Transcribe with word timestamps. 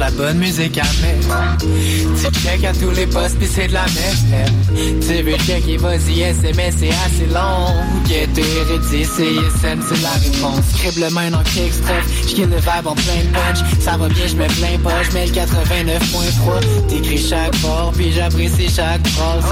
La 0.00 0.10
bonne 0.12 0.38
musique 0.38 0.78
à 0.78 0.82
mettre. 1.02 1.58
Tu 1.60 2.40
check 2.40 2.64
à 2.64 2.72
tous 2.72 2.90
les 2.90 3.06
postes 3.06 3.38
pis 3.38 3.46
c'est 3.46 3.68
de 3.68 3.74
la 3.74 3.84
merde. 3.84 4.50
Tu 4.74 5.22
veux 5.22 5.36
checker, 5.36 5.76
vas-y, 5.76 6.22
SMS, 6.22 6.74
c'est 6.78 6.88
assez 6.88 7.26
long. 7.26 7.74
Get 8.08 8.28
érudit, 8.34 9.04
CSM, 9.04 9.80
c'est 9.86 10.02
la 10.02 10.12
réponse. 10.12 10.64
Scribble 10.74 11.02
le 11.02 11.10
main 11.10 11.32
en 11.34 11.42
kickstrap, 11.42 12.02
j'kill 12.26 12.48
le 12.48 12.56
vibe 12.56 12.86
en 12.86 12.94
plein 12.94 13.22
punch. 13.34 13.58
Ça 13.78 13.98
va 13.98 14.08
bien, 14.08 14.26
j'mets 14.26 14.46
plein 14.46 14.78
pas, 14.82 15.02
j'mets 15.10 15.26
le 15.26 15.32
89.3. 15.32 16.88
T'écris 16.88 17.18
chaque 17.18 17.54
fort, 17.56 17.92
puis 17.94 18.10
j'apprécie 18.10 18.70
chaque 18.74 19.06
phrase. 19.08 19.44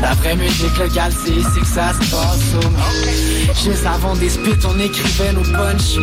La 0.00 0.14
vraie 0.14 0.36
musique 0.36 0.78
locale, 0.78 1.12
c'est 1.22 1.32
ici 1.32 1.60
que 1.60 1.66
ça 1.66 1.92
se 1.92 2.10
passe. 2.10 2.64
Mais 3.04 3.52
juste 3.62 3.86
avant 3.86 4.16
des 4.16 4.30
spits, 4.30 4.66
on 4.66 4.78
écrivait 4.80 5.32
nos 5.32 5.42
punch. 5.42 5.98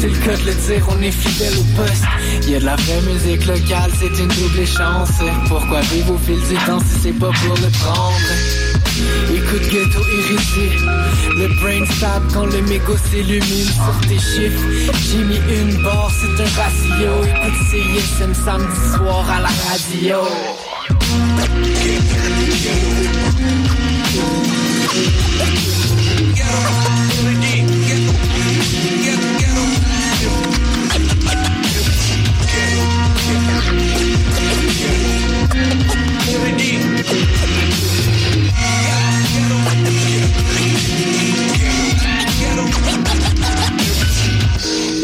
C'est 0.00 0.08
le 0.08 0.18
cas 0.18 0.36
de 0.36 0.46
le 0.46 0.54
dire, 0.54 0.86
on 0.88 1.02
est 1.02 1.10
fidèle 1.10 1.54
au 1.58 1.64
poste. 1.76 2.04
Y'a 2.48 2.60
de 2.60 2.64
la 2.64 2.76
vraie 2.76 2.99
musique 3.02 3.46
locale, 3.46 3.90
c'est 3.98 4.22
une 4.22 4.28
double 4.28 4.66
chance. 4.66 5.10
Pourquoi 5.48 5.80
vivre 5.82 6.14
au 6.14 6.18
fil 6.18 6.40
du 6.40 6.54
temps 6.66 6.80
si 6.80 7.00
c'est 7.02 7.12
pas 7.12 7.30
pour 7.30 7.54
le 7.56 7.70
prendre? 7.78 8.70
Écoute 9.32 9.62
ghetto 9.70 10.00
irrité 10.00 10.76
Le 11.36 11.48
brain 11.60 11.84
stab 11.96 12.22
quand 12.34 12.46
le 12.46 12.60
mégot 12.62 12.96
s'illumine 13.10 13.64
sur 13.64 14.00
tes 14.08 14.18
chiffres 14.18 14.60
J'ai 15.08 15.24
mis 15.24 15.40
une 15.60 15.82
barre, 15.82 16.10
c'est 16.20 16.42
un 16.42 16.48
ratio 16.62 17.24
Écoute 17.24 17.58
CISM 17.70 18.34
samedi 18.34 18.96
soir 18.96 19.24
à 19.30 19.40
la 19.40 19.48
radio 19.70 20.18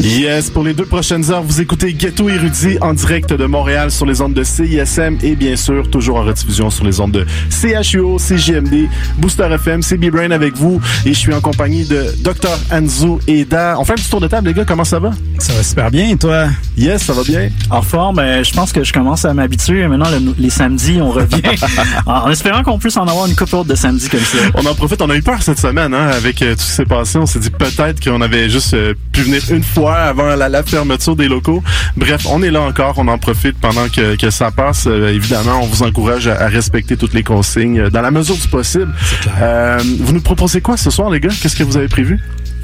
Yes, 0.09 0.49
pour 0.49 0.63
les 0.63 0.73
deux 0.73 0.85
prochaines 0.85 1.29
heures, 1.31 1.43
vous 1.43 1.59
écoutez 1.59 1.91
Ghetto 1.93 2.29
Érudit 2.29 2.77
en 2.79 2.93
direct 2.93 3.33
de 3.33 3.45
Montréal 3.45 3.91
sur 3.91 4.05
les 4.05 4.21
ondes 4.21 4.33
de 4.33 4.41
CISM 4.43 5.17
et 5.21 5.35
bien 5.35 5.57
sûr, 5.57 5.89
toujours 5.91 6.15
en 6.19 6.23
rediffusion 6.23 6.69
sur 6.69 6.85
les 6.85 7.01
ondes 7.01 7.11
de 7.11 7.25
CHUO, 7.49 8.17
CGMD, 8.17 8.87
Booster 9.17 9.49
FM, 9.51 9.81
CB 9.83 10.09
Brain 10.09 10.31
avec 10.31 10.55
vous 10.55 10.79
et 11.05 11.09
je 11.13 11.19
suis 11.19 11.33
en 11.33 11.41
compagnie 11.41 11.83
de 11.83 12.05
Dr. 12.23 12.57
Anzu 12.71 13.17
Eda. 13.27 13.75
On 13.77 13.83
fait 13.83 13.93
un 13.93 13.95
petit 13.95 14.09
tour 14.09 14.21
de 14.21 14.27
table, 14.27 14.47
les 14.47 14.53
gars, 14.53 14.63
comment 14.63 14.85
ça 14.85 14.97
va? 14.99 15.11
Ça 15.39 15.51
va 15.53 15.61
super 15.61 15.91
bien, 15.91 16.09
et 16.09 16.15
toi? 16.17 16.45
Yes, 16.77 17.03
ça 17.03 17.11
va 17.11 17.23
bien. 17.23 17.49
En 17.69 17.81
forme, 17.81 18.19
euh, 18.19 18.43
je 18.45 18.53
pense 18.53 18.71
que 18.71 18.85
je 18.85 18.93
commence 18.93 19.25
à 19.25 19.33
m'habituer. 19.33 19.85
Maintenant, 19.89 20.09
le- 20.09 20.33
les 20.39 20.49
samedis, 20.49 20.99
on 21.01 21.11
revient. 21.11 21.41
en 22.05 22.29
espérant 22.31 22.63
qu'on 22.63 22.79
puisse 22.79 22.95
en 22.95 23.05
avoir 23.07 23.27
une 23.27 23.35
couple 23.35 23.57
autre 23.57 23.69
de 23.69 23.75
samedis 23.75 24.07
comme 24.07 24.21
ça. 24.21 24.37
On 24.55 24.65
en 24.65 24.73
profite, 24.73 25.01
on 25.01 25.09
a 25.09 25.15
eu 25.17 25.21
peur 25.21 25.41
cette 25.41 25.59
semaine 25.59 25.93
hein, 25.93 26.07
avec 26.15 26.41
euh, 26.41 26.55
tout 26.55 26.61
ce 26.61 26.65
qui 26.67 26.71
s'est 26.71 26.85
passé. 26.85 27.17
On 27.17 27.25
s'est 27.25 27.39
dit 27.39 27.49
peut-être 27.49 28.01
qu'on 28.01 28.21
avait 28.21 28.49
juste 28.49 28.73
euh, 28.73 28.93
pu 29.11 29.21
venir 29.23 29.41
une 29.51 29.63
fois 29.63 29.96
avant 29.97 30.35
la, 30.35 30.49
la 30.49 30.63
fermeture 30.63 31.15
des 31.15 31.27
locaux. 31.27 31.63
Bref, 31.95 32.25
on 32.29 32.41
est 32.43 32.51
là 32.51 32.61
encore, 32.61 32.95
on 32.97 33.07
en 33.07 33.17
profite 33.17 33.59
pendant 33.59 33.87
que, 33.89 34.15
que 34.15 34.29
ça 34.29 34.51
passe. 34.51 34.85
Euh, 34.87 35.09
évidemment, 35.13 35.59
on 35.61 35.65
vous 35.65 35.83
encourage 35.83 36.27
à, 36.27 36.41
à 36.41 36.47
respecter 36.47 36.97
toutes 36.97 37.13
les 37.13 37.23
consignes 37.23 37.79
euh, 37.79 37.89
dans 37.89 38.01
la 38.01 38.11
mesure 38.11 38.35
du 38.35 38.47
possible. 38.47 38.93
Euh, 39.41 39.77
vous 39.99 40.13
nous 40.13 40.21
proposez 40.21 40.61
quoi 40.61 40.77
ce 40.77 40.89
soir, 40.89 41.09
les 41.09 41.19
gars? 41.19 41.29
Qu'est-ce 41.41 41.55
que 41.55 41.63
vous 41.63 41.77
avez 41.77 41.87
prévu? 41.87 42.19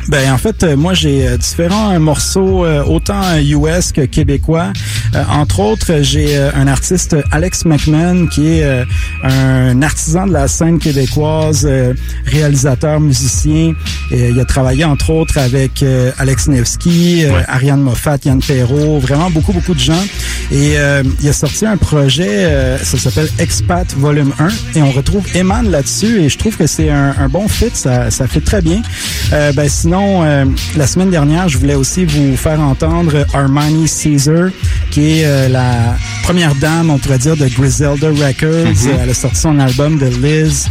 Ben 0.08 0.32
en 0.34 0.38
fait, 0.38 0.64
euh, 0.64 0.76
moi 0.76 0.94
j'ai 0.94 1.28
euh, 1.28 1.38
différents 1.38 1.94
euh, 1.94 2.00
morceaux 2.00 2.66
autant 2.88 3.22
US 3.40 3.92
que 3.92 4.02
québécois. 4.02 4.74
Entre 5.30 5.60
autres, 5.60 6.02
j'ai 6.02 6.36
un 6.38 6.68
artiste 6.68 7.16
Alex 7.32 7.66
McMahon 7.66 8.28
qui 8.28 8.48
est 8.48 8.86
un 9.24 9.82
artisan 9.84 10.26
de 10.26 10.34
la 10.34 10.48
scène 10.48 10.80
québécoise, 10.80 11.70
réalisateur, 12.26 13.00
musicien. 13.00 13.74
Et, 14.12 14.30
il 14.30 14.40
a 14.40 14.46
travaillé 14.46 14.86
entre 14.86 15.12
autres 15.12 15.38
avec 15.38 15.84
Alex 16.18 16.48
Nevsky, 16.48 17.26
euh, 17.26 17.42
Ariane 17.48 17.82
Moffat, 17.82 18.18
Yann 18.26 18.42
Perrault, 18.42 19.00
vraiment 19.00 19.30
beaucoup 19.30 19.54
beaucoup 19.54 19.74
de 19.76 19.80
gens. 19.80 20.04
Et 20.52 20.78
euh, 20.78 21.04
il 21.22 21.30
a 21.30 21.34
sorti 21.34 21.66
un 21.66 21.78
projet, 21.78 22.78
ça 22.82 22.98
s'appelle 22.98 23.30
Expat 23.40 23.94
Volume 23.96 24.34
1, 24.40 24.48
et 24.76 24.82
on 24.82 24.92
retrouve 24.92 25.24
Eman 25.36 25.70
là-dessus. 25.70 26.22
Et 26.22 26.30
je 26.30 26.38
trouve 26.38 26.58
que 26.58 26.66
c'est 26.66 26.90
un, 26.90 27.16
un 27.20 27.30
bon 27.30 27.48
fit, 27.48 27.72
ça 27.74 28.10
ça 28.10 28.28
fait 28.28 28.42
très 28.42 28.62
bien. 28.62 28.82
Euh, 29.32 29.52
ben 29.54 29.68
sinon, 29.70 29.93
euh, 30.02 30.46
la 30.76 30.88
semaine 30.88 31.10
dernière, 31.10 31.48
je 31.50 31.58
voulais 31.58 31.76
aussi 31.76 32.06
vous 32.06 32.36
faire 32.36 32.60
entendre 32.60 33.26
Armani 33.34 33.88
Caesar, 33.88 34.50
qui 34.92 35.20
est 35.20 35.26
euh, 35.26 35.50
la 35.50 35.96
première 36.24 36.56
dame, 36.56 36.90
on 36.90 36.98
pourrait 36.98 37.18
dire, 37.18 37.38
de 37.38 37.48
Griselda 37.48 38.10
Records. 38.10 38.88
Euh, 38.88 38.98
Elle 39.04 39.10
a 39.10 39.14
sorti 39.14 39.38
son 39.38 39.60
album 39.60 39.98
de 39.98 40.08
Liz. 40.08 40.68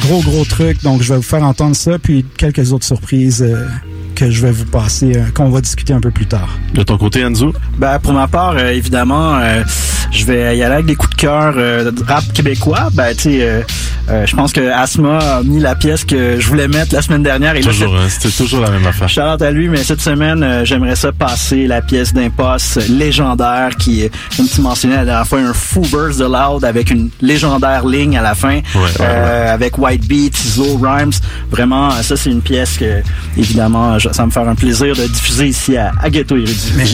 Gros, 0.00 0.22
gros 0.22 0.44
truc. 0.44 0.82
Donc, 0.82 1.02
je 1.02 1.10
vais 1.12 1.16
vous 1.16 1.22
faire 1.22 1.42
entendre 1.44 1.76
ça, 1.76 1.98
puis 1.98 2.24
quelques 2.36 2.72
autres 2.72 2.86
surprises 2.86 3.42
euh, 3.42 3.66
que 4.14 4.30
je 4.30 4.42
vais 4.42 4.52
vous 4.52 4.64
passer, 4.66 5.12
euh, 5.16 5.24
qu'on 5.34 5.50
va 5.50 5.60
discuter 5.60 5.92
un 5.92 6.00
peu 6.00 6.10
plus 6.10 6.26
tard. 6.26 6.48
De 6.74 6.82
ton 6.82 6.98
côté, 6.98 7.24
Anzu? 7.24 7.46
Ben, 7.78 7.98
pour 7.98 8.12
ma 8.12 8.28
part, 8.28 8.54
euh, 8.56 8.70
évidemment, 8.70 9.36
euh, 9.36 9.62
je 10.10 10.24
vais 10.24 10.56
y 10.56 10.62
aller 10.62 10.74
avec 10.74 10.86
des 10.86 10.94
coups 10.94 11.14
de 11.16 11.20
cœur 11.20 11.54
euh, 11.56 11.90
de 11.90 12.02
rap 12.04 12.24
québécois. 12.32 12.88
Ben, 12.92 13.14
tu 13.14 13.22
sais, 13.40 13.64
euh, 14.10 14.26
je 14.26 14.36
pense 14.36 14.52
que 14.52 14.60
Asma 14.70 15.18
a 15.18 15.42
mis 15.42 15.60
la 15.60 15.74
pièce 15.74 16.04
que 16.04 16.38
je 16.38 16.46
voulais 16.46 16.68
mettre 16.68 16.94
la 16.94 17.02
semaine 17.02 17.22
dernière. 17.22 17.54
Et 17.56 17.62
là, 17.62 17.70
Toujours, 17.70 17.94
hein, 17.96 18.06
c'était 18.08 18.34
toujours 18.36 18.60
la 18.60 18.70
même 18.70 18.86
affaire. 18.86 19.08
Shout-out 19.08 19.42
à 19.42 19.50
lui, 19.50 19.68
mais 19.68 19.82
cette 19.82 20.00
semaine, 20.00 20.42
euh, 20.42 20.64
j'aimerais 20.64 20.96
ça 20.96 21.12
passer 21.12 21.66
la 21.66 21.80
pièce 21.82 22.12
d'imposte 22.12 22.88
légendaire 22.88 23.70
qui, 23.78 24.02
est, 24.02 24.10
comme 24.36 24.46
tu 24.48 24.60
mentionnais 24.60 24.96
la 24.96 25.04
dernière 25.04 25.26
fois, 25.26 25.40
un 25.40 25.52
fou 25.52 25.82
verse 25.82 26.16
de 26.18 26.24
Loud 26.24 26.64
avec 26.64 26.90
une 26.90 27.08
légendaire 27.20 27.86
ligne 27.86 28.16
à 28.18 28.22
la 28.22 28.34
fin, 28.34 28.60
euh, 29.00 29.54
avec 29.54 29.78
White 29.78 30.06
Beat, 30.06 30.36
Zo, 30.36 30.76
Rhymes. 30.82 31.12
Vraiment, 31.50 31.88
euh, 31.90 32.02
ça 32.02 32.16
c'est 32.16 32.30
une 32.30 32.42
pièce 32.42 32.76
que, 32.78 33.02
évidemment, 33.36 33.98
je- 33.98 34.08
ça 34.10 34.22
va 34.22 34.26
me 34.26 34.30
faire 34.30 34.48
un 34.48 34.54
plaisir 34.54 34.94
de 34.94 35.06
diffuser 35.06 35.46
ici 35.48 35.76
à, 35.76 35.92
à 36.02 36.10
Ghetto 36.10 36.36
Érudit. 36.36 36.72
Mais 36.76 36.84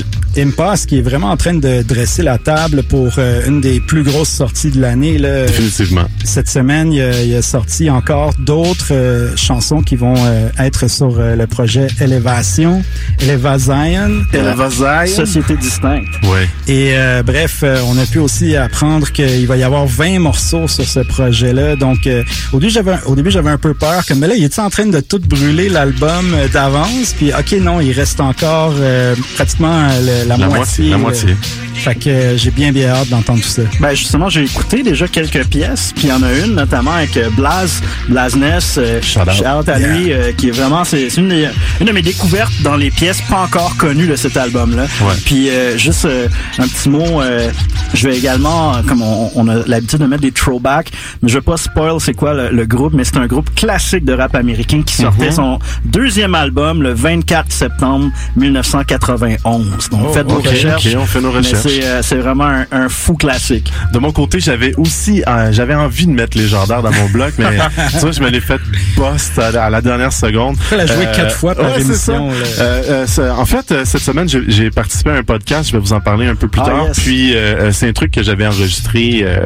Impasse 0.43 0.87
qui 0.87 0.99
est 0.99 1.03
vraiment 1.03 1.31
en 1.33 1.37
train 1.37 1.55
de 1.55 1.83
dresser 1.83 2.23
la 2.23 2.39
table 2.39 2.85
pour 2.85 3.11
euh, 3.19 3.43
une 3.49 3.61
des 3.61 3.81
plus 3.81 4.05
grosses 4.05 4.29
sorties 4.29 4.71
de 4.71 4.81
l'année. 4.81 5.19
là. 5.19 5.47
Définitivement. 5.47 6.05
Cette 6.25 6.49
semaine, 6.49 6.93
il 6.93 7.00
a, 7.01 7.23
il 7.23 7.35
a 7.37 7.43
sorti 7.43 7.91
encore 7.91 8.33
d'autres 8.39 8.89
euh, 8.93 9.37
chansons 9.37 9.83
qui 9.83 9.97
vont 9.97 10.15
euh, 10.19 10.49
être 10.59 10.89
sur 10.89 11.19
euh, 11.19 11.37
le 11.37 11.47
projet 11.47 11.87
Élévation, 12.01 12.83
Eleva 13.21 13.59
Zion. 13.59 14.23
Eleva 14.33 14.69
Zion. 14.71 15.07
Société 15.15 15.57
distincte. 15.57 16.09
Ouais. 16.25 16.49
Et 16.69 16.93
euh, 16.97 17.23
bref, 17.23 17.61
euh, 17.63 17.79
on 17.87 17.97
a 17.99 18.07
pu 18.07 18.19
aussi 18.19 18.57
apprendre 18.57 19.11
qu'il 19.11 19.47
va 19.47 19.57
y 19.57 19.63
avoir 19.63 19.87
20 19.87 20.19
morceaux 20.21 20.69
sur 20.69 20.85
ce 20.85 21.01
projet-là. 21.01 21.77
Donc, 21.77 22.07
euh, 22.07 22.23
au 22.53 22.59
début, 22.61 22.73
j'avais 22.73 22.93
un- 22.93 23.01
au 23.07 23.15
début 23.15 23.31
j'avais 23.31 23.51
un 23.51 23.59
peu 23.59 23.75
peur. 23.75 24.05
Comme 24.07 24.19
mais 24.21 24.27
là, 24.29 24.35
il 24.37 24.45
est 24.45 24.59
en 24.59 24.71
train 24.71 24.87
de 24.87 25.01
tout 25.01 25.19
brûler 25.21 25.69
l'album 25.69 26.35
euh, 26.35 26.49
d'avance? 26.49 27.15
Puis, 27.17 27.33
ok, 27.33 27.53
non, 27.61 27.81
il 27.81 27.93
reste 27.93 28.21
encore 28.21 28.75
euh, 28.79 29.15
pratiquement 29.37 29.89
euh, 29.91 30.23
le- 30.25 30.29
la, 30.29 30.37
La 30.37 30.49
moitié, 30.49 30.91
la 30.91 30.97
euh, 30.97 30.99
moitié. 30.99 31.37
Fait 31.81 31.95
que 31.95 32.09
euh, 32.11 32.37
j'ai 32.37 32.51
bien 32.51 32.73
bien 32.73 32.91
hâte 32.91 33.09
d'entendre 33.09 33.41
tout 33.41 33.49
ça. 33.49 33.63
Ben 33.81 33.95
justement, 33.95 34.29
j'ai 34.29 34.43
écouté 34.43 34.83
déjà 34.83 35.09
quelques 35.09 35.45
pièces, 35.47 35.93
puis 35.95 36.05
il 36.07 36.11
y 36.11 36.13
en 36.13 36.23
a 36.23 36.33
une 36.33 36.55
notamment 36.55 36.93
avec 36.93 37.17
euh, 37.17 37.31
Blaz, 37.31 37.81
Blazness, 38.09 38.77
euh, 38.79 39.01
Shout 39.03 39.21
out. 39.21 39.69
à 39.69 39.79
lui, 39.79 40.13
euh, 40.13 40.33
qui 40.33 40.49
est 40.49 40.53
vraiment, 40.53 40.85
c'est 40.85 41.09
c'est 41.11 41.21
une, 41.21 41.29
des- 41.31 41.49
une 41.81 41.87
de 41.87 41.93
mes 41.93 42.03
découvertes 42.03 42.53
dans 42.63 42.77
les 42.77 42.91
pièces 42.91 43.23
pas 43.23 43.39
encore 43.43 43.77
connues 43.79 44.07
de 44.07 44.17
cet 44.17 44.37
album-là. 44.37 44.83
Ouais. 45.03 45.15
Puis 45.25 45.49
euh, 45.49 45.79
juste 45.79 46.05
euh, 46.05 46.29
un 46.59 46.67
petit 46.69 46.89
mot, 46.91 47.23
euh, 47.23 47.51
je 47.95 48.07
vais 48.09 48.17
également, 48.19 48.75
comme 48.87 49.03
on, 49.03 49.31
on 49.35 49.49
a 49.49 49.67
l'habitude 49.67 50.01
de 50.01 50.07
mettre 50.07 50.23
des 50.23 50.33
throwbacks, 50.33 50.91
mais 51.23 51.29
je 51.29 51.35
veux 51.35 51.41
pas 51.43 51.57
spoil 51.57 51.99
c'est 52.01 52.15
quoi 52.15 52.35
le, 52.35 52.51
le 52.51 52.67
groupe, 52.67 52.93
mais 52.95 53.05
c'est 53.05 53.17
un 53.17 53.27
groupe 53.27 53.55
classique 53.55 54.05
de 54.05 54.13
rap 54.13 54.35
américain 54.35 54.83
qui 54.85 54.95
sortait 54.97 55.27
Mhm. 55.27 55.33
son 55.33 55.59
deuxième 55.85 56.35
album 56.35 56.83
le 56.83 56.93
24 56.93 57.51
septembre 57.53 58.11
1991. 58.37 59.89
Donc 59.91 60.13
faites 60.15 60.27
vos 60.27 60.37
Oh, 60.37 60.39
ok, 60.39 60.49
recherches. 60.49 60.87
ok, 60.87 61.01
on 61.03 61.07
fait 61.07 61.21
nos 61.21 61.31
recherches. 61.33 61.63
C'est 61.71 61.85
euh, 61.87 62.03
c'est 62.03 62.17
vraiment 62.17 62.45
un, 62.47 62.67
un 62.73 62.89
fou 62.89 63.15
classique. 63.15 63.73
De 63.93 63.99
mon 63.99 64.13
côté, 64.13 64.41
j'avais 64.41 64.75
aussi, 64.77 65.23
euh, 65.27 65.53
j'avais 65.53 65.75
envie 65.75 66.07
de 66.07 66.13
mettre 66.13 66.37
légendaire 66.37 66.83
dans 66.83 66.93
mon 66.93 67.09
bloc, 67.11 67.35
mais 67.39 67.47
tu 67.91 67.99
vois, 67.99 68.13
je 68.13 68.21
me 68.21 68.29
l'ai 68.29 68.41
fait 68.41 68.61
bust 68.97 69.39
à, 69.39 69.51
la- 69.51 69.65
à 69.67 69.71
la 69.71 69.81
dernière 69.81 70.13
seconde. 70.13 70.57
Elle 70.73 70.81
a 70.81 70.87
joué 70.87 71.07
quatre 71.15 71.35
fois 71.35 71.55
par 71.55 71.67
ouais, 71.67 71.73
c'est 71.77 71.83
émission, 71.83 72.31
ça. 72.33 72.39
là. 72.39 72.69
Euh, 72.71 72.83
euh, 72.89 73.05
c'est- 73.07 73.29
en 73.31 73.45
fait, 73.47 73.85
cette 73.85 74.01
semaine, 74.03 74.29
j'ai- 74.29 74.45
j'ai 74.49 74.71
participé 74.71 75.11
à 75.11 75.15
un 75.15 75.23
podcast. 75.23 75.69
Je 75.69 75.73
vais 75.75 75.79
vous 75.81 75.93
en 75.93 76.01
parler 76.01 76.27
un 76.27 76.35
peu 76.35 76.49
plus 76.49 76.61
Ah, 76.65 76.67
tard. 76.67 76.87
yes. 76.89 77.01
Puis, 77.01 77.35
c'est 77.73 77.89
un 77.89 77.93
truc 77.93 78.11
que 78.13 78.23
j'avais 78.23 78.47
enregistré 78.47 79.21
euh, 79.23 79.41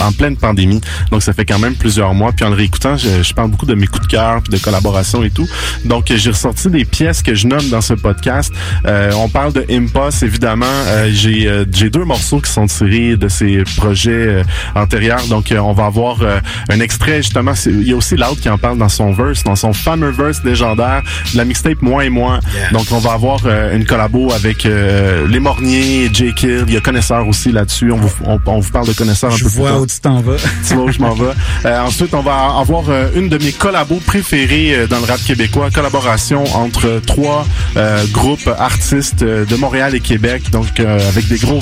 en 0.00 0.12
pleine 0.12 0.36
pandémie. 0.36 0.80
Donc, 1.10 1.22
ça 1.22 1.32
fait 1.32 1.44
quand 1.44 1.58
même 1.58 1.74
plusieurs 1.74 2.14
mois. 2.14 2.32
Puis, 2.32 2.44
en 2.44 2.50
le 2.50 2.56
réécoutant, 2.56 2.96
je, 2.96 3.22
je 3.22 3.34
parle 3.34 3.50
beaucoup 3.50 3.66
de 3.66 3.74
mes 3.74 3.86
coups 3.86 4.06
de 4.06 4.10
cœur, 4.12 4.42
puis 4.42 4.56
de 4.56 4.62
collaboration 4.62 5.22
et 5.24 5.30
tout. 5.30 5.48
Donc, 5.84 6.06
j'ai 6.14 6.30
ressorti 6.30 6.68
des 6.68 6.84
pièces 6.84 7.22
que 7.22 7.34
je 7.34 7.46
nomme 7.46 7.68
dans 7.70 7.80
ce 7.80 7.94
podcast. 7.94 8.52
Euh, 8.86 9.10
on 9.16 9.28
parle 9.28 9.52
de 9.52 9.64
Impulse, 9.70 10.22
évidemment. 10.22 10.66
Euh, 10.66 11.10
j'ai 11.12 11.48
euh, 11.56 11.64
j'ai 11.72 11.90
deux 11.90 12.04
morceaux 12.04 12.40
qui 12.40 12.50
sont 12.50 12.66
tirés 12.66 13.16
de 13.16 13.28
ces 13.28 13.62
projets 13.76 14.10
euh, 14.10 14.42
antérieurs. 14.74 15.24
Donc, 15.28 15.52
euh, 15.52 15.58
on 15.58 15.72
va 15.72 15.86
avoir 15.86 16.22
euh, 16.22 16.38
un 16.68 16.80
extrait, 16.80 17.18
justement. 17.22 17.52
Il 17.66 17.86
y 17.88 17.92
a 17.92 17.96
aussi 17.96 18.16
l'autre 18.16 18.40
qui 18.40 18.48
en 18.48 18.58
parle 18.58 18.78
dans 18.78 18.88
son 18.88 19.12
verse, 19.12 19.42
dans 19.44 19.56
son 19.56 19.72
fameux 19.72 20.10
verse 20.10 20.42
légendaire, 20.44 21.02
de 21.32 21.36
la 21.38 21.44
mixtape 21.44 21.82
Moi 21.82 22.04
et 22.04 22.10
Moi. 22.10 22.40
Donc, 22.72 22.86
on 22.90 22.98
va 22.98 23.12
avoir 23.12 23.40
euh, 23.46 23.76
une 23.76 23.84
collabo 23.84 24.32
avec 24.32 24.66
euh, 24.66 25.26
Les 25.28 25.40
Morniers, 25.40 26.10
J. 26.12 26.32
Kill. 26.34 26.64
Il 26.66 26.74
y 26.74 26.76
a 26.76 26.80
Connaisseur 26.80 27.26
aussi 27.26 27.52
là-dessus. 27.52 27.90
On 27.92 27.96
vous, 27.96 28.12
on, 28.24 28.38
on 28.46 28.60
vous 28.60 28.70
parle 28.70 28.86
de 28.86 28.92
Connaisseur 28.92 29.32
un 29.32 29.36
Je 29.36 29.44
peu 29.44 29.50
plus 29.50 29.58
vois 29.58 29.70
tard 29.70 29.80
où 29.80 29.86
tu 29.86 30.00
t'en 30.00 30.20
vas. 30.20 30.36
tu 30.68 30.74
vois 30.74 30.84
où 30.84 30.92
je 30.92 31.00
m'en 31.00 31.14
vais. 31.14 31.32
Euh, 31.64 31.80
ensuite, 31.80 32.14
on 32.14 32.22
va 32.22 32.54
avoir 32.60 32.84
euh, 32.88 33.08
une 33.14 33.28
de 33.28 33.38
mes 33.38 33.52
collabos 33.52 34.00
préférés 34.06 34.74
euh, 34.74 34.86
dans 34.86 34.98
le 34.98 35.04
rap 35.04 35.22
québécois, 35.24 35.70
collaboration 35.70 36.44
entre 36.54 37.00
trois 37.06 37.46
euh, 37.76 38.04
groupes 38.12 38.48
artistes 38.58 39.22
euh, 39.22 39.44
de 39.44 39.56
Montréal 39.56 39.94
et 39.94 40.00
Québec, 40.00 40.50
donc 40.50 40.80
euh, 40.80 40.98
avec 41.08 41.26
des 41.28 41.38
gros. 41.46 41.60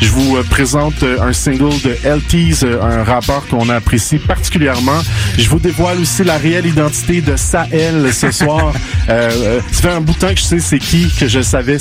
Je 0.00 0.08
vous 0.10 0.36
euh, 0.36 0.42
présente 0.42 1.02
euh, 1.02 1.20
un 1.20 1.32
single 1.32 1.70
de 1.84 1.90
LT's, 2.04 2.64
euh, 2.64 2.82
un 2.82 3.02
rappeur 3.04 3.46
qu'on 3.48 3.68
apprécie 3.68 4.18
particulièrement. 4.18 5.00
Je 5.38 5.48
vous 5.48 5.58
dévoile 5.58 5.98
aussi 6.00 6.24
la 6.24 6.36
réelle 6.36 6.66
identité 6.66 7.20
de 7.20 7.36
Sahel 7.36 8.12
ce 8.12 8.30
soir. 8.32 8.72
Euh, 9.08 9.60
ça 9.70 9.82
fait 9.82 9.94
un 9.94 10.00
bout 10.00 10.12
de 10.12 10.18
temps 10.18 10.28
que 10.34 10.36
je 10.40 10.42
sais 10.44 10.58
c'est 10.60 10.78
qui, 10.78 11.08
que 11.18 11.28
je 11.28 11.40
savais. 11.40 11.78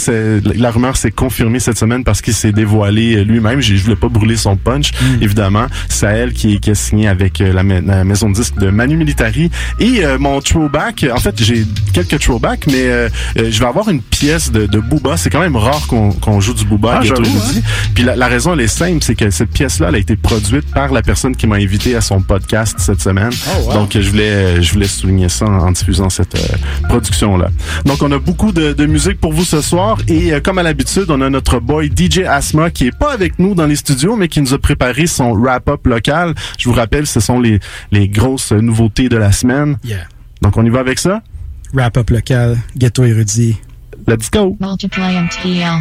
La 0.56 0.72
rumeur 0.72 0.96
s'est 0.96 1.12
confirmée 1.12 1.60
cette 1.60 1.78
semaine 1.78 2.04
parce 2.04 2.22
qu'il 2.22 2.34
s'est 2.34 2.52
dévoilé 2.52 3.24
lui-même. 3.24 3.60
Je 3.62 3.76
je 3.76 3.84
voulais 3.84 3.96
pas 3.96 4.10
brûler 4.10 4.38
son 4.38 4.56
punch, 4.58 4.92
évidemment. 5.22 5.66
Sahel 5.90 6.34
qui, 6.34 6.60
qui 6.60 6.70
est 6.70 6.76
signé 6.76 7.08
avec 7.08 7.40
la, 7.40 7.64
ma- 7.64 7.82
la 7.82 8.04
maison 8.04 8.30
de 8.30 8.36
disque 8.36 8.56
de 8.60 8.70
Manu 8.70 8.96
Militari. 8.98 9.50
Et 9.80 10.06
euh, 10.06 10.18
mon 10.20 10.40
throwback, 10.42 11.06
en 11.14 11.18
fait, 11.20 11.42
j'ai 11.44 11.66
quelques 11.94 12.20
throwbacks, 12.20 12.68
mais 12.68 12.84
euh, 12.86 13.10
je 13.38 13.60
vais 13.60 13.66
avoir 13.66 13.90
une 13.90 14.02
pièce 14.02 14.52
de, 14.52 14.68
de 14.68 14.80
Booba. 14.80 15.18
C'est 15.18 15.30
quand 15.32 15.40
même 15.40 15.56
rare 15.56 15.88
qu'on 15.88 16.40
joue 16.40 16.54
du 16.54 16.66
Booba. 16.66 17.00
Ah, 17.02 17.04
Érudit. 17.24 17.64
Puis 17.94 18.04
la, 18.04 18.16
la 18.16 18.28
raison, 18.28 18.54
elle 18.54 18.62
est 18.62 18.68
simple, 18.68 19.04
c'est 19.04 19.16
que 19.16 19.30
cette 19.30 19.52
pièce-là, 19.52 19.88
elle 19.90 19.96
a 19.96 20.00
été 20.00 20.16
produite 20.16 20.66
par 20.74 20.92
la 20.92 21.02
personne 21.02 21.36
qui 21.36 21.48
m'a 21.48 21.56
invité 21.58 21.96
à 21.96 22.02
son 22.02 22.22
podcast 22.22 22.76
cette 22.80 23.02
semaine. 23.02 23.32
Donc, 23.74 23.92
je 24.00 24.10
voulais, 24.10 24.62
je 24.62 24.74
voulais 24.74 24.88
souligner 24.88 25.30
ça 25.30 25.46
en, 25.46 25.60
en 25.68 25.72
diffusant 25.72 26.10
cette 26.10 26.36
euh, 26.36 26.88
production-là. 26.90 27.50
Donc, 27.86 28.02
on 28.04 28.12
a 28.12 28.20
beaucoup 28.20 28.52
de, 28.52 28.74
de 28.74 28.86
musique 28.86 29.20
pour 29.20 29.34
vous 29.34 29.44
ce 29.46 29.62
soir. 29.62 29.98
Et 30.08 30.34
euh, 30.34 30.40
comme 30.40 30.58
à 30.58 30.64
l'habitude, 30.64 31.06
on 31.10 31.22
a 31.22 31.30
notre 31.30 31.60
boy 31.60 31.92
DJ 31.96 32.20
Asma 32.28 32.70
qui 32.70 32.88
est 32.88 32.98
pas 32.98 33.12
avec 33.14 33.40
nous 33.40 33.56
dans 33.56 33.66
les 33.68 33.76
studios, 33.76 34.16
mais 34.16 34.28
qui 34.28 34.42
nous 34.42 34.54
a 34.54 34.60
préparé 34.60 35.08
son 35.08 35.32
wrap-up 35.34 35.86
local. 35.88 36.34
Je 36.58 36.70
vous 36.70 36.76
rappelle, 36.76 37.08
ce 37.08 37.20
sont 37.20 37.40
les, 37.40 37.60
les 37.92 38.08
grosses 38.08 38.52
nouveautés 38.52 39.10
de 39.10 39.18
la 39.18 39.32
semaine. 39.32 39.78
Yeah. 39.84 40.08
Donc, 40.42 40.58
on 40.58 40.66
y 40.66 40.70
va 40.70 40.80
avec 40.80 41.00
ça? 41.00 41.22
Wrap-up 41.74 42.10
local, 42.10 42.58
ghetto 42.78 43.04
érudit. 43.06 43.58
Let's 44.08 44.30
go! 44.32 44.58
Multiply 44.60 45.16
MTL. 45.16 45.80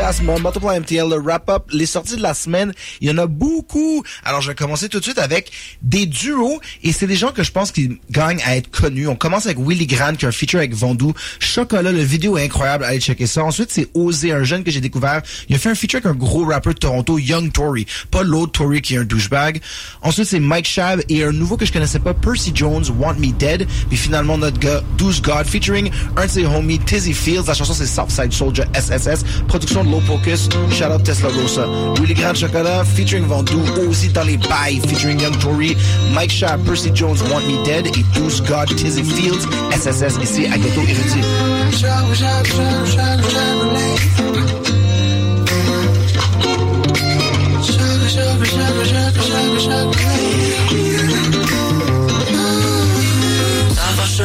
Asma, 0.00 0.38
Multiply 0.38 0.80
MTL, 0.80 1.08
le 1.08 1.16
wrap-up, 1.16 1.64
les 1.72 1.86
sorties 1.86 2.16
de 2.16 2.22
la 2.22 2.34
semaine, 2.34 2.72
il 3.00 3.08
y 3.08 3.10
en 3.10 3.18
a 3.18 3.26
beaucoup. 3.26 4.02
Alors, 4.24 4.40
je 4.40 4.48
vais 4.48 4.54
commencer 4.54 4.88
tout 4.88 4.98
de 4.98 5.04
suite 5.04 5.18
avec 5.18 5.50
des 5.82 6.06
duos, 6.06 6.60
et 6.82 6.92
c'est 6.92 7.06
des 7.06 7.16
gens 7.16 7.32
que 7.32 7.42
je 7.42 7.52
pense 7.52 7.72
qui 7.72 7.98
gagnent 8.10 8.40
à 8.44 8.56
être 8.56 8.70
connus. 8.70 9.08
On 9.08 9.16
commence 9.16 9.46
avec 9.46 9.58
Willy 9.58 9.86
Grant, 9.86 10.14
qui 10.14 10.24
a 10.24 10.28
un 10.28 10.32
feature 10.32 10.58
avec 10.58 10.74
Vendoux. 10.74 11.14
Chocolat, 11.38 11.92
le 11.92 12.02
vidéo 12.02 12.36
est 12.36 12.44
incroyable, 12.44 12.84
allez 12.84 13.00
checker 13.00 13.26
ça. 13.26 13.44
Ensuite, 13.44 13.70
c'est 13.72 13.88
Osé, 13.94 14.32
un 14.32 14.44
jeune 14.44 14.64
que 14.64 14.70
j'ai 14.70 14.80
découvert. 14.80 15.22
Il 15.48 15.56
a 15.56 15.58
fait 15.58 15.70
un 15.70 15.74
feature 15.74 16.00
avec 16.04 16.10
un 16.10 16.18
gros 16.18 16.44
rappeur 16.44 16.74
de 16.74 16.78
Toronto, 16.78 17.18
Young 17.18 17.52
Tory. 17.52 17.86
Pas 18.10 18.22
l'autre 18.22 18.52
Tory 18.52 18.82
qui 18.82 18.94
est 18.94 18.98
un 18.98 19.04
douchebag. 19.04 19.60
Ensuite, 20.02 20.26
c'est 20.26 20.40
Mike 20.40 20.66
Shab, 20.66 21.02
et 21.08 21.24
un 21.24 21.32
nouveau 21.32 21.56
que 21.56 21.64
je 21.64 21.72
connaissais 21.72 21.98
pas, 21.98 22.14
Percy 22.14 22.52
Jones, 22.54 22.84
Want 22.98 23.14
Me 23.14 23.32
Dead. 23.32 23.66
Puis 23.88 23.96
finalement, 23.96 24.36
notre 24.36 24.58
gars, 24.58 24.82
Douce 24.98 25.22
God, 25.22 25.46
featuring 25.46 25.90
un 26.16 26.26
de 26.26 26.30
ses 26.30 26.44
homies, 26.44 26.78
Tizzy 26.80 27.14
Fields. 27.14 27.46
La 27.46 27.54
chanson, 27.54 27.72
c'est 27.72 27.86
Southside 27.86 28.32
Soldier 28.32 28.64
SSS. 28.74 29.24
Production 29.48 29.85
Low 29.90 30.00
Focus. 30.00 30.48
Shout 30.70 30.90
out 30.92 31.04
Tesla 31.04 31.30
Rosa. 31.30 31.66
Willy 32.00 32.14
Grand 32.14 32.34
Chocolat, 32.36 32.84
featuring 32.84 33.24
Vendoux. 33.24 33.64
Aussi 33.88 34.08
dans 34.08 34.24
les 34.24 34.36
bails, 34.36 34.80
featuring 34.86 35.20
Young 35.20 35.36
Tory. 35.38 35.76
Mike 36.12 36.30
Shab, 36.30 36.62
Percy 36.64 36.90
Jones, 36.94 37.22
Want 37.30 37.46
Me 37.46 37.64
Dead. 37.64 37.86
Et 37.86 38.04
Douce 38.14 38.42
God, 38.42 38.68
Tizzy 38.76 39.02
Fields, 39.02 39.46
SSS. 39.72 40.18
Ici 40.22 40.46
à 40.46 40.58
Ghetto 40.58 40.80
Érudit. 40.82 41.22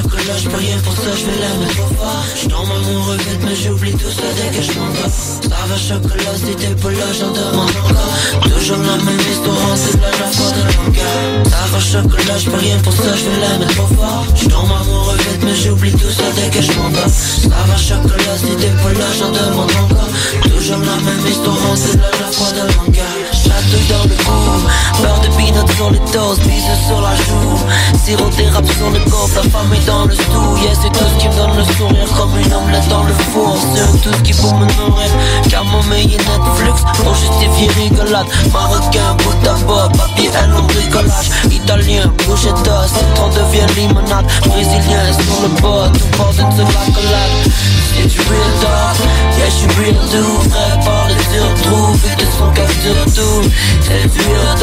Chocolat, 0.02 0.38
je 0.38 0.50
peux 0.50 0.58
rien 0.58 0.78
pour 0.84 0.94
ça, 0.94 1.12
je 1.16 1.26
vais 1.26 1.40
la 1.40 1.54
mettre 1.62 1.80
au 1.84 1.94
fort 1.94 2.26
Je 2.36 2.48
tombe 2.48 2.72
amoureux 2.72 3.18
vite, 3.18 3.42
mais 3.46 3.56
j'oublie 3.56 3.92
tout 3.94 4.10
ça 4.10 4.24
dès 4.36 4.58
que 4.58 4.64
je 4.64 4.72
m'endors 4.80 5.14
Ça 5.14 5.62
va 5.68 5.78
chocolat, 5.78 6.34
si 6.36 6.56
t'es 6.56 6.74
pas 6.74 6.90
là, 6.90 7.08
j'en 7.14 7.30
demande 7.30 7.70
encore 7.70 8.42
Toujours 8.42 8.78
la 8.78 8.98
même 8.98 9.20
histoire, 9.32 9.76
c'est 9.76 10.02
là 10.02 10.10
la 10.20 10.32
foi 10.32 10.50
de 10.58 10.62
mon 10.78 10.92
cœur 10.92 11.22
Ça 11.52 11.64
va 11.72 11.80
chocolat, 11.80 12.38
je 12.38 12.50
rien 12.50 12.78
pour 12.80 12.94
ça, 12.94 13.14
je 13.16 13.26
vais 13.30 13.42
la 13.42 13.58
mettre 13.60 13.84
au 13.84 13.88
fort 13.94 14.26
Je 14.36 14.46
tombe 14.50 14.72
amoureux 14.82 15.18
vite, 15.18 15.44
mais 15.44 15.56
j'oublie 15.56 15.92
tout 15.92 16.10
ça 16.10 16.24
dès 16.36 16.50
que 16.50 16.62
je 16.64 16.72
m'endors 16.74 17.10
Ça 17.10 17.62
va 17.68 17.78
chocolat, 17.78 18.38
si 18.38 18.56
t'es 18.58 18.74
pas 18.82 18.94
là, 18.98 19.08
j'en 19.20 19.30
demande 19.30 19.72
encore 19.86 20.10
Toujours 20.42 20.82
la 20.82 20.98
même 21.06 21.28
histoire, 21.30 21.76
c'est 21.76 21.98
là 21.98 22.10
la 22.20 22.32
foi 22.32 22.50
de 22.52 22.64
mon 22.74 22.92
cœur 22.92 23.18
Château 23.34 23.82
dans 23.90 24.04
le 24.10 24.16
four, 24.24 24.66
beurre 25.02 25.20
de 25.22 25.28
peanuts 25.36 25.74
sur 25.76 25.90
les 25.92 26.00
toasts, 26.12 26.42
bisous 26.44 26.88
sur 26.88 27.02
la 27.02 27.16
joue. 27.16 27.58
Sirop 28.04 28.30
d'érable 28.30 28.68
sur 28.78 28.90
le 28.90 29.00
coffre, 29.10 29.36
la 29.36 29.50
femme 29.50 29.74
est 29.74 29.86
dans 29.86 30.06
le 30.06 30.14
stou. 30.14 30.58
Yeah, 30.62 30.74
c'est 30.82 30.92
tout 30.92 31.06
ce 31.06 31.18
qui 31.20 31.28
me 31.28 31.36
donne 31.36 31.58
le 31.58 31.64
sourire 31.76 32.08
comme 32.18 32.38
une 32.40 32.54
omelette 32.54 32.88
dans 32.90 33.04
le 33.04 33.14
four. 33.14 33.58
C'est 33.74 34.02
tout 34.02 34.14
ce 34.14 34.22
qui 34.22 34.34
pour 34.34 34.54
me 34.56 34.66
nourrir 34.66 35.12
Camomille 35.50 36.14
et 36.14 36.18
Netflix 36.18 36.84
pour 36.96 37.16
justifier 37.16 37.68
rigolade. 37.84 38.28
Marocain, 38.54 39.16
bout 39.20 39.34
tabac, 39.44 39.90
papier, 39.98 40.30
elle 40.42 40.54
en 40.54 40.64
bricolage. 40.64 41.30
Italien, 41.50 42.12
bruschetta, 42.26 42.88
citron 42.88 43.30
devient 43.30 43.68
limonade 43.76 44.26
Brésilien 44.48 45.04
sur 45.14 45.42
le 45.44 45.62
bas, 45.62 45.90
tout 45.94 46.18
part 46.18 46.32
d'une 46.34 46.52
seule 46.52 46.66
accolade 46.66 47.81
C'est 47.94 48.08
du 48.08 48.20
real 48.20 48.52
yeah, 49.38 49.46
je 49.46 49.52
suis 49.52 49.68
real 49.68 49.94
doux 49.94 50.50
Vrai 50.50 50.86
par 50.86 51.08
les 51.10 51.24
surtrous, 51.32 51.94
vu 51.94 52.16
de 52.16 52.32
son 52.38 52.50
cas 52.52 52.68
surtout 52.82 53.50
C'est 53.82 54.08
du 54.10 54.20
real 54.28 54.58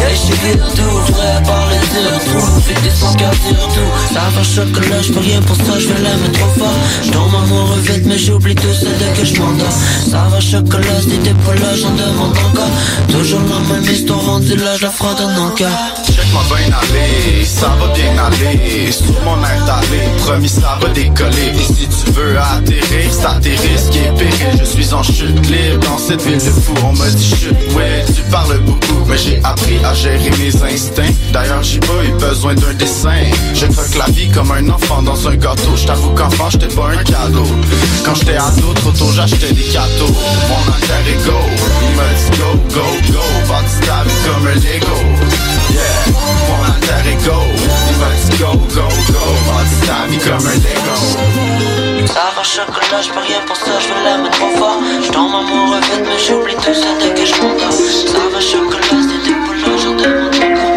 yeah, 0.00 0.10
je 0.10 0.16
suis 0.16 0.34
real 0.42 0.58
doux 0.76 1.12
Vrai 1.12 1.42
par 1.44 1.68
les 1.68 1.80
surtrous, 1.92 2.60
vu 2.60 2.74
de 2.74 2.94
son 2.94 3.12
cas 3.14 3.30
surtout 3.46 4.14
Ça 4.14 4.20
va 4.34 4.44
chocolat, 4.54 5.02
je 5.02 5.12
peux 5.12 5.20
rien 5.20 5.40
pour 5.42 5.56
ça, 5.56 5.78
je 5.78 5.88
vais 5.88 6.00
la 6.02 6.16
mettre 6.16 6.38
trop 6.38 6.50
fort. 6.58 6.78
Je 7.02 7.10
tombe 7.10 7.34
amoureux 7.34 7.80
vite, 7.80 8.06
mais 8.06 8.18
j'oublie 8.18 8.54
tout 8.54 8.72
ça 8.72 8.86
dès 8.98 9.20
que 9.20 9.26
je 9.26 9.40
m'endors. 9.40 9.72
Ça 10.10 10.28
va 10.30 10.40
chocolat, 10.40 11.00
si 11.00 11.18
t'es 11.18 11.34
pas 11.44 11.54
là, 11.54 11.74
j'en 11.74 11.90
demande 11.90 12.36
encore. 12.46 12.70
Toujours 13.10 13.40
la 13.40 13.74
même 13.74 13.90
histoire, 13.90 14.40
dit 14.40 14.56
là, 14.56 14.76
je 14.76 14.82
la 14.84 14.90
frotte 14.90 15.18
dans 15.18 15.28
mon 15.30 15.50
cœur 15.50 15.70
Check 16.06 16.26
ma 16.32 16.42
bien 16.54 16.66
aller, 16.66 17.44
ça 17.44 17.74
va 17.80 17.86
bien 17.94 18.16
aller. 18.24 18.92
Sur 18.92 19.20
mon 19.24 19.42
air 19.42 19.64
d'aller, 19.66 20.06
promis 20.18 20.48
ça 20.48 20.78
va 20.80 20.88
décoller. 20.88 21.52
Et 21.54 21.64
si 21.64 21.88
tu 21.88 22.12
veux 22.12 22.38
atterrir, 22.44 23.10
c'est 23.10 23.26
à 23.26 23.34
tes 23.40 23.50
risques 23.50 23.96
et 23.96 24.10
périls 24.18 24.58
Je 24.60 24.64
suis 24.64 24.94
en 24.94 25.02
chute 25.02 25.46
libre 25.48 25.80
dans 25.80 25.98
cette 25.98 26.22
ville 26.22 26.38
de 26.38 26.50
fou. 26.50 26.74
On 26.84 26.92
m'a 26.92 27.08
dit 27.08 27.28
chute, 27.28 27.74
ouais, 27.74 28.04
tu 28.06 28.22
parles 28.30 28.58
beaucoup 28.60 29.04
Mais 29.06 29.18
j'ai 29.18 29.40
appris 29.42 29.78
à 29.84 29.94
gérer 29.94 30.30
mes 30.38 30.72
instincts. 30.72 31.14
D'ailleurs 31.32 31.62
j'ai 31.62 31.80
pas 31.80 32.04
eu 32.04 32.12
besoin 32.12 32.54
d'un 32.54 32.74
dessin. 32.74 33.24
Je 33.54 33.66
fuck 33.66 33.94
la 33.96 34.06
vie 34.12 34.30
comme 34.30 34.50
un 34.50 34.68
enfant 34.68 35.02
dans 35.02 35.28
un 35.28 35.36
gâteau. 35.36 35.76
Je 35.76 35.86
qu'enfant 35.86 36.50
j'étais 36.50 36.74
pas 36.74 36.88
un 36.88 37.02
cadeau. 37.02 37.46
Quand 38.04 38.14
j'étais 38.14 38.36
ado, 38.36 38.72
trop 38.74 38.92
tôt 38.92 39.12
j'achetais 39.12 39.52
des 39.52 39.62
cadeaux. 39.62 40.14
Mon 40.48 40.72
alter 40.72 41.10
ego, 41.10 41.38
il 41.82 41.96
m'a 41.96 42.02
dit 42.14 42.38
go, 42.38 42.80
go, 42.80 43.12
go. 43.12 43.24
Comme 44.24 44.46
un 44.46 44.54
Lego. 44.54 44.96
Yeah, 45.70 46.12
mon 46.48 46.64
alter 46.64 47.10
ego 47.10 47.83
Dit 48.30 48.38
go, 48.38 48.52
go, 48.52 48.88
go 49.08 49.24
Bâti 49.48 49.86
ta 49.86 50.06
vie 50.08 50.18
comme 50.18 50.46
un 50.46 50.54
Lego 50.54 50.96
Ça 52.06 52.32
va 52.36 52.42
chocolat, 52.42 53.02
j'peux 53.02 53.20
rien 53.20 53.40
pour 53.46 53.56
ça, 53.56 53.78
j'veux 53.80 54.04
la 54.04 54.18
mettre 54.18 54.38
trop 54.38 54.56
fort 54.56 54.80
J'tombe 55.02 55.34
amoureux 55.34 55.80
vite, 55.80 56.04
mais 56.04 56.18
j'oublie 56.18 56.54
tout 56.56 56.74
ça 56.74 56.88
dès 57.00 57.12
que 57.14 57.26
j'm'endors 57.26 57.72
Ça 57.72 58.18
va 58.32 58.40
chocolat, 58.40 59.02
c'était 59.02 59.34
pour 59.44 59.54
là, 59.54 59.76
j'en 59.82 59.94
demande 59.94 60.34
encore 60.34 60.73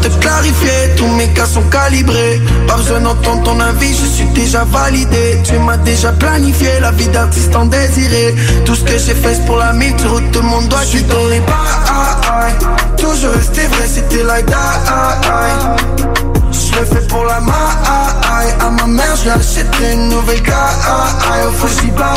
te 0.00 0.08
clarifier, 0.20 0.94
tous 0.96 1.08
mes 1.08 1.28
cas 1.28 1.46
sont 1.46 1.62
calibrés. 1.62 2.40
Pas 2.66 2.76
besoin 2.76 3.00
d'entendre 3.00 3.42
ton 3.42 3.60
avis, 3.60 3.94
je 3.94 4.06
suis 4.06 4.26
déjà 4.26 4.64
validé. 4.64 5.40
Tu 5.44 5.58
m'as 5.58 5.76
déjà 5.78 6.12
planifié 6.12 6.80
la 6.80 6.90
vie 6.92 7.08
d'artiste 7.08 7.54
en 7.54 7.66
désiré. 7.66 8.34
Tout 8.64 8.74
ce 8.74 8.84
que 8.84 8.98
j'ai 8.98 9.14
fait 9.14 9.34
c'est 9.34 9.46
pour 9.46 9.56
la 9.56 9.72
route, 9.72 10.30
tout 10.32 10.40
le 10.40 10.48
monde 10.48 10.68
doit 10.68 10.82
Je 10.82 10.98
suis 10.98 11.02
dans 11.04 11.26
les 11.28 11.40
bails, 11.40 12.54
toujours 12.96 13.32
resté 13.32 13.62
vrai, 13.62 13.86
c'était 13.86 14.22
like 14.22 14.46
that. 14.46 16.35
Je 16.76 16.80
le 16.80 16.86
fais 16.88 17.06
pour 17.06 17.24
la 17.24 17.40
maille, 17.40 18.54
à 18.60 18.70
ma 18.70 18.86
mère 18.86 19.16
je 19.16 19.28
l'achèterai 19.28 19.94
une 19.94 20.10
nouvelle 20.10 20.42
caille, 20.42 21.46
au 21.48 21.52
Fujiba. 21.52 22.12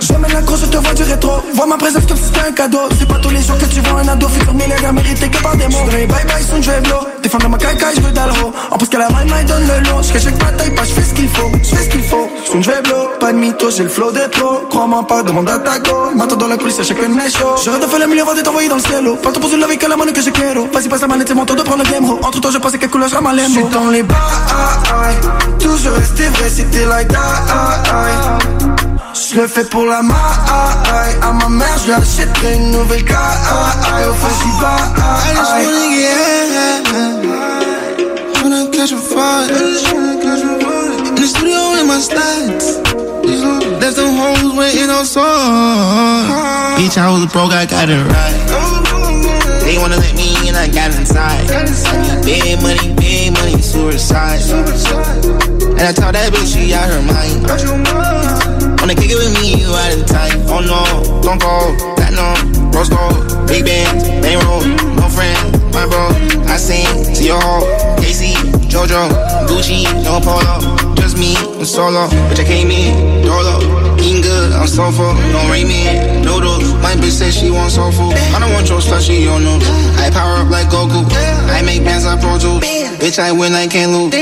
Je 0.00 0.12
mets 0.14 0.28
la 0.32 0.42
grosse, 0.42 0.62
je 0.62 0.66
te 0.66 0.76
vois 0.76 0.92
du 0.92 1.04
rétro. 1.04 1.42
Vois 1.54 1.66
ma 1.66 1.76
présence 1.76 2.04
comme 2.06 2.16
si 2.16 2.24
c'était 2.24 2.48
un 2.48 2.52
cadeau. 2.52 2.88
C'est 2.98 3.06
pas 3.06 3.18
tous 3.18 3.30
les 3.30 3.42
jours 3.42 3.56
que 3.58 3.64
tu 3.66 3.80
vois 3.80 4.00
un 4.00 4.08
ado. 4.08 4.28
Futur 4.28 4.54
millionnaire 4.54 4.92
mérité 4.92 5.28
que 5.28 5.40
par 5.40 5.56
des 5.56 5.68
mots. 5.68 5.78
J'suis 5.88 6.06
bye 6.06 6.24
bye, 6.26 6.42
son 6.42 6.60
je 6.60 6.70
vais 6.70 6.80
blow. 6.80 7.06
Défendre 7.22 7.48
ma 7.48 7.58
caille, 7.58 7.76
je 7.94 8.00
veux 8.00 8.10
d'alro. 8.10 8.52
En 8.72 8.76
plus 8.76 8.88
qu'elle 8.88 9.02
a 9.02 9.08
mal, 9.08 9.44
donne 9.44 9.68
le 9.68 9.88
lot. 9.88 10.02
J'fais 10.02 10.20
chaque 10.20 10.38
bataille, 10.38 10.74
pas, 10.74 10.84
j'fais 10.84 11.02
ce 11.02 11.14
qu'il 11.14 11.28
faut. 11.28 11.50
Je 12.62 12.70
vais 12.70 12.82
blow. 12.82 13.08
Pas 13.20 13.32
de 13.32 13.38
mytho, 13.38 13.70
j'ai 13.70 13.84
le 13.84 13.88
flow 13.88 14.10
de 14.10 14.20
trop. 14.30 14.66
Crois-moi 14.70 15.06
pas, 15.06 15.22
demande 15.22 15.48
à 15.48 15.58
ta 15.58 15.78
go. 15.78 16.10
M'attends 16.14 16.36
dans 16.36 16.48
la 16.48 16.56
coulisse 16.56 16.80
à 16.80 16.82
chaque 16.82 16.98
de 16.98 17.30
show. 17.30 17.56
J'aurais 17.64 17.80
de 17.80 17.86
faire 17.86 17.98
le 17.98 18.06
milieu 18.06 18.22
avant 18.22 18.34
d'être 18.34 18.48
envoyé 18.48 18.68
dans 18.68 18.76
le 18.76 18.82
cielo. 18.82 19.16
Pas 19.16 19.32
te 19.32 19.38
poser 19.38 19.56
la 19.56 19.66
vie 19.66 19.78
que 19.78 19.86
la 19.86 19.96
monnaie 19.96 20.12
que 20.12 20.22
je 20.22 20.30
quiero. 20.30 20.68
Vas-y, 20.72 20.88
passe 20.88 21.00
la 21.00 21.08
manette, 21.08 21.28
c'est 21.28 21.34
mon 21.34 21.44
tour 21.44 21.56
de 21.56 21.62
prendre 21.62 21.84
le 21.84 21.90
game, 21.90 22.04
Entre 22.22 22.40
temps, 22.40 22.50
je 22.50 22.58
pensais 22.58 22.78
quelle 22.78 22.90
couleur 22.90 23.08
je 23.08 23.16
ma 23.16 23.32
lembo. 23.32 23.48
J'suis 23.48 23.64
dans 23.72 23.88
les 23.90 24.02
bails, 24.02 24.18
toujours 25.58 25.92
resté 25.92 26.24
vrai, 26.28 26.48
c'était 26.48 26.86
like 26.86 27.08
that. 27.08 28.38
Je 29.14 29.40
le 29.40 29.46
fais 29.48 29.64
pour 29.64 29.84
la 29.84 30.02
maille, 30.02 30.16
à 31.22 31.32
ma 31.32 31.48
mère 31.48 31.76
je 31.86 31.92
achèterai 31.92 32.54
une 32.54 32.70
nouvelle 32.70 33.04
caille, 33.04 33.16
au 34.08 34.14
Fujiba. 34.14 34.76
I 34.96 35.34
just 35.34 35.52
wanna 35.64 35.88
get 35.94 37.28
high. 37.28 37.78
Wanna 38.42 38.66
catch 38.70 38.92
a 38.92 38.96
fire. 38.96 39.48
In 41.08 41.14
the 41.14 41.26
studio 41.26 41.67
with 41.78 41.86
my 41.86 41.98
slides. 42.00 42.82
There's 43.78 43.96
some 43.96 44.14
hoes 44.16 44.56
waiting 44.56 44.90
on 44.90 45.04
song. 45.04 46.26
Bitch, 46.78 46.98
I 46.98 47.10
was 47.10 47.30
broke, 47.32 47.52
I 47.52 47.66
got 47.66 47.88
it 47.88 48.02
right. 48.02 49.62
They 49.62 49.78
wanna 49.78 49.96
let 49.96 50.14
me 50.16 50.48
in, 50.48 50.54
I 50.56 50.66
got 50.68 50.90
inside. 50.96 51.46
Big 52.24 52.60
money, 52.62 52.94
big 52.96 53.32
money, 53.32 53.60
suicide. 53.62 54.40
And 55.78 55.86
I 55.86 55.92
told 55.92 56.14
that 56.14 56.32
bitch 56.32 56.50
she 56.50 56.74
out 56.74 56.88
her 56.90 57.02
mind. 57.02 57.46
Wanna 58.80 58.94
kick 58.94 59.10
it 59.10 59.18
with 59.18 59.32
me, 59.38 59.62
you 59.62 59.70
out 59.70 59.94
of 59.94 60.06
time. 60.06 60.40
Oh 60.50 60.60
no, 60.60 60.82
don't 61.22 61.38
go, 61.38 61.76
platinum, 61.94 62.72
rose 62.72 62.88
gold, 62.88 63.46
big 63.46 63.64
bands, 63.64 64.02
bankroll, 64.22 64.64
no 64.98 65.06
friend, 65.10 65.52
my 65.72 65.86
bro. 65.86 66.10
I 66.50 66.56
sing 66.56 67.14
to 67.14 67.22
your 67.22 67.40
hoe, 67.40 67.96
Casey, 68.00 68.34
Jojo, 68.66 69.10
Gucci, 69.46 69.84
no 70.02 70.18
polo, 70.18 70.87
just 71.08 71.18
me, 71.18 71.34
I'm 71.58 71.64
solo. 71.64 72.08
Bitch, 72.28 72.40
I 72.40 72.44
came 72.44 72.70
in, 72.70 73.24
dolo, 73.24 73.60
eating 73.98 74.22
good, 74.22 74.52
I'm 74.52 74.66
so 74.66 74.90
full, 74.92 75.14
no 75.32 75.40
ramen, 75.48 76.24
noodles. 76.24 76.74
My 76.82 76.92
bitch 77.00 77.12
said 77.12 77.32
she 77.32 77.50
wants 77.50 77.74
soul 77.74 77.92
food. 77.92 78.14
I 78.34 78.38
don't 78.38 78.52
want 78.52 78.68
your 78.68 78.80
stuff, 78.80 79.02
she 79.02 79.26
on 79.28 79.44
no. 79.44 79.58
I 79.96 80.10
power 80.10 80.36
up 80.42 80.50
like 80.50 80.68
Goku, 80.68 81.04
I 81.48 81.62
make 81.62 81.84
bands 81.84 82.04
like 82.04 82.20
Pro 82.20 82.38
Tools. 82.38 82.60
Bitch, 83.00 83.18
I 83.18 83.32
win, 83.32 83.54
I 83.54 83.66
can't 83.66 83.92
lose. 83.92 84.12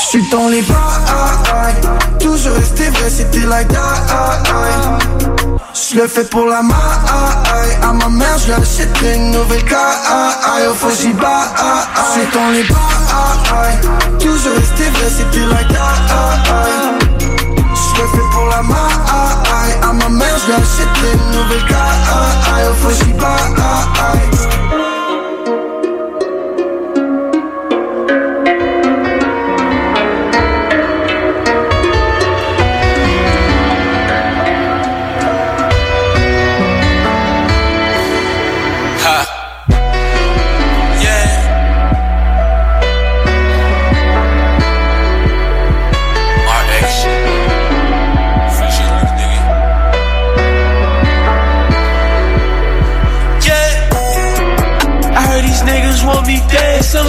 Je 0.00 0.18
suis 0.18 0.30
dans 0.30 0.48
les 0.48 0.62
bails, 0.62 0.74
ah, 0.74 1.42
ah. 1.52 2.18
toujours 2.18 2.54
resté 2.54 2.84
vrai, 2.88 3.10
c'était 3.10 3.46
like 3.46 3.68
that. 3.68 5.47
Je 5.74 5.96
le 5.96 6.08
fais 6.08 6.24
pour 6.24 6.46
la 6.46 6.62
maille, 6.62 6.76
à 7.82 7.92
ma 7.92 8.08
mère 8.08 8.38
je 8.38 8.46
lui 8.46 8.52
achèterai 8.52 9.14
une 9.14 9.30
nouvelle 9.30 9.64
caille, 9.64 10.66
au 10.70 10.74
Fujiba. 10.74 11.42
Je 11.94 12.20
suis 12.20 12.28
dans 12.32 12.50
les 12.50 12.64
bails, 12.64 14.18
toujours 14.18 14.54
resté 14.54 14.84
vrai, 14.90 15.10
c'était 15.16 15.46
like 15.46 15.68
that. 15.68 15.96
Je 17.74 18.02
le 18.02 18.08
fais 18.08 18.28
pour 18.32 18.46
la 18.46 18.62
maille, 18.62 19.74
à 19.82 19.92
ma 19.92 20.08
mère 20.08 20.38
je 20.38 20.46
lui 20.46 20.54
achèterai 20.54 21.12
une 21.14 21.30
nouvelle 21.38 21.66
caille, 21.66 22.68
au 22.68 22.74
Fujiba. 22.88 23.36
I 24.00 24.57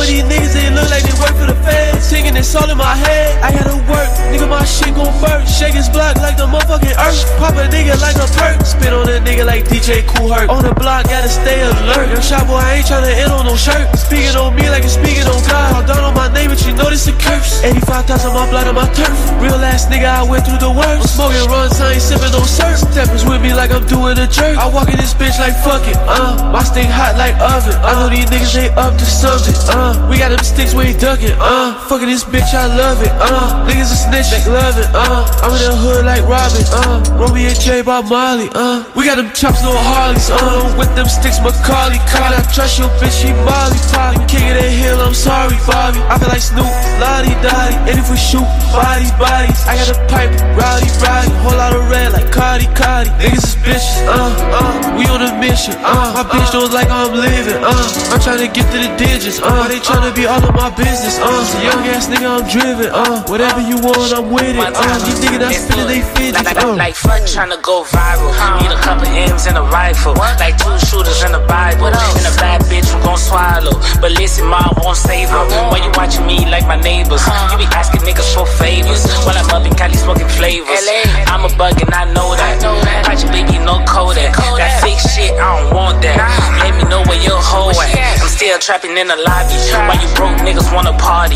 These 0.07 0.23
niggas 0.23 0.53
they 0.53 0.69
look 0.71 0.89
like 0.89 1.03
they 1.03 1.13
work 1.19 1.35
for 1.35 1.45
the 1.45 1.55
feds. 1.63 2.09
Thinking 2.09 2.35
it's 2.35 2.55
all 2.55 2.69
in 2.69 2.77
my 2.77 2.95
head. 2.95 3.43
I 3.43 3.51
gotta 3.51 3.77
work, 3.85 4.09
nigga, 4.29 4.47
my 4.47 4.63
shit 4.65 4.93
gon' 4.95 5.13
burn. 5.21 5.45
Shake 5.45 5.73
his 5.73 5.89
block 5.89 6.15
like 6.17 6.37
the 6.37 6.45
motherfucking 6.45 6.95
earth. 6.95 7.25
Pop 7.37 7.57
a 7.57 7.65
nigga 7.67 7.99
like 7.99 8.15
a 8.17 8.27
perk. 8.37 8.61
Spit 8.65 8.93
on 8.93 9.09
a 9.09 9.19
nigga 9.19 9.45
like 9.45 9.65
DJ 9.65 10.05
Cool 10.15 10.33
Herc. 10.33 10.49
On 10.49 10.63
the 10.63 10.73
block, 10.73 11.05
gotta 11.09 11.29
stay 11.29 11.61
alert. 11.61 12.09
Young 12.09 12.21
shot 12.21 12.45
boy, 12.47 12.61
I 12.61 12.79
ain't 12.79 12.85
tryna 12.85 13.13
end 13.17 13.31
on 13.31 13.45
no 13.45 13.55
shirt. 13.55 13.89
Speaking 13.97 14.35
on 14.37 14.55
me 14.55 14.69
like 14.69 14.83
it's 14.83 14.93
speaking 14.93 15.25
on 15.25 15.41
God. 15.49 15.73
Call 15.73 15.85
down 15.85 16.03
on 16.03 16.13
my 16.13 16.29
name, 16.33 16.49
but 16.49 16.61
you 16.65 16.73
know 16.73 16.89
this 16.89 17.07
a 17.07 17.13
curse. 17.13 17.63
85,000 17.63 18.33
my 18.33 18.49
blood 18.49 18.67
on 18.67 18.75
my 18.75 18.87
turf. 18.93 19.13
Real 19.41 19.57
ass 19.61 19.87
nigga, 19.87 20.09
I 20.09 20.23
went 20.23 20.45
through 20.45 20.59
the 20.59 20.71
worst. 20.71 21.17
I'm 21.17 21.31
smoking 21.31 21.45
runs, 21.49 21.79
I 21.79 21.93
ain't 21.97 22.01
sipping 22.01 22.31
no 22.31 22.43
syrup. 22.43 22.77
Steppers 22.77 23.25
with 23.25 23.41
me 23.41 23.53
like 23.53 23.71
I'm 23.71 23.85
doing 23.87 24.17
a 24.17 24.27
jerk. 24.27 24.57
I 24.57 24.67
walk 24.67 24.89
in 24.89 24.97
this 24.97 25.13
bitch 25.13 25.39
like 25.39 25.55
fuck 25.63 25.87
it, 25.87 25.95
uh. 26.05 26.51
My 26.51 26.63
stick 26.63 26.91
hot 26.91 27.15
like 27.15 27.39
oven. 27.39 27.75
I 27.79 27.95
know 27.95 28.09
these 28.11 28.27
niggas 28.27 28.53
they 28.53 28.69
up 28.75 28.99
to 28.99 29.05
something, 29.05 29.55
uh. 29.71 29.95
We 30.11 30.19
got 30.19 30.29
them 30.29 30.43
sticks 30.43 30.73
we 30.75 30.91
ain't 30.91 30.99
ducking, 30.99 31.35
uh. 31.39 31.79
Fucking 31.87 32.07
this 32.07 32.23
bitch, 32.23 32.51
I 32.53 32.67
love 32.67 33.01
it, 33.01 33.13
uh. 33.15 33.63
Niggas 33.63 33.91
a 33.95 33.97
snitch, 33.97 34.18
they 34.27 34.43
love 34.51 34.75
it, 34.75 34.91
uh. 34.91 35.23
I'm 35.39 35.55
in 35.55 35.63
the 35.63 35.75
hood 35.79 36.03
like 36.03 36.27
Robin, 36.27 36.65
uh. 36.75 36.99
Romy 37.15 37.47
and 37.47 37.55
J 37.55 37.79
by 37.81 38.03
Molly, 38.03 38.51
uh. 38.51 38.83
We 38.95 39.07
got 39.07 39.15
them 39.15 39.31
chops, 39.31 39.63
no 39.63 39.71
Harleys, 39.71 40.27
uh. 40.27 40.75
With 40.75 40.91
them 40.99 41.07
sticks, 41.07 41.39
Macaulay, 41.39 42.03
Carly. 42.11 42.35
I 42.35 42.43
trust 42.51 42.75
your 42.75 42.91
bitch, 42.99 43.15
she 43.23 43.31
Molly, 43.47 43.79
Polly. 43.95 44.19
King 44.27 44.51
of 44.51 44.59
the 44.59 44.67
hill, 44.67 44.99
I'm 44.99 45.15
sorry, 45.15 45.55
Bobby. 45.63 46.03
I 46.11 46.19
feel 46.19 46.27
like 46.27 46.43
Snoop, 46.43 46.67
Lottie 46.99 47.35
Dottie. 47.39 47.79
And 47.87 47.95
if 47.95 48.11
we 48.11 48.19
shoot, 48.19 48.43
bodies, 48.75 49.15
bodies. 49.15 49.63
I 49.63 49.79
got 49.79 49.95
a 49.95 49.97
pipe, 50.11 50.35
rowdy, 50.59 50.91
rowdy. 50.99 51.31
Whole 51.39 51.55
lot 51.55 51.71
of 51.71 51.87
red 51.87 52.11
like 52.11 52.27
Cardi, 52.35 52.67
Cardi. 52.75 53.09
Niggas 53.23 53.47
is 53.47 53.55
bitches, 53.63 54.03
uh, 54.03 54.35
uh. 54.59 54.99
We 54.99 55.07
on 55.07 55.23
a 55.23 55.31
mission, 55.39 55.79
uh. 55.79 56.11
My 56.19 56.23
bitch 56.27 56.51
knows 56.51 56.73
like 56.75 56.91
I'm 56.91 57.15
living, 57.15 57.63
uh. 57.63 58.11
I'm 58.11 58.19
tryna 58.19 58.51
get 58.51 58.67
to 58.67 58.77
the 58.83 58.91
digits, 58.99 59.39
uh. 59.39 59.67
They 59.71 59.79
tryna 59.79 60.11
be 60.11 60.25
all 60.27 60.43
of 60.43 60.51
my 60.55 60.69
business, 60.75 61.15
uh. 61.23 61.39
Young 61.63 61.87
ass 61.87 62.07
nigga, 62.11 62.27
I'm 62.27 62.45
driven, 62.51 62.91
uh. 62.91 63.23
Whatever 63.31 63.61
you 63.61 63.77
want, 63.79 64.08
I'm 64.11 64.31
with 64.33 64.43
it, 64.43 64.57
uh. 64.57 64.99
These 65.05 65.21
niggas 65.23 65.39
not 65.39 65.53
spinning 65.53 65.87
they 65.87 66.01
fidgets, 66.01 66.43
Like, 66.43 66.57
uh. 66.59 66.75
like 66.75 66.95
fuck 66.95 67.21
tryna 67.23 67.61
go 67.61 67.83
viral. 67.87 68.33
Need 68.61 68.73
a 68.73 68.79
couple 68.81 69.07
M's 69.07 69.47
and 69.47 69.57
a 69.57 69.63
rifle. 69.63 70.13
Like 70.17 70.57
two 70.57 70.73
shooters 70.85 71.23
in 71.23 71.31
the 71.31 71.43
Bible. 71.47 71.87
And 71.87 72.25
a 72.27 72.33
bad 72.41 72.61
bitch 72.67 72.89
who 72.91 72.97
gon' 73.05 73.17
swallow. 73.17 73.77
But 74.01 74.11
listen, 74.17 74.45
mom 74.47 74.73
won't 74.83 74.97
save 74.97 75.29
her. 75.29 75.45
Why 75.71 75.79
you 75.79 75.91
watching 75.95 76.25
me 76.25 76.43
like 76.49 76.67
my 76.67 76.75
neighbors? 76.75 77.21
You 77.53 77.57
be 77.61 77.69
asking 77.71 78.01
niggas 78.01 78.33
for 78.33 78.45
favors. 78.45 79.05
While 79.23 79.37
I'm 79.37 79.49
up 79.53 79.65
in 79.65 79.73
Cali 79.75 79.95
smoking 79.95 80.27
flavors. 80.27 80.83
I'm 81.31 81.45
a 81.45 81.51
bug 81.55 81.79
and 81.79 81.93
I 81.93 82.05
know 82.11 82.35
that. 82.35 82.59
Pacha 83.05 83.27
Biggie, 83.31 83.63
no 83.63 83.79
Kodak. 83.85 84.35
That 84.57 84.81
fake 84.81 84.99
shit, 84.99 85.31
I 85.39 85.63
don't 85.63 85.75
want 85.75 86.01
that. 86.01 86.17
Let 86.65 86.75
me 86.75 86.83
know 86.89 87.05
where 87.07 87.21
your 87.21 87.39
hoe 87.39 87.71
at. 87.71 88.19
I'm 88.19 88.27
still 88.27 88.49
Still 88.49 88.57
trapping 88.57 88.97
in 88.97 89.05
the 89.07 89.15
lobby. 89.15 89.53
Why 89.85 89.93
you 90.01 90.09
broke 90.15 90.39
niggas 90.41 90.73
wanna 90.73 90.97
party? 90.97 91.35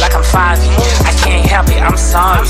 Like 0.00 0.14
I'm 0.14 0.24
5 0.24 0.58
I 1.04 1.12
can't 1.22 1.46
help 1.46 1.68
it, 1.68 1.82
I'm 1.82 1.96
sorry. 1.96 2.48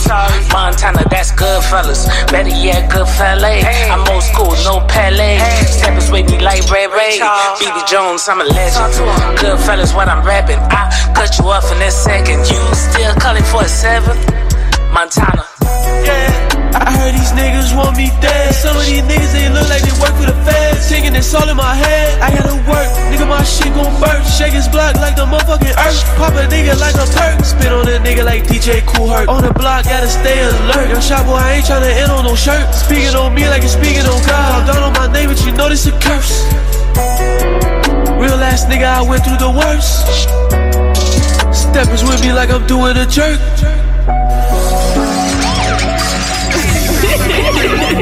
Montana, 0.53 1.03
that's 1.11 1.33
good 1.33 1.63
fellas. 1.65 2.07
Better 2.31 2.49
yet, 2.49 2.91
good 2.91 3.09
fella. 3.09 3.49
I'm 3.91 4.07
old 4.09 4.23
school, 4.23 4.55
no 4.65 4.87
Pele. 4.87 5.39
Steppers 5.67 6.11
with 6.11 6.31
me 6.31 6.39
like 6.39 6.71
Ray 6.71 6.87
Ray. 6.87 7.19
BB 7.59 7.89
Jones, 7.89 8.29
I'm 8.29 8.41
a 8.41 8.45
legend. 8.45 8.95
Good 9.39 9.59
fellas, 9.61 9.93
what 9.95 10.09
I'm 10.09 10.25
rapping. 10.25 10.59
I 10.59 11.13
cut 11.15 11.39
you 11.39 11.47
off 11.47 11.71
in 11.73 11.83
a 11.83 11.91
second. 11.91 12.41
You 12.49 12.61
still 12.75 13.15
calling 13.17 13.45
for 13.45 13.63
a 13.63 13.69
seventh? 13.69 14.23
Montana. 14.93 15.45
Yeah. 16.05 16.50
I 16.75 16.95
heard 16.95 17.15
these 17.15 17.33
niggas 17.35 17.75
want 17.75 17.97
me 17.97 18.11
dead. 18.23 18.55
Some 18.55 18.77
of 18.77 18.87
these 18.87 19.03
niggas 19.03 19.33
they 19.35 19.49
look 19.51 19.67
like 19.67 19.83
they 19.83 19.95
work 19.99 20.15
for 20.15 20.27
the 20.27 20.37
feds. 20.47 20.87
Singing 20.87 21.13
this 21.13 21.35
all 21.35 21.49
in 21.49 21.57
my 21.57 21.75
head. 21.75 22.21
I 22.23 22.31
gotta 22.31 22.55
work, 22.69 22.89
nigga. 23.11 23.27
My 23.27 23.43
shit 23.43 23.73
gon' 23.75 23.91
burn. 23.99 24.23
Shake 24.27 24.55
his 24.55 24.69
block 24.69 24.95
like 25.03 25.17
the 25.17 25.27
motherfucking 25.27 25.75
earth. 25.75 26.03
Pop 26.15 26.35
a 26.35 26.47
nigga 26.47 26.79
like 26.79 26.95
a 26.95 27.07
perk. 27.11 27.45
Spit 27.45 27.73
on 27.73 27.87
a 27.89 27.99
nigga 27.99 28.25
like 28.25 28.45
DJ 28.45 28.87
Cool 28.87 29.09
Hurt. 29.09 29.29
On 29.29 29.43
the 29.43 29.53
block, 29.55 29.85
gotta 29.85 30.09
stay 30.09 30.39
alert. 30.43 30.91
Young 30.91 31.03
shot 31.03 31.27
boy, 31.27 31.39
I 31.39 31.59
ain't 31.59 31.67
tryna 31.67 31.91
end 31.91 32.11
on 32.11 32.25
no 32.25 32.35
shirt. 32.35 32.73
Speaking 32.75 33.15
on 33.15 33.35
me 33.35 33.49
like 33.49 33.63
you're 33.63 33.75
speaking 33.75 34.07
on 34.07 34.21
God. 34.27 34.67
Down 34.67 34.83
on 34.83 34.93
my 34.95 35.11
name, 35.13 35.29
but 35.29 35.39
you 35.45 35.53
know 35.53 35.69
this 35.69 35.87
a 35.87 35.93
curse. 35.99 36.47
Real 38.19 38.39
ass 38.43 38.67
nigga, 38.67 38.87
I 38.87 39.03
went 39.03 39.25
through 39.25 39.39
the 39.39 39.51
worst. 39.51 40.07
Steppers 41.55 42.03
with 42.03 42.21
me 42.23 42.33
like 42.33 42.51
I'm 42.51 42.67
doing 42.67 42.97
a 42.97 43.07
jerk. 43.07 43.41
She 47.91 47.97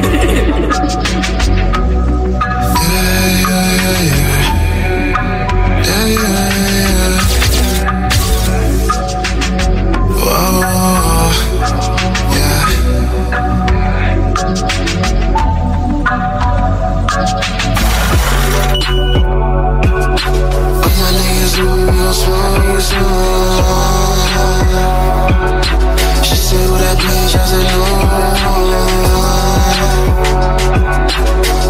said, 26.36 26.70
"What 26.70 26.80
that 26.80 26.98
bitch?" 26.98 27.34
I 27.34 27.36
said, 27.44 28.07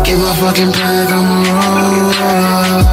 Get 0.05 0.17
my 0.17 0.33
fucking 0.41 0.73
bag 0.73 1.13
on 1.13 1.25
the 1.29 1.53
road. 1.53 2.85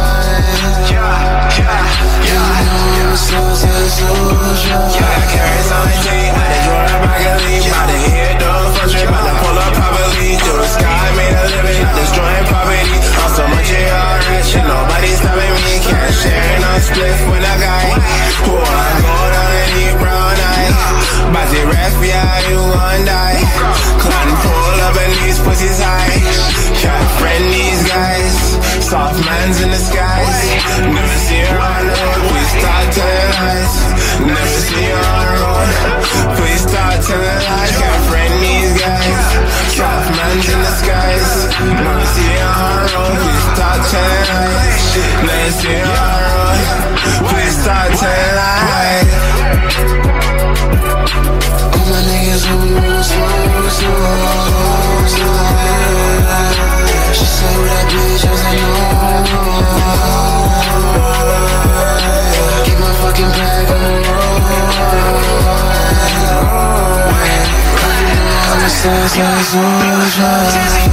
You 2.25 2.33
know 2.35 2.43
I'm 2.43 3.13
a 3.13 3.17
Southside 3.17 3.87
soldier. 3.95 4.81
Yeah, 4.99 5.23
carrots 5.31 5.71
on 5.71 5.87
the 5.87 5.95
G. 6.03 6.07
They 6.11 6.59
draw 6.67 6.83
up 6.83 6.99
broccoli. 7.07 7.55
Bout 7.71 7.87
to 7.87 7.97
hit 8.03 8.35
the 8.35 8.51
front 8.75 8.91
trip. 8.91 9.07
Bout 9.07 9.23
to 9.23 9.33
pull 9.39 9.55
up 9.55 9.71
properly. 9.79 10.35
Through 10.43 10.59
the 10.59 10.67
sky, 10.67 11.07
made 11.15 11.31
a 11.31 11.47
living. 11.55 11.87
Destroying 11.95 12.45
property. 12.51 12.99
On 13.23 13.29
so 13.31 13.47
much 13.47 13.71
ARS. 13.71 14.43
Shit, 14.51 14.67
nobody's 14.67 15.15
stopping 15.15 15.55
me. 15.63 15.79
Can't 15.87 16.11
share 16.11 16.59
no 16.59 16.71
split 16.83 17.15
you 22.49 22.57
gon' 22.57 23.05
die. 23.05 23.41
Clan 24.01 24.29
pull 24.43 24.77
up 24.87 24.95
and 24.95 25.13
these 25.23 25.39
pussies 25.39 25.79
high. 25.81 26.19
Can't 26.81 27.09
friend 27.19 27.45
these 27.53 27.81
guys. 27.89 28.35
Soft 28.85 29.17
man's 29.25 29.61
in 29.61 29.69
the 29.71 29.81
skies. 29.81 30.37
Never 30.85 31.17
see 31.25 31.41
her 31.41 31.59
on 31.59 31.83
the 31.89 31.95
road. 31.95 32.21
Please 32.29 32.51
start 32.59 32.85
telling 32.93 33.31
lies. 33.35 33.73
Never 34.21 34.59
see 34.69 34.85
her 34.93 35.03
on 35.15 35.25
the 35.25 35.37
road. 35.43 35.69
Please 36.37 36.61
start 36.69 36.97
telling 37.07 37.41
lies. 37.49 37.73
Can't 37.81 38.03
friend 38.09 38.33
these 38.45 38.73
guys. 38.77 39.21
Soft 39.73 40.09
man's 40.17 40.47
in 40.53 40.59
the 40.61 40.73
skies. 40.81 41.27
Never 41.65 42.07
see 42.13 42.31
her 42.37 42.53
on 42.61 42.75
the 42.77 42.93
road. 42.93 43.15
Please 43.25 43.45
start 43.55 43.79
telling 43.89 44.27
lies. 44.37 44.81
Never 45.25 45.51
see 45.59 45.77
her 45.81 45.97
on 46.05 46.19
the 46.21 46.29
road. 46.35 46.59
Please 47.29 47.55
start 47.63 47.89
telling 47.99 48.35
lies. 48.37 48.85
All 52.35 52.41
my 52.41 52.43
niggas 52.43 52.51
on 52.51 52.59
the 52.59 52.67
road, 52.75 52.99
slow, 52.99 53.69
slow, 53.69 55.07
slow. 55.07 55.39
She 57.13 57.25
said, 57.25 57.55
"What 57.55 57.69
that 57.71 57.85
bitch?" 57.87 58.23
I 58.25 58.35
said, 58.35 58.59
"No." 58.59 58.71
Get 62.65 62.77
my 62.79 62.91
fucking 62.99 63.31
bag 63.37 63.71
on 63.71 63.79
the 63.83 63.91
road. 64.03 64.41
I'm 68.51 68.63
a 68.63 68.69
Southside 68.69 69.45
soldier. 69.51 70.35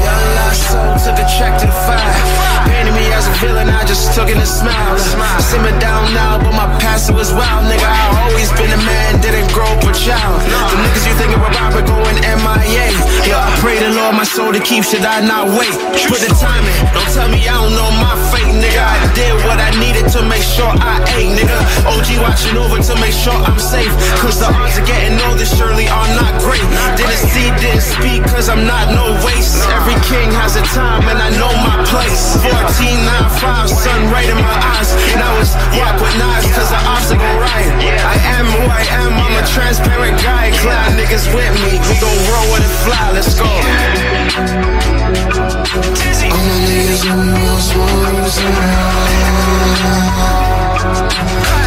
Young 0.05 0.27
lost 0.39 0.63
soul 0.71 0.95
took 1.05 1.19
a 1.19 1.27
track 1.27 1.55
to 1.59 1.67
the 1.67 1.73
five. 1.73 2.52
Painted 2.69 2.95
me 2.95 3.07
as 3.13 3.27
a 3.27 3.35
villain, 3.43 3.69
I 3.69 3.85
just 3.85 4.15
took 4.15 4.29
in 4.29 4.39
a 4.39 4.47
smile. 4.47 4.99
Simmer 5.41 5.75
down 5.79 6.13
now, 6.15 6.39
but 6.39 6.53
my 6.53 6.69
past 6.79 7.13
was 7.13 7.33
wild, 7.33 7.67
nigga. 7.67 7.87
I 7.87 8.27
always 8.27 8.51
been 8.59 8.73
a 8.73 8.83
man, 8.87 9.21
didn't 9.21 9.51
grow 9.53 9.67
up 9.67 9.83
a 9.85 9.93
child. 9.93 10.41
The 10.43 10.77
niggas 10.79 11.05
you 11.07 11.15
thinking 11.19 11.41
were 11.41 11.53
Robert 11.59 11.87
going 11.87 12.17
MIA. 12.23 12.89
Yeah, 13.27 13.43
I 13.43 13.51
pray 13.61 13.79
the 13.79 13.91
Lord 13.95 14.15
my 14.17 14.25
soul 14.25 14.53
to 14.53 14.61
keep, 14.61 14.85
should 14.85 15.05
I 15.05 15.21
not 15.21 15.51
wait? 15.55 15.75
Put 16.09 16.21
the 16.23 16.33
time 16.39 16.65
in, 16.65 16.79
don't 16.95 17.11
tell 17.13 17.29
me 17.29 17.43
I 17.47 17.55
don't 17.59 17.75
know 17.75 17.91
my 17.99 18.15
fate, 18.31 18.55
nigga. 18.55 18.83
I 18.83 19.07
did 19.15 19.35
what 19.47 19.59
I 19.59 19.71
needed 19.79 20.11
to 20.15 20.21
make 20.27 20.43
sure 20.43 20.71
I 20.71 21.03
ate, 21.19 21.33
nigga. 21.35 21.59
OG 21.87 22.09
watching 22.23 22.57
over 22.57 22.79
to 22.79 22.95
make 23.01 23.15
sure 23.15 23.35
I'm 23.35 23.59
safe. 23.59 23.93
Cause 24.23 24.39
the 24.39 24.49
odds 24.51 24.79
of 24.79 24.87
getting 24.87 25.19
older 25.27 25.47
surely 25.47 25.89
are 25.89 26.11
not 26.19 26.35
great. 26.43 26.65
Didn't 26.99 27.23
see, 27.31 27.49
didn't 27.63 27.85
speak, 27.85 28.23
cause 28.31 28.49
I'm 28.49 28.67
not 28.67 28.91
no 28.95 29.15
waste. 29.27 29.63
Every 29.71 29.99
king 30.07 30.31
has 30.39 30.57
a 30.57 30.65
time, 30.75 31.07
and 31.09 31.19
I 31.19 31.31
know 31.39 31.53
my 31.63 31.79
place. 31.91 32.39
14, 32.53 33.05
9, 33.07 33.31
5, 33.41 33.71
sun 33.71 34.01
right 34.13 34.29
in 34.29 34.37
my 34.37 34.57
eyes. 34.77 34.93
Now 35.17 35.33
it's 35.41 35.57
walk 35.79 35.97
with 35.97 36.15
knives, 36.21 36.49
cause 36.53 36.69
the 36.69 36.81
obstacle 36.85 37.35
right. 37.41 37.69
I 38.05 38.17
am 38.37 38.45
who 38.47 38.69
I 38.69 38.85
am, 39.01 39.13
I'm 39.17 39.35
a 39.41 39.47
transparent 39.49 40.21
guy. 40.21 40.53
Cloud 40.61 40.93
niggas 40.99 41.33
with 41.33 41.55
me, 41.65 41.81
we 41.89 41.95
gon' 41.97 42.21
roll 42.29 42.49
with 42.53 42.65
it 42.69 42.75
fly, 42.85 43.13
let's 43.17 43.33
go. 43.35 43.49
On 43.49 44.05
the. 44.05 44.23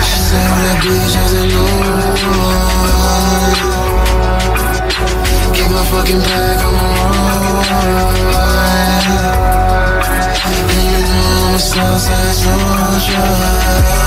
She 0.06 0.18
said, 0.28 0.50
that 0.62 0.78
bitch?" 0.84 1.16
I 1.18 1.26
"No." 1.54 1.66
Get 5.54 5.68
my 5.72 5.84
fucking 5.86 6.20
bag 6.20 6.60
on 6.66 6.76
I'm 12.08 12.94
a 12.94 13.00
Southside 13.00 14.05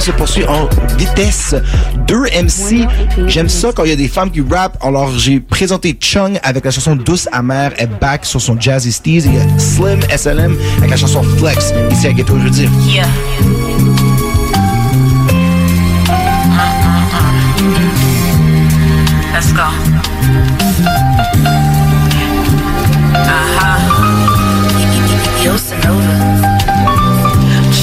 se 0.00 0.10
poursuit 0.12 0.44
en 0.44 0.68
vitesse. 0.96 1.54
2 2.06 2.16
MC. 2.42 2.86
J'aime 3.26 3.48
ça 3.48 3.72
quand 3.74 3.84
il 3.84 3.90
y 3.90 3.92
a 3.92 3.96
des 3.96 4.08
femmes 4.08 4.30
qui 4.30 4.40
rappent. 4.40 4.78
Alors, 4.82 5.10
j'ai 5.18 5.40
présenté 5.40 5.96
Chung 5.98 6.38
avec 6.42 6.64
la 6.64 6.70
chanson 6.70 6.96
Douce 6.96 7.28
Amère 7.32 7.72
et 7.78 7.86
Back 7.86 8.24
sur 8.24 8.40
son 8.40 8.58
Jazzy 8.58 8.92
Steez. 8.92 9.22
Il 9.26 9.34
y 9.34 9.38
a 9.38 9.58
Slim 9.58 10.00
SLM 10.14 10.56
avec 10.78 10.90
la 10.90 10.96
chanson 10.96 11.22
Flex. 11.22 11.72
Ici 11.90 12.06
à 12.06 12.12
Ghetto 12.12 12.38
Jeudi. 12.38 12.68
Yeah. 12.86 13.06
Let's 19.32 19.52
go. 19.52 19.79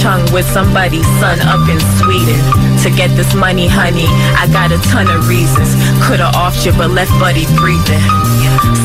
With 0.07 0.47
somebody's 0.47 1.05
son 1.19 1.37
up 1.41 1.67
in 1.67 1.83
Sweden. 1.99 2.39
To 2.83 2.89
get 2.95 3.11
this 3.19 3.35
money, 3.35 3.67
honey, 3.67 4.07
I 4.39 4.47
got 4.47 4.71
a 4.71 4.79
ton 4.87 5.11
of 5.11 5.27
reasons. 5.27 5.75
Could've 6.07 6.31
offed 6.31 6.65
you, 6.65 6.71
but 6.71 6.91
left 6.91 7.11
buddy 7.19 7.43
breathing. 7.59 7.99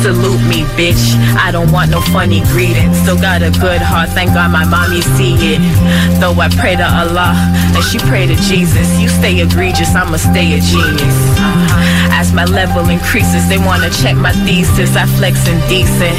Salute 0.02 0.42
me, 0.50 0.66
bitch. 0.74 1.14
I 1.38 1.52
don't 1.52 1.70
want 1.70 1.92
no 1.92 2.00
funny 2.10 2.42
greetings. 2.50 2.98
Still 3.06 3.14
got 3.14 3.40
a 3.40 3.52
good 3.62 3.80
heart, 3.80 4.08
thank 4.10 4.34
God 4.34 4.50
my 4.50 4.64
mommy 4.64 5.00
see 5.14 5.54
it. 5.54 5.62
Though 6.18 6.34
I 6.34 6.50
pray 6.58 6.74
to 6.74 6.82
Allah 6.82 7.38
and 7.70 7.84
she 7.86 7.98
pray 8.10 8.26
to 8.26 8.34
Jesus. 8.34 8.90
You 8.98 9.08
stay 9.08 9.38
egregious, 9.38 9.94
I'ma 9.94 10.16
stay 10.18 10.58
a 10.58 10.60
genius. 10.60 11.18
As 12.18 12.32
my 12.32 12.46
level 12.46 12.90
increases, 12.90 13.46
they 13.48 13.58
wanna 13.58 13.90
check 14.02 14.16
my 14.16 14.32
thesis. 14.42 14.96
I 14.96 15.06
flex 15.06 15.46
indecent. 15.46 16.18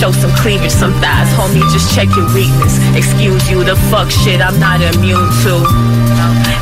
Show 0.00 0.12
some 0.12 0.32
cleavage, 0.40 0.72
some 0.72 0.96
thighs. 1.04 1.28
Homie, 1.36 1.60
just 1.68 1.94
check 1.94 2.08
your 2.16 2.24
weakness. 2.32 2.80
Excuse 2.96 3.44
you, 3.52 3.62
the 3.62 3.76
fuck 3.92 4.08
shit 4.08 4.40
I'm 4.40 4.58
not 4.58 4.80
immune 4.80 5.28
to. 5.44 5.60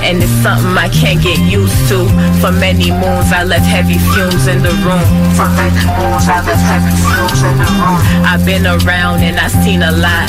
And 0.03 0.19
it's 0.19 0.35
something 0.43 0.75
I 0.75 0.91
can't 0.91 1.23
get 1.23 1.39
used 1.47 1.79
to. 1.95 2.11
For 2.43 2.51
many 2.51 2.91
moons, 2.91 3.31
I 3.31 3.47
left 3.47 3.63
heavy 3.63 3.99
fumes 4.11 4.51
in 4.51 4.59
the 4.67 4.75
room. 4.83 5.07
For 5.39 5.47
many 5.55 5.87
moons, 5.87 6.27
I 6.27 6.43
left 6.43 6.67
heavy 6.67 6.91
fumes 6.99 7.41
in 7.47 7.55
the 7.63 7.69
room. 7.79 8.03
I've 8.27 8.43
been 8.43 8.67
around 8.67 9.23
and 9.23 9.39
I've 9.39 9.55
seen 9.63 9.87
a 9.87 9.93
lot. 9.95 10.27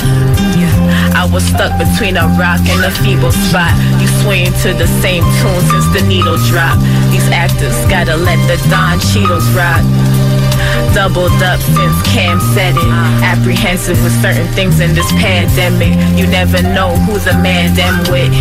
I 1.18 1.26
was 1.34 1.44
stuck 1.50 1.74
between 1.82 2.16
a 2.16 2.30
rock 2.38 2.62
and 2.70 2.86
a 2.86 2.92
feeble 3.02 3.34
spot. 3.34 3.74
You 3.98 4.08
swing 4.22 4.54
to 4.62 4.78
the 4.78 4.88
same 5.02 5.26
tune 5.42 5.64
since 5.66 5.88
the 5.98 6.06
needle 6.06 6.38
dropped. 6.54 6.86
These 7.10 7.26
actors 7.34 7.74
gotta 7.90 8.16
let 8.16 8.38
the 8.46 8.62
Don 8.70 9.02
Cheetos 9.02 9.50
rock. 9.58 9.82
Doubled 10.94 11.32
up 11.44 11.62
since 11.62 12.02
Cam 12.12 12.40
said 12.54 12.76
it. 12.76 12.92
Apprehensive 13.24 14.02
with 14.04 14.14
certain 14.22 14.48
things 14.54 14.80
in 14.80 14.94
this 14.94 15.10
pandemic. 15.14 15.94
You 16.18 16.28
never 16.28 16.62
know 16.62 16.96
who's 17.06 17.28
a 17.28 17.38
man 17.40 17.76
them 17.76 18.00
with. 18.12 18.34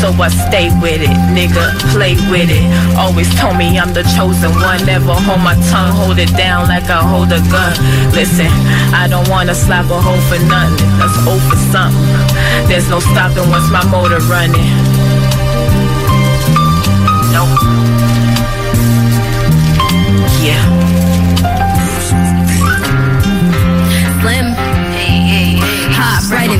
So 0.00 0.12
I 0.22 0.28
stay 0.28 0.68
with 0.80 1.02
it, 1.02 1.16
nigga, 1.34 1.72
play 1.92 2.14
with 2.30 2.50
it. 2.50 2.64
Always 2.96 3.28
told 3.40 3.56
me 3.56 3.78
I'm 3.78 3.92
the 3.92 4.04
chosen 4.16 4.52
one. 4.60 4.84
Never 4.86 5.12
hold 5.12 5.40
my 5.40 5.54
tongue, 5.68 5.92
hold 5.96 6.18
it 6.18 6.30
down 6.36 6.68
like 6.68 6.88
I 6.88 7.02
hold 7.02 7.32
a 7.32 7.40
gun. 7.50 7.74
Listen, 8.12 8.48
I 8.94 9.08
don't 9.08 9.28
wanna 9.28 9.54
slap 9.54 9.90
a 9.90 10.00
hoe 10.00 10.20
for 10.28 10.38
nothing. 10.46 10.86
That's 10.98 11.16
O 11.26 11.34
for 11.48 11.58
something. 11.72 12.68
There's 12.68 12.88
no 12.88 13.00
stopping 13.00 13.48
once 13.50 13.70
my 13.70 13.84
motor 13.90 14.20
running. 14.28 14.70
Nope. 17.32 17.95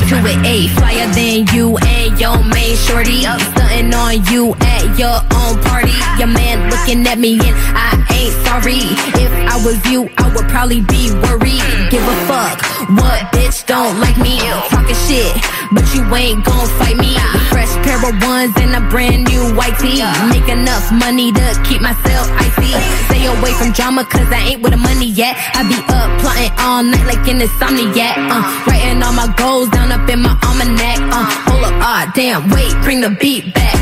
Into 0.07 0.23
it, 0.25 0.37
a 0.45 0.67
flyer 0.69 1.07
than 1.11 1.47
you 1.53 1.77
and 1.79 2.17
your 2.17 2.41
main 2.41 2.77
shorty. 2.77 3.25
Up 3.25 3.41
stunting 3.41 3.93
on 3.93 4.23
you 4.31 4.55
at 4.61 4.97
your 4.97 5.19
own 5.35 5.61
party. 5.63 5.91
Your 6.17 6.27
man 6.31 6.69
looking 6.69 7.05
at 7.05 7.19
me 7.19 7.33
and 7.33 7.55
I 7.75 7.91
ain't 8.15 8.31
sorry. 8.47 8.79
If 9.19 9.31
I 9.51 9.57
was 9.65 9.85
you, 9.91 10.07
I 10.17 10.26
would 10.35 10.47
probably 10.47 10.81
be 10.81 11.11
worried. 11.23 11.63
Give 11.89 12.03
a 12.03 12.17
fuck. 12.27 12.57
What 12.99 13.19
bitch 13.35 13.65
don't 13.65 13.99
like 13.99 14.17
me? 14.17 14.39
Talking 14.69 14.95
shit, 15.07 15.33
but 15.71 15.83
you 15.93 16.03
ain't 16.15 16.43
gon' 16.45 16.67
fight 16.79 16.97
me. 16.97 17.15
Fresh 17.51 17.73
pair 17.83 17.97
of 17.97 18.15
ones 18.21 18.53
and 18.57 18.75
a 18.75 18.81
brand 18.89 19.27
new 19.27 19.55
white 19.55 19.77
tee. 19.79 20.03
Make 20.29 20.47
enough 20.47 20.91
money 20.91 21.31
to 21.31 21.45
keep 21.67 21.81
myself 21.81 22.27
icy. 22.39 22.71
Stay 23.07 23.25
away 23.27 23.51
from 23.59 23.71
drama 23.73 24.05
cause 24.05 24.27
I 24.31 24.55
ain't 24.55 24.61
with 24.61 24.71
the 24.71 24.77
money 24.77 25.07
yet. 25.07 25.35
I 25.53 25.63
be 25.67 25.77
up 25.91 26.09
plotting 26.21 26.53
all 26.59 26.83
night 26.83 27.05
like 27.07 27.27
an 27.27 27.39
insomniac. 27.39 28.15
Uh, 28.17 28.43
writing 28.67 29.03
all 29.03 29.13
my 29.13 29.27
goals 29.35 29.69
down 29.69 29.91
up 29.91 30.07
in 30.09 30.21
my 30.21 30.37
almanac. 30.43 30.99
Uh, 31.11 31.56
hold 31.57 31.73
up, 31.73 31.81
ah, 31.81 32.05
damn, 32.13 32.49
wait, 32.53 32.73
bring 32.85 33.01
the 33.01 33.09
beat 33.17 33.53
back. 33.53 33.73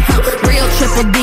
Real 0.47 0.67
triple 0.79 1.07
D, 1.11 1.19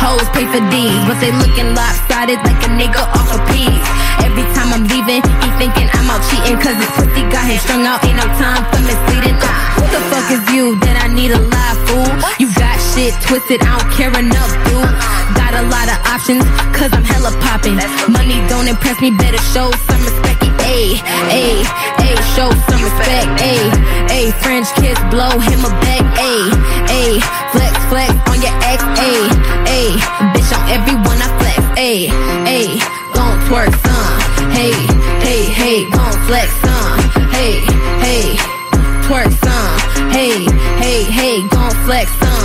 hoes 0.00 0.24
pay 0.32 0.48
for 0.48 0.62
D's, 0.72 1.00
but 1.04 1.20
they 1.20 1.32
looking 1.36 1.76
lopsided 1.76 2.40
like 2.48 2.60
a 2.64 2.70
nigga 2.72 3.04
off 3.12 3.28
of 3.28 3.42
peas. 3.52 3.84
Every 4.24 4.46
time 4.56 4.72
I'm 4.72 4.88
leaving, 4.88 5.20
he 5.20 5.48
thinking 5.60 5.88
I'm 5.92 6.08
out 6.08 6.24
cheating 6.32 6.56
cause 6.56 6.76
his 6.80 6.88
pussy 6.96 7.22
got 7.28 7.44
him 7.44 7.58
strung 7.60 7.84
out. 7.84 8.00
Ain't 8.04 8.16
no 8.16 8.24
time 8.40 8.64
for 8.72 8.80
misleading. 8.80 9.36
Uh, 9.36 9.52
who 9.76 9.84
the 9.92 10.00
fuck 10.08 10.26
is 10.32 10.42
you 10.54 10.80
that 10.80 10.96
I 11.04 11.12
need 11.12 11.32
a 11.36 11.40
live 11.40 11.78
fool? 11.84 12.08
You 12.40 12.48
got 12.56 12.76
shit 12.80 13.12
twisted, 13.20 13.60
I 13.60 13.76
don't 13.76 13.92
care 13.92 14.12
enough, 14.16 14.52
dude. 14.64 15.31
Got 15.52 15.64
a 15.64 15.68
lot 15.68 15.84
of 15.84 16.00
options, 16.08 16.44
cause 16.72 16.88
I'm 16.96 17.04
hella 17.04 17.28
popping. 17.44 17.76
Money 18.08 18.40
don't 18.48 18.66
impress 18.72 18.96
me, 19.04 19.10
better 19.12 19.36
show 19.52 19.68
some 19.84 20.00
respect. 20.00 20.40
Ayy, 20.64 20.96
ayy, 21.28 21.60
ayy, 22.00 22.16
show 22.32 22.48
some 22.72 22.80
respect. 22.80 23.28
Ayy, 23.36 23.60
ayy, 24.08 24.32
French 24.40 24.72
kiss, 24.80 24.96
blow 25.12 25.28
him 25.28 25.60
a 25.60 25.70
back. 25.84 26.00
Ayy, 26.16 26.48
ayy, 26.88 27.20
flex, 27.52 27.76
flex 27.92 28.12
on 28.32 28.40
your 28.40 28.56
ex. 28.64 28.80
Ayy, 28.96 29.28
ayy, 29.68 29.92
bitch 30.32 30.50
on 30.56 30.64
everyone 30.72 31.20
I 31.20 31.28
flex. 31.36 31.60
Ayy, 31.76 32.08
ayy, 32.48 32.80
gon' 33.12 33.36
twerk 33.44 33.72
some. 33.84 34.16
Hey, 34.56 34.72
hey, 35.20 35.42
hey, 35.52 35.78
gon' 35.92 36.16
flex 36.24 36.48
some. 36.64 36.96
Hey, 37.28 37.60
hey, 38.00 38.24
twerk 39.04 39.28
some. 39.44 39.76
Hey, 40.16 40.48
hey, 40.80 41.04
hey, 41.04 41.46
gon' 41.52 41.76
flex 41.84 42.08
some. 42.24 42.41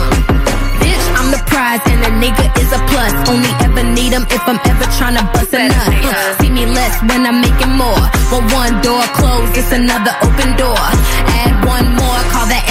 Bitch, 1.58 1.66
I'm 1.66 1.80
the 1.80 1.82
prize 1.82 1.82
and 1.90 2.02
a 2.06 2.12
nigga 2.22 2.46
is 2.62 2.72
a 2.72 2.80
plus. 2.88 3.14
Only 3.30 3.50
ever 3.66 3.84
need 3.84 4.14
him 4.14 4.26
if 4.30 4.44
I'm 4.48 4.60
ever 4.62 4.88
tryna 4.98 5.24
bust 5.34 5.54
a 5.54 5.68
nut. 5.68 5.88
Uh, 6.06 6.38
see 6.40 6.50
me 6.50 6.66
less 6.66 7.02
when 7.02 7.26
I'm 7.26 7.42
making 7.42 7.74
more. 7.74 8.02
When 8.30 8.44
one 8.54 8.82
door 8.82 9.02
closed, 9.18 9.58
it's 9.58 9.72
another 9.72 10.14
open 10.22 10.56
door. 10.58 10.78
Add 10.78 11.66
one 11.66 11.88
more, 11.98 12.17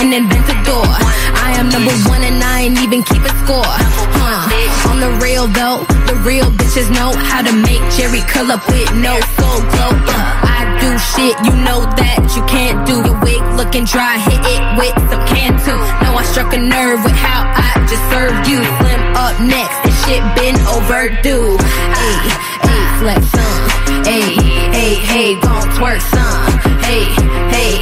call 0.06 0.12
that 0.12 0.14
an 0.14 0.24
inventor 0.24 0.58
door. 0.64 0.86
I 1.34 1.56
am 1.58 1.68
number 1.68 1.92
one 2.08 2.22
and 2.22 2.42
I 2.42 2.68
ain't 2.68 2.78
even 2.80 3.02
keep 3.02 3.22
a 3.22 3.32
score. 3.44 3.64
Huh. 3.66 4.90
On 4.90 5.00
the 5.00 5.10
real 5.22 5.46
though, 5.48 5.84
the 6.06 6.14
real 6.22 6.50
bitches 6.50 6.90
know 6.90 7.12
how 7.12 7.42
to 7.42 7.52
make 7.52 7.82
Jerry 7.96 8.22
curl 8.30 8.52
up 8.52 8.62
with 8.68 8.90
no 8.94 9.18
soul 9.38 9.60
glow. 9.74 9.92
Uh, 10.06 10.46
I 10.46 10.78
do 10.80 10.90
shit 11.14 11.34
you 11.44 11.54
know 11.64 11.82
that 11.98 12.22
you 12.34 12.42
can't 12.46 12.86
do. 12.86 13.02
Your 13.02 13.18
wig 13.20 13.42
looking 13.56 13.84
dry, 13.84 14.18
hit 14.18 14.40
it 14.42 14.62
with 14.78 14.94
some 15.10 15.24
can 15.26 15.52
too. 15.66 15.78
Know 16.04 16.14
I 16.14 16.24
struck 16.30 16.52
a 16.54 16.60
nerve 16.60 17.02
with 17.02 17.16
how 17.16 17.46
I 17.46 17.82
just 17.90 18.04
served 18.10 18.46
you. 18.46 18.62
Slim 18.62 19.02
up 19.16 19.34
next, 19.42 19.76
this 19.84 19.96
shit 20.06 20.22
been 20.38 20.56
overdue. 20.70 21.58
Ayy, 21.58 22.30
ayy, 22.62 22.86
flex 23.00 23.20
some. 23.34 23.62
Ayy, 24.06 24.38
ayy, 24.70 24.96
hey, 25.10 25.28
gon' 25.40 25.66
twerk 25.76 26.00
some. 26.14 26.46
Hey, 26.86 27.04
hey, 27.50 27.74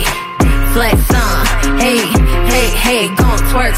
flex 0.73 0.97
some. 1.07 1.55
Hey, 1.79 2.14
hey, 2.55 2.69
hey, 2.85 3.09
gon' 3.09 3.39
twerk. 3.51 3.75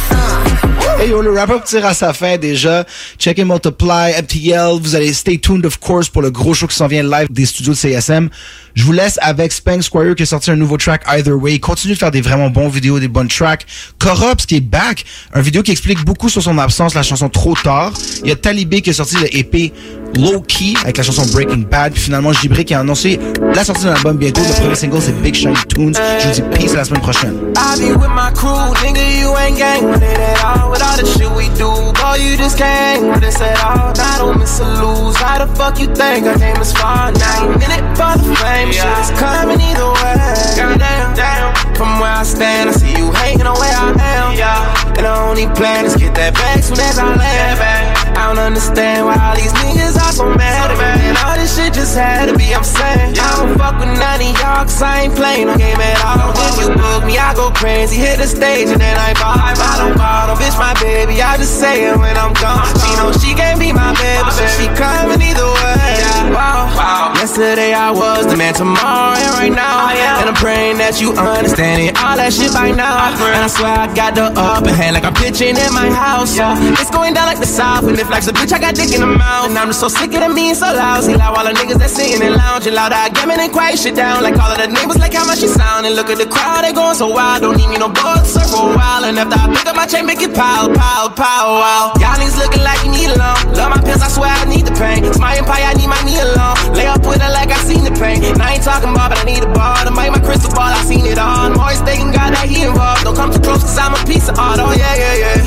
Hey 0.98 1.10
yo, 1.10 1.20
le 1.20 1.30
wrap-up 1.30 1.64
tire 1.64 1.84
à 1.84 1.92
sa 1.92 2.12
fin 2.14 2.38
déjà. 2.38 2.86
Check 3.18 3.38
and 3.38 3.44
Multiply, 3.46 4.12
MTL. 4.18 4.80
Vous 4.80 4.94
allez 4.94 5.12
stay 5.12 5.38
tuned, 5.38 5.66
of 5.66 5.78
course, 5.78 6.08
pour 6.08 6.22
le 6.22 6.30
gros 6.30 6.54
show 6.54 6.66
qui 6.66 6.74
s'en 6.74 6.86
vient 6.86 7.02
live 7.02 7.26
des 7.30 7.44
studios 7.44 7.74
de 7.74 7.78
CSM. 7.78 8.30
Je 8.74 8.82
vous 8.82 8.92
laisse 8.92 9.18
avec 9.20 9.52
Spank 9.52 9.82
Squire 9.82 10.14
qui 10.14 10.22
a 10.22 10.26
sorti 10.26 10.50
un 10.50 10.56
nouveau 10.56 10.78
track 10.78 11.02
Either 11.06 11.32
Way. 11.32 11.58
Continue 11.58 11.94
de 11.94 11.98
faire 11.98 12.10
des 12.10 12.22
vraiment 12.22 12.48
bons 12.48 12.68
vidéos, 12.68 12.98
des 12.98 13.08
bonnes 13.08 13.28
tracks. 13.28 13.66
Corrupt 13.98 14.46
qui 14.46 14.56
est 14.56 14.60
back. 14.60 15.04
Un 15.34 15.42
vidéo 15.42 15.62
qui 15.62 15.70
explique 15.70 16.02
beaucoup 16.04 16.30
sur 16.30 16.42
son 16.42 16.56
absence, 16.56 16.94
la 16.94 17.02
chanson 17.02 17.28
Trop 17.28 17.54
Tard. 17.62 17.92
Il 18.22 18.28
y 18.28 18.32
a 18.32 18.36
Talibé 18.36 18.80
qui 18.80 18.90
a 18.90 18.94
sorti 18.94 19.16
le 19.16 19.36
EP 19.36 19.72
Low 20.14 20.40
Key 20.40 20.74
avec 20.82 20.96
la 20.96 21.02
chanson 21.02 21.22
Breaking 21.32 21.64
Bad. 21.68 21.92
Puis 21.92 22.02
finalement, 22.02 22.32
Gibré 22.32 22.64
qui 22.64 22.74
a 22.74 22.80
annoncé 22.80 23.18
la 23.54 23.64
sortie 23.64 23.84
d'un 23.84 23.94
album 23.94 24.16
bientôt. 24.16 24.40
Le 24.40 24.54
premier 24.60 24.74
single, 24.74 25.00
c'est 25.00 25.20
Big 25.22 25.34
Shiny 25.34 25.54
Tunes. 25.68 25.94
Je 26.20 26.26
vous 26.26 26.32
dis 26.32 26.42
peace 26.58 26.74
à 26.74 26.78
la 26.78 26.84
semaine 26.84 27.02
prochaine. 27.02 27.34
I 27.56 27.78
be 27.78 27.96
with 27.96 28.08
my 28.10 28.30
crew, 28.34 28.72
nigga, 28.82 29.02
you 29.20 29.34
ain't 29.36 29.58
gang 29.58 29.90
with 29.90 30.02
it 30.02 30.18
at 30.18 30.44
all. 30.44 30.70
With 30.70 30.82
all 30.82 30.96
the 30.96 31.06
shit 31.06 31.30
we 31.36 31.48
do, 31.58 31.68
boy, 31.92 32.16
you 32.18 32.36
just 32.36 32.56
can't 32.56 33.02
with 33.02 33.24
us 33.24 33.40
at 33.40 33.62
all. 33.64 33.92
I 33.96 34.18
don't 34.18 34.38
miss 34.38 34.60
a 34.60 34.64
lose. 34.82 35.16
How 35.16 35.44
the 35.44 35.46
fuck 35.56 35.78
you 35.78 35.86
think 35.86 36.26
I 36.26 36.38
came 36.38 36.56
as 36.56 36.72
far? 36.72 37.12
Now 37.12 37.44
you 37.44 37.52
in 37.54 37.70
it 37.70 37.84
for 37.96 38.16
the 38.16 38.34
fame, 38.36 38.72
shit 38.72 38.98
is 39.00 39.10
coming 39.18 39.60
either 39.60 39.88
way. 39.92 40.16
Goddamn, 40.56 41.14
damn. 41.14 41.54
From 41.76 42.00
where 42.00 42.12
I 42.12 42.22
stand, 42.22 42.70
I 42.70 42.72
see 42.72 42.96
you 42.96 43.12
hating 43.12 43.46
on 43.46 43.58
where 43.58 43.74
I 43.74 43.92
am. 43.92 44.36
Yeah. 44.36 44.96
And 44.96 45.04
the 45.04 45.14
only 45.14 45.46
plan 45.54 45.84
is 45.84 45.96
get 45.96 46.14
that 46.14 46.34
back 46.34 46.62
soon 46.62 46.80
as 46.80 46.98
I 46.98 47.14
land. 47.14 47.85
I 48.16 48.32
don't 48.32 48.40
understand 48.40 49.04
why 49.04 49.20
all 49.20 49.36
these 49.36 49.52
niggas 49.52 50.00
are 50.00 50.12
so 50.12 50.24
mad 50.32 50.72
at 50.72 50.78
me. 50.80 51.12
And 51.12 51.16
all 51.20 51.36
this 51.36 51.52
shit 51.52 51.74
just 51.76 51.94
had 51.94 52.26
to 52.26 52.34
be, 52.34 52.48
I'm 52.56 52.64
saying. 52.64 53.12
I 53.12 53.28
don't 53.36 53.52
fuck 53.60 53.76
with 53.76 53.92
none 53.92 54.20
of 54.24 54.32
y'all, 54.40 54.64
cause 54.64 54.80
I 54.80 55.04
ain't 55.04 55.14
playing 55.14 55.46
no 55.46 55.56
game 55.56 55.76
at 55.76 56.00
all. 56.00 56.32
If 56.32 56.64
you 56.64 56.72
book 56.72 57.04
me, 57.04 57.20
I 57.20 57.36
go 57.36 57.52
crazy, 57.52 57.96
hit 58.00 58.16
the 58.18 58.26
stage, 58.26 58.72
and 58.72 58.80
then 58.80 58.96
I 58.96 59.12
ball. 59.20 59.36
I 59.36 59.52
don't 59.78 59.96
no 60.26 60.34
bitch, 60.34 60.56
my 60.58 60.74
baby, 60.80 61.22
I 61.22 61.36
just 61.36 61.60
say 61.60 61.86
it 61.86 61.96
when 61.96 62.16
I'm 62.16 62.32
gone. 62.40 62.66
She 62.80 62.90
know 62.96 63.12
she 63.12 63.30
can't 63.36 63.60
be 63.60 63.70
my 63.72 63.92
baby, 63.94 64.30
so 64.32 64.42
she 64.56 64.66
coming 64.74 65.20
either 65.20 65.46
way. 65.46 66.32
Wow, 66.32 66.66
wow. 66.74 67.14
Yesterday 67.20 67.74
I 67.74 67.92
was 67.92 68.26
the 68.26 68.36
man, 68.36 68.54
tomorrow 68.54 69.14
and 69.14 69.32
right 69.38 69.52
now. 69.52 69.92
Oh, 69.92 70.20
and 70.20 70.28
I'm 70.28 70.34
praying 70.34 70.78
that 70.78 71.00
you 71.00 71.12
understand 71.14 71.82
it, 71.82 71.94
all 72.00 72.16
that 72.16 72.32
shit 72.32 72.52
by 72.52 72.72
now. 72.72 73.12
And 73.12 73.44
I 73.44 73.50
swear 73.52 73.70
I 73.70 73.86
got 73.94 74.14
the 74.16 74.32
upper 74.34 74.72
hand, 74.72 74.94
like 74.94 75.04
I'm 75.04 75.14
pitching 75.14 75.54
in 75.54 75.72
my 75.76 75.90
house. 75.90 76.34
It's 76.80 76.90
going 76.90 77.14
down 77.14 77.26
like 77.26 77.38
the 77.38 77.46
south, 77.46 77.84
and 77.86 77.98
if 78.06 78.10
life's 78.10 78.30
a 78.30 78.32
bitch, 78.32 78.54
I 78.54 78.58
got 78.62 78.78
dick 78.78 78.94
in 78.94 79.02
the 79.02 79.10
mouth. 79.10 79.50
And 79.50 79.58
I'm 79.58 79.68
just 79.68 79.82
so 79.82 79.88
sick 79.90 80.14
of 80.14 80.22
them 80.22 80.34
being 80.34 80.54
so 80.54 80.70
lousy. 80.70 81.18
Like 81.18 81.34
all 81.34 81.42
the 81.42 81.50
niggas 81.50 81.78
that 81.82 81.90
sitting 81.90 82.22
and 82.22 82.38
lounging 82.38 82.74
loud, 82.74 82.94
I 82.94 83.10
gammon 83.10 83.42
and 83.42 83.50
quiet 83.50 83.78
shit 83.82 83.98
down. 83.98 84.22
Like 84.22 84.38
all 84.38 84.50
of 84.50 84.58
the 84.58 84.70
neighbors, 84.70 84.98
like 85.02 85.12
how 85.12 85.26
much 85.26 85.42
she 85.42 85.50
sound. 85.50 85.86
And 85.86 85.98
look 85.98 86.08
at 86.08 86.18
the 86.18 86.30
crowd, 86.30 86.62
they 86.62 86.72
going 86.72 86.94
so 86.94 87.10
wild. 87.10 87.42
Don't 87.42 87.58
need 87.58 87.66
me 87.66 87.78
no 87.82 87.90
board 87.90 88.22
for 88.22 88.46
a 88.46 88.78
while. 88.78 89.02
And 89.02 89.18
after 89.18 89.34
I 89.34 89.50
pick 89.50 89.66
up 89.66 89.74
my 89.74 89.86
chain, 89.90 90.06
make 90.06 90.22
it 90.22 90.32
pile, 90.32 90.70
pile, 90.70 91.10
pile, 91.10 91.50
wow. 91.58 91.98
Y'all 91.98 92.14
niggas 92.14 92.38
looking 92.38 92.62
like 92.62 92.78
you 92.86 92.94
need 92.94 93.10
a. 93.10 93.18
Love 93.58 93.74
my 93.74 93.80
pills, 93.82 94.02
I 94.02 94.08
swear 94.08 94.30
I 94.30 94.46
need 94.46 94.70
the 94.70 94.74
pain. 94.78 95.02
It's 95.02 95.18
my 95.18 95.34
empire, 95.34 95.66
I 95.66 95.74
need 95.74 95.90
my 95.90 95.98
knee 96.06 96.22
alone. 96.22 96.78
Lay 96.78 96.86
up 96.86 97.02
with 97.02 97.18
her 97.18 97.32
like 97.34 97.50
I 97.50 97.58
seen 97.66 97.82
the 97.82 97.94
pain. 97.98 98.22
And 98.22 98.38
I 98.38 98.54
ain't 98.54 98.62
talking 98.62 98.94
about, 98.94 99.10
but 99.10 99.18
I 99.18 99.24
need 99.26 99.42
a 99.42 99.50
ball. 99.50 99.82
To 99.82 99.90
make 99.90 100.14
my 100.14 100.22
crystal 100.22 100.54
ball, 100.54 100.70
I 100.70 100.78
seen 100.86 101.06
it 101.06 101.18
all. 101.18 101.50
I'm 101.50 101.58
always 101.58 101.82
thinking 101.82 102.14
God 102.14 102.30
that 102.38 102.46
he 102.46 102.62
involved. 102.62 103.02
Don't 103.02 103.18
come 103.18 103.34
too 103.34 103.42
close, 103.42 103.66
cause 103.66 103.78
I'm 103.78 103.98
a 103.98 104.02
piece 104.06 104.30
of 104.30 104.38
art. 104.38 104.62
Oh, 104.62 104.70
yeah, 104.70 104.94
yeah, 104.94 105.14
yeah. 105.18 105.38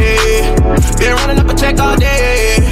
Yeah. 0.00 0.78
Been 0.96 1.14
running 1.20 1.38
up 1.38 1.50
a 1.50 1.54
check 1.54 1.76
all 1.78 1.97
dead. 1.98 2.62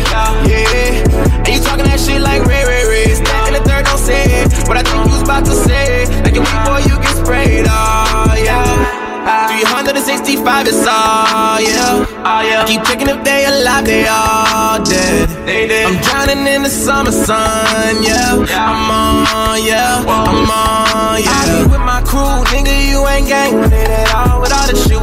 Yeah. 0.49 1.47
And 1.47 1.49
you 1.49 1.61
talking 1.61 1.85
that 1.85 2.01
shit 2.01 2.21
like 2.21 2.43
Ray 2.47 2.65
Ray 2.65 2.85
Ray. 2.89 3.15
Stack 3.15 3.49
in 3.49 3.55
the 3.55 3.63
third, 3.69 3.85
don't 3.85 3.99
say 3.99 4.25
it. 4.43 4.51
But 4.67 4.77
I 4.79 4.83
think 4.83 5.07
you 5.07 5.13
was 5.13 5.23
about 5.23 5.45
to 5.47 5.55
say 5.55 6.03
it. 6.03 6.09
Like 6.25 6.37
a 6.37 6.41
week 6.41 6.61
boy, 6.67 6.81
you 6.89 6.97
get 7.03 7.15
sprayed. 7.17 7.67
Oh, 7.69 8.35
yeah. 8.39 9.05
Uh, 9.27 9.51
365 9.51 10.69
is 10.69 10.87
all, 10.87 11.59
yeah. 11.59 12.07
Oh, 12.23 12.41
yeah. 12.47 12.65
Keep 12.67 12.85
checking 12.85 13.09
if 13.09 13.25
they 13.25 13.45
alive, 13.47 13.85
they 13.85 14.07
all 14.07 14.79
dead. 14.85 15.29
They 15.47 15.67
dead. 15.67 15.87
I'm 15.87 15.99
drowning 16.03 16.47
in 16.47 16.63
the 16.63 16.71
summer 16.71 17.11
sun, 17.11 18.03
yeah. 18.03 18.39
I'm 18.39 18.91
on, 18.91 19.65
yeah. 19.67 20.03
I'm 20.07 20.47
on, 20.47 21.23
yeah. 21.23 21.43
I 21.43 21.65
be 21.65 21.71
with 21.71 21.81
my 21.83 22.03
crew, 22.07 22.43
nigga, 22.55 22.75
you 22.91 23.07
ain't 23.09 23.27
gang 23.27 23.59
with 23.59 23.73
it 23.73 23.91
at 23.91 24.15
all. 24.15 24.41
With 24.41 24.53
all 24.53 24.67
the 24.71 24.77
shit 24.77 25.01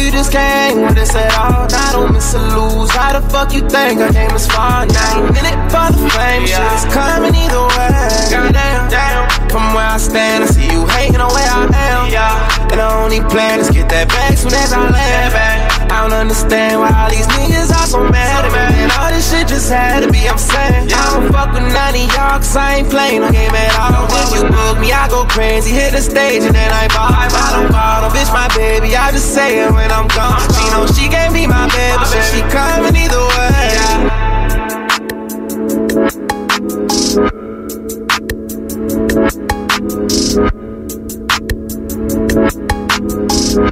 you 0.00 0.10
just 0.10 0.32
can't 0.32 0.76
hang 0.76 0.86
with 0.86 0.98
us 0.98 1.14
at 1.14 1.32
all. 1.36 1.68
I 1.68 1.92
don't 1.92 2.12
miss 2.12 2.34
a 2.34 2.40
lose. 2.56 2.90
How 2.90 3.12
the 3.18 3.22
fuck 3.28 3.52
you 3.52 3.60
think 3.60 4.00
I 4.00 4.12
came 4.12 4.30
as 4.32 4.46
far 4.46 4.86
now? 4.86 5.26
In 5.28 5.44
it 5.44 5.58
for 5.68 5.88
the 5.92 6.08
fame, 6.16 6.46
shit 6.46 6.72
is 6.72 6.84
coming 6.88 7.34
either 7.34 7.64
way. 7.76 8.08
Goddamn, 8.32 8.90
damn. 8.90 9.50
From 9.50 9.74
where 9.74 9.86
I 9.86 9.98
stand, 9.98 10.44
I 10.44 10.46
see 10.46 10.70
you 10.72 10.86
hating 10.86 11.20
on 11.20 11.30
where 11.32 11.50
I 11.50 11.64
am. 11.68 12.10
Yeah. 12.10 12.70
And 12.70 12.80
the 12.80 12.88
only 12.88 13.20
plan 13.28 13.60
is 13.60 13.70
get 13.70 13.88
that 13.90 14.08
back 14.08 14.38
soon 14.38 14.54
as 14.54 14.72
I 14.72 14.88
land 14.88 15.32
back. 15.32 15.69
Don't 16.00 16.16
understand 16.16 16.80
why 16.80 16.88
all 16.96 17.10
these 17.10 17.26
niggas 17.26 17.68
are 17.68 17.84
so 17.86 18.00
mad 18.00 18.46
at 18.46 18.52
me. 18.56 18.84
And 18.84 18.92
all 18.96 19.12
this 19.12 19.30
shit 19.30 19.46
just 19.46 19.68
had 19.68 20.00
to 20.00 20.10
be, 20.10 20.26
I'm 20.26 20.38
saying. 20.38 20.88
I 20.88 21.12
don't 21.12 21.28
fuck 21.30 21.52
with 21.52 21.60
none 21.60 21.92
of 21.92 22.00
y'all, 22.16 22.40
cause 22.40 22.56
I 22.56 22.76
ain't 22.76 22.88
playing 22.88 23.20
no 23.20 23.30
game 23.30 23.52
at 23.52 23.76
all. 23.76 24.08
When 24.08 24.32
you 24.32 24.48
book 24.48 24.80
me, 24.80 24.92
I 24.96 25.08
go 25.12 25.26
crazy, 25.28 25.72
hit 25.76 25.92
the 25.92 26.00
stage, 26.00 26.42
and 26.42 26.54
then 26.54 26.72
I 26.72 26.88
ball. 26.88 27.12
I 27.12 27.28
don't 28.00 28.16
bitch, 28.16 28.32
my 28.32 28.48
baby, 28.56 28.96
I 28.96 29.12
just 29.12 29.34
say 29.34 29.60
it 29.60 29.70
when 29.72 29.92
I'm 29.92 30.08
gone. 30.08 30.40
She 30.56 30.64
know 30.72 30.88
she 30.88 31.06
gave 31.06 31.32
me 31.36 31.46
my 31.46 31.68
baby, 31.68 32.04
so 32.08 32.16
she 32.32 32.40
coming 32.48 32.96
either 32.96 33.20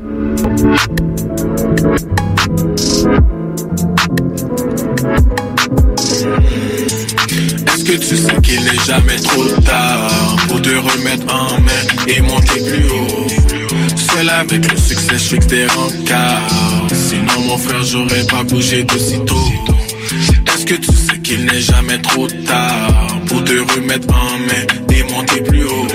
way. 0.05 0.18
Est-ce 7.67 7.85
que 7.85 7.93
tu 7.93 8.17
sais 8.17 8.41
qu'il 8.43 8.65
n'est 8.65 8.85
jamais 8.85 9.17
trop 9.23 9.45
tard 9.65 10.37
pour 10.49 10.61
te 10.61 10.71
remettre 10.71 11.33
en 11.33 11.61
main 11.61 11.85
et 12.09 12.21
monter 12.23 12.61
plus 12.61 12.85
haut? 12.91 13.29
Seul 13.97 14.29
avec 14.31 14.69
le 14.69 14.77
succès, 14.77 15.13
je 15.13 15.29
fixe 15.29 15.47
des 15.47 15.67
rencarts. 15.67 16.89
Sinon, 16.93 17.41
mon 17.47 17.59
frère, 17.59 17.85
j'aurais 17.85 18.27
pas 18.27 18.43
bougé 18.43 18.83
de 18.83 18.99
si 18.99 19.21
tôt. 19.21 19.53
Est-ce 20.49 20.67
que 20.67 20.75
tu 20.75 20.91
sais 20.93 21.19
qu'il 21.23 21.45
n'est 21.45 21.61
jamais 21.61 22.03
trop 22.03 22.27
tard 22.27 23.21
pour 23.29 23.45
te 23.45 23.53
remettre 23.75 24.13
en 24.13 24.39
main 24.41 24.67
et 24.93 25.05
monter 25.05 25.41
plus 25.41 25.65
haut? 25.65 25.87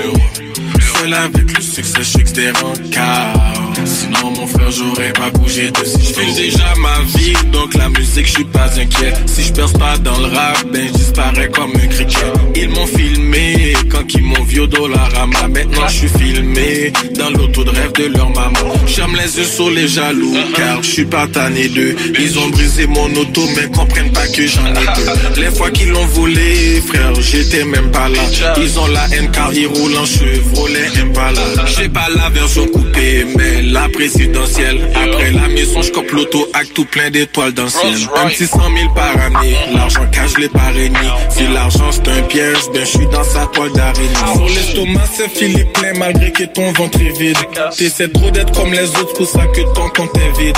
Avec 1.12 1.54
le 1.54 1.62
succès, 1.62 1.98
je 1.98 2.18
fixe 2.18 2.32
des 2.32 2.50
rencarts. 2.50 3.52
Sinon, 3.84 4.30
mon 4.30 4.46
frère, 4.46 4.70
j'aurais 4.70 5.12
pas 5.12 5.28
bougé 5.30 5.70
de 5.70 5.84
si 5.84 5.98
je 6.02 6.14
fais 6.14 6.32
déjà 6.32 6.74
ma 6.78 7.02
vie, 7.18 7.34
donc 7.52 7.74
la 7.74 7.90
musique, 7.90 8.26
je 8.26 8.32
suis 8.32 8.44
pas 8.44 8.70
inquiet. 8.80 9.12
Si 9.26 9.42
je 9.42 9.52
perce 9.52 9.74
pas 9.74 9.98
dans 9.98 10.16
le 10.18 10.34
rap, 10.34 10.64
ben 10.72 10.88
je 10.88 11.46
comme 11.48 11.72
un 11.74 11.86
cricket. 11.88 12.32
Ils 12.54 12.68
m'ont 12.68 12.86
filmé 12.86 13.74
quand 13.90 14.14
ils 14.14 14.22
m'ont 14.22 14.44
vu 14.44 14.60
au 14.60 14.66
Dollarama. 14.66 15.48
Maintenant, 15.48 15.88
je 15.88 15.94
suis 15.94 16.08
filmé 16.08 16.92
dans 17.18 17.30
l'auto 17.30 17.64
de 17.64 17.70
rêve 17.70 17.92
de 17.92 18.04
leur 18.16 18.30
maman. 18.30 18.74
J'aime 18.86 19.14
les 19.14 19.38
yeux 19.38 19.44
sur 19.44 19.70
les 19.70 19.88
jaloux, 19.88 20.34
car 20.56 20.82
je 20.82 20.90
suis 20.90 21.04
pas 21.04 21.26
tanné 21.26 21.68
d'eux. 21.68 21.94
Ils 22.18 22.38
ont 22.38 22.48
brisé 22.48 22.86
mon 22.86 23.14
auto, 23.14 23.42
mais 23.56 23.68
comprennent 23.76 24.12
pas 24.12 24.26
que 24.28 24.46
j'en 24.46 24.66
ai 24.66 24.86
deux. 24.96 25.42
Les 25.42 25.50
fois 25.50 25.70
qu'ils 25.70 25.90
l'ont 25.90 26.06
volé, 26.06 26.82
frère, 26.86 27.12
j'étais 27.20 27.64
même 27.64 27.90
pas 27.90 28.08
là. 28.08 28.22
Ils 28.56 28.78
ont 28.78 28.86
la 28.86 29.06
haine 29.12 29.30
car 29.30 29.52
ils 29.52 29.66
roulent 29.66 29.96
en 29.98 30.06
Chevrolet 30.06 30.93
Impala. 31.00 31.40
J'ai 31.66 31.88
pas 31.88 32.06
la 32.14 32.28
version 32.30 32.66
coupée, 32.66 33.26
mais 33.36 33.62
la 33.62 33.88
présidentielle. 33.88 34.88
Après 34.94 35.30
la 35.30 35.48
maison, 35.48 35.82
je 35.82 35.90
cope 35.90 36.10
l'auto 36.10 36.48
avec 36.54 36.74
tout 36.74 36.84
plein 36.84 37.10
d'étoiles 37.10 37.52
d'anciennes. 37.52 38.08
Un 38.16 38.28
petit 38.28 38.46
100 38.46 38.58
000 38.58 38.94
par 38.94 39.18
année, 39.20 39.56
l'argent 39.74 40.06
cache 40.10 40.32
je 40.36 40.40
l'ai 40.40 40.48
pas 40.48 40.70
régné. 40.72 40.98
Si 41.30 41.46
l'argent 41.52 41.90
c'est 41.92 42.08
un 42.08 42.22
piège, 42.22 42.56
ben 42.72 42.84
je 42.84 42.98
suis 42.98 43.06
dans 43.06 43.24
sa 43.24 43.46
toile 43.46 43.72
d'araignée. 43.72 44.08
Sur 44.34 44.48
l'estomac, 44.48 45.04
c'est 45.16 45.28
Philippe 45.28 45.72
plein 45.74 45.92
malgré 45.94 46.32
que 46.32 46.44
ton 46.44 46.72
ventre 46.72 46.98
est 47.00 47.18
vide. 47.18 47.36
T'essaies 47.76 48.08
trop 48.08 48.30
d'être 48.30 48.52
comme 48.52 48.72
les 48.72 48.88
autres, 48.90 49.14
pour 49.14 49.28
ça 49.28 49.46
que 49.46 49.60
ton 49.74 49.88
compte 49.90 50.16
est 50.16 50.40
vide. 50.40 50.56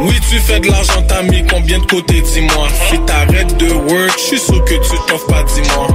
Oui, 0.00 0.14
tu 0.30 0.38
fais 0.38 0.60
de 0.60 0.66
l'argent, 0.68 1.02
t'as 1.08 1.22
mis 1.22 1.44
combien 1.46 1.78
de 1.78 1.86
côté, 1.86 2.20
dis-moi? 2.20 2.68
Si 2.90 2.98
t'arrêtes 3.06 3.56
de 3.56 3.70
work, 3.72 4.12
je 4.18 4.22
suis 4.22 4.38
sûr 4.38 4.64
que 4.64 4.74
tu 4.74 4.96
t'offres 5.06 5.26
pas, 5.26 5.42
dis-moi. 5.42 5.88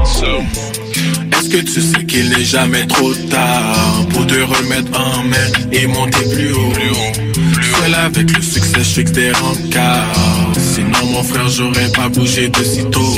Est-ce 1.31 1.49
que 1.49 1.57
tu 1.57 1.81
sais 1.81 2.05
qu'il 2.05 2.29
n'est 2.29 2.45
jamais 2.45 2.85
trop 2.87 3.13
tard? 3.13 3.62
Pour 4.09 4.25
te 4.27 4.35
remettre 4.35 4.99
en 4.99 5.23
main 5.23 5.51
et 5.71 5.87
monter 5.87 6.23
plus 6.33 6.51
haut? 6.51 6.73
Seul 7.81 7.95
avec 7.95 8.35
le 8.35 8.41
succès, 8.41 8.79
je 8.79 8.83
fixe 8.83 9.11
des 9.11 9.31
rencarts. 9.31 10.53
Sinon, 10.57 11.05
mon 11.11 11.23
frère, 11.23 11.49
j'aurais 11.49 11.91
pas 11.91 12.09
bougé 12.09 12.49
de 12.49 12.63
si 12.63 12.83
tôt. 12.85 13.15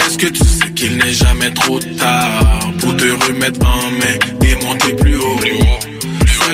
Est-ce 0.00 0.18
que 0.18 0.26
tu 0.26 0.44
sais 0.44 0.70
qu'il 0.74 0.96
n'est 0.96 1.12
jamais 1.12 1.52
trop 1.52 1.78
tard 1.78 2.72
pour 2.78 2.96
te 2.96 3.04
remettre 3.26 3.60
en 3.66 3.90
main 3.90 4.18
et 4.46 4.64
monter 4.64 4.92
plus 4.94 5.16
haut? 5.16 5.89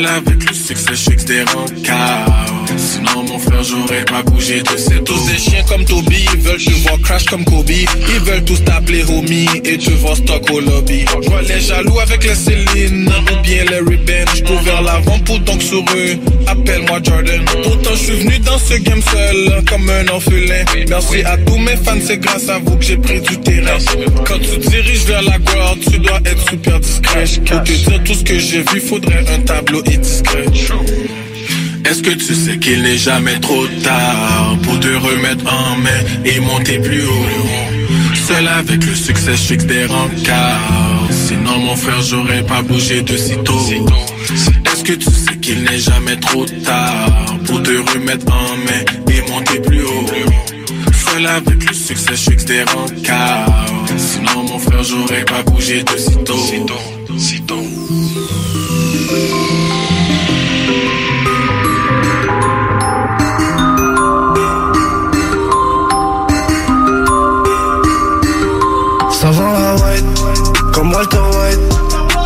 Avec 0.04 0.46
le 0.46 0.54
succès, 0.54 0.94
je 0.94 1.11
fixe 1.11 1.24
des. 1.24 1.42
Sinon, 2.76 3.22
mon 3.28 3.38
frère, 3.38 3.62
j'aurais 3.62 4.04
pas 4.04 4.22
bougé 4.22 4.62
de 4.62 4.76
ces 4.76 5.02
Tous 5.02 5.26
des 5.26 5.38
chiens 5.38 5.62
comme 5.66 5.87
Toby, 5.87 6.26
ils 6.35 6.40
veulent 6.40 6.62
te 6.62 6.70
voir 6.82 7.00
crash 7.00 7.24
comme 7.24 7.44
Kobe. 7.46 7.70
Ils 7.70 8.20
veulent 8.20 8.44
tous 8.44 8.62
t'appeler 8.62 9.04
homie 9.04 9.48
et 9.64 9.78
te 9.78 9.90
voir 9.92 10.16
stock 10.16 10.50
au 10.50 10.61
lobby. 10.61 11.06
Je 11.22 11.30
vois 11.30 11.40
les 11.40 11.61
jaloux 11.61 11.98
avec 11.98 12.24
les 12.24 12.35
Céline 12.35 13.09
ou 13.09 13.42
bien 13.42 13.64
les 13.64 13.78
Ray-Ban. 13.78 14.30
Je 14.35 14.42
cours 14.42 14.61
vers 14.61 14.82
l'avant 14.82 15.18
pour 15.20 15.38
donc 15.40 15.62
sur 15.62 15.82
eux. 15.96 16.16
Appelle-moi 16.46 17.00
Jordan. 17.02 17.44
Pourtant, 17.62 17.90
je 17.92 17.96
suis 17.96 18.16
venu 18.16 18.38
dans 18.40 18.59
ce 18.59 18.74
game 18.74 19.00
seul, 19.00 19.64
comme 19.64 19.88
un 19.88 20.09
orphelin. 20.09 20.64
Merci 20.90 21.22
à 21.22 21.38
tous 21.38 21.56
mes 21.56 21.76
fans, 21.76 21.96
c'est 22.04 22.18
grâce 22.18 22.50
à 22.50 22.59
vous 22.59 22.76
que 22.76 22.85
j'ai 22.85 22.98
pris 22.98 23.20
du 23.22 23.40
terrain. 23.40 23.78
Quand 24.26 24.38
tu 24.38 24.59
te 24.59 24.68
diriges 24.68 25.04
vers 25.04 25.22
la 25.22 25.38
gloire, 25.38 25.74
tu 25.90 25.98
dois 25.98 26.20
être 26.26 26.50
super 26.50 26.80
discret. 26.80 27.24
Pour 27.46 27.62
te 27.62 27.72
dire 27.72 28.04
tout 28.04 28.14
ce 28.14 28.24
que 28.24 28.38
j'ai 28.38 28.62
vu, 28.72 28.80
faudrait 28.80 29.24
un 29.35 29.40
tableau 29.40 29.82
Est-ce 31.85 32.03
que 32.03 32.11
tu 32.11 32.35
sais 32.35 32.59
qu'il 32.59 32.83
n'est 32.83 32.99
jamais 32.99 33.38
trop 33.38 33.66
tard 33.83 34.57
pour 34.62 34.81
te 34.81 34.88
remettre 34.88 35.44
en 35.46 35.77
main 35.77 36.03
et 36.25 36.40
monter 36.40 36.79
plus 36.79 37.05
haut? 37.05 37.27
Seul 38.27 38.49
avec 38.49 38.85
le 38.85 38.94
succès, 38.94 39.37
je 39.37 39.42
fixe 39.42 39.66
des 39.66 39.85
rencarts. 39.87 41.09
Sinon, 41.11 41.59
mon 41.59 41.77
frère, 41.77 42.03
j'aurais 42.03 42.42
pas 42.42 42.62
bougé 42.62 43.03
de 43.03 43.16
si 43.16 43.37
tôt. 43.44 43.70
Est-ce 44.66 44.83
que 44.83 44.94
tu 44.94 45.11
sais 45.11 45.37
qu'il 45.40 45.62
n'est 45.62 45.79
jamais 45.79 46.16
trop 46.16 46.44
tard 46.44 47.37
pour 47.46 47.62
te 47.62 47.70
remettre 47.70 48.27
en 48.33 48.57
main 48.57 48.85
et 49.12 49.31
monter 49.31 49.61
plus 49.61 49.85
haut? 49.85 50.07
Seul 51.09 51.27
avec 51.27 51.68
le 51.68 51.75
succès, 51.75 52.16
je 52.16 52.31
fixe 52.31 52.44
des 52.46 52.64
rencarts. 52.64 53.66
Sinon, 53.96 54.42
mon 54.42 54.59
frère, 54.59 54.83
j'aurais 54.83 55.25
pas 55.25 55.42
bougé 55.44 55.85
de 55.85 55.96
si 55.96 56.16
tôt. 56.25 56.37
Si 57.16 57.40
Walter. 70.96 71.18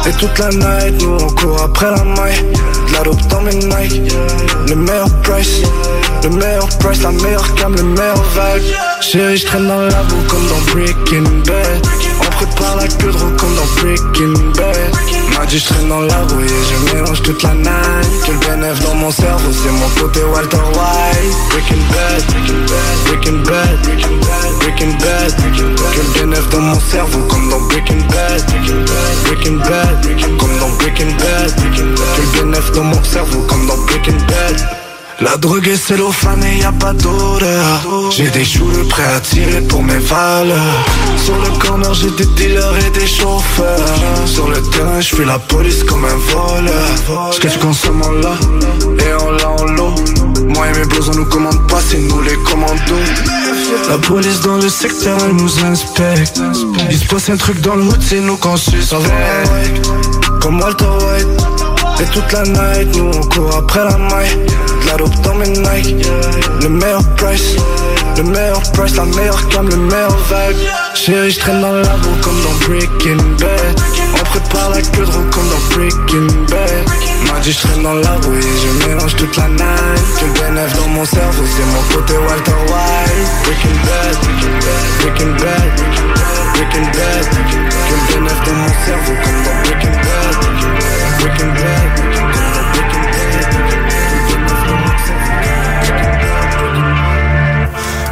Et 0.07 0.13
toute 0.13 0.39
la 0.39 0.49
night, 0.51 1.03
nous 1.03 1.17
on 1.21 1.29
court 1.31 1.61
après 1.61 1.91
la 1.91 2.05
maille. 2.05 2.41
De 2.87 2.93
la 2.93 3.03
dope 3.03 3.27
dans 3.29 3.41
mes 3.41 3.55
Nike. 3.55 4.13
Le 4.69 4.77
meilleur 4.77 5.09
price, 5.23 5.63
le 6.23 6.29
meilleur 6.31 6.69
price, 6.79 7.03
la 7.03 7.11
meilleure 7.11 7.55
cam, 7.57 7.75
le 7.75 7.83
meilleur 7.83 8.23
vibe. 8.35 8.63
Chérie, 9.01 9.39
je 9.39 9.47
traîne 9.47 9.67
dans 9.67 9.81
la 9.81 10.03
boue 10.05 10.23
comme 10.29 10.47
dans 10.47 10.73
Breaking 10.73 11.43
Bad. 11.45 11.87
On 12.41 12.47
prépare 12.47 12.77
la 12.77 12.89
queue 12.89 13.13
de 13.13 13.39
comme 13.39 13.55
dans 13.55 13.83
Breaking 13.83 14.53
Bad. 14.57 14.93
M'a 15.37 15.47
dit, 15.47 15.59
je 15.59 15.89
dans 15.89 16.01
la 16.01 16.23
rouille 16.23 16.45
et 16.45 16.49
je 16.49 16.95
mélange 16.95 17.23
toute 17.23 17.43
la 17.43 17.53
night. 17.55 18.23
Que 18.25 18.33
le 18.33 18.85
dans 18.85 18.95
mon 18.95 19.11
cerveau, 19.11 19.51
c'est 19.53 19.71
mon 19.71 19.89
côté 20.01 20.21
Walter 20.25 20.57
White. 20.57 21.37
Breaking 21.51 21.83
Bad, 21.91 22.25
Breaking 23.07 23.43
Bad, 23.43 23.81
Breaking 23.85 24.17
Bad, 24.23 24.59
Breaking 24.61 24.97
Bad. 24.99 25.37
Que 25.37 26.01
le 26.01 26.21
bénéf 26.21 26.49
dans 26.49 26.61
mon 26.61 26.81
cerveau, 26.81 27.21
comme 27.29 27.51
dans 27.51 27.61
Breaking 27.61 28.07
Bad. 28.09 28.45
Breaking 29.25 29.57
Bad, 29.59 30.39
comme 30.39 30.59
dans 30.59 30.69
Breaking 30.79 31.13
Bad. 31.19 31.55
Que 31.75 32.43
le 32.43 32.75
dans 32.75 32.85
mon 32.85 33.05
cerveau, 33.05 33.41
comme 33.49 33.67
dans 33.67 33.77
Breaking 33.85 34.19
Bad. 34.29 34.80
La 35.21 35.37
drogue 35.37 35.69
est 35.69 35.77
cellophane 35.77 36.43
et 36.45 36.61
y 36.61 36.65
a 36.65 36.73
pas 36.73 36.95
d'odeur. 36.95 38.11
J'ai 38.11 38.31
des 38.31 38.45
joues 38.45 38.71
prêts 38.89 39.05
à 39.05 39.21
tirer 39.21 39.61
pour 39.69 39.83
mes 39.83 39.99
valeurs. 39.99 40.57
Sur 41.23 41.37
le 41.37 41.59
corner 41.59 41.93
j'ai 41.93 42.11
des 42.13 42.25
dealers 42.37 42.75
et 42.87 42.99
des 42.99 43.07
chauffeurs. 43.07 43.85
Sur 44.25 44.49
le 44.49 44.63
terrain 44.71 45.01
je 45.01 45.15
fais 45.15 45.25
la 45.27 45.39
police 45.39 45.85
comme 45.85 46.05
un 46.07 46.17
voleur. 46.17 47.33
J'cache 47.33 47.59
consomme 47.59 48.01
en 48.03 48.13
là 48.13 48.33
et 49.07 49.13
en 49.13 49.31
là 49.33 49.51
en 49.59 49.65
l'eau 49.65 49.95
Moi 50.49 50.69
et 50.69 50.79
mes 50.79 50.87
bros 50.87 51.11
on 51.11 51.15
nous 51.15 51.27
commande 51.27 51.69
pas 51.69 51.81
c'est 51.87 51.99
nous 51.99 52.23
les 52.23 52.37
commandos. 52.37 53.05
La 53.91 53.99
police 53.99 54.41
dans 54.41 54.57
le 54.57 54.71
secteur 54.71 55.19
elle 55.23 55.37
nous 55.37 55.65
inspecte. 55.65 56.41
Il 56.91 56.99
se 56.99 57.05
passe 57.05 57.29
un 57.29 57.37
truc 57.37 57.61
dans 57.61 57.77
le 57.77 57.83
hood 57.83 58.01
c'est 58.01 58.21
nous 58.21 58.39
qu'on 58.39 58.57
suspecte. 58.57 59.11
Comme 60.41 60.61
Walter 60.61 60.87
White. 60.87 61.41
Et 62.01 62.05
toute 62.15 62.33
la 62.33 62.43
night, 62.45 62.97
nous 62.97 63.11
on 63.15 63.27
court 63.27 63.57
après 63.59 63.85
la 63.85 63.99
maille. 63.99 64.47
Mes 64.99 65.49
Nike. 65.49 66.07
Le 66.63 66.69
meilleur 66.69 67.03
price, 67.17 67.55
le 68.17 68.23
meilleur 68.25 68.61
price, 68.73 68.97
la 68.97 69.05
meilleure 69.05 69.49
cam, 69.49 69.69
le 69.69 69.77
meilleur 69.77 70.11
vibe. 70.11 70.57
Chérie, 70.95 71.31
je 71.31 71.39
traîne 71.39 71.61
dans 71.61 71.73
la 71.73 71.97
boue 71.97 72.17
comme 72.21 72.43
dans 72.43 72.67
Breaking 72.67 73.23
Bad. 73.39 73.81
On 74.15 74.25
prépare 74.25 74.71
la 74.71 74.83
queue 74.83 75.05
de 75.05 75.11
roue 75.11 75.31
comme 75.31 75.49
dans 75.49 75.77
Breaking 75.77 76.27
Bad. 76.49 76.85
M'a 77.27 77.41
je 77.41 77.53
traîne 77.53 77.83
dans 77.83 77.95
la 77.95 78.19
boue 78.19 78.35
et 78.35 78.43
je 78.43 78.89
mélange 78.89 79.15
toute 79.17 79.37
la 79.37 79.49
night. 79.49 80.05
Que 80.19 80.25
le 80.25 80.33
bénéf 80.33 80.77
dans 80.77 80.89
mon 80.89 81.05
cerveau, 81.05 81.45
c'est 81.57 81.67
mon 81.67 81.83
côté 81.95 82.15
Walter 82.19 82.59
White. 82.67 83.31
Breaking 83.45 83.79
Bad, 83.87 84.17
Breaking 85.01 85.35
Bad, 85.37 85.71
Breaking 86.55 86.91
Bad. 86.91 87.25
Que 87.87 87.95
le 87.95 88.15
bénéf 88.15 88.39
dans 88.45 88.55
mon 88.55 88.73
cerveau 88.85 89.15
comme 89.23 89.43
dans 89.45 89.57
Breaking 89.63 89.97
Bad. 90.03 90.35
Breaking 91.21 91.53
Bad. 91.55 92.10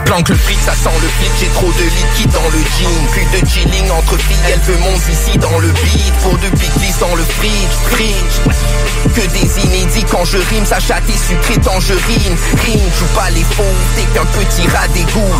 Planque 0.08 0.30
le 0.30 0.36
fric, 0.36 0.58
ça 0.58 0.72
sent 0.72 0.96
le 1.02 1.06
flic, 1.06 1.30
j'ai 1.38 1.48
trop 1.48 1.70
de 1.70 1.82
liquide 1.82 2.30
dans 2.30 2.48
le 2.48 2.58
jean. 2.58 3.06
Plus 3.12 3.40
de 3.40 3.46
chilling 3.46 3.90
entre 3.90 4.16
filles, 4.16 4.36
elle 4.50 4.60
veut 4.60 4.78
mon 4.78 4.94
ici 4.96 5.36
dans 5.36 5.58
le 5.58 5.68
beat. 5.68 6.14
Pour 6.22 6.32
de 6.38 6.48
big 6.56 6.72
glisse 6.78 6.98
dans 6.98 7.14
le 7.14 7.22
fridge, 7.22 7.74
fridge. 7.90 9.14
Que 9.14 9.20
des 9.20 9.66
inédits 9.66 10.06
quand 10.10 10.24
je 10.24 10.38
rime, 10.38 10.64
ça 10.64 10.80
chatte 10.80 11.04
et 11.10 11.12
sucré 11.12 11.60
tangerine. 11.60 12.36
Rime, 12.64 12.90
joue 12.98 13.14
pas 13.14 13.28
les 13.28 13.44
faux, 13.44 13.62
t'es 13.96 14.04
qu'un 14.14 14.24
petit 14.24 14.66
rat 14.68 14.88
d'égout 14.94 15.34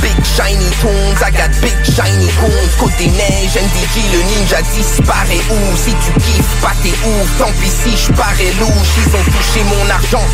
Big 0.00 0.18
shiny 0.24 0.70
tones, 0.80 1.20
I 1.22 1.30
big 1.60 1.78
shiny 1.84 2.28
goons. 2.38 2.76
Côté 2.78 3.06
neige, 3.06 3.54
MDG, 3.54 3.96
le 4.12 4.22
ninja 4.22 4.62
disparaît 4.74 5.42
où? 5.50 5.76
Si 5.76 5.90
tu 5.90 6.12
kiffes 6.20 6.60
pas 6.60 6.74
t'es 6.82 6.90
ouf, 6.90 7.38
tant 7.38 7.52
pis 7.60 7.70
si 7.70 7.96
je 7.96 8.12
parais 8.12 8.52
louche. 8.60 8.94
Ils 8.98 9.16
ont 9.16 9.24
touché 9.24 9.64
mon 9.64 9.90
argent. 9.90 10.24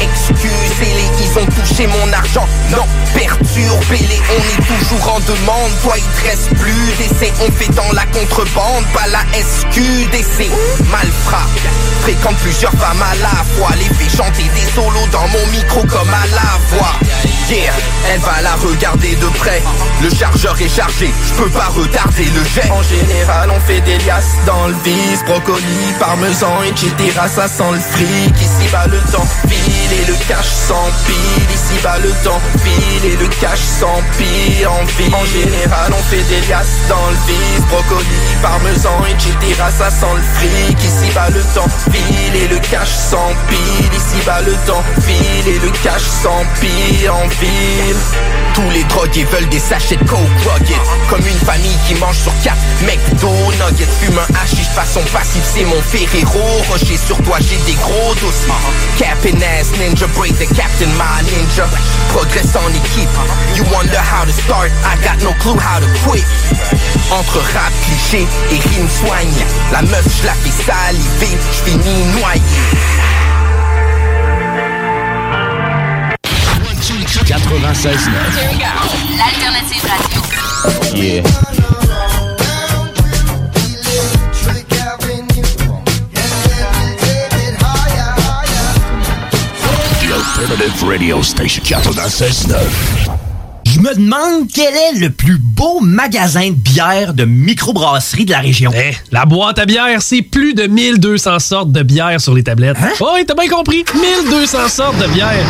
Excusez-les, 0.00 1.24
ils 1.24 1.38
ont 1.38 1.46
touché 1.46 1.86
mon 1.86 2.12
argent. 2.12 2.46
Non, 2.70 2.86
perturbez-les, 3.14 4.20
on 4.30 4.42
est 4.42 4.66
toujours 4.66 5.14
en 5.14 5.20
demande. 5.20 5.72
Toi 5.82 5.94
il 5.96 6.04
te 6.04 6.28
reste 6.28 6.54
plus 6.54 6.92
d'essais, 6.98 7.32
on 7.40 7.50
fait 7.52 7.72
dans 7.74 7.92
la 7.92 8.04
contrebande 8.06 8.84
Pas 8.92 9.06
la 9.08 9.24
SQDC, 9.32 10.50
malfrat 10.90 11.46
Fréquente 12.02 12.36
plusieurs 12.42 12.72
femmes 12.72 13.02
à 13.02 13.14
la 13.16 13.44
fois. 13.54 13.70
Les 13.78 13.84
fait 13.94 14.16
chanter 14.16 14.44
des 14.54 14.70
solos 14.74 15.06
dans 15.12 15.28
mon 15.28 15.46
micro 15.52 15.80
comme 15.84 16.08
à 16.08 16.26
la 16.34 16.76
voix. 16.76 16.94
Yeah, 17.50 17.72
elle 18.12 18.20
va 18.20 18.42
la 18.42 18.54
regarder 18.56 18.97
de 18.98 19.38
près. 19.38 19.62
Le 20.02 20.10
chargeur 20.10 20.60
est 20.60 20.68
chargé, 20.68 21.08
je 21.28 21.42
peux 21.42 21.50
pas 21.50 21.68
retarder 21.68 22.24
le 22.24 22.44
jet. 22.44 22.70
En 22.70 22.82
général 22.82 23.50
on 23.54 23.60
fait 23.60 23.80
des 23.80 23.98
liasses 23.98 24.36
dans 24.46 24.68
le 24.68 24.74
vis 24.84 25.22
Brocoli, 25.24 25.94
parmesan, 25.98 26.62
etc. 26.64 26.92
Ça 27.28 27.48
sent 27.48 27.72
le 27.72 27.78
fric. 27.78 28.34
Ici 28.40 28.68
bas 28.72 28.86
le 28.86 28.98
temps 29.12 29.26
file 29.48 29.92
et 30.02 30.06
le 30.06 30.14
cash 30.26 30.46
s'empile. 30.46 31.50
Ici 31.54 31.74
bas 31.82 31.98
le 32.02 32.10
temps 32.24 32.40
file 32.62 33.12
et 33.12 33.16
le 33.16 33.28
cash 33.40 33.60
s'empile 33.60 34.66
en 34.66 34.84
ville 34.84 35.14
En 35.14 35.24
général 35.26 35.92
on 35.92 36.02
fait 36.10 36.24
des 36.28 36.46
liasses 36.48 36.78
dans 36.88 37.06
le 37.10 37.16
vis 37.26 37.66
Brocoli, 37.68 38.04
parmesan, 38.42 39.04
etc. 39.10 39.62
Ça 39.76 39.90
sent 39.90 40.06
le 40.14 40.22
fric. 40.22 40.78
Ici 40.78 41.10
bas 41.14 41.28
le 41.30 41.40
temps 41.54 41.68
file 41.90 42.36
et 42.42 42.48
le 42.48 42.58
cash 42.58 42.88
s'empile. 42.88 43.92
Ici 43.92 44.16
bas 44.26 44.40
le 44.42 44.52
temps 44.66 44.82
file 45.00 45.48
et 45.48 45.58
le 45.58 45.70
cash 45.82 46.02
s'empile 46.02 47.10
en 47.10 47.26
ville. 47.40 47.96
Tous 48.54 48.70
les 48.70 48.84
drogués 48.84 49.24
veulent 49.24 49.48
des 49.48 49.58
sachets 49.58 49.96
de 49.96 50.04
coke 50.04 50.18
rugged. 50.44 50.76
Comme 51.08 51.26
une 51.26 51.46
famille 51.46 51.78
qui 51.86 51.94
mange 51.96 52.16
sur 52.16 52.32
quatre 52.42 52.56
McDo 52.82 53.30
nuggets 53.60 53.86
Fume 54.00 54.18
un 54.18 54.34
hashish 54.42 54.68
façon 54.68 55.00
passive 55.12 55.44
c'est 55.44 55.64
mon 55.64 55.80
Ferrero. 55.82 56.44
Rocher 56.70 56.96
sur 56.96 57.20
toi 57.22 57.38
j'ai 57.40 57.58
des 57.70 57.78
gros 57.78 58.14
dossiers. 58.14 58.52
Captain 58.98 59.38
ass 59.42 59.72
ninja 59.78 60.06
break 60.16 60.36
the 60.38 60.46
captain 60.54 60.90
my 60.96 61.22
ninja. 61.30 61.66
Progresse 62.12 62.56
en 62.56 62.68
équipe. 62.70 63.10
You 63.56 63.64
wonder 63.72 63.98
how 63.98 64.24
to 64.24 64.32
start 64.32 64.70
I 64.84 64.96
got 65.04 65.22
no 65.22 65.32
clue 65.40 65.58
how 65.58 65.80
to 65.80 65.86
quit 66.04 66.24
Entre 67.10 67.38
rap 67.38 67.72
cliché 67.84 68.26
et 68.50 68.68
rime 68.68 68.88
soigne 68.88 69.46
La 69.72 69.82
meuf 69.82 70.04
je 70.20 70.26
la 70.26 70.34
fais 70.34 70.50
saliver 70.50 71.38
Je 71.50 71.70
finis 71.70 72.04
noyé 72.20 72.42
96 77.26 78.10
L'alternative 79.16 79.84
radio. 79.84 80.22
Yeah. 80.94 81.22
The 90.00 90.12
Alternative 90.12 90.82
Radio 90.88 91.22
Station 91.22 91.62
96.9. 91.64 92.97
Je 93.78 93.82
me 93.84 93.94
demande 93.94 94.48
quel 94.52 94.74
est 94.74 94.98
le 94.98 95.10
plus 95.10 95.38
beau 95.38 95.78
magasin 95.80 96.48
de 96.48 96.54
bière 96.54 97.14
de 97.14 97.24
microbrasserie 97.24 98.24
de 98.24 98.32
la 98.32 98.40
région. 98.40 98.72
La 99.12 99.24
boîte 99.24 99.60
à 99.60 99.66
bière, 99.66 100.02
c'est 100.02 100.22
plus 100.22 100.52
de 100.52 100.66
1200 100.66 101.38
sortes 101.38 101.70
de 101.70 101.84
bière 101.84 102.20
sur 102.20 102.34
les 102.34 102.42
tablettes. 102.42 102.76
Hein? 102.82 102.90
Oh, 102.98 103.10
oui, 103.14 103.24
t'as 103.24 103.34
bien 103.34 103.48
compris. 103.48 103.84
1200 103.94 104.68
sortes 104.68 104.98
de 104.98 105.06
bière. 105.06 105.46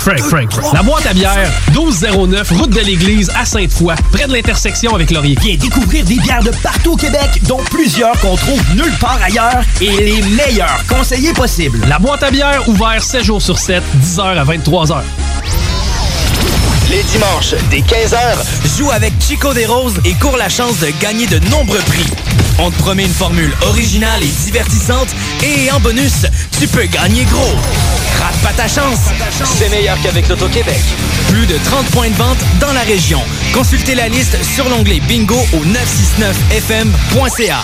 Frank, 0.00 0.18
Frank, 0.18 0.52
Frank. 0.52 0.74
La 0.74 0.82
boîte 0.82 1.06
à 1.06 1.14
bière, 1.14 1.50
1209, 1.70 2.50
route 2.50 2.70
de 2.70 2.80
l'église 2.80 3.30
à 3.34 3.46
Sainte-Foy, 3.46 3.94
près 4.12 4.26
de 4.26 4.32
l'intersection 4.34 4.94
avec 4.94 5.10
Laurier. 5.10 5.38
Viens 5.40 5.56
découvrir 5.56 6.04
des 6.04 6.16
bières 6.16 6.42
de 6.42 6.50
partout 6.62 6.92
au 6.92 6.96
Québec, 6.96 7.40
dont 7.48 7.60
plusieurs 7.70 8.18
qu'on 8.20 8.36
trouve 8.36 8.62
nulle 8.74 8.94
part 9.00 9.18
ailleurs 9.22 9.62
et 9.80 9.90
les 9.90 10.22
meilleurs 10.22 10.84
conseillers 10.86 11.32
possibles. 11.32 11.80
La 11.88 11.98
boîte 11.98 12.22
à 12.22 12.30
bière, 12.30 12.68
ouvert 12.68 13.02
7 13.02 13.24
jours 13.24 13.40
sur 13.40 13.58
7, 13.58 13.82
10h 14.02 14.20
à 14.20 14.44
23h. 14.44 15.02
Les 16.90 17.02
dimanches, 17.04 17.54
dès 17.70 17.82
15h, 17.82 18.18
joue 18.76 18.90
avec 18.90 19.12
Chico 19.20 19.54
des 19.54 19.64
Roses 19.64 20.00
et 20.04 20.14
cours 20.14 20.36
la 20.36 20.48
chance 20.48 20.80
de 20.80 20.88
gagner 21.00 21.28
de 21.28 21.38
nombreux 21.48 21.78
prix. 21.78 22.04
On 22.58 22.68
te 22.72 22.76
promet 22.78 23.04
une 23.04 23.14
formule 23.14 23.54
originale 23.62 24.20
et 24.24 24.32
divertissante 24.44 25.06
et 25.40 25.70
en 25.70 25.78
bonus, 25.78 26.26
tu 26.58 26.66
peux 26.66 26.86
gagner 26.86 27.24
gros. 27.26 27.54
Rate 28.20 28.34
pas 28.42 28.52
ta 28.54 28.66
chance. 28.66 28.98
C'est 29.56 29.68
meilleur 29.68 29.96
qu'avec 30.02 30.26
l'Auto-Québec. 30.28 30.80
Plus 31.28 31.46
de 31.46 31.56
30 31.64 31.86
points 31.86 32.10
de 32.10 32.16
vente 32.16 32.38
dans 32.60 32.72
la 32.72 32.82
région. 32.82 33.22
Consultez 33.54 33.94
la 33.94 34.08
liste 34.08 34.36
sur 34.42 34.68
l'onglet 34.68 34.98
bingo 35.06 35.38
au 35.52 35.64
969fm.ca. 35.64 37.62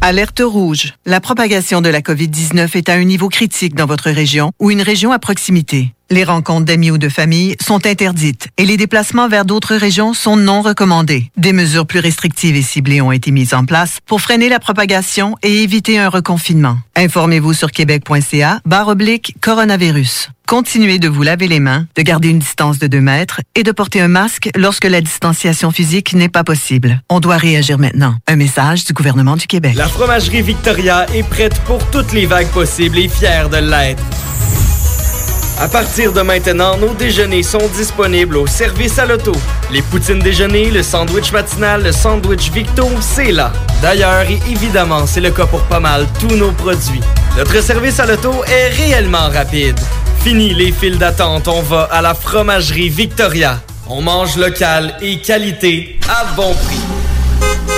Alerte 0.00 0.42
rouge. 0.44 0.94
La 1.06 1.20
propagation 1.20 1.80
de 1.80 1.88
la 1.88 2.02
COVID-19 2.02 2.76
est 2.76 2.88
à 2.88 2.94
un 2.94 3.02
niveau 3.02 3.28
critique 3.28 3.74
dans 3.74 3.86
votre 3.86 4.10
région 4.10 4.52
ou 4.60 4.70
une 4.70 4.80
région 4.80 5.10
à 5.10 5.18
proximité. 5.18 5.92
Les 6.08 6.22
rencontres 6.22 6.66
d'amis 6.66 6.92
ou 6.92 6.98
de 6.98 7.08
famille 7.08 7.56
sont 7.60 7.84
interdites 7.84 8.46
et 8.58 8.64
les 8.64 8.76
déplacements 8.76 9.28
vers 9.28 9.44
d'autres 9.44 9.74
régions 9.74 10.14
sont 10.14 10.36
non 10.36 10.62
recommandés. 10.62 11.32
Des 11.36 11.52
mesures 11.52 11.84
plus 11.84 11.98
restrictives 11.98 12.54
et 12.54 12.62
ciblées 12.62 13.00
ont 13.00 13.10
été 13.10 13.32
mises 13.32 13.54
en 13.54 13.64
place 13.64 13.98
pour 14.06 14.20
freiner 14.20 14.48
la 14.48 14.60
propagation 14.60 15.34
et 15.42 15.64
éviter 15.64 15.98
un 15.98 16.08
reconfinement. 16.08 16.78
Informez-vous 16.94 17.52
sur 17.52 17.72
québec.ca 17.72 18.60
barre 18.64 18.88
oblique 18.88 19.34
coronavirus. 19.40 20.30
Continuez 20.48 20.98
de 20.98 21.08
vous 21.08 21.22
laver 21.22 21.46
les 21.46 21.60
mains, 21.60 21.84
de 21.94 22.00
garder 22.00 22.30
une 22.30 22.38
distance 22.38 22.78
de 22.78 22.86
2 22.86 23.02
mètres 23.02 23.42
et 23.54 23.62
de 23.62 23.70
porter 23.70 24.00
un 24.00 24.08
masque 24.08 24.48
lorsque 24.56 24.86
la 24.86 25.02
distanciation 25.02 25.70
physique 25.72 26.14
n'est 26.14 26.30
pas 26.30 26.42
possible. 26.42 27.02
On 27.10 27.20
doit 27.20 27.36
réagir 27.36 27.78
maintenant. 27.78 28.14
Un 28.26 28.36
message 28.36 28.86
du 28.86 28.94
gouvernement 28.94 29.36
du 29.36 29.46
Québec. 29.46 29.74
La 29.74 29.88
fromagerie 29.88 30.40
Victoria 30.40 31.04
est 31.12 31.22
prête 31.22 31.60
pour 31.66 31.84
toutes 31.90 32.14
les 32.14 32.24
vagues 32.24 32.48
possibles 32.48 32.96
et 32.98 33.08
fière 33.08 33.50
de 33.50 33.58
l'être. 33.58 34.02
À 35.60 35.68
partir 35.68 36.14
de 36.14 36.22
maintenant, 36.22 36.78
nos 36.78 36.94
déjeuners 36.94 37.42
sont 37.42 37.68
disponibles 37.76 38.38
au 38.38 38.46
service 38.46 38.98
à 38.98 39.04
l'auto. 39.04 39.32
Les 39.70 39.82
poutines 39.82 40.20
déjeuner, 40.20 40.70
le 40.70 40.82
sandwich 40.82 41.30
matinal, 41.30 41.82
le 41.82 41.92
sandwich 41.92 42.50
Victo, 42.52 42.88
c'est 43.02 43.32
là. 43.32 43.52
D'ailleurs, 43.82 44.22
et 44.22 44.40
évidemment, 44.50 45.06
c'est 45.06 45.20
le 45.20 45.30
cas 45.30 45.44
pour 45.44 45.64
pas 45.64 45.80
mal 45.80 46.06
tous 46.18 46.36
nos 46.36 46.52
produits. 46.52 47.02
Notre 47.36 47.62
service 47.62 48.00
à 48.00 48.06
l'auto 48.06 48.32
est 48.46 48.68
réellement 48.68 49.28
rapide. 49.28 49.78
Fini 50.28 50.52
les 50.52 50.72
files 50.72 50.98
d'attente, 50.98 51.48
on 51.48 51.62
va 51.62 51.84
à 51.84 52.02
la 52.02 52.12
fromagerie 52.12 52.90
Victoria. 52.90 53.62
On 53.88 54.02
mange 54.02 54.36
local 54.36 54.94
et 55.00 55.22
qualité 55.22 55.98
à 56.06 56.26
bon 56.36 56.52
prix. 56.52 57.77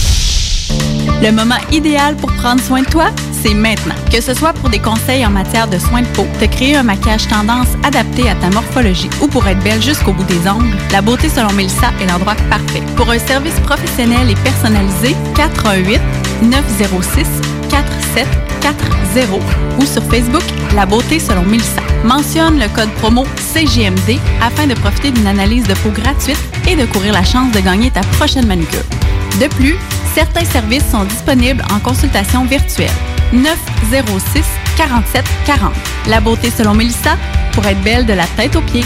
Le 1.21 1.31
moment 1.31 1.55
idéal 1.71 2.15
pour 2.15 2.31
prendre 2.33 2.61
soin 2.61 2.81
de 2.81 2.87
toi, 2.87 3.05
c'est 3.31 3.53
maintenant. 3.53 3.95
Que 4.11 4.21
ce 4.21 4.33
soit 4.33 4.53
pour 4.53 4.69
des 4.69 4.79
conseils 4.79 5.25
en 5.25 5.29
matière 5.29 5.67
de 5.67 5.77
soins 5.77 6.01
de 6.01 6.07
peau, 6.07 6.25
te 6.39 6.45
créer 6.45 6.75
un 6.75 6.83
maquillage 6.83 7.27
tendance 7.27 7.67
adapté 7.83 8.29
à 8.29 8.35
ta 8.35 8.49
morphologie 8.49 9.09
ou 9.21 9.27
pour 9.27 9.47
être 9.47 9.63
belle 9.63 9.81
jusqu'au 9.81 10.13
bout 10.13 10.23
des 10.23 10.47
ongles, 10.47 10.75
la 10.91 11.01
beauté 11.01 11.29
selon 11.29 11.51
Melissa 11.53 11.91
est 12.01 12.07
l'endroit 12.07 12.35
parfait. 12.49 12.83
Pour 12.95 13.09
un 13.09 13.19
service 13.19 13.59
professionnel 13.61 14.29
et 14.29 14.35
personnalisé, 14.35 15.15
418 15.35 15.99
906 16.43 17.50
4740 17.71 19.41
ou 19.79 19.85
sur 19.85 20.03
Facebook 20.03 20.43
La 20.75 20.85
beauté 20.85 21.19
selon 21.19 21.43
Melissa. 21.43 21.81
Mentionne 22.03 22.59
le 22.59 22.67
code 22.67 22.91
promo 22.95 23.25
CGMD 23.53 24.19
afin 24.41 24.67
de 24.67 24.73
profiter 24.73 25.11
d'une 25.11 25.27
analyse 25.27 25.65
de 25.67 25.73
peau 25.75 25.89
gratuite 25.89 26.39
et 26.67 26.75
de 26.75 26.85
courir 26.85 27.13
la 27.13 27.23
chance 27.23 27.51
de 27.53 27.59
gagner 27.59 27.89
ta 27.89 28.01
prochaine 28.17 28.45
manucure. 28.45 28.83
De 29.39 29.47
plus, 29.47 29.75
certains 30.13 30.45
services 30.45 30.89
sont 30.91 31.05
disponibles 31.05 31.63
en 31.73 31.79
consultation 31.79 32.43
virtuelle. 32.45 32.91
906 33.31 34.43
47 34.75 35.23
40. 35.45 35.73
La 36.07 36.19
beauté 36.19 36.51
selon 36.51 36.73
Melissa 36.73 37.17
pour 37.53 37.65
être 37.65 37.81
belle 37.81 38.05
de 38.05 38.13
la 38.13 38.25
tête 38.35 38.55
aux 38.55 38.61
pieds. 38.61 38.85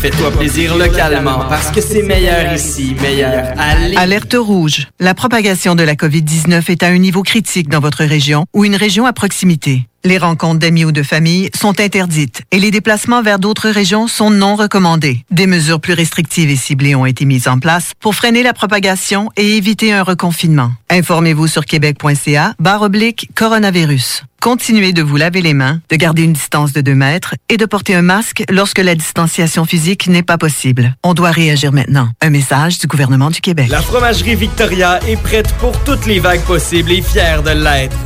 Fais-toi 0.00 0.30
plaisir 0.30 0.76
localement 0.76 1.40
parce 1.48 1.72
que 1.72 1.80
c'est 1.80 2.04
meilleur 2.04 2.52
ici, 2.54 2.94
meilleur 3.02 3.52
Lévis. 3.80 3.96
Alerte 3.96 4.36
rouge. 4.38 4.86
La 5.00 5.12
propagation 5.12 5.74
de 5.74 5.82
la 5.82 5.96
COVID-19 5.96 6.70
est 6.70 6.84
à 6.84 6.86
un 6.86 6.98
niveau 6.98 7.24
critique 7.24 7.68
dans 7.68 7.80
votre 7.80 8.04
région 8.04 8.46
ou 8.54 8.64
une 8.64 8.76
région 8.76 9.06
à 9.06 9.12
proximité. 9.12 9.88
Les 10.04 10.18
rencontres 10.18 10.60
d'amis 10.60 10.84
ou 10.84 10.92
de 10.92 11.02
famille 11.02 11.50
sont 11.58 11.80
interdites 11.80 12.42
et 12.52 12.60
les 12.60 12.70
déplacements 12.70 13.22
vers 13.22 13.40
d'autres 13.40 13.70
régions 13.70 14.06
sont 14.06 14.30
non 14.30 14.54
recommandés. 14.54 15.24
Des 15.32 15.48
mesures 15.48 15.80
plus 15.80 15.94
restrictives 15.94 16.50
et 16.50 16.56
ciblées 16.56 16.94
ont 16.94 17.04
été 17.04 17.24
mises 17.24 17.48
en 17.48 17.58
place 17.58 17.90
pour 17.98 18.14
freiner 18.14 18.44
la 18.44 18.52
propagation 18.52 19.30
et 19.36 19.56
éviter 19.56 19.92
un 19.92 20.04
reconfinement. 20.04 20.70
Informez-vous 20.90 21.48
sur 21.48 21.64
québec.ca 21.64 22.54
barre 22.60 22.82
oblique 22.82 23.30
coronavirus. 23.34 24.22
Continuez 24.40 24.92
de 24.92 25.02
vous 25.02 25.16
laver 25.16 25.42
les 25.42 25.52
mains, 25.52 25.80
de 25.90 25.96
garder 25.96 26.22
une 26.22 26.32
distance 26.32 26.72
de 26.72 26.80
2 26.80 26.94
mètres 26.94 27.34
et 27.48 27.56
de 27.56 27.66
porter 27.66 27.96
un 27.96 28.02
masque 28.02 28.44
lorsque 28.50 28.78
la 28.78 28.94
distanciation 28.94 29.64
physique 29.64 30.06
n'est 30.06 30.22
pas 30.22 30.38
possible. 30.38 30.94
On 31.02 31.12
doit 31.12 31.32
réagir 31.32 31.72
maintenant. 31.72 32.10
Un 32.20 32.30
message 32.30 32.78
du 32.78 32.86
gouvernement 32.86 33.30
du 33.30 33.40
Québec. 33.40 33.66
La 33.68 33.82
fromagerie 33.82 34.36
Victoria 34.36 35.00
est 35.08 35.20
prête 35.20 35.52
pour 35.54 35.76
toutes 35.82 36.06
les 36.06 36.20
vagues 36.20 36.42
possibles 36.42 36.92
et 36.92 37.02
fière 37.02 37.42
de 37.42 37.50
l'être. 37.50 37.96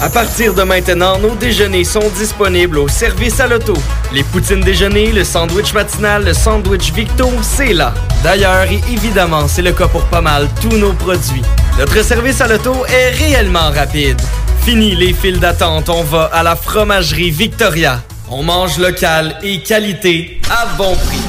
À 0.00 0.08
partir 0.08 0.54
de 0.54 0.62
maintenant, 0.62 1.18
nos 1.18 1.34
déjeuners 1.34 1.82
sont 1.82 2.08
disponibles 2.16 2.78
au 2.78 2.86
service 2.86 3.40
à 3.40 3.48
l'auto. 3.48 3.74
Les 4.12 4.22
poutines 4.22 4.60
déjeuner, 4.60 5.10
le 5.10 5.24
sandwich 5.24 5.72
matinal, 5.72 6.24
le 6.24 6.32
sandwich 6.32 6.92
Victo, 6.92 7.28
c'est 7.42 7.72
là. 7.72 7.92
D'ailleurs, 8.22 8.66
évidemment, 8.88 9.48
c'est 9.48 9.62
le 9.62 9.72
cas 9.72 9.88
pour 9.88 10.04
pas 10.04 10.20
mal 10.20 10.48
tous 10.60 10.76
nos 10.76 10.92
produits. 10.92 11.42
Notre 11.76 12.04
service 12.04 12.40
à 12.40 12.46
l'auto 12.46 12.86
est 12.86 13.10
réellement 13.10 13.70
rapide. 13.72 14.20
Fini 14.66 14.96
les 14.96 15.12
files 15.12 15.38
d'attente, 15.38 15.88
on 15.88 16.02
va 16.02 16.24
à 16.24 16.42
la 16.42 16.56
fromagerie 16.56 17.30
Victoria. 17.30 18.02
On 18.28 18.42
mange 18.42 18.78
local 18.78 19.38
et 19.44 19.60
qualité 19.60 20.40
à 20.50 20.66
bon 20.76 20.92
prix. 20.96 21.20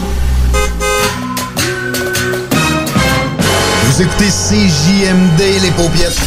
Vous 3.84 4.02
écoutez 4.02 4.30
CJMD, 4.30 5.62
les 5.62 5.70
paupiètes. 5.70 6.20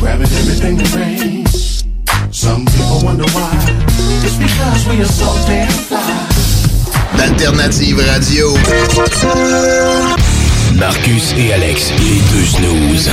grabbing 0.00 0.32
everything 0.38 0.78
that 0.78 0.96
rains. 0.96 1.84
Some 2.30 2.64
people 2.64 3.04
wonder 3.04 3.26
why. 3.34 3.52
It's 4.24 4.36
because 4.36 4.88
we 4.88 5.02
are 5.02 5.12
so 5.12 5.26
damn 5.46 5.68
fly. 5.68 6.00
D'Alternative 7.18 7.98
Radio. 7.98 8.54
Marcus 10.74 11.34
et 11.36 11.52
Alex, 11.52 11.92
les 11.98 12.22
deux 12.32 12.46
snooze. 12.46 13.10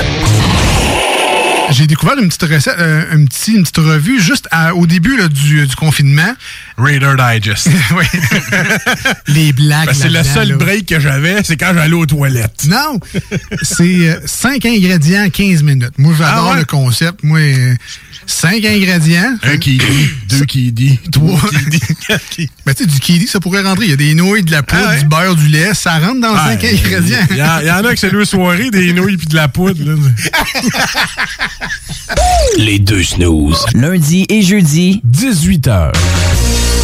J'ai 1.72 1.88
découvert 1.88 2.17
une 2.17 2.28
petite 2.30 2.43
recette, 2.51 2.76
euh, 2.80 3.03
un 3.11 3.26
petit, 3.26 3.53
une 3.53 3.61
petite 3.63 3.78
revue 3.78 4.22
juste 4.22 4.47
à- 4.51 4.74
au 4.76 4.86
début 4.88 5.17
là, 5.17 5.28
du, 5.28 5.65
du 5.67 5.76
confinement. 5.76 6.34
Raider 6.78 7.13
Digest. 7.17 7.70
oui. 7.97 8.05
Les 9.28 9.53
blagues. 9.53 9.88
Ben, 9.88 9.93
c'est 9.93 10.09
le 10.09 10.24
seul 10.24 10.49
là. 10.49 10.55
break 10.57 10.86
que 10.88 10.99
j'avais, 10.99 11.43
c'est 11.43 11.57
quand 11.57 11.72
j'allais 11.74 11.93
aux 11.93 12.05
toilettes. 12.05 12.65
Non! 12.67 12.99
C'est 13.61 14.20
5 14.26 14.65
ingrédients, 14.65 15.30
15 15.30 15.63
minutes. 15.63 15.97
Moi, 15.97 16.13
j'adore 16.17 16.47
Ah 16.49 16.51
ouais? 16.53 16.59
le 16.59 16.65
concept. 16.65 17.24
Moi, 17.24 17.39
5 18.26 18.63
ingrédients. 18.65 19.38
Un 19.43 19.57
qui 19.57 19.78
dit, 19.78 20.09
deux 20.30 20.45
qui 20.45 20.72
dit, 20.72 20.99
Trois. 21.11 21.39
Ben, 22.65 22.74
tu 22.76 22.84
sais, 22.84 22.86
du 22.86 22.99
kiwi, 22.99 23.28
ça 23.28 23.39
pourrait 23.39 23.61
rentrer. 23.61 23.86
Il 23.86 23.89
y 23.91 23.93
a 23.93 23.97
des 23.97 24.13
nouilles, 24.13 24.43
de 24.43 24.51
la 24.51 24.61
poudre, 24.63 24.82
Ah 24.86 24.89
ouais? 24.91 24.99
du 24.99 25.05
beurre, 25.07 25.36
du 25.36 25.47
lait. 25.47 25.74
Ça 25.74 25.97
rentre 25.99 26.22
dans 26.22 26.36
5 26.36 26.61
Ouais, 26.61 26.74
ingrédients. 26.80 27.17
Il 27.32 27.38
y, 27.38 27.43
en- 27.43 27.59
il 27.61 27.67
y 27.67 27.72
en 27.72 27.84
a 27.86 27.93
que 27.93 27.99
c'est 27.99 28.11
deux 28.11 28.26
soirées, 28.26 28.70
des 28.70 28.93
nouilles 28.93 29.17
puis 29.17 29.28
de 29.28 29.36
la 29.36 29.47
poudre. 29.47 29.84
là. 29.84 29.95
Les 32.57 32.80
deux 32.80 33.03
snooze. 33.03 33.66
Lundi 33.74 34.26
et 34.30 34.41
jeudi, 34.41 35.01
18h. 35.05 35.91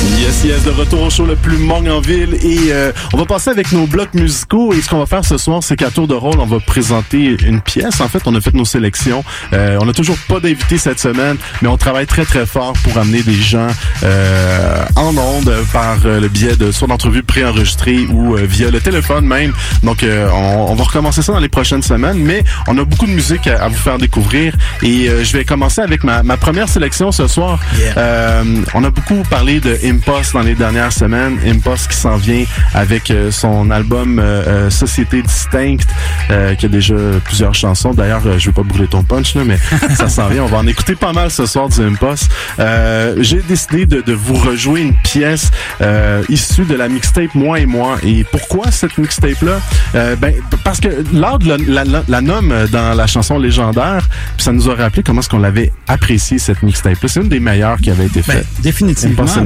Yes, 0.06 0.43
yes, 0.43 0.64
de 0.64 0.70
retour 0.72 1.01
au 1.03 1.10
show 1.10 1.26
le 1.26 1.36
plus 1.36 1.58
mong 1.58 1.88
en 1.89 1.99
ville 1.99 2.36
et 2.41 2.72
euh, 2.72 2.91
on 3.14 3.18
va 3.18 3.26
passer 3.26 3.49
avec 3.49 3.72
nos 3.72 3.86
blocs 3.86 4.14
musicaux 4.14 4.74
et 4.74 4.82
ce 4.82 4.89
qu'on 4.89 4.99
va 4.99 5.06
faire 5.06 5.26
ce 5.26 5.38
soir, 5.38 5.62
c'est 5.62 5.76
qu'à 5.76 5.89
tour 5.91 6.08
de 6.08 6.14
rôle, 6.14 6.39
on 6.39 6.45
va 6.45 6.60
présenter 6.60 7.36
une 7.45 7.60
pièce. 7.62 8.01
En 8.01 8.08
fait, 8.08 8.22
on 8.26 8.34
a 8.36 8.41
fait 8.41 8.53
nos 8.53 8.66
sélections. 8.66 9.24
Euh, 9.53 9.78
on 9.82 9.86
n'a 9.86 9.93
toujours 9.93 10.18
pas 10.28 10.39
d'invités 10.39 10.78
cette 10.78 10.99
semaine, 10.99 11.38
mais 11.62 11.68
on 11.68 11.78
travaille 11.78 12.06
très 12.08 12.26
très 12.26 12.45
fort 12.45 12.74
pour 12.84 12.97
amener 12.97 13.24
des 13.24 13.36
gens 13.36 13.68
euh, 14.03 14.84
en 14.95 15.16
onde 15.18 15.53
par 15.74 15.97
euh, 16.06 16.20
le 16.20 16.28
biais 16.28 16.56
de 16.56 16.72
soit 16.72 16.88
d'entrevues 16.88 17.24
préenregistrées 17.24 18.08
ou 18.10 18.36
euh, 18.36 18.45
via 18.45 18.72
le 18.72 18.80
téléphone 18.80 19.26
même. 19.26 19.53
Donc, 19.84 20.03
euh, 20.03 20.28
on, 20.34 20.72
on 20.72 20.76
va 20.76 20.84
recommencer 20.86 21.22
ça 21.22 21.34
dans 21.34 21.39
les 21.39 21.49
prochaines 21.49 21.84
semaines, 21.84 22.18
mais 22.20 22.43
on 22.68 22.78
a 22.78 22.84
beaucoup 22.84 23.06
de 23.06 23.12
musique 23.12 23.47
à, 23.47 23.64
à 23.64 23.68
vous 23.68 23.76
faire 23.78 23.97
découvrir 23.97 24.56
et 24.82 25.10
euh, 25.10 25.24
je 25.24 25.34
vais 25.38 25.45
commencer 25.45 25.82
avec 25.82 26.03
ma, 26.03 26.24
ma 26.24 26.38
première 26.38 26.70
sélection 26.70 27.12
ce 27.12 27.28
soir. 27.28 27.60
Euh, 27.97 28.43
on 28.74 28.84
a 28.84 28.89
beaucoup 28.89 29.22
parlé 29.30 29.60
de 29.60 29.78
Impost 29.96 30.34
dans 30.34 30.41
les 30.41 30.56
dernières 30.56 30.91
semaines. 30.91 31.38
Impost 31.46 31.89
qui 31.91 31.98
s'en 31.98 32.18
vient 32.18 32.43
avec 32.74 33.10
euh, 33.12 33.32
son 33.32 33.72
album 33.72 34.20
euh, 34.20 34.43
euh, 34.48 34.70
Société 34.70 35.22
Distincte, 35.22 35.88
euh, 36.32 36.56
qui 36.56 36.66
a 36.66 36.70
déjà 36.70 36.96
plusieurs 37.24 37.54
chansons. 37.56 37.93
D'ailleurs, 37.93 38.22
je 38.38 38.46
vais 38.50 38.54
pas 38.54 38.64
brûler 38.64 38.88
ton 38.88 39.04
punch, 39.04 39.36
là, 39.36 39.43
mais 39.46 39.58
ça 39.96 40.10
s'en 40.10 40.28
vient. 40.28 40.43
On 40.43 40.48
va 40.48 40.58
en 40.58 40.68
écouter 40.68 40.96
pas 40.96 41.14
mal 41.14 41.32
ce 41.32 41.46
soir 41.46 41.70
du 41.70 41.82
Impost. 41.82 42.30
Euh, 42.60 43.16
J'ai 43.20 43.41
décidé 43.41 43.86
de, 43.86 44.02
de 44.02 44.14
vous 44.14 44.36
rejouer 44.36 44.82
une 44.82 44.93
pièce 44.96 45.52
euh, 45.82 46.24
issue 46.30 46.66
de 46.66 46.76
la 46.76 46.88
mixtape 46.89 47.34
Moi 47.36 47.60
et 47.62 47.66
Moi. 47.66 47.98
Et 48.04 48.24
pourquoi 48.26 48.72
cette 48.72 48.98
mixtape-là? 48.98 49.60
Euh, 49.96 50.16
ben, 50.16 50.34
parce 50.64 50.80
que 50.80 50.89
Loud 51.14 51.43
la, 51.43 51.84
la, 51.86 52.02
la, 52.08 52.22
nomme 52.22 52.54
dans 52.72 52.93
la 52.96 53.08
chanson 53.08 53.38
légendaire, 53.39 54.08
puis 54.36 54.43
ça 54.43 54.52
nous 54.52 54.70
a 54.70 54.76
rappelé 54.76 55.04
comment 55.04 55.22
est-ce 55.22 55.30
qu'on 55.30 55.39
l'avait 55.39 55.72
apprécié 55.88 56.38
cette 56.39 56.64
mixtape-là. 56.64 57.08
C'est 57.08 57.22
une 57.22 57.30
des 57.30 57.39
meilleures 57.39 57.78
qui 57.78 57.91
avait 57.91 58.06
été 58.08 58.22
Ben, 58.28 58.38
faite. 58.38 58.48
définitivement. 58.62 59.24
Impost 59.24 59.38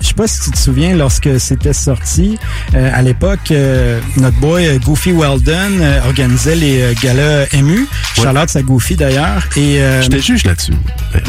Je 0.00 0.08
sais 0.08 0.14
pas 0.14 0.26
si 0.28 0.40
tu 0.42 0.50
te 0.50 0.58
souviens, 0.58 0.94
lorsque 0.94 1.40
c'était 1.40 1.72
sorti, 1.72 2.38
euh, 2.74 2.90
à 2.94 3.02
l'époque, 3.02 3.50
euh, 3.50 3.98
notre 4.18 4.36
boy 4.38 4.66
euh, 4.66 4.78
Goofy 4.78 5.12
Weldon 5.12 5.52
euh, 5.80 6.00
organisait 6.06 6.54
les 6.54 6.80
euh, 6.82 6.94
galas 7.02 7.46
MU. 7.62 7.86
Charlotte, 8.14 8.48
sa 8.48 8.62
Goofy 8.62 8.96
d'ailleurs. 8.96 9.42
Et 9.56 9.80
euh, 9.80 10.02
J'étais 10.02 10.20
juge 10.20 10.44
là-dessus. 10.44 10.74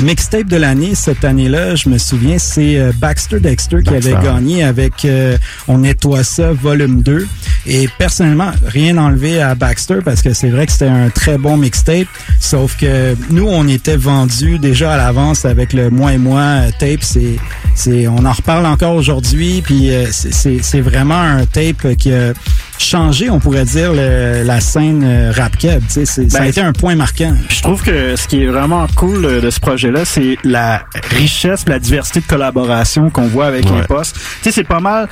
Mixtape 0.01 0.47
de 0.47 0.57
l'année 0.57 0.95
cette 0.95 1.23
année-là, 1.25 1.75
je 1.75 1.89
me 1.89 1.97
souviens, 1.97 2.37
c'est 2.39 2.77
euh, 2.77 2.91
Baxter 2.99 3.39
Dexter 3.39 3.77
qui 3.83 3.91
Baxter. 3.91 4.13
avait 4.15 4.25
gagné 4.25 4.63
avec 4.63 5.05
euh, 5.05 5.37
On 5.67 5.79
nettoie 5.79 6.23
ça 6.23 6.51
volume 6.51 7.01
2. 7.01 7.27
Et 7.65 7.89
personnellement, 7.97 8.51
rien 8.65 8.97
enlevé 8.97 9.41
à 9.41 9.55
Baxter 9.55 9.99
parce 10.03 10.21
que 10.21 10.33
c'est 10.33 10.49
vrai 10.49 10.65
que 10.65 10.71
c'était 10.71 10.87
un 10.87 11.09
très 11.09 11.37
bon 11.37 11.57
mixtape. 11.57 12.07
Sauf 12.39 12.77
que 12.77 13.15
nous, 13.29 13.47
on 13.47 13.67
était 13.67 13.97
vendus 13.97 14.59
déjà 14.59 14.93
à 14.93 14.97
l'avance 14.97 15.45
avec 15.45 15.73
le 15.73 15.89
moi 15.89 16.13
et 16.13 16.17
moi 16.17 16.59
tape. 16.79 17.01
C'est, 17.01 17.35
c'est, 17.75 18.07
on 18.07 18.25
en 18.25 18.31
reparle 18.31 18.56
encore 18.65 18.95
aujourd'hui. 18.95 19.61
Puis 19.61 19.91
euh, 19.93 20.05
c'est- 20.11 20.81
vraiment 20.81 21.19
un 21.19 21.45
tape 21.45 21.95
qui 21.97 22.13
a 22.13 22.33
changé, 22.77 23.29
on 23.29 23.39
pourrait 23.39 23.65
dire, 23.65 23.91
le- 23.93 24.43
la 24.43 24.59
scène 24.59 25.03
euh, 25.03 25.31
rap 25.35 25.57
keb. 25.57 25.81
C'est- 25.87 26.05
ça 26.05 26.21
a 26.21 26.41
Ben, 26.41 26.45
été 26.45 26.61
un 26.61 26.73
point 26.73 26.95
marquant. 26.95 27.35
Je 27.49 27.61
trouve 27.61 27.81
que 27.81 28.15
ce 28.15 28.27
qui 28.27 28.43
est 28.43 28.47
vraiment 28.47 28.85
cool 28.95 29.25
euh, 29.25 29.41
de 29.41 29.49
ce 29.49 29.59
projet-là, 29.59 30.05
c'est 30.05 30.37
la 30.43 30.83
richesse, 31.09 31.65
la 31.67 31.79
diversité 31.79 32.19
de 32.21 32.25
collaboration 32.25 33.09
qu'on 33.09 33.27
voit 33.27 33.47
avec 33.47 33.65
Ouais. 33.65 33.79
Impost. 33.79 34.15
Tu 34.15 34.21
sais, 34.43 34.51
c'est 34.51 34.63
pas 34.67 34.79
mal 34.79 35.07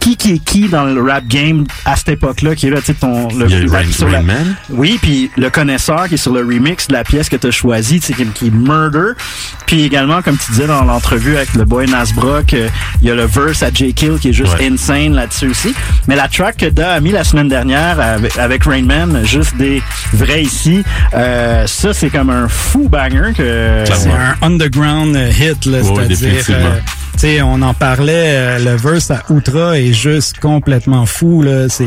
qui 0.00 0.16
qui 0.16 0.32
est 0.34 0.38
qui 0.44 0.68
dans 0.68 0.84
le 0.84 1.00
rap 1.02 1.26
game 1.28 1.64
à 1.84 1.94
cette 1.96 2.08
époque-là, 2.10 2.54
qui 2.54 2.66
est 2.66 2.70
là, 2.70 2.78
tu 2.80 2.86
sais, 2.86 2.94
ton 2.94 3.28
le 3.28 3.46
Il 3.48 3.52
y 3.52 3.54
a 3.56 3.60
le- 3.60 3.70
Rain- 3.70 3.84
sur 3.92 4.08
la- 4.08 4.22
Man. 4.22 4.56
Oui, 4.70 4.98
puis 5.00 5.30
le 5.36 5.50
connaisseur 5.50 6.08
qui 6.08 6.14
est 6.14 6.16
sur 6.16 6.32
le 6.32 6.40
remix 6.40 6.88
de 6.88 6.92
la 6.94 7.04
pièce 7.04 7.28
que 7.28 7.36
tu 7.36 7.46
as 7.46 7.50
choisie, 7.50 8.00
tu 8.00 8.06
sais, 8.08 8.12
qui, 8.14 8.24
qui 8.26 8.46
est 8.48 8.50
Murder. 8.54 9.12
Puis 9.66 9.82
également, 9.84 10.20
comme 10.22 10.36
tu 10.36 10.50
disais 10.52 10.66
dans 10.66 10.84
l'entrevue 10.84 11.36
avec 11.36 11.54
le 11.54 11.64
boy 11.64 11.86
Nasbrock, 11.88 12.54
euh, 12.54 12.68
il 13.02 13.08
y 13.08 13.10
a 13.10 13.14
le 13.14 13.24
verse 13.26 13.62
à 13.62 13.70
J. 13.72 13.92
Kill 13.94 14.18
qui 14.20 14.30
est 14.30 14.32
juste 14.32 14.56
insane 14.60 15.14
là-dessus 15.14 15.48
aussi. 15.48 15.74
Mais 16.08 16.16
la 16.16 16.28
track 16.28 16.56
que 16.56 16.66
Da 16.66 16.92
a 16.94 17.00
mis 17.00 17.12
la 17.12 17.22
semaine 17.24 17.48
dernière 17.48 18.00
avec, 18.00 18.36
avec 18.38 18.64
Rain 18.64 18.82
Man, 18.82 19.20
juste 19.24 19.56
des 19.56 19.82
vrais 20.12 20.42
ici, 20.42 20.82
euh, 21.14 21.66
ça 21.66 21.92
c'est 21.92 22.10
comme 22.10 22.30
un 22.30 22.48
fou 22.48 22.88
banger 22.88 23.32
que 23.36 23.84
C'est 23.84 24.08
un 24.10 24.36
underground 24.46 25.16
hit, 25.38 25.66
là, 25.66 25.78
Ouais, 25.82 26.06
c'est-à-dire, 26.08 26.44
sais, 27.18 27.42
on 27.42 27.60
en 27.62 27.74
parlait, 27.74 28.36
euh, 28.36 28.58
le 28.58 28.76
verse 28.76 29.10
à 29.10 29.22
Outra 29.30 29.78
est 29.78 29.92
juste 29.92 30.38
complètement 30.38 31.06
fou, 31.06 31.42
là. 31.42 31.68
C'est, 31.68 31.86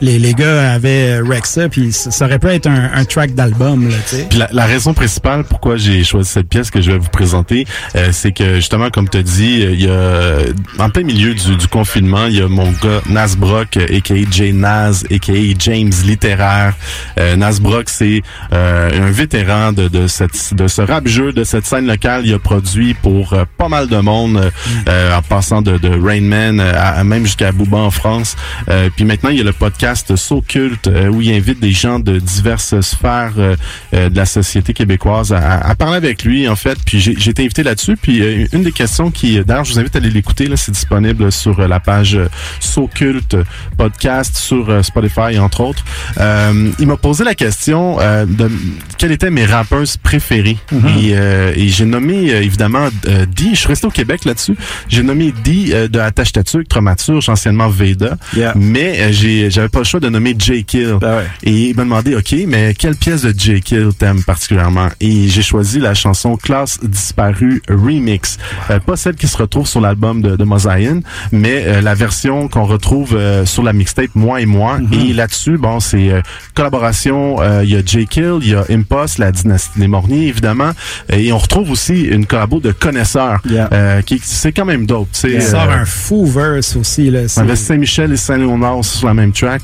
les, 0.00 0.18
les 0.18 0.34
gars 0.34 0.72
avaient 0.72 1.18
euh, 1.18 1.22
wreck 1.24 1.46
ça, 1.46 1.68
puis 1.68 1.92
ça 1.92 2.24
aurait 2.26 2.38
pu 2.38 2.48
être 2.48 2.66
un, 2.66 2.90
un 2.94 3.04
track 3.04 3.34
d'album, 3.34 3.88
la, 4.36 4.48
la 4.52 4.66
raison 4.66 4.94
principale 4.94 5.44
pourquoi 5.44 5.76
j'ai 5.76 6.04
choisi 6.04 6.28
cette 6.30 6.48
pièce 6.48 6.70
que 6.70 6.80
je 6.80 6.92
vais 6.92 6.98
vous 6.98 7.08
présenter, 7.08 7.66
euh, 7.96 8.08
c'est 8.12 8.32
que 8.32 8.56
justement, 8.56 8.90
comme 8.90 9.08
tu 9.08 9.18
as 9.18 9.22
dit, 9.22 9.62
euh, 9.62 9.72
il 9.72 9.84
y 9.84 9.88
a 9.88 10.84
en 10.84 10.90
plein 10.90 11.02
milieu 11.04 11.34
du, 11.34 11.56
du 11.56 11.68
confinement, 11.68 12.26
il 12.26 12.36
y 12.36 12.40
a 12.42 12.48
mon 12.48 12.70
gars 12.72 13.00
Nas 13.08 13.34
Brock, 13.36 13.76
euh, 13.76 13.96
aka 13.96 14.14
Jay 14.30 14.52
Nas, 14.52 15.02
aka 15.10 15.32
James 15.58 15.92
littéraire. 16.04 16.74
Euh, 17.18 17.36
Nas 17.36 17.58
Brock, 17.60 17.88
c'est 17.88 18.22
euh, 18.52 18.90
un 19.08 19.10
vétéran 19.10 19.72
de, 19.72 19.88
de 19.88 20.06
cette 20.06 20.54
de 20.54 20.68
ce 20.68 20.82
rap 20.82 21.06
jeu, 21.06 21.32
de 21.32 21.44
cette 21.44 21.66
scène 21.66 21.86
locale. 21.86 22.22
Il 22.24 22.34
a 22.34 22.38
produit 22.38 22.94
pour 22.94 23.32
euh, 23.32 23.44
pas 23.58 23.68
mal 23.68 23.88
de 23.88 23.96
monde, 23.98 24.36
euh, 24.36 24.50
euh, 24.88 25.16
en 25.16 25.22
passant 25.22 25.62
de, 25.62 25.78
de 25.78 25.88
Rain 25.88 26.20
Man 26.22 26.60
euh, 26.60 26.72
à, 26.74 26.98
à 26.98 27.04
même 27.04 27.24
jusqu'à 27.24 27.52
Booba 27.52 27.78
en 27.78 27.90
France. 27.90 28.36
Euh, 28.68 28.88
puis 28.94 29.04
maintenant, 29.04 29.30
il 29.30 29.38
y 29.38 29.40
a 29.40 29.44
le 29.44 29.52
podcast 29.52 29.85
So 29.94 30.42
Culte 30.46 30.88
euh, 30.88 31.08
où 31.08 31.20
il 31.20 31.32
invite 31.32 31.60
des 31.60 31.70
gens 31.72 31.98
de 31.98 32.18
diverses 32.18 32.80
sphères 32.80 33.34
euh, 33.38 33.56
euh, 33.94 34.08
de 34.08 34.16
la 34.16 34.26
société 34.26 34.72
québécoise 34.72 35.32
à, 35.32 35.58
à 35.60 35.74
parler 35.74 35.96
avec 35.96 36.24
lui 36.24 36.48
en 36.48 36.56
fait. 36.56 36.76
Puis 36.84 37.00
j'ai 37.00 37.30
été 37.30 37.42
invité 37.44 37.62
là-dessus. 37.62 37.96
Puis 37.96 38.22
une 38.52 38.62
des 38.62 38.72
questions 38.72 39.10
qui, 39.10 39.42
d'ailleurs, 39.44 39.64
je 39.64 39.72
vous 39.72 39.78
invite 39.78 39.94
à 39.94 39.98
aller 39.98 40.10
l'écouter. 40.10 40.46
Là, 40.46 40.56
c'est 40.56 40.72
disponible 40.72 41.30
sur 41.30 41.66
la 41.66 41.80
page 41.80 42.16
euh, 42.16 42.28
So 42.60 42.88
Culte 42.92 43.36
podcast 43.76 44.36
sur 44.36 44.84
Spotify 44.84 45.38
entre 45.38 45.60
autres. 45.60 45.84
Euh, 46.18 46.70
il 46.78 46.86
m'a 46.86 46.96
posé 46.96 47.24
la 47.24 47.34
question 47.34 47.98
euh, 48.00 48.24
de 48.26 48.50
quelles 48.98 49.12
étaient 49.12 49.30
mes 49.30 49.46
rappeuses 49.46 49.96
préférées. 49.96 50.58
Et, 50.72 51.12
euh, 51.12 51.52
et 51.54 51.68
j'ai 51.68 51.84
nommé 51.84 52.30
évidemment 52.30 52.88
euh, 53.08 53.26
D. 53.26 53.50
Je 53.52 53.56
suis 53.56 53.68
resté 53.68 53.86
au 53.86 53.90
Québec 53.90 54.24
là-dessus. 54.24 54.56
J'ai 54.88 55.02
nommé 55.02 55.32
D 55.44 55.68
euh, 55.70 55.88
de 55.88 55.98
Attache 55.98 56.32
Tatuc, 56.32 56.68
Traumaturge, 56.68 57.28
anciennement 57.28 57.68
Veda. 57.68 58.16
Mais 58.54 59.12
j'ai 59.12 59.50
j'avais 59.50 59.68
pas 59.76 59.80
le 59.80 59.84
choix 59.84 60.00
de 60.00 60.08
nommer 60.08 60.34
J. 60.38 60.64
Kill. 60.64 60.96
Et 61.42 61.68
il 61.68 61.76
m'a 61.76 61.84
demandé, 61.84 62.16
OK, 62.16 62.34
mais 62.48 62.72
quelle 62.72 62.96
pièce 62.96 63.20
de 63.20 63.34
J. 63.38 63.60
Kill 63.60 63.90
t'aimes 63.98 64.22
particulièrement? 64.22 64.88
Et 65.02 65.28
j'ai 65.28 65.42
choisi 65.42 65.80
la 65.80 65.92
chanson 65.92 66.38
Classe 66.38 66.78
disparue 66.82 67.60
remix. 67.68 68.38
Euh, 68.70 68.80
pas 68.80 68.96
celle 68.96 69.16
qui 69.16 69.26
se 69.28 69.36
retrouve 69.36 69.66
sur 69.66 69.82
l'album 69.82 70.22
de, 70.22 70.34
de 70.34 70.44
Mosaïen, 70.44 71.00
mais 71.30 71.64
euh, 71.66 71.80
la 71.82 71.94
version 71.94 72.48
qu'on 72.48 72.64
retrouve 72.64 73.16
euh, 73.16 73.44
sur 73.44 73.62
la 73.62 73.74
mixtape 73.74 74.14
Moi 74.14 74.40
et 74.40 74.46
Moi. 74.46 74.78
Et 74.92 75.12
là-dessus, 75.12 75.58
bon, 75.58 75.78
c'est 75.78 76.10
euh, 76.10 76.22
collaboration. 76.54 77.36
euh, 77.42 77.60
Il 77.62 77.68
y 77.70 77.76
a 77.76 77.82
J. 77.84 78.06
Kill, 78.06 78.38
il 78.40 78.48
y 78.48 78.54
a 78.54 78.64
Impost, 78.70 79.18
la 79.18 79.30
dynastie 79.30 79.78
des 79.78 79.88
Morniers, 79.88 80.28
évidemment. 80.28 80.70
Et 81.12 81.30
on 81.34 81.38
retrouve 81.38 81.70
aussi 81.70 82.00
une 82.04 82.24
collabo 82.24 82.60
de 82.60 82.72
connaisseurs. 82.72 83.42
euh, 83.72 84.00
qui 84.00 84.22
c'est 84.24 84.52
quand 84.52 84.64
même 84.64 84.86
dope. 84.86 85.08
Il 85.24 85.42
sort 85.42 85.70
un 85.70 85.84
fou 85.84 86.24
verse 86.24 86.76
aussi, 86.76 87.10
là. 87.10 87.20
avait 87.36 87.56
Saint-Michel 87.56 88.10
et 88.14 88.16
Saint-Léonard 88.16 88.82
sur 88.82 89.08
la 89.08 89.12
même 89.14 89.32
track. 89.32 89.60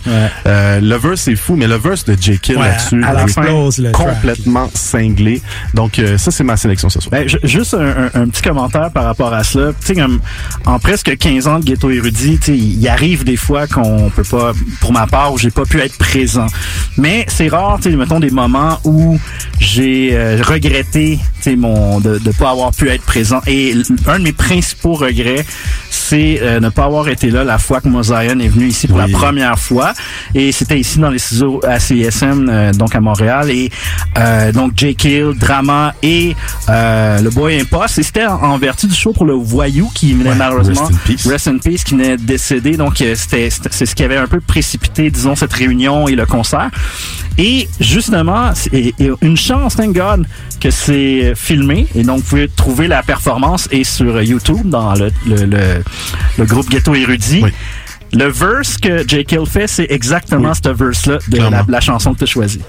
Euh, 0.47 0.81
le 0.81 0.97
verse 0.97 1.29
est 1.29 1.37
fou, 1.37 1.55
mais 1.57 1.67
le 1.67 1.77
verse 1.77 2.05
de 2.05 2.17
J. 2.21 2.39
Kill 2.39 2.57
Ouais, 2.57 2.69
là-dessus 2.69 3.03
à 3.05 3.13
la 3.13 3.23
est 3.25 3.29
fin, 3.29 3.43
explose 3.43 3.79
le 3.79 3.93
track. 3.93 4.15
complètement 4.15 4.71
cinglé. 4.75 5.43
Donc 5.75 5.99
euh, 5.99 6.19
ça, 6.19 6.31
c'est 6.31 6.45
ma 6.45 6.57
sélection 6.57 6.89
ce 6.89 7.01
soir. 7.01 7.11
Ben, 7.13 7.29
ju- 7.29 7.39
juste 7.45 7.75
un, 7.75 7.81
un- 8.15 8.23
un 8.23 8.29
petit 8.29 8.43
commentaire 8.43 8.91
par 8.91 9.05
rapport 9.05 9.33
à 9.33 9.45
cela. 9.45 9.73
Tu 9.81 9.87
sais, 9.87 9.95
comme 9.95 10.21
en 10.67 10.79
presque 10.79 11.17
15 11.17 11.47
ans 11.49 11.59
de 11.59 11.65
ghetto 11.65 11.91
érudit, 11.91 12.39
tu 12.39 12.47
sais, 12.53 12.57
il 12.59 12.89
arrive 12.89 13.25
des 13.25 13.37
fois 13.37 13.67
qu'on 13.67 14.11
peut 14.11 14.25
pas, 14.25 14.53
pour 14.81 14.93
ma 14.93 15.07
part, 15.07 15.33
où 15.33 15.39
j'ai 15.39 15.51
pas 15.51 15.65
pu 15.65 15.81
être 15.81 15.97
présent. 15.99 16.47
Mais 16.97 17.25
c'est 17.29 17.49
rare, 17.49 17.79
tu 17.83 17.91
sais, 17.91 17.97
mettons 17.97 18.21
des 18.21 18.31
moments 18.31 18.79
où 18.85 19.19
j'ai 19.61 20.11
euh, 20.13 20.43
regretté, 20.43 21.19
tu 21.37 21.43
sais, 21.43 21.57
mon 21.57 22.01
de 22.01 22.19
de 22.19 22.31
pas 22.33 22.51
avoir 22.51 22.73
pu 22.73 22.89
être 22.89 23.03
présent. 23.05 23.41
Et 23.47 23.71
l- 23.71 23.85
un 24.07 24.19
de 24.19 24.25
mes 24.25 24.33
principaux 24.33 24.95
regrets, 24.95 25.45
c'est 25.91 26.41
euh, 26.43 26.61
ne 26.61 26.69
pas 26.69 26.85
avoir 26.85 27.09
été 27.09 27.31
là 27.31 27.45
la 27.45 27.59
fois 27.59 27.81
que 27.81 27.89
Mosaïen 27.89 28.39
est 28.39 28.49
venu 28.49 28.67
ici 28.67 28.87
pour 28.87 28.99
la 28.99 29.09
première 29.09 29.59
fois. 29.59 29.92
Et 30.35 30.53
c'était 30.53 30.79
ici 30.79 30.99
dans 30.99 31.11
les 31.11 31.19
ciseaux 31.19 31.61
à 31.67 31.79
CISM, 31.81 32.49
euh, 32.49 32.73
donc 32.73 32.95
à 32.95 33.01
Montréal. 33.01 33.51
Et 33.51 33.71
euh, 34.19 34.53
donc 34.53 34.73
J. 34.77 34.95
Kill, 34.95 35.33
Drama 35.39 35.95
et 36.03 36.35
euh, 36.69 37.21
le 37.21 37.31
Boy 37.31 37.61
Impost. 37.61 37.99
Et 37.99 38.03
c'était 38.03 38.27
en, 38.27 38.43
en 38.43 38.59
vertu 38.59 38.87
du 38.87 38.95
show 38.95 39.13
pour 39.13 39.25
le 39.27 39.35
Voyou 39.35 39.91
qui 39.95 40.13
venait 40.15 40.35
malheureusement 40.35 40.87
Rest 40.87 40.93
in 40.93 40.99
Peace. 41.07 41.27
Rest 41.29 41.49
in 41.49 41.59
Peace 41.59 41.85
qui 41.85 41.95
venait 41.95 42.17
de 42.17 42.23
décéder. 42.25 42.77
Donc 42.77 43.01
euh, 43.01 43.15
c'était 43.15 43.49
c'est 43.71 43.87
ce 43.87 43.95
qui 43.95 44.03
avait 44.05 44.17
un 44.17 44.27
peu 44.27 44.41
précipité, 44.41 45.11
disons, 45.11 45.35
cette 45.37 45.53
réunion 45.53 46.09
et 46.09 46.15
le 46.15 46.27
concert. 46.27 46.71
Et 47.39 47.67
justement, 47.81 48.51
et- 48.73 48.95
et 48.99 49.11
une 49.23 49.37
chance, 49.39 49.77
thank 49.77 49.95
God, 49.95 50.27
que 50.61 50.71
c'est 50.71 51.33
filmé. 51.35 51.87
Et 51.95 52.03
donc, 52.03 52.19
vous 52.19 52.25
pouvez 52.25 52.49
trouver 52.49 52.89
la 52.89 53.03
performance 53.03 53.69
et 53.71 53.85
sur 53.85 54.21
YouTube 54.23 54.69
dans 54.69 54.93
le, 54.95 55.11
le, 55.27 55.47
le, 55.47 55.59
le 56.39 56.45
groupe 56.45 56.69
Ghetto 56.69 56.95
Érudit. 56.95 57.41
Le 58.15 58.27
verse 58.27 58.77
que 58.77 59.07
J. 59.09 59.25
Kill 59.25 59.47
fait, 59.47 59.67
c'est 59.67 59.87
exactement 59.91 60.53
ce 60.55 60.69
verse-là 60.69 61.19
de 61.29 61.39
la, 61.39 61.65
la 61.67 61.81
chanson 61.81 62.13
que 62.13 62.19
tu 62.19 62.25
as 62.25 62.27
choisie. 62.27 62.61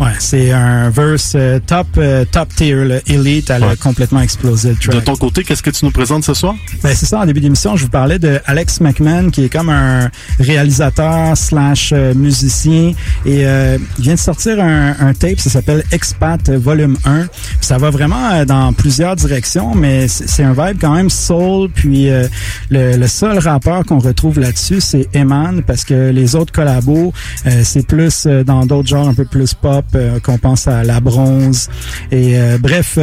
Ouais, 0.00 0.08
c'est 0.18 0.50
un 0.50 0.90
verse 0.90 1.32
euh, 1.36 1.60
top, 1.64 1.86
euh, 1.98 2.24
top 2.30 2.48
tier, 2.54 2.74
là. 2.84 2.96
Elite, 3.06 3.50
elle 3.50 3.64
a 3.64 3.76
complètement 3.76 4.20
explosé 4.20 4.70
le 4.70 4.76
track. 4.76 4.94
De 4.96 5.00
ton 5.00 5.16
côté, 5.16 5.44
qu'est-ce 5.44 5.62
que 5.62 5.70
tu 5.70 5.84
nous 5.84 5.90
présentes 5.90 6.24
ce 6.24 6.34
soir? 6.34 6.54
Ben, 6.82 6.94
c'est 6.94 7.06
ça, 7.06 7.20
en 7.20 7.26
début 7.26 7.40
d'émission, 7.40 7.76
je 7.76 7.84
vous 7.84 7.90
parlais 7.90 8.18
de 8.18 8.40
Alex 8.46 8.80
McMahon, 8.80 9.30
qui 9.30 9.44
est 9.44 9.48
comme 9.48 9.68
un 9.70 10.10
réalisateur 10.40 11.36
slash 11.36 11.90
euh, 11.92 12.14
musicien. 12.14 12.92
Et 13.24 13.46
euh, 13.46 13.78
il 13.98 14.04
vient 14.04 14.14
de 14.14 14.18
sortir 14.18 14.60
un, 14.60 14.96
un 15.00 15.14
tape, 15.14 15.38
ça 15.40 15.50
s'appelle 15.50 15.84
Expat 15.92 16.50
Volume 16.50 16.96
1. 17.04 17.26
Puis 17.26 17.30
ça 17.60 17.78
va 17.78 17.90
vraiment 17.90 18.44
dans 18.44 18.72
plusieurs 18.72 19.14
directions, 19.16 19.74
mais 19.74 20.08
c'est 20.08 20.28
c'est 20.28 20.44
un 20.44 20.52
vibe 20.52 20.78
quand 20.80 20.94
même 20.94 21.10
soul. 21.10 21.68
Puis 21.68 22.08
euh, 22.10 22.28
le, 22.70 22.96
le 22.96 23.06
seul 23.08 23.38
rappeur 23.38 23.84
qu'on 23.84 23.98
retrouve 23.98 24.38
là-dessus, 24.38 24.80
c'est 24.88 25.08
Eman, 25.14 25.62
parce 25.62 25.84
que 25.84 26.10
les 26.10 26.34
autres 26.34 26.52
collabos, 26.52 27.12
euh, 27.46 27.60
c'est 27.62 27.86
plus 27.86 28.24
euh, 28.26 28.42
dans 28.42 28.64
d'autres 28.64 28.88
genres 28.88 29.08
un 29.08 29.14
peu 29.14 29.26
plus 29.26 29.52
pop, 29.52 29.84
euh, 29.94 30.18
qu'on 30.20 30.38
pense 30.38 30.66
à 30.66 30.82
La 30.82 31.00
Bronze. 31.00 31.68
Et 32.10 32.36
bref... 32.58 32.98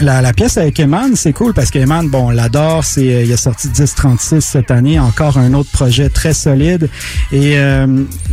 la, 0.00 0.22
la 0.22 0.32
pièce 0.32 0.56
avec 0.58 0.78
Eman, 0.80 1.16
c'est 1.16 1.32
cool 1.32 1.54
parce 1.54 1.70
qu'Eman, 1.70 2.08
bon, 2.08 2.28
on 2.28 2.30
l'adore. 2.30 2.84
C'est, 2.84 3.00
euh, 3.14 3.22
il 3.24 3.32
a 3.32 3.36
sorti 3.36 3.68
1036 3.68 4.40
cette 4.40 4.70
année, 4.70 4.98
encore 4.98 5.38
un 5.38 5.54
autre 5.54 5.70
projet 5.70 6.08
très 6.08 6.34
solide. 6.34 6.88
Et 7.32 7.58
euh, 7.58 7.86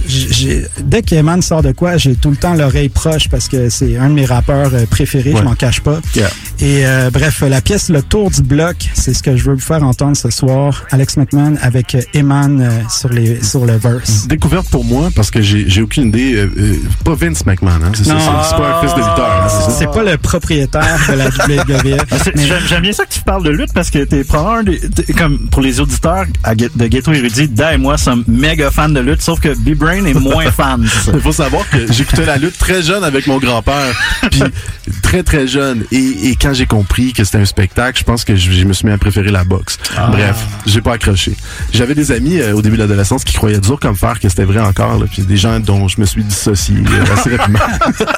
j'ai, 0.07 0.65
dès 0.81 1.01
qu'Eman 1.01 1.41
sort 1.41 1.61
de 1.63 1.71
quoi, 1.71 1.97
j'ai 1.97 2.15
tout 2.15 2.29
le 2.29 2.35
temps 2.37 2.53
l'oreille 2.53 2.89
proche 2.89 3.27
parce 3.29 3.47
que 3.47 3.69
c'est 3.69 3.97
un 3.97 4.09
de 4.09 4.13
mes 4.13 4.25
rappeurs 4.25 4.71
euh, 4.73 4.85
préférés, 4.89 5.33
je 5.35 5.41
m'en 5.41 5.55
cache 5.55 5.81
pas. 5.81 5.99
Yeah. 6.15 6.29
Et 6.59 6.85
euh, 6.85 7.09
bref, 7.11 7.41
la 7.47 7.61
pièce 7.61 7.89
Le 7.89 8.01
Tour 8.01 8.31
du 8.31 8.41
bloc, 8.41 8.75
c'est 8.93 9.13
ce 9.13 9.23
que 9.23 9.35
je 9.35 9.43
veux 9.45 9.55
vous 9.55 9.59
faire 9.61 9.83
entendre 9.83 10.15
ce 10.15 10.29
soir. 10.29 10.83
Alex 10.91 11.17
McMahon 11.17 11.55
avec 11.61 11.95
euh, 11.95 12.01
Eman 12.13 12.69
sur 12.89 13.09
les 13.09 13.41
sur 13.43 13.65
le 13.65 13.77
verse. 13.77 14.27
Découverte 14.27 14.69
pour 14.69 14.85
moi 14.85 15.09
parce 15.15 15.31
que 15.31 15.41
j'ai 15.41 15.69
j'ai 15.69 15.81
aucune 15.81 16.09
idée. 16.09 16.35
euh, 16.35 16.75
pas 17.03 17.15
Vince 17.15 17.45
McMahon, 17.45 17.71
hein, 17.83 17.91
c'est 17.95 18.03
ça. 18.05 18.13
Non. 18.13 18.19
C'est 18.19 18.49
c'est 18.51 18.55
pas 18.57 18.77
un 18.77 18.81
fils 18.81 18.91
de 18.93 18.99
lutteur. 18.99 19.41
hein, 19.43 19.47
c'est? 19.49 19.71
C'est 19.79 19.91
pas 19.91 20.03
le 20.03 20.17
propriétaire 20.17 20.99
de 21.09 21.13
la 21.15 21.31
c'est- 21.31 21.54
J'aime 22.35 22.61
j'aime 22.67 22.81
bien 22.81 22.93
ça 22.93 23.05
que 23.05 23.13
tu 23.13 23.21
parles 23.21 23.43
de 23.43 23.49
lutte 23.51 23.73
parce 23.73 23.89
que 23.89 24.03
t'es 24.03 24.23
probablement 24.23 24.59
un 24.59 24.63
des, 24.63 24.79
t'es- 24.89 25.13
comme 25.13 25.37
pour 25.49 25.61
les 25.61 25.79
auditeurs 25.79 26.25
de 26.75 26.87
Ghetto 26.87 27.11
Érudit, 27.13 27.47
Da 27.49 27.73
et 27.73 27.77
moi 27.77 27.97
sommes 27.97 28.23
méga 28.27 28.71
fans 28.71 28.89
de 28.89 28.99
lutte, 28.99 29.21
sauf 29.21 29.39
que 29.39 29.49
B-Brain 29.57 30.05
est 30.05 30.13
moins 30.13 30.51
fan. 30.51 30.87
Il 31.13 31.19
faut 31.21 31.31
savoir 31.31 31.67
que 31.69 31.91
j'écoutais 31.91 32.25
la 32.25 32.37
lutte 32.37 32.57
très 32.57 32.81
jeune 32.81 33.03
avec 33.03 33.27
mon 33.27 33.37
grand-père, 33.39 33.93
puis 34.31 34.43
très 35.01 35.23
très 35.23 35.47
jeune. 35.47 35.83
Et, 35.91 36.29
et 36.29 36.35
quand 36.35 36.53
j'ai 36.53 36.65
compris 36.65 37.13
que 37.13 37.23
c'était 37.23 37.37
un 37.39 37.45
spectacle, 37.45 37.99
je 37.99 38.03
pense 38.03 38.23
que 38.25 38.35
je, 38.35 38.51
je 38.51 38.65
me 38.65 38.73
suis 38.73 38.87
mis 38.87 38.93
à 38.93 38.97
préférer 38.97 39.31
la 39.31 39.43
boxe. 39.43 39.77
Ah. 39.97 40.07
Bref, 40.11 40.37
j'ai 40.65 40.81
pas 40.81 40.93
accroché. 40.93 41.35
J'avais 41.73 41.95
des 41.95 42.11
amis 42.11 42.39
euh, 42.39 42.53
au 42.53 42.61
début 42.61 42.75
de 42.77 42.81
l'adolescence 42.81 43.23
qui 43.23 43.33
croyaient 43.33 43.59
dur 43.59 43.79
comme 43.79 43.95
fer 43.95 44.19
que 44.19 44.29
c'était 44.29 44.43
vrai 44.45 44.59
encore, 44.59 44.99
là, 44.99 45.05
puis 45.11 45.23
des 45.23 45.37
gens 45.37 45.59
dont 45.59 45.87
je 45.87 45.99
me 46.01 46.05
suis 46.05 46.23
dissocié 46.23 46.75
euh, 46.77 47.13
assez 47.13 47.35
rapidement. 47.35 47.59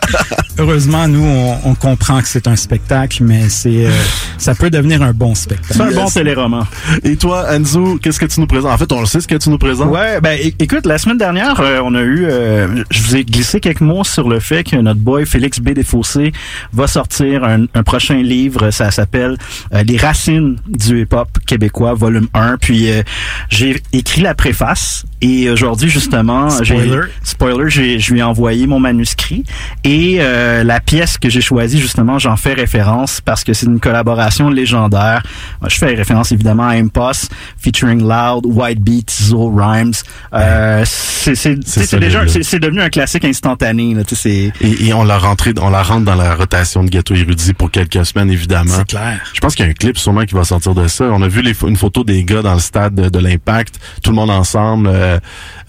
Heureusement, 0.60 1.08
nous, 1.08 1.24
on, 1.24 1.60
on 1.66 1.76
comprend 1.76 2.22
que 2.22 2.28
c'est 2.28 2.48
un 2.48 2.56
spectacle, 2.56 3.24
mais 3.28 3.50
c'est 3.50 3.86
euh, 3.86 3.92
ça 4.38 4.56
peut 4.56 4.70
devenir 4.70 5.02
un 5.02 5.12
bon 5.14 5.36
spectacle. 5.36 5.74
C'est 5.74 5.82
un 5.82 5.92
bon 5.92 6.06
téléroman. 6.08 6.66
Et 7.04 7.18
toi, 7.18 7.54
Enzo, 7.54 7.98
qu'est-ce 8.02 8.20
que 8.20 8.26
tu 8.26 8.40
nous 8.40 8.48
présentes? 8.48 8.72
En 8.72 8.78
fait, 8.78 8.92
on 8.92 9.00
le 9.02 9.06
sait 9.06 9.20
ce 9.20 9.28
que 9.28 9.36
tu 9.36 9.50
nous 9.50 9.58
présentes. 9.58 9.92
Ouais, 9.92 10.22
ben 10.22 10.38
écoute, 10.60 10.86
la 10.86 10.98
semaine 10.98 11.18
dernière, 11.18 11.60
euh, 11.60 11.82
on 11.84 11.94
a 11.96 12.02
eu, 12.02 12.26
euh, 12.26 12.84
je 12.90 13.02
vous 13.02 13.16
ai 13.16 13.24
glissé 13.24 13.60
quelques 13.60 13.82
mots 13.82 14.04
sur 14.04 14.30
le 14.30 14.40
fait 14.40 14.64
que 14.64 14.76
notre 14.78 15.00
boy 15.00 15.26
Félix 15.26 15.60
B. 15.60 15.72
Desfossés 15.72 16.32
va 16.74 16.88
sortir 16.88 17.44
un, 17.44 17.66
un 17.74 17.84
prochain 17.84 18.22
livre. 18.22 18.72
Ça 18.72 18.90
s'appelle 18.92 19.38
euh, 19.74 19.84
Les 19.84 19.98
racines 19.98 20.56
du 20.68 21.02
hip-hop 21.02 21.28
québécois, 21.46 21.94
volume 21.94 22.28
1. 22.34 22.58
Puis 22.62 22.90
euh, 22.92 23.02
j'ai 23.50 23.82
écrit 23.94 24.22
la 24.22 24.34
préface 24.36 25.04
et 25.22 25.50
aujourd'hui 25.50 25.90
justement, 25.90 26.50
j'ai 26.64 26.76
Spoiler. 26.78 27.02
spoiler, 27.24 27.70
j'ai 27.70 28.00
je 28.00 28.14
lui 28.14 28.20
ai 28.20 28.24
envoyé 28.24 28.68
mon 28.68 28.80
manuscrit 28.80 29.44
et 29.84 30.18
euh, 30.20 30.64
la 30.64 30.80
pièce 30.80 31.18
que 31.18 31.30
j'ai 31.30 31.42
choisie 31.42 31.80
justement, 31.80 32.20
j'en 32.20 32.38
fais 32.38 32.54
référence 32.54 33.17
parce 33.22 33.44
que 33.44 33.54
c'est 33.54 33.66
une 33.66 33.80
collaboration 33.80 34.50
légendaire. 34.50 35.24
Moi, 35.62 35.70
Je 35.70 35.78
fais 35.78 35.94
référence 35.96 36.32
évidemment 36.32 36.68
à 36.68 36.74
Impost 36.76 37.32
featuring 37.58 38.02
Loud, 38.02 38.46
White 38.46 38.82
Beat, 38.82 39.12
Zo 39.12 39.50
Rhymes. 39.56 39.94
Euh, 40.34 40.84
c'est 40.86 41.36
c'est 41.36 41.58
c'est- 41.66 41.86
c'est 41.86 42.00
déjà 42.00 42.20
solide, 42.20 42.28
là. 42.28 42.34
c'est 42.34 42.44
c'est 42.44 42.60
devenu 42.60 42.82
un 42.82 42.90
classique 42.90 43.26
instantané 43.26 43.94
là, 43.94 44.04
tu 44.04 44.16
sais, 44.16 44.52
c'est 44.62 44.66
Et, 44.68 44.88
et 44.88 44.94
on 44.94 45.04
l'a 45.04 45.18
rentré, 45.18 45.54
on 45.62 45.70
la 45.70 45.84
rentre 45.84 46.06
dans 46.06 46.16
la 46.16 46.36
rotation 46.36 46.84
de 46.84 46.90
Ghetto 46.90 47.14
Érudit 47.16 47.54
pour 47.54 47.70
quelques 47.72 48.06
semaines, 48.06 48.30
évidemment. 48.32 48.74
C'est 48.78 48.88
clair. 48.88 49.20
Je 49.34 49.40
pense 49.40 49.56
qu'il 49.56 49.66
y 49.66 49.68
a 49.68 49.72
un 49.72 49.74
clip 49.74 49.98
sûrement 49.98 50.26
qui 50.26 50.36
va 50.36 50.44
sortir 50.44 50.74
de 50.76 50.88
ça. 50.88 51.06
On 51.06 51.22
a 51.22 51.28
vu 51.28 51.42
les, 51.42 51.54
une 51.66 51.76
photo 51.78 52.04
des 52.04 52.24
gars 52.24 52.42
dans 52.42 52.54
le 52.54 52.60
stade 52.60 52.96
de, 52.96 53.10
de 53.10 53.20
l'Impact, 53.20 53.80
tout 54.04 54.12
le 54.12 54.16
monde 54.16 54.30
ensemble. 54.30 54.88
euh, 54.92 55.20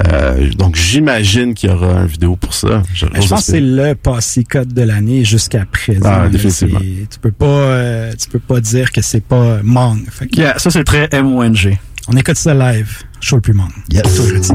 euh, 0.07 0.51
donc 0.53 0.77
j'imagine 0.77 1.55
qu'il 1.55 1.71
y 1.71 1.73
aura 1.73 2.01
une 2.03 2.07
vidéo 2.07 2.37
pour 2.37 2.55
ça. 2.55 2.83
Je, 2.95 3.07
Ben, 3.07 3.21
je 3.23 3.29
pense 3.29 3.47
que 3.47 3.53
c'est 3.53 3.61
le 3.61 3.95
passy 3.95 4.45
code 4.45 4.73
de 4.73 4.83
l'année 4.83 5.25
jusqu'à 5.25 5.65
présent. 5.71 6.01
Ah, 6.25 6.29
définitivement. 6.29 6.79
Tu 6.81 7.19
peux 7.21 7.31
pas, 7.39 7.47
euh, 7.47 8.13
tu 8.21 8.29
peux 8.29 8.39
pas 8.41 8.61
dire 8.61 8.91
que 8.93 9.01
c'est 9.01 9.21
pas 9.21 9.61
Mong. 9.63 10.09
Fait 10.11 10.27
que 10.27 10.37
Yeah, 10.37 10.59
ça 10.59 10.71
c'est 10.71 10.85
très 10.85 11.09
M-O-N-G. 11.13 11.79
On 12.09 12.17
écoute 12.17 12.37
ça 12.37 12.55
live. 12.55 13.03
Show 13.21 13.37
le 13.37 13.43
plus 13.43 13.53
Mong. 13.55 13.71
Yes. 13.91 14.03
Tout. 14.03 14.55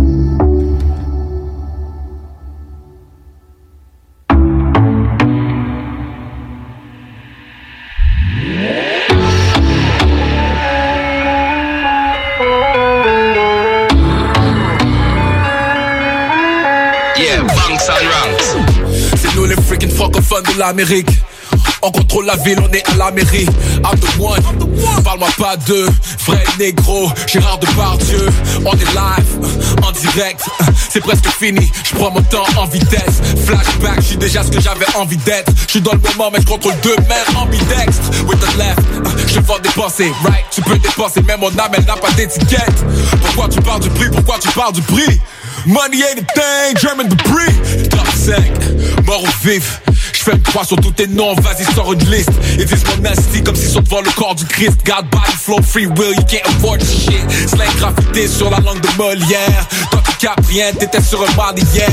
Yeah, 17.18 17.42
Banks 17.44 17.90
and 17.90 18.08
Ranks. 18.10 19.16
C'est 19.16 19.36
nous 19.36 19.46
les 19.46 19.56
freaking 19.56 19.90
francophones 19.90 20.44
de 20.54 20.60
l'Amérique. 20.60 21.10
On 21.86 21.92
contrôle 21.92 22.26
la 22.26 22.38
ville, 22.38 22.58
on 22.62 22.72
est 22.72 22.88
à 22.90 22.96
la 22.96 23.12
mairie. 23.12 23.46
I'm 23.84 24.00
the 24.00 24.18
one. 24.18 24.42
Parle-moi 25.04 25.28
pas 25.38 25.58
de 25.58 25.86
vrai 26.26 26.44
négro. 26.58 27.12
Gérard 27.28 27.58
Depardieu. 27.60 28.30
On 28.66 28.72
est 28.72 28.94
live, 28.94 29.84
en 29.84 29.92
direct. 29.92 30.46
C'est 30.90 31.02
presque 31.02 31.28
fini. 31.38 31.70
Je 31.84 31.96
prends 31.96 32.10
mon 32.10 32.22
temps 32.22 32.46
en 32.56 32.66
vitesse. 32.68 33.22
Flashback, 33.46 33.98
je 33.98 34.06
suis 34.06 34.18
déjà 34.18 34.44
ce 34.44 34.52
que 34.52 34.62
j'avais 34.62 34.86
envie 34.96 35.18
d'être. 35.18 35.52
Je 35.68 35.80
dans 35.80 35.92
le 35.92 36.00
moment, 36.00 36.32
mais 36.32 36.40
je 36.40 36.46
contrôle 36.46 36.74
deux 36.84 36.96
mains 37.10 37.38
ambidextres. 37.38 38.10
With 38.28 38.40
the 38.40 38.58
left, 38.58 38.80
je 39.28 39.40
vais 39.40 39.60
dépenser. 39.62 40.12
Right, 40.24 40.46
tu 40.52 40.62
peux 40.62 40.78
dépenser, 40.78 41.22
mais 41.28 41.36
mon 41.36 41.50
âme, 41.50 41.72
elle 41.74 41.84
n'a 41.84 41.98
pas 41.98 42.12
d'étiquette. 42.12 42.86
Pourquoi 43.22 43.50
tu 43.50 43.60
parles 43.62 43.82
du 43.82 43.90
prix? 43.90 44.10
Pourquoi 44.10 44.38
tu 44.40 44.48
parles 44.50 44.74
du 44.74 44.82
prix? 44.84 45.20
Money 45.66 46.02
ain't 46.02 46.20
a 46.20 46.26
thing, 46.34 46.78
German 46.78 47.08
Debris. 47.10 47.90
Top 47.90 48.08
5, 48.16 49.06
mort 49.06 49.24
ou 49.24 49.48
vif. 49.48 49.82
Je 50.26 50.32
fais 50.32 50.40
croix 50.40 50.64
sur 50.64 50.78
tous 50.78 50.92
tes 50.92 51.08
noms, 51.08 51.36
vas-y, 51.36 51.66
sors 51.76 51.92
une 51.92 52.10
liste. 52.10 52.32
Ils 52.58 52.64
disent 52.66 52.86
mon 52.86 53.02
nasty 53.02 53.44
comme 53.44 53.58
s'ils 53.58 53.72
sont 53.72 53.82
devant 53.82 54.00
le 54.00 54.10
corps 54.12 54.36
du 54.36 54.46
Christ. 54.46 54.78
God, 54.86 55.10
body, 55.12 55.34
flow, 55.38 55.62
free 55.62 55.86
will, 55.86 56.16
you 56.16 56.24
can't 56.30 56.46
afford 56.46 56.80
shit. 56.80 57.50
Slang 57.50 57.68
graffité 57.78 58.30
sur 58.30 58.50
la 58.50 58.60
langue 58.60 58.80
de 58.80 58.88
Molière. 58.98 59.68
Toi, 59.92 60.02
tu 60.06 60.26
capes 60.26 60.46
rien, 60.48 60.72
t'étais 60.72 61.02
sur 61.02 61.22
un 61.22 61.32
bar 61.34 61.54
d'hier. 61.54 61.90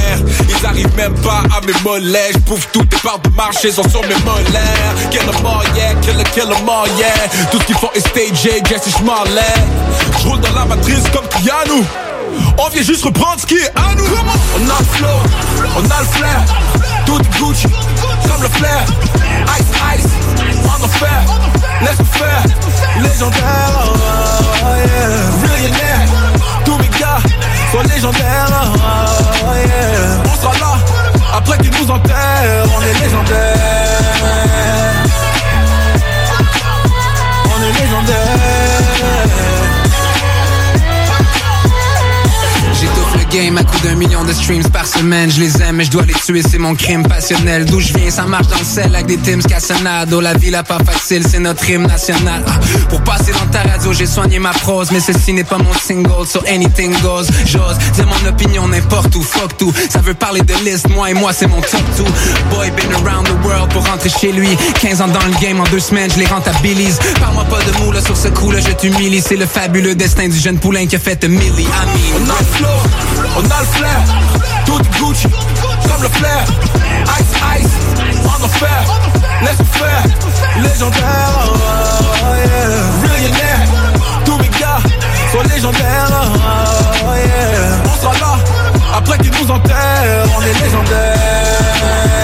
Ils 0.49 0.65
arrivent 0.65 0.95
même 0.97 1.15
pas 1.23 1.43
à 1.57 1.61
mes 1.67 1.73
mollets. 1.83 2.31
J'pouffe 2.35 2.69
toutes 2.73 2.89
tes 2.89 2.99
parts 2.99 3.19
de 3.19 3.31
marché 3.31 3.73
sont 3.73 3.89
sur 3.89 4.03
mes 4.03 4.15
molaires. 4.25 5.11
Kill 5.11 5.23
them 5.23 5.47
all, 5.47 5.67
yeah, 5.77 5.95
kill 5.95 6.15
them, 6.15 6.27
kill 6.33 6.45
them 6.45 6.69
all, 6.69 6.89
yeah. 6.99 7.29
Tout 7.51 7.59
ce 7.59 7.65
qu'ils 7.65 7.77
font 7.77 7.91
est 7.97 8.07
stagé, 8.07 8.63
Jesse 8.69 8.97
Schmarlet. 8.97 9.41
J'roule 10.23 10.39
dans 10.39 10.55
la 10.55 10.67
matrice 10.67 11.03
comme 11.13 11.27
Keanu. 11.27 11.83
On 12.59 12.69
vient 12.69 12.83
juste 12.83 13.03
reprendre 13.03 13.41
ce 13.41 13.47
qui 13.47 13.57
est 13.57 13.73
à 13.75 13.93
nous. 13.97 14.05
On 14.05 14.71
a 14.71 14.79
le 14.79 14.85
flow, 14.85 15.09
on 15.79 15.85
a 15.85 16.01
le 16.01 16.07
flair. 16.07 16.90
Tout 17.11 17.19
Gucci, 17.45 17.67
comme 18.29 18.43
le 18.43 18.49
flair. 18.49 18.85
Ice, 19.59 19.67
ice, 19.99 20.07
on 20.63 20.85
en 20.85 20.89
fait. 20.89 21.07
Laisse 21.81 22.07
faire, 22.13 22.45
légendaire. 23.03 23.83
oh, 23.85 23.97
oh, 24.63 24.77
yeah. 24.79 26.07
Tous 26.65 26.77
mes 26.79 26.89
gars 27.01 27.19
sont 27.73 27.83
légendaires. 27.93 28.47
oh, 28.53 28.79
oh, 29.43 29.57
yeah. 29.57 30.23
On 30.25 30.37
sera 30.41 30.53
là, 30.61 30.79
après 31.35 31.59
qu'ils 31.59 31.73
nous 31.73 31.91
enterrent. 31.91 32.69
On 32.77 32.81
est 32.81 33.01
légendaire. 33.03 33.57
On 37.45 37.63
est 37.63 37.81
légendaire. 37.83 39.60
Game 43.31 43.59
à 43.59 43.65
coup 43.65 43.79
d'un 43.83 43.95
million 43.95 44.25
de 44.25 44.33
streams 44.33 44.69
par 44.71 44.87
semaine. 44.87 45.31
Je 45.31 45.41
les 45.41 45.63
aime, 45.63 45.77
mais 45.77 45.85
je 45.85 45.91
dois 45.91 46.05
les 46.05 46.15
tuer, 46.15 46.43
c'est 46.43 46.59
mon 46.59 46.75
crime 46.75 47.03
passionnel. 47.07 47.65
D'où 47.65 47.81
je 47.81 47.93
viens, 47.95 48.11
ça 48.11 48.25
marche 48.25 48.49
dans 48.49 48.59
le 48.59 48.65
sel 48.65 48.95
avec 48.95 49.07
des 49.07 49.17
Tims 49.19 49.43
Cassonado. 49.43 50.21
La 50.21 50.35
vie, 50.35 50.51
la 50.51 50.63
pas 50.63 50.79
facile, 50.85 51.25
c'est 51.29 51.39
notre 51.39 51.69
hymne 51.69 51.87
national. 51.87 52.43
Ah, 52.47 52.53
Pour 52.89 53.01
passer 53.03 53.33
dans 53.33 53.47
ta 53.51 53.63
radio, 53.69 53.93
j'ai 53.93 54.07
soigné 54.07 54.39
ma 54.39 54.51
prose, 54.51 54.91
mais 54.93 55.01
ceci 55.01 55.33
n'est 55.33 55.45
pas 55.45 55.59
mon 55.59 55.73
single, 55.75 56.27
so 56.27 56.41
anything 56.49 56.93
goes. 57.03 57.27
J'ose 57.47 57.79
dire 57.95 58.07
mon 58.07 58.29
opinion 58.29 58.69
n'importe 58.69 59.15
où, 59.17 59.23
fuck 59.23 59.57
tout. 59.57 59.73
Ça 59.89 60.01
veut 60.01 60.15
parler 60.15 60.41
de 60.43 60.55
liste, 60.65 60.89
moi 60.89 61.11
et 61.11 61.15
moi, 61.15 61.33
c'est 61.33 61.47
mon 61.47 61.61
top 61.61 61.83
two. 61.97 62.05
Boy, 62.51 62.71
been 62.73 62.93
around 63.07 63.27
the 63.27 63.47
world 63.47 63.71
pour 63.73 63.87
rentrer 63.87 64.11
chez 64.11 64.33
lui. 64.33 64.49
15 64.81 65.03
ans 65.03 65.09
dans 65.09 65.25
le 65.27 65.41
game, 65.41 65.61
en 65.61 65.65
deux 65.71 65.81
semaines, 65.81 66.11
je 66.13 66.19
les 66.19 66.27
rentabilise. 66.27 66.99
Parle-moi 67.21 67.45
pas 67.45 67.59
de 67.63 67.85
mots 67.85 67.93
là 67.93 68.01
sur 68.01 68.17
ce 68.17 68.29
coup 68.29 68.51
là, 68.51 68.59
je 68.61 68.73
t'humilie. 68.73 69.21
C'est 69.21 69.37
le 69.37 69.47
fabuleux 69.47 69.95
destin 69.95 70.29
du 70.29 70.39
jeune 70.39 70.59
poulain 70.59 70.87
qui 70.87 70.97
a 70.97 70.99
fait 70.99 71.23
milli. 71.29 71.63
I 71.63 71.67
mean, 71.67 73.20
On 73.37 73.41
a 73.41 73.61
le 73.61 73.67
flair. 73.67 74.01
Tout 74.67 74.79
Gucci, 74.99 75.27
comme 75.89 76.03
le 76.03 76.09
flair. 76.09 76.45
Ice, 77.19 77.33
ice, 77.61 77.77
en 78.43 78.49
fait. 78.49 78.67
Laisse 79.43 79.67
faire, 79.73 80.03
légendaire. 80.63 81.31
oh, 81.47 81.57
oh, 82.23 82.35
yeah. 82.37 83.15
Millionnaire, 83.15 83.61
tous 84.25 84.37
mes 84.37 84.49
gars 84.49 84.79
sont 85.33 85.55
légendaires. 85.55 86.09
oh, 86.13 86.39
oh. 87.05 87.91
On 87.93 88.03
sera 88.03 88.13
là, 88.15 88.39
après 88.97 89.19
qu'ils 89.19 89.33
nous 89.33 89.51
enterrent. 89.51 90.27
On 90.37 90.43
est 90.43 90.65
légendaire. 90.65 92.20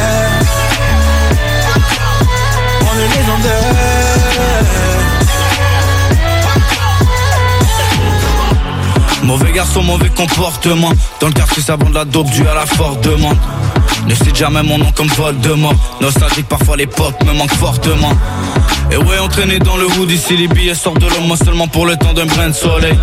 Garçon, 9.56 9.82
mauvais 9.82 10.10
comportement. 10.10 10.92
Dans 11.18 11.28
le 11.28 11.32
quartier, 11.32 11.62
ça 11.62 11.76
vend 11.76 11.88
de 11.88 11.94
la 11.94 12.04
dope 12.04 12.28
due 12.28 12.46
à 12.46 12.54
la 12.54 12.66
forte 12.66 13.02
demande. 13.02 13.38
Ne 14.06 14.14
cite 14.14 14.36
jamais 14.36 14.62
mon 14.62 14.78
nom 14.78 14.92
comme 14.92 15.08
Voldemort. 15.08 15.74
Nostalgique, 16.00 16.48
parfois 16.48 16.76
l'époque 16.76 17.16
me 17.24 17.32
manque 17.32 17.54
fortement. 17.54 18.12
Et 18.90 18.96
ouais, 18.96 19.18
entraîné 19.18 19.58
dans 19.58 19.76
le 19.76 19.86
hood, 19.86 20.10
ici 20.10 20.36
les 20.36 20.48
billets 20.48 20.74
sortent 20.74 21.00
de 21.00 21.06
l'homme, 21.06 21.34
seulement 21.44 21.66
pour 21.66 21.86
le 21.86 21.96
temps 21.96 22.12
d'un 22.12 22.26
brin 22.26 22.48
de 22.48 22.54
soleil. 22.54 22.96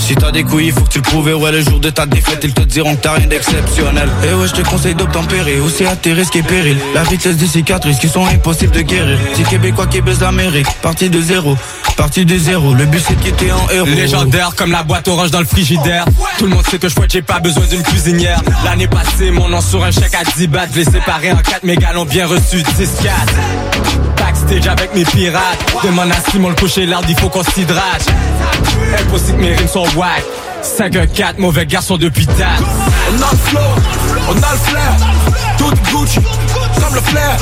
Si 0.00 0.16
t'as 0.16 0.32
des 0.32 0.42
couilles, 0.42 0.66
il 0.66 0.72
faut 0.72 0.80
que 0.80 0.90
tu 0.90 0.98
le 0.98 1.02
prouves. 1.02 1.32
Ouais, 1.32 1.52
le 1.52 1.62
jour 1.62 1.78
de 1.78 1.90
ta 1.90 2.06
défaite, 2.06 2.40
ils 2.42 2.52
te 2.52 2.62
diront 2.62 2.96
que 2.96 3.02
t'as 3.02 3.12
rien 3.12 3.28
d'exceptionnel. 3.28 4.08
Et 4.24 4.34
ouais, 4.34 4.48
je 4.48 4.52
te 4.52 4.68
conseille 4.68 4.96
d'obtempérer, 4.96 5.60
aussi 5.60 5.84
à 5.86 5.94
tes 5.94 6.12
risques 6.12 6.34
et 6.34 6.42
périls. 6.42 6.78
La 6.94 7.04
vitesse 7.04 7.36
des 7.36 7.46
cicatrices 7.46 7.98
qui 7.98 8.08
sont 8.08 8.26
impossibles 8.26 8.74
de 8.74 8.80
guérir. 8.80 9.18
Si 9.34 9.44
Québécois 9.44 9.86
qui 9.86 10.00
baisse 10.00 10.20
l'Amérique, 10.20 10.66
parti 10.82 11.08
de 11.08 11.20
zéro, 11.20 11.56
parti 11.96 12.24
de 12.24 12.36
zéro. 12.36 12.74
Le 12.74 12.86
but 12.86 13.02
c'est 13.06 13.16
de 13.16 13.22
quitter 13.22 13.52
en 13.52 13.68
héros. 13.70 13.86
Légendaire 13.86 14.56
comme 14.56 14.72
la 14.72 14.82
boîte 14.82 15.06
orange 15.06 15.30
dans 15.30 15.40
le 15.40 15.46
frigidaire. 15.46 16.04
Tout 16.38 16.46
le 16.46 16.50
monde 16.50 16.66
sait 16.66 16.78
que 16.78 16.88
je 16.88 16.94
j'ai 17.08 17.22
pas 17.22 17.40
besoin 17.40 17.64
d'une 17.66 17.82
cuisinière. 17.82 18.40
L'année 18.64 18.88
passée, 18.88 19.30
mon 19.30 19.48
nom 19.48 19.60
sur 19.60 19.84
un 19.84 19.90
chèque 19.90 20.11
à 20.14 20.24
10 20.36 20.46
bahts. 20.48 20.66
Je 20.72 20.78
l'ai 20.78 20.84
séparé 20.84 21.32
en 21.32 21.36
4 21.36 21.64
mégalons 21.64 22.04
bien 22.04 22.26
reçus, 22.26 22.62
10 22.62 22.90
4 23.02 23.14
Backstage 24.16 24.66
avec 24.66 24.94
mes 24.94 25.04
pirates. 25.04 25.74
Demande 25.84 26.10
à 26.12 26.30
Simon 26.30 26.50
le 26.50 26.54
coucher 26.54 26.86
l'art, 26.86 27.02
il 27.08 27.18
faut 27.18 27.28
qu'on 27.28 27.42
s'hydrate. 27.42 28.06
Impossible 29.00 29.38
que 29.38 29.42
mes 29.42 29.54
rimes 29.54 29.68
sont 29.68 29.86
whack. 29.96 30.24
5 30.62 30.96
1 30.96 31.06
4 31.06 31.38
mauvais 31.38 31.66
garçon 31.66 31.96
depuis 31.96 32.26
date. 32.26 32.38
On 33.10 33.22
a 33.22 33.30
le 33.30 33.36
flow, 33.38 33.60
on 34.28 34.32
a 34.32 34.52
le 34.52 34.58
flair. 34.58 34.96
Tout 35.58 35.72
Gucci, 35.90 36.20
comme 36.80 36.94
le 36.94 37.00
flair. 37.00 37.36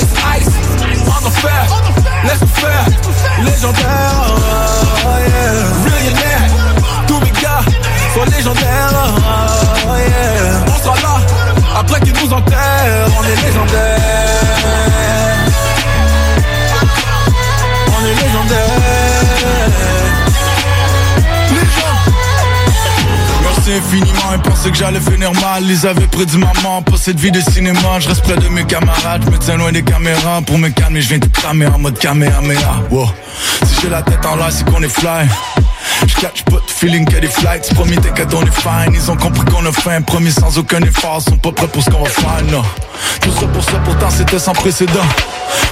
Ice, 0.00 0.06
ice, 0.40 0.48
on 1.06 1.26
en 1.26 1.30
fait. 1.30 1.48
Laisse 2.24 2.48
faire, 2.54 2.84
légendaire. 3.44 4.12
oh, 4.28 4.38
oh, 5.04 5.08
yeah. 5.18 5.96
Millionnaire, 5.96 6.42
tous 7.08 7.18
mes 7.20 7.32
gars 7.42 7.60
sont 8.14 8.24
légendaires. 8.36 8.90
oh, 8.92 9.88
oh, 9.88 9.96
yeah. 9.96 10.64
On 10.68 10.82
sera 10.82 10.94
là, 10.96 11.21
après 11.74 12.00
qu'ils 12.00 12.12
nous 12.12 12.32
enterrent, 12.32 13.08
on 13.18 13.24
est 13.24 13.36
légendaires. 13.46 13.98
On 17.88 18.06
est 18.06 18.14
légendaires. 18.22 19.72
Merci 23.42 23.72
infiniment 23.72 24.34
et 24.34 24.38
pensaient 24.38 24.70
que 24.70 24.76
j'allais 24.76 25.00
finir 25.00 25.32
mal. 25.34 25.62
Ils 25.64 25.86
avaient 25.86 26.06
près 26.06 26.26
de 26.26 26.36
maman, 26.36 26.82
pas 26.82 26.96
cette 26.96 27.18
vie 27.18 27.30
de 27.32 27.40
cinéma. 27.40 28.00
Je 28.00 28.08
reste 28.08 28.22
près 28.22 28.36
de 28.36 28.48
mes 28.48 28.64
camarades, 28.64 29.22
je 29.24 29.30
me 29.30 29.38
tiens 29.38 29.56
loin 29.56 29.72
des 29.72 29.82
caméras. 29.82 30.42
Pour 30.46 30.58
me 30.58 30.68
calmer, 30.68 31.00
je 31.00 31.08
viens 31.08 31.18
tout 31.20 31.30
cramer 31.30 31.66
en 31.66 31.78
mode 31.78 31.98
caméra. 31.98 32.40
Wow. 32.90 33.08
Si 33.64 33.80
j'ai 33.82 33.88
la 33.88 34.02
tête 34.02 34.24
en 34.26 34.36
l'air, 34.36 34.48
c'est 34.50 34.68
qu'on 34.68 34.82
est 34.82 34.88
fly. 34.88 35.28
Je 36.06 36.14
catch 36.14 36.42
pas 36.44 36.62
feeling 36.66 37.06
a 37.14 37.20
des 37.20 37.28
flights. 37.28 37.72
Promis, 37.74 37.96
t'inquiète, 37.96 38.34
on 38.34 38.42
est 38.42 38.60
fine. 38.60 38.92
Ils 38.92 39.10
ont 39.10 39.16
compris 39.16 39.44
qu'on 39.44 39.64
a 39.66 39.72
faim. 39.72 40.02
Promis 40.02 40.32
sans 40.32 40.58
aucun 40.58 40.80
effort. 40.80 41.22
Sont 41.22 41.36
pas 41.36 41.52
prêts 41.52 41.68
pour 41.68 41.82
ce 41.82 41.90
qu'on 41.90 42.02
va 42.02 42.10
faire, 42.10 42.42
non. 42.50 42.62
Tout 43.20 43.30
ça 43.38 43.46
pour 43.46 43.62
ça, 43.62 43.72
pourtant 43.84 44.10
c'était 44.10 44.38
sans 44.38 44.52
précédent. 44.52 45.06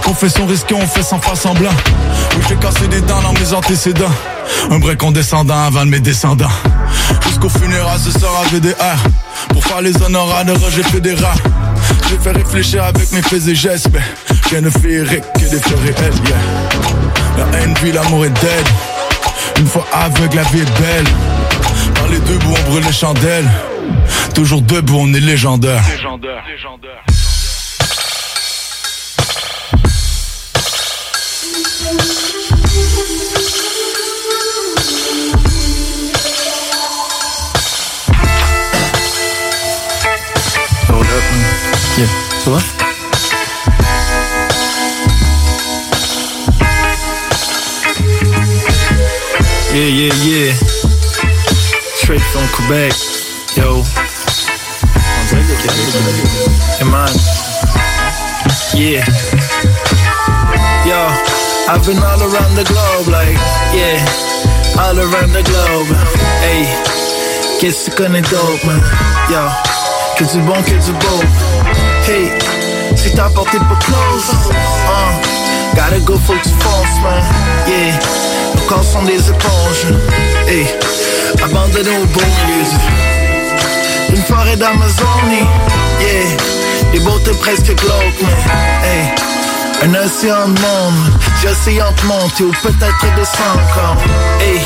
Confession 0.05 0.47
risquée, 0.47 0.74
on 0.74 0.87
fait 0.87 1.03
sans 1.03 1.18
faire 1.18 1.37
semblant. 1.37 1.70
Oui, 2.37 2.45
j'ai 2.49 2.57
cassé 2.57 2.87
des 2.89 3.01
dents 3.01 3.20
dans 3.22 3.33
mes 3.33 3.53
antécédents. 3.53 4.12
Un 4.70 4.78
vrai 4.78 4.97
condescendant 4.97 5.64
avant 5.66 5.85
de 5.85 5.91
mes 5.91 6.01
descendants. 6.01 6.51
Jusqu'au 7.26 7.49
funérailles, 7.49 8.01
ce 8.01 8.12
sera 8.12 8.45
VDR. 8.53 8.99
Pour 9.49 9.64
faire 9.64 9.81
les 9.81 10.01
honoraires 10.03 10.45
de 10.45 10.53
Roger 10.53 10.83
Fédéral. 10.85 11.37
J'ai 12.09 12.18
fait 12.18 12.33
réfléchir 12.33 12.85
avec 12.85 13.11
mes 13.12 13.22
faits 13.22 13.49
et 13.49 13.55
gestes, 13.55 13.89
mais 13.93 14.01
rien 14.51 14.62
de 14.62 14.70
féerique 14.70 15.24
que 15.35 15.41
des 15.41 15.59
faits 15.59 15.78
réels, 15.81 16.14
yeah. 16.26 17.47
La 17.53 17.59
haine 17.59 17.74
l'amour 17.93 18.26
est 18.26 18.31
dead. 18.31 18.66
Une 19.61 19.66
fois 19.66 19.86
aveugle, 19.92 20.36
la 20.36 20.42
vie 20.44 20.61
est 20.61 20.80
belle. 20.80 21.04
Dans 21.96 22.06
les 22.08 22.18
deux 22.20 22.38
bouts, 22.38 22.54
on 22.66 22.70
brûle 22.70 22.82
les 22.82 22.92
chandelles. 22.92 23.50
Toujours 24.34 24.62
debout, 24.62 25.00
on 25.00 25.12
est 25.12 25.20
légendaire. 25.20 25.82
Légendaire. 25.90 26.42
Légendaire. 26.48 27.04
Hold 40.88 41.04
up, 41.04 41.22
man. 41.34 41.98
Yeah. 41.98 42.06
Tu 42.44 42.48
vois? 42.48 42.80
Yeah, 49.73 49.87
yeah, 49.87 50.14
yeah. 50.27 50.53
Straight 51.95 52.21
from 52.33 52.43
Quebec. 52.59 52.93
Yo. 53.55 53.85
Hey, 56.77 56.87
man. 56.91 57.07
Yeah. 58.75 59.07
Yo, 60.85 60.99
I've 61.71 61.87
been 61.87 62.03
all 62.03 62.21
around 62.21 62.57
the 62.57 62.64
globe, 62.66 63.07
like, 63.14 63.39
yeah. 63.73 64.03
All 64.77 64.99
around 64.99 65.31
the 65.31 65.45
globe. 65.45 65.87
Hey. 66.43 66.66
Qu'est-ce 67.61 67.91
que 67.91 67.91
tu 67.91 68.03
connais 68.03 68.23
d'autre, 68.23 68.66
man? 68.66 68.83
Yo. 69.31 69.47
Que 70.16 70.25
du 70.25 70.41
bon, 70.41 70.61
que 70.64 70.85
du 70.85 70.93
beau. 70.93 71.23
Hey. 72.09 72.33
Si 72.97 73.12
t'as 73.12 73.31
porté 73.31 73.59
pas 73.59 73.79
close. 73.79 74.31
Uh, 74.89 75.77
gotta 75.77 76.01
go, 76.01 76.14
que 76.14 76.33
tu 76.43 76.49
fonces, 76.59 77.01
man. 77.05 77.23
Yeah. 77.68 78.30
Corps 78.68 78.84
sont 78.84 79.03
des 79.03 79.28
éponges. 79.28 79.86
Hey. 80.46 80.66
Abandonnés 81.42 81.90
au 81.90 82.07
beau 82.07 82.20
milieu 82.20 82.64
d'une 84.09 84.22
forêt 84.24 84.57
d'Amazonie. 84.57 85.46
Yeah. 86.01 86.36
Des 86.92 87.01
beautés 87.01 87.32
presque 87.32 87.74
glauques, 87.74 88.24
mais. 88.82 89.14
Un 89.82 89.94
océan 89.94 90.48
de 90.48 90.61
monde, 90.61 91.12
j'essayant 91.40 91.90
de 92.03 92.07
monter 92.07 92.44
ou 92.44 92.53
peut-être 92.62 93.14
descendre 93.16 93.62
comme 93.74 93.96
Hey, 94.38 94.61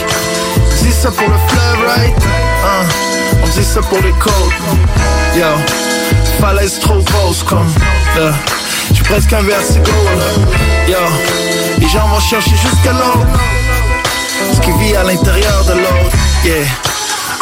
dis 0.83 0.91
ça 0.91 1.09
pour 1.13 1.29
le 1.29 1.37
fleuve, 1.47 1.87
right? 1.87 2.15
Hein, 2.65 2.85
on 3.41 3.47
dit 3.47 3.63
ça 3.65 3.81
pour 3.81 3.99
les 3.99 4.11
côtes 4.11 4.33
Yo, 5.37 5.47
falaise 6.41 6.81
trop 6.81 6.99
grosse 6.99 7.45
comme 7.45 7.73
là 8.17 8.33
J'suis 8.93 9.05
presque 9.05 9.33
un 9.33 9.43
vertigo. 9.43 9.93
Yo, 10.89 10.97
les 11.79 11.89
gens 11.89 12.09
vont 12.09 12.21
chercher 12.21 12.51
jusqu'à 12.51 12.93
l'autre 12.93 13.27
Ce 14.55 14.61
qui 14.61 14.71
vit 14.79 14.95
à 14.97 15.03
l'intérieur 15.03 15.65
de 15.65 15.73
l'autre 15.73 16.17
Yeah. 16.45 16.67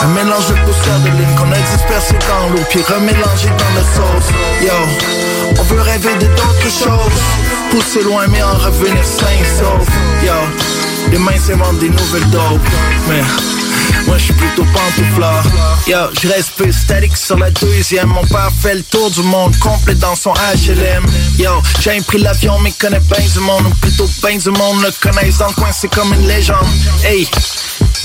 Un 0.00 0.06
mélange 0.08 0.46
de 0.46 0.54
poussière 0.64 0.98
de 1.00 1.08
ligne 1.08 1.34
qu'on 1.36 1.50
a 1.50 1.58
dispersé 1.58 2.14
dans 2.28 2.48
l'eau 2.50 2.62
Puis 2.70 2.82
remélangé 2.82 3.48
dans 3.48 3.74
la 3.74 3.82
sauce 3.82 4.28
Yo, 4.62 4.72
on 5.58 5.62
veut 5.64 5.80
rêver 5.80 6.14
de 6.14 6.26
d'autres 6.26 6.70
choses 6.70 7.22
Pousser 7.70 8.02
loin 8.04 8.26
mais 8.28 8.42
en 8.42 8.54
revenir 8.54 9.04
sain 9.04 9.26
sauf 9.58 9.86
Yo, 10.24 10.32
les 11.10 11.18
mains 11.18 11.38
s'inventent 11.38 11.78
des 11.78 11.88
nouvelles 11.90 12.30
dopes 12.30 12.68
Mais 13.08 13.22
moi 14.12 14.18
je 14.18 14.24
suis 14.24 14.34
plutôt 14.34 14.64
pantouflard 14.64 15.42
Yo, 15.86 15.96
je 16.20 16.28
reste 16.28 16.52
peu 16.58 16.70
statique 16.70 17.16
sur 17.16 17.38
la 17.38 17.50
deuxième 17.50 18.08
Mon 18.08 18.24
père 18.26 18.50
fait 18.60 18.74
le 18.74 18.82
tour 18.82 19.10
du 19.10 19.22
monde 19.22 19.56
complet 19.58 19.94
dans 19.94 20.14
son 20.14 20.34
HLM 20.34 21.06
Yo, 21.38 21.62
j'ai 21.80 21.98
pris 22.02 22.18
l'avion 22.18 22.58
mais 22.58 22.72
connais 22.72 23.00
bien 23.00 23.26
du 23.32 23.40
monde 23.40 23.66
Ou 23.68 23.74
plutôt 23.76 24.08
bien 24.22 24.36
du 24.36 24.50
monde 24.50 24.82
le 24.82 24.90
connaissent 25.00 25.38
dans 25.38 25.48
le 25.48 25.54
coin 25.54 25.72
c'est 25.72 25.88
comme 25.88 26.12
une 26.12 26.26
légende 26.26 26.66
Hey 27.02 27.26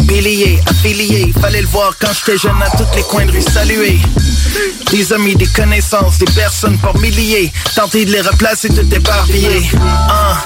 Bilier, 0.03 0.61
affilié, 0.69 1.33
fallait 1.41 1.61
le 1.61 1.67
voir 1.67 1.91
quand 1.99 2.11
j'étais 2.13 2.37
jeune 2.37 2.61
à 2.61 2.69
tous 2.69 2.95
les 2.95 3.03
coins 3.03 3.25
de 3.25 3.31
rue 3.31 3.41
saluer. 3.41 3.99
Des 4.89 5.11
amis, 5.11 5.35
des 5.35 5.47
connaissances, 5.47 6.17
des 6.19 6.31
personnes 6.31 6.77
par 6.77 6.95
milliers. 6.97 7.51
Tenter 7.75 8.05
de 8.05 8.11
les 8.11 8.21
replacer 8.21 8.69
tout 8.69 8.87
éparpillé. 8.95 9.69
Hein, 9.75 10.37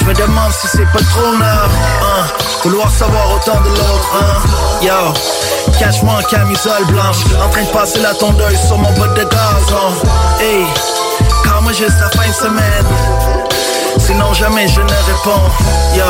je 0.00 0.04
me 0.06 0.14
demande 0.14 0.52
si 0.52 0.66
c'est 0.68 0.90
pas 0.92 0.98
trop 0.98 1.32
neuf. 1.36 1.70
Hein, 2.02 2.26
vouloir 2.64 2.90
savoir 2.90 3.34
autant 3.34 3.60
de 3.60 3.68
l'autre. 3.68 4.10
Hein, 4.20 4.48
yo, 4.82 5.72
cache-moi 5.78 6.14
en 6.18 6.22
camisole 6.22 6.84
blanche. 6.86 7.24
En 7.44 7.48
train 7.50 7.62
de 7.62 7.68
passer 7.68 8.00
la 8.00 8.14
tondeuse 8.14 8.60
sur 8.66 8.78
mon 8.78 8.90
botte 8.92 9.14
de 9.14 9.24
gazon. 9.24 9.94
Hey, 10.40 10.66
quand 11.44 11.62
moi 11.62 11.72
juste 11.72 11.98
la 12.00 12.10
fin 12.10 12.28
de 12.28 12.34
semaine. 12.34 12.86
Sinon 13.98 14.32
jamais 14.32 14.66
je 14.66 14.80
ne 14.80 14.88
réponds 14.88 15.50
Yo, 15.94 16.04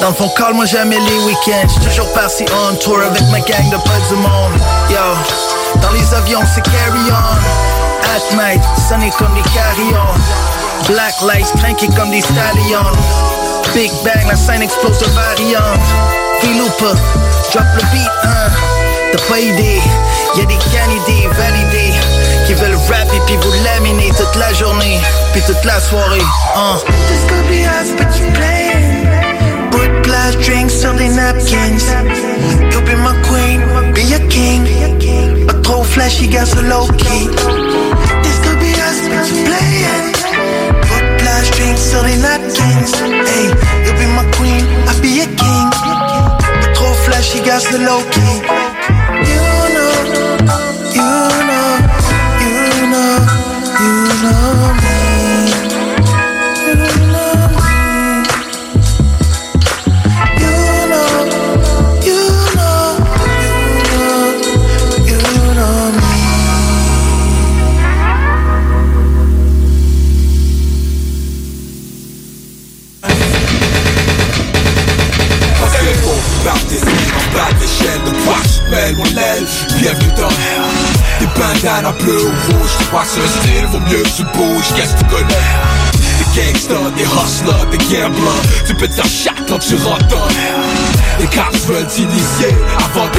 dans 0.00 0.08
le 0.08 0.14
fond 0.14 0.28
call-moi 0.36 0.64
jamais 0.64 0.98
les 0.98 1.18
week-ends 1.24 1.68
J'suis 1.68 1.90
toujours 1.90 2.12
parti 2.12 2.44
on 2.70 2.74
tour 2.76 2.98
avec 2.98 3.22
ma 3.30 3.40
gang 3.40 3.68
de 3.70 3.76
pas 3.76 3.98
du 4.08 4.14
monde 4.14 4.60
Yo, 4.88 5.80
dans 5.80 5.90
les 5.90 6.14
avions 6.14 6.40
c'est 6.54 6.62
carry 6.62 7.10
on 7.10 8.06
At 8.16 8.36
night, 8.36 8.62
sonné 8.88 9.10
comme 9.18 9.34
des 9.34 9.42
carillons 9.50 10.14
Black 10.88 11.14
lights 11.22 11.52
cranky 11.56 11.88
comme 11.96 12.10
des 12.10 12.20
stallions 12.20 12.92
Big 13.74 13.90
bang, 14.04 14.26
la 14.28 14.36
scène 14.36 14.62
explose 14.62 14.98
de 14.98 15.06
variantes 15.06 15.80
Filoupa, 16.40 16.94
drop 17.52 17.66
le 17.74 17.82
beat, 17.92 18.10
hein 18.24 18.50
T'as 19.12 19.22
pas 19.28 19.40
idée, 19.40 19.80
y'a 20.36 20.44
des 20.44 20.58
canidés 20.72 21.28
validés 21.36 21.94
Qui 22.46 22.54
veulent 22.54 22.76
rap 22.88 23.08
et 23.14 23.20
puis 23.26 23.36
vous 23.36 23.52
laminer 23.64 24.10
toute 24.10 24.36
la 24.36 24.52
journée 24.52 25.00
Puis 25.32 25.42
toute 25.42 25.64
la 25.64 25.80
soirée, 25.80 26.22
hein 26.56 26.76
This 27.08 27.24
could 27.28 27.48
be 27.48 27.64
us, 27.66 27.90
but 27.96 28.18
you 28.18 28.30
playing. 28.32 29.06
Put 29.70 30.02
glass 30.02 30.36
drinks 30.36 30.70
sur 30.70 30.92
des 30.94 31.08
napkins. 31.08 31.84
You 32.72 32.80
be 32.82 32.94
my 32.96 33.14
queen, 33.22 33.60
be 33.92 34.02
your 34.02 34.26
king. 34.28 34.66
Pas 35.46 35.54
trop 35.62 35.84
flashy, 35.84 36.28
got 36.28 36.46
so 36.46 36.60
low 36.62 36.86
key. 36.96 37.28
This 38.22 38.38
could 38.42 38.58
be 38.60 38.72
us, 38.74 39.08
but 39.08 39.28
you 39.28 39.44
playing. 39.44 40.15
Put 41.76 41.82
glass 41.82 41.84
drinks 41.84 41.90
sur 41.90 42.02
des 42.02 42.16
napkins. 42.16 42.92
Hey, 43.26 43.48
you 43.84 43.92
be 43.92 44.06
my 44.14 44.24
queen, 44.32 44.64
I 44.88 45.00
be 45.00 45.08
your 45.08 45.26
king. 45.26 45.70
Pas 46.60 46.72
trop 46.74 46.94
flashy, 47.04 47.40
got 47.40 47.60
so 47.60 47.78
low 47.78 48.00
key. 48.10 48.65
Bandanas 81.86 82.04
bleues 82.04 82.26
ou 82.26 82.84
crois 82.86 83.02
que 83.02 83.08
c'est 83.08 83.20
un 83.20 83.26
style, 83.26 83.66
vaut 83.66 83.80
mieux 83.80 84.02
que 84.02 84.08
tu 84.08 84.24
bouges. 84.24 84.72
Qu'est-ce 84.74 84.94
que 84.94 84.98
tu 85.00 85.04
connais? 85.06 85.26
Des 86.18 86.40
gangsters, 86.40 86.90
des 86.92 87.02
hustlers, 87.02 87.66
des 87.70 87.78
gamblers. 87.78 88.42
Tu 88.66 88.74
peux 88.74 88.88
te 88.88 88.94
faire 88.94 89.06
chaque 89.06 89.46
quand 89.46 89.58
tu 89.58 89.74
rentres 89.76 90.28
Les 91.20 91.26
cartes 91.26 91.56
veulent 91.66 91.86
t'initier 91.86 92.56
avant 92.78 93.06
de 93.06 93.18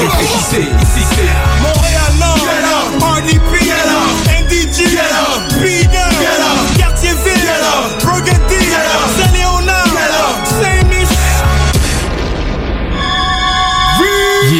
Réfléchissez, 0.00 0.68
ici 0.82 1.06
c'est 1.10 1.62
Montréal 1.62 2.12
Nord, 2.18 2.38
NDG, 4.42 4.84
P9, 5.60 6.78
Quartier-Ville, 6.78 7.50
Burgundy, 8.02 8.64
Saint-Léonard, 9.16 9.27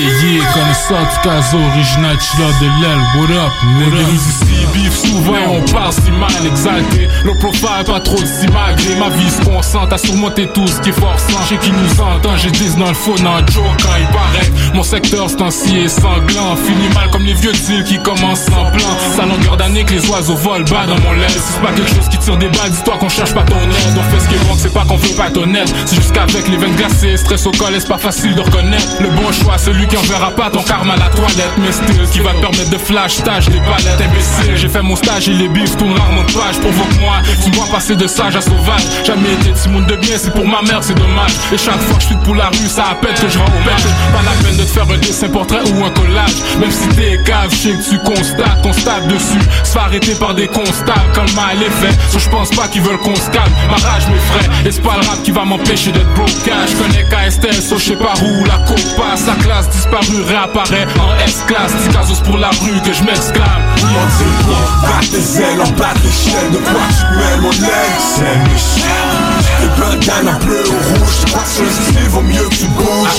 Yeah, 0.08 0.42
connaisseur 0.54 0.98
du 0.98 1.28
caso 1.28 1.58
original 1.58 2.16
chiller 2.18 2.52
de 2.60 2.66
l'aile, 2.80 2.98
what 3.14 3.30
up? 3.30 3.52
Nous 3.62 4.14
ici, 4.14 4.66
bif 4.72 4.96
souvent, 4.96 5.34
on 5.50 5.60
parle 5.70 5.92
si 5.92 6.10
mal 6.10 6.46
exalté. 6.46 7.08
Le 7.24 7.34
profile, 7.34 7.84
pas 7.86 8.00
trop 8.00 8.16
si 8.16 8.46
malgré 8.48 8.96
ma 8.96 9.10
vie 9.10 9.30
se 9.30 9.42
concentre 9.44 9.92
à 9.92 9.98
surmonter 9.98 10.48
tout 10.48 10.66
ce 10.66 10.80
qui 10.80 10.88
est 10.88 10.92
forçant. 10.98 11.44
Chez 11.46 11.58
qui 11.58 11.70
nous 11.70 12.00
entend, 12.00 12.36
j'ai 12.38 12.50
10 12.50 12.76
dans 12.76 12.88
le 12.88 12.94
faux, 12.94 13.16
dans 13.18 13.36
le 13.36 13.46
joke 13.48 13.64
quand 13.82 13.96
il 14.00 14.06
paraît. 14.06 14.72
Mon 14.74 14.82
secteur, 14.82 15.28
c'est 15.28 15.42
ainsi 15.42 15.76
est 15.76 15.88
sanglant. 15.88 16.56
Fini 16.56 16.88
mal 16.94 17.10
comme 17.10 17.24
les 17.24 17.34
vieux 17.34 17.52
deals 17.52 17.84
qui 17.84 17.98
commencent 18.02 18.48
en 18.48 18.70
plan. 18.70 18.88
Sa 19.14 19.26
longueur 19.26 19.58
d'année 19.58 19.84
que 19.84 19.92
les 19.92 20.08
oiseaux 20.08 20.36
volent 20.36 20.64
bas 20.70 20.86
dans 20.86 20.98
mon 21.00 21.12
lait. 21.12 21.28
Si 21.28 21.38
c'est 21.38 21.60
pas 21.60 21.72
quelque 21.72 21.94
chose 21.94 22.08
qui 22.08 22.18
tire 22.18 22.38
des 22.38 22.48
balles, 22.48 22.70
dis-toi 22.70 22.96
qu'on 22.98 23.10
cherche 23.10 23.34
pas 23.34 23.42
ton 23.42 23.60
aide. 23.60 23.98
On 23.98 24.10
fait 24.10 24.20
ce 24.24 24.28
qui 24.28 24.34
est 24.36 24.48
bon, 24.48 24.54
c'est 24.56 24.72
pas 24.72 24.84
qu'on 24.84 24.96
veut 24.96 25.14
pas 25.16 25.28
être 25.28 25.36
honnête. 25.36 25.72
C'est 25.84 25.96
juste 25.96 26.12
qu'avec 26.12 26.48
les 26.48 26.56
veines 26.56 26.76
glacées, 26.76 27.18
stress 27.18 27.46
au 27.46 27.52
col, 27.52 27.74
c'est 27.78 27.86
pas 27.86 27.98
facile 27.98 28.34
de 28.34 28.40
reconnaître. 28.40 28.86
Le 29.00 29.10
bon 29.10 29.30
choix, 29.32 29.58
celui 29.58 29.86
qui 29.86 29.97
enverra 29.98 30.30
pas 30.30 30.50
ton 30.50 30.62
karma 30.62 30.94
à 30.94 30.96
la 30.96 31.08
toilette. 31.10 31.52
Mais 31.58 31.72
still, 31.72 32.08
qui 32.10 32.20
va 32.20 32.32
te 32.32 32.40
permettre 32.40 32.70
de 32.70 32.78
flash, 32.78 33.22
tâche 33.22 33.46
des 33.46 33.60
palettes. 33.60 34.00
Imbécile, 34.00 34.56
j'ai 34.56 34.68
fait 34.68 34.82
mon 34.82 34.96
stage 34.96 35.28
les 35.28 35.48
bifs 35.48 35.76
tournent 35.76 35.96
rarement 35.96 36.22
de 36.22 36.32
page. 36.32 36.58
Provoque-moi, 36.60 37.16
tu 37.44 37.50
vois 37.52 37.66
passer 37.66 37.96
de 37.96 38.06
sage 38.06 38.36
à 38.36 38.40
sauvage. 38.40 38.82
Jamais 39.04 39.32
été 39.32 39.50
de 39.50 39.72
monde 39.72 39.86
de 39.86 39.96
bien, 39.96 40.16
c'est 40.16 40.32
pour 40.32 40.46
ma 40.46 40.62
mère, 40.62 40.82
c'est 40.82 40.94
dommage. 40.94 41.32
Et 41.52 41.58
chaque 41.58 41.80
fois 41.80 41.96
que 41.96 42.02
je 42.02 42.06
suis 42.06 42.16
pour 42.16 42.34
la 42.34 42.48
rue, 42.48 42.68
ça 42.68 42.84
appelle 42.92 43.14
que 43.14 43.28
je 43.28 43.38
rends 43.38 43.44
bête. 43.64 43.86
Pas 44.12 44.22
la 44.24 44.42
peine 44.42 44.56
de 44.56 44.62
te 44.62 44.68
faire 44.68 44.88
un 44.90 44.98
dessin 44.98 45.28
portrait 45.28 45.62
ou 45.72 45.84
un 45.84 45.90
collage. 45.90 46.34
Même 46.60 46.70
si 46.70 46.88
t'es 46.96 47.18
cave, 47.24 47.50
je 47.50 47.56
sais 47.56 47.72
que 47.72 47.90
tu 47.90 47.98
constates, 47.98 48.62
constate 48.62 49.06
dessus. 49.08 49.44
Se 49.64 49.72
faire 49.72 49.82
arrêter 49.82 50.14
par 50.14 50.34
des 50.34 50.48
constats 50.48 51.04
quand 51.14 51.24
le 51.24 51.34
mal 51.34 51.62
est 51.62 51.86
fait. 51.86 52.18
Je 52.18 52.28
pense 52.28 52.50
pas 52.50 52.68
qu'ils 52.68 52.82
veulent 52.82 52.98
qu'on 52.98 53.14
se 53.14 53.30
calme. 53.30 53.52
Ma 53.68 53.76
rage 53.76 54.08
m'effraie, 54.08 54.68
et 54.68 54.72
c'est 54.72 54.82
pas 54.82 54.96
le 55.00 55.06
rap 55.06 55.22
qui 55.22 55.30
va 55.30 55.44
m'empêcher 55.44 55.92
d'être 55.92 56.12
broke. 56.14 56.28
Je 56.28 56.76
connais 56.76 57.04
KSTL, 57.04 57.54
so 57.54 57.78
je 57.78 57.84
sais 57.84 57.96
pas 57.96 58.14
où 58.22 58.44
la 58.44 58.58
coke 58.66 58.96
passe. 58.96 59.26
La 59.26 59.34
classe 59.34 59.68
disparue 59.78 60.22
réapparaît 60.22 60.86
en 60.98 61.16
S-classe. 61.24 61.72
10 61.88 61.94
casos 61.94 62.20
pour 62.20 62.36
la 62.38 62.48
rue 62.48 62.80
que 62.84 62.92
je 62.92 63.04
m'exclame. 63.04 63.62
On 63.76 64.06
dit 64.18 64.44
quoi 64.44 64.88
Batte 64.88 65.10
tes 65.10 65.40
ailes, 65.40 65.60
en 65.60 65.70
batte 65.78 66.02
l'échelle 66.02 66.50
De 66.50 66.58
quoi 66.58 66.82
tu 66.90 67.16
mets 67.16 67.36
mon 67.40 67.52
aile 67.52 67.96
C'est 67.98 68.38
Michel 68.50 69.18
Des 69.60 69.80
bandanas 69.80 70.38
bleu 70.44 70.64
ou 70.66 70.98
rouge. 70.98 71.14
Tu 71.24 71.32
crois 71.32 71.44
que 71.44 71.62
le 71.62 71.70
style 71.70 72.08
vaut 72.08 72.22
mieux 72.22 72.48
que 72.48 72.54
tu 72.54 72.66
bouges 72.68 73.18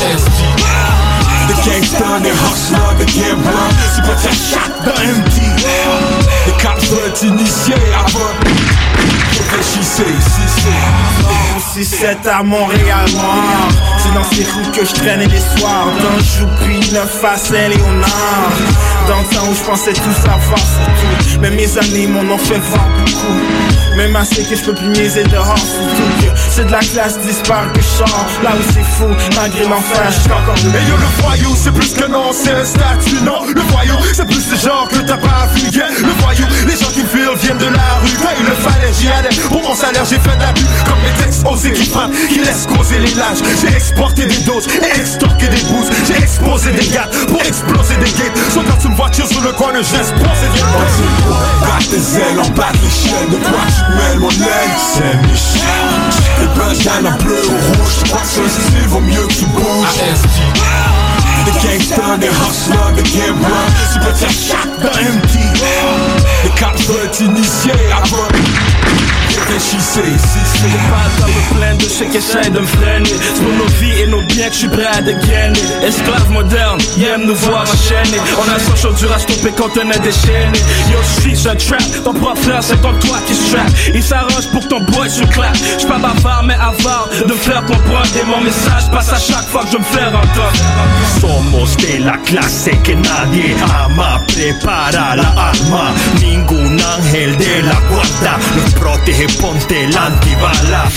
Des 1.49 1.55
gangsters, 1.71 2.21
des 2.21 2.29
hustlers, 2.29 2.95
des 2.99 3.05
gamblers 3.05 3.71
C'est 3.95 4.03
pas 4.03 4.15
ta 4.15 4.29
chatte 4.29 4.85
dans 4.85 5.01
MD 5.01 5.37
Des 6.45 6.51
cops 6.63 6.93
avant 7.97 8.33
Réfléchissez, 9.51 10.13
si 11.73 11.85
c'est 11.85 12.27
à 12.27 12.43
Montréal 12.43 13.07
C'est 13.97 14.13
dans 14.13 14.23
ces 14.23 14.43
rues 14.43 14.71
que 14.71 14.85
je 14.85 14.93
traînais 14.93 15.25
les 15.25 15.59
soirs. 15.59 15.87
D'un 15.97 16.19
joupie, 16.23 16.93
neuf 16.93 17.23
à 17.23 17.67
Léonard 17.67 18.51
Dans 19.09 19.17
le 19.17 19.49
où 19.49 19.55
je 19.55 19.63
pensais 19.63 19.93
tout 19.93 20.13
savoir 20.13 20.59
sur 20.59 20.85
tout. 21.33 21.39
Mais 21.41 21.49
mes 21.49 21.77
années 21.79 22.05
m'en 22.05 22.31
ont 22.31 22.37
fait 22.37 22.59
voir 22.59 22.87
beaucoup. 22.99 23.97
Même 23.97 24.15
assez 24.15 24.43
que 24.43 24.55
je 24.55 24.63
peux 24.63 24.75
plus 24.75 24.87
niaiser 24.89 25.23
dehors 25.23 25.57
Surtout 25.57 26.35
c'est 26.49 26.65
de 26.65 26.71
la 26.71 26.79
classe 26.79 27.19
disparaît 27.19 27.71
que 27.73 27.81
je 27.81 27.87
sors. 27.87 28.25
Là 28.43 28.51
où 28.53 28.63
c'est 28.71 28.83
fou, 28.83 29.07
malgré 29.35 29.65
l'enfer, 29.65 30.11
je 30.11 30.29
encore 30.31 30.55
Et 30.57 30.89
yo 30.89 30.95
le 30.95 31.23
voyou 31.23 31.55
c'est 31.55 31.71
plus 31.71 31.93
que 31.93 32.07
non, 32.07 32.31
c'est 32.31 32.51
un 32.51 32.63
statut 32.63 33.21
Non, 33.23 33.45
le 33.47 33.61
voyou 33.61 33.95
c'est 34.13 34.25
plus 34.25 34.41
ce 34.41 34.67
genre 34.67 34.87
que 34.89 34.99
t'as 34.99 35.17
pas 35.17 35.47
vu. 35.55 35.67
Le 35.71 36.13
voyou, 36.21 36.45
les 36.67 36.77
gens 36.77 36.91
qui 36.91 37.01
filent 37.01 37.35
viennent 37.41 37.57
de 37.57 37.65
la 37.65 37.89
rue. 38.01 38.15
Quand 38.21 38.35
il 38.39 38.45
le 38.45 38.55
fallait 38.55 38.93
j'y 38.93 39.07
allais, 39.09 39.35
pour 39.49 39.63
mon 39.63 39.73
salaire 39.73 40.05
j'ai 40.05 40.19
fait 40.19 40.35
de 40.35 40.41
l'abus 40.41 40.65
Comme 40.85 41.01
les 41.03 41.23
textes 41.23 41.45
osés 41.47 41.73
qui 41.73 41.89
frappent, 41.89 42.11
qui 42.29 42.39
laissent 42.39 42.67
causer 42.67 42.99
les 42.99 43.13
lâches. 43.15 43.41
J'ai 43.59 43.73
exporté 43.75 44.25
des 44.27 44.43
doses 44.43 44.67
et 44.67 44.99
extorqué 44.99 45.47
des 45.47 45.63
bouses. 45.63 45.89
J'ai 46.07 46.21
exposé 46.21 46.71
des 46.71 46.87
gars 46.87 47.09
pour 47.27 47.41
exploser 47.41 47.95
des 47.97 48.11
gates 48.11 48.37
voiture 48.99 49.27
sur 49.27 49.41
le 49.41 49.53
coin, 49.53 49.71
je 49.73 49.97
laisse 49.97 50.11
poser 50.11 50.49
des 50.53 50.61
Batte 51.61 51.89
tes 51.89 52.19
ailes, 52.19 52.39
en 52.39 52.49
batte 52.49 52.75
l'échelle 52.83 53.29
De 53.29 53.37
quoi 53.37 53.63
tu 53.71 53.95
mêles 53.95 54.19
mon 54.19 54.29
aile 54.29 54.75
C'est 54.93 55.15
Michel 55.25 55.63
Des 56.39 56.47
bandanas 56.59 57.17
bleu 57.23 57.41
ou 57.47 57.77
rouge. 57.79 57.93
Tu 58.03 58.09
crois 58.09 58.21
que 58.21 58.41
le 58.41 58.49
style 58.49 58.87
vaut 58.87 58.99
mieux 58.99 59.25
que 59.27 59.33
tu 59.33 59.45
bouges. 59.45 59.99
Des 61.45 61.51
gangsters, 61.51 62.17
des 62.19 62.27
hustlers, 62.27 63.01
des 63.01 63.09
gamblers 63.09 63.71
C'est 63.93 63.99
ta 63.99 64.29
chatte 64.29 64.79
dans 64.81 64.89
MD 64.89 65.39
Les 66.43 66.49
cops 66.49 66.87
veulent 66.87 67.11
t'initier 67.11 67.71
avant 67.91 68.27
Réfléchissez, 69.29 70.17
si 70.17 70.39
c'est 70.45 70.89
pas 70.89 71.23
à 71.23 71.27
me 71.27 71.55
plaindre 71.55 71.77
de 71.77 71.89
ceux 71.89 72.05
qui 72.05 72.17
essayent 72.17 72.51
de 72.51 72.59
me 72.59 72.65
freiner. 72.65 73.09
C'est 73.09 73.43
pour 73.43 73.53
nos 73.53 73.71
vies 73.79 74.01
et 74.01 74.07
nos 74.07 74.21
biens 74.23 74.47
que 74.47 74.53
je 74.53 74.59
suis 74.59 74.69
prêt 74.69 74.87
à 74.91 75.01
dégainer. 75.01 75.59
Esclaves 75.83 76.29
modernes, 76.31 76.79
ils 76.97 77.05
aiment 77.05 77.25
nous 77.25 77.35
voir 77.35 77.63
enchaîner. 77.63 78.19
On 78.37 78.55
a 78.55 78.59
son 78.59 78.75
chaud 78.75 78.93
dur 78.93 79.11
à 79.13 79.19
stopper 79.19 79.51
quand 79.55 79.69
on 79.77 79.89
est 79.91 79.99
déchaîné. 79.99 80.59
Yo, 80.91 80.97
je 81.03 81.35
suis 81.35 81.47
un 81.47 81.55
trap, 81.55 82.03
ton 82.03 82.13
propre 82.13 82.39
c'est 82.61 82.81
comme 82.81 82.97
toi 82.99 83.17
qui 83.27 83.33
se 83.35 83.51
trap 83.51 83.67
Il 83.93 84.03
s'arrange 84.03 84.47
pour 84.51 84.61
que 84.61 84.67
ton 84.67 84.81
boy 84.81 85.09
se 85.09 85.23
claque 85.25 85.55
J'suis 85.77 85.87
pas 85.87 85.97
bavard 85.97 86.43
mais 86.43 86.55
avare 86.55 87.09
de 87.19 87.31
me 87.31 87.37
faire 87.37 87.63
comprendre 87.65 88.07
Et 88.19 88.25
mon 88.25 88.41
message 88.41 88.89
passe 88.91 89.11
à 89.13 89.19
chaque 89.19 89.47
fois 89.47 89.63
que 89.63 89.71
je 89.71 89.77
me 89.77 89.83
fais 89.83 90.05
entendre 90.05 90.59
Somos 91.19 91.75
de 91.77 92.03
la 92.05 92.17
clase 92.17 92.69
que 92.83 92.91
nadie 92.93 93.55
ama. 93.85 94.19
Prepara 94.27 95.15
la 95.15 95.27
arma. 95.37 95.91
Ningún 96.21 96.77
ángel 96.79 97.37
de 97.37 97.67
la 97.67 97.75
guarda 97.89 98.37
Nos 98.55 98.71
protege, 98.79 99.18
ponte 99.27 99.85
el 99.85 99.97
antibala 99.97 100.89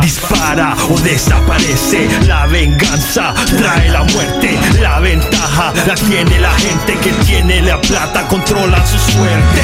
Dispara 0.00 0.76
o 0.88 0.98
desaparece 1.00 2.08
La 2.26 2.46
venganza 2.46 3.34
trae 3.58 3.90
la 3.90 4.04
muerte 4.04 4.58
La 4.80 5.00
ventaja 5.00 5.72
la 5.86 5.94
tiene 5.94 6.38
la 6.40 6.52
gente 6.52 6.96
que 6.98 7.12
tiene 7.24 7.62
la 7.62 7.80
plata 7.80 8.26
Controla 8.28 8.84
su 8.86 8.98
suerte 9.12 9.62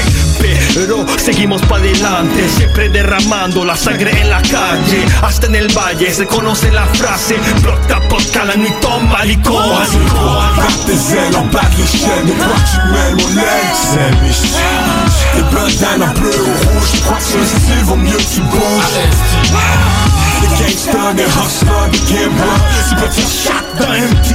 Pero 0.74 1.06
seguimos 1.18 1.62
para 1.62 1.82
adelante 1.82 2.48
Siempre 2.48 2.88
derramando 2.88 3.64
la 3.64 3.76
sangre 3.76 4.20
en 4.20 4.30
la 4.30 4.42
calle 4.42 5.04
Hasta 5.22 5.46
en 5.46 5.56
el 5.56 5.68
valle 5.76 6.12
se 6.12 6.26
conoce 6.26 6.70
la 6.70 6.86
frase 6.86 7.36
Blotta 7.62 8.00
porca 8.08 8.44
la 8.44 8.56
nuit 8.56 8.80
mêles 12.80 13.16
mon 13.16 13.38
aile 13.38 15.09
Michel 15.34 15.44
Des 15.44 15.54
bandanas 15.54 16.14
bleu 16.14 16.30
ou 16.30 16.70
rouge. 16.70 16.90
Tu 16.92 17.00
crois 17.00 17.16
que 17.16 17.22
sur 17.22 17.38
le 17.38 17.46
style 17.46 17.84
vaut 17.84 17.96
mieux 17.96 18.16
que 18.16 18.34
tu 18.34 18.40
bouges. 18.42 19.00
Des 20.40 20.46
gangsters, 20.48 21.14
des 21.14 21.24
hustlers, 21.24 21.90
des 21.92 22.12
gamblers 22.12 22.60
C'est 22.88 22.96
pas 22.96 23.08
ta 23.08 23.22
chatte 23.22 23.70
dans 23.78 23.92
MD 23.92 24.28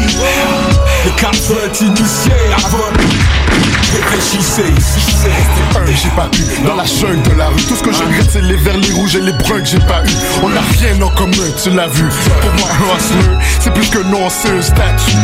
Les 1.05 1.11
cops 1.21 1.49
veulent 1.49 1.71
t'initier 1.71 2.33
avant 2.57 2.91
Réfléchissez, 3.95 4.63
un, 5.75 5.85
j'ai 5.85 6.09
pas 6.09 6.29
eu. 6.37 6.65
Dans 6.65 6.75
la 6.75 6.83
jungle 6.85 7.21
de 7.23 7.35
la 7.37 7.47
rue, 7.47 7.61
tout 7.63 7.75
ce 7.75 7.83
que 7.83 7.91
je 7.91 7.99
regrette 7.99 8.29
c'est 8.29 8.41
les 8.41 8.57
verts, 8.57 8.77
les 8.77 8.91
rouges 8.91 9.15
et 9.15 9.21
les 9.21 9.31
bruns 9.33 9.61
que 9.61 9.67
j'ai 9.67 9.79
pas 9.79 10.03
eu. 10.03 10.43
On 10.43 10.55
a 10.55 10.61
rien 10.79 11.01
en 11.01 11.09
commun, 11.09 11.31
tu 11.61 11.69
l'as 11.69 11.87
vu. 11.87 12.05
Pour 12.41 12.51
moi 12.53 12.69
un 12.71 12.97
hustler, 12.97 13.37
c'est 13.59 13.73
plus 13.73 13.89
que 13.89 13.99
non, 13.99 14.27
c'est 14.29 14.49
un 14.49 14.61
statut. 14.61 15.15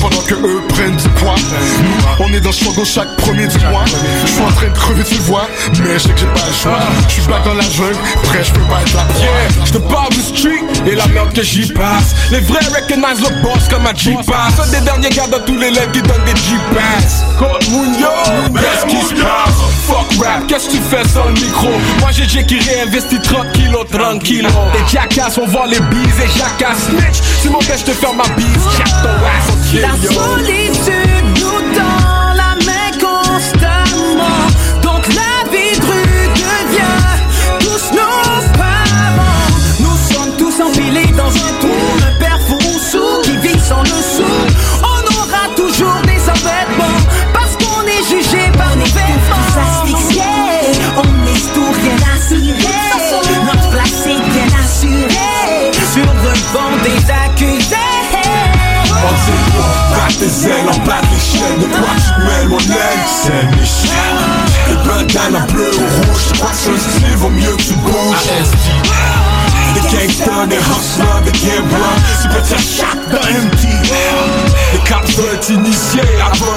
Pendant 0.00 0.22
que 0.22 0.34
eux 0.34 0.62
prennent 0.68 0.96
du 0.96 1.08
poids 1.10 1.34
Nous, 1.82 2.24
on 2.24 2.32
est 2.32 2.40
dans 2.40 2.50
le 2.50 2.54
struggle 2.54 2.84
chaque 2.84 3.16
premier 3.16 3.46
du 3.46 3.58
mois. 3.66 3.84
Je 3.86 4.30
suis 4.30 4.42
en 4.42 4.50
train 4.52 4.68
de 4.68 4.72
crever, 4.74 5.04
tu 5.04 5.14
le 5.14 5.20
vois 5.20 5.48
Mais 5.82 5.94
je 5.94 5.98
sais 5.98 6.08
que 6.10 6.20
j'ai 6.20 6.26
pas 6.26 6.46
le 6.46 6.54
choix. 6.54 6.78
Je 7.08 7.12
suis 7.14 7.22
black 7.22 7.44
dans 7.44 7.54
la 7.54 7.62
jungle, 7.62 7.96
prêt, 8.24 8.44
je 8.44 8.52
peux 8.52 8.60
pas 8.66 8.82
être 8.82 8.94
la 8.94 9.04
Yeah, 9.14 9.64
je 9.64 9.72
te 9.72 9.78
parle 9.78 10.10
du 10.10 10.20
street 10.20 10.64
et 10.86 10.94
la 10.94 11.06
merde 11.08 11.32
que 11.32 11.42
j'y 11.42 11.72
passe. 11.72 12.14
Les 12.30 12.40
vrais 12.40 12.60
recognize 12.60 13.20
le 13.20 13.42
boss 13.42 13.68
comme 13.70 13.86
un 13.86 13.94
G-Pass. 13.94 14.60
Un 14.60 14.70
des 14.70 14.80
derniers 14.84 15.10
gars 15.10 15.26
dans 15.28 15.40
tous 15.40 15.56
les 15.56 15.70
lèvres 15.70 15.92
qui 15.92 16.02
donnent 16.02 16.24
des 16.24 16.36
G-Pass. 16.36 17.24
Mounio, 17.70 18.08
qu'est-ce 18.54 18.86
qui 18.86 19.00
se 19.02 19.14
passe? 19.22 19.54
Fuck 19.86 20.24
rap, 20.24 20.46
qu'est-ce 20.46 20.68
que 20.68 20.72
tu 20.72 20.78
fais 20.78 21.06
sans 21.08 21.26
le 21.26 21.32
micro? 21.32 21.68
Moi 22.00 22.10
j'ai 22.12 22.44
qui 22.44 22.58
réinvestit 22.58 23.20
30 23.20 23.52
kilos, 23.52 23.86
tranquillo. 23.90 24.48
Les 24.74 24.86
jackass, 24.92 25.38
on 25.38 25.46
vend 25.46 25.66
les 25.66 25.80
bises 25.80 26.20
et 26.22 26.38
jackass 26.38 26.84
snitch. 26.88 27.20
Tu 27.42 27.50
m'empêches 27.50 27.84
de 27.84 27.92
faire 27.92 28.14
ma 28.14 28.24
bise, 28.36 28.46
jack 28.76 28.88
ton 29.02 29.08
ass, 29.08 29.48
ok, 29.50 29.80
La 29.80 30.14
solitude 30.14 31.40
nous 31.40 31.74
tend 31.74 32.13
bleu 65.54 65.70
ou 65.70 66.06
rouge. 66.06 66.28
Tu 66.28 66.38
crois 66.38 66.50
que 66.50 66.56
style 66.56 67.16
vaut 67.16 67.30
mieux 67.30 67.56
que 67.56 67.62
tu 67.62 67.74
des 70.46 70.56
hustlers, 70.56 71.24
des 71.24 71.38
gamblers 71.38 71.98
C'est 72.20 72.28
pas 72.28 72.40
ta 72.40 72.58
chatte 72.58 73.08
dans 73.10 73.18
MD 73.18 73.68
Les 74.72 74.78
cops 74.90 75.18
être 75.32 75.50
initié 75.50 76.02
avant. 76.20 76.56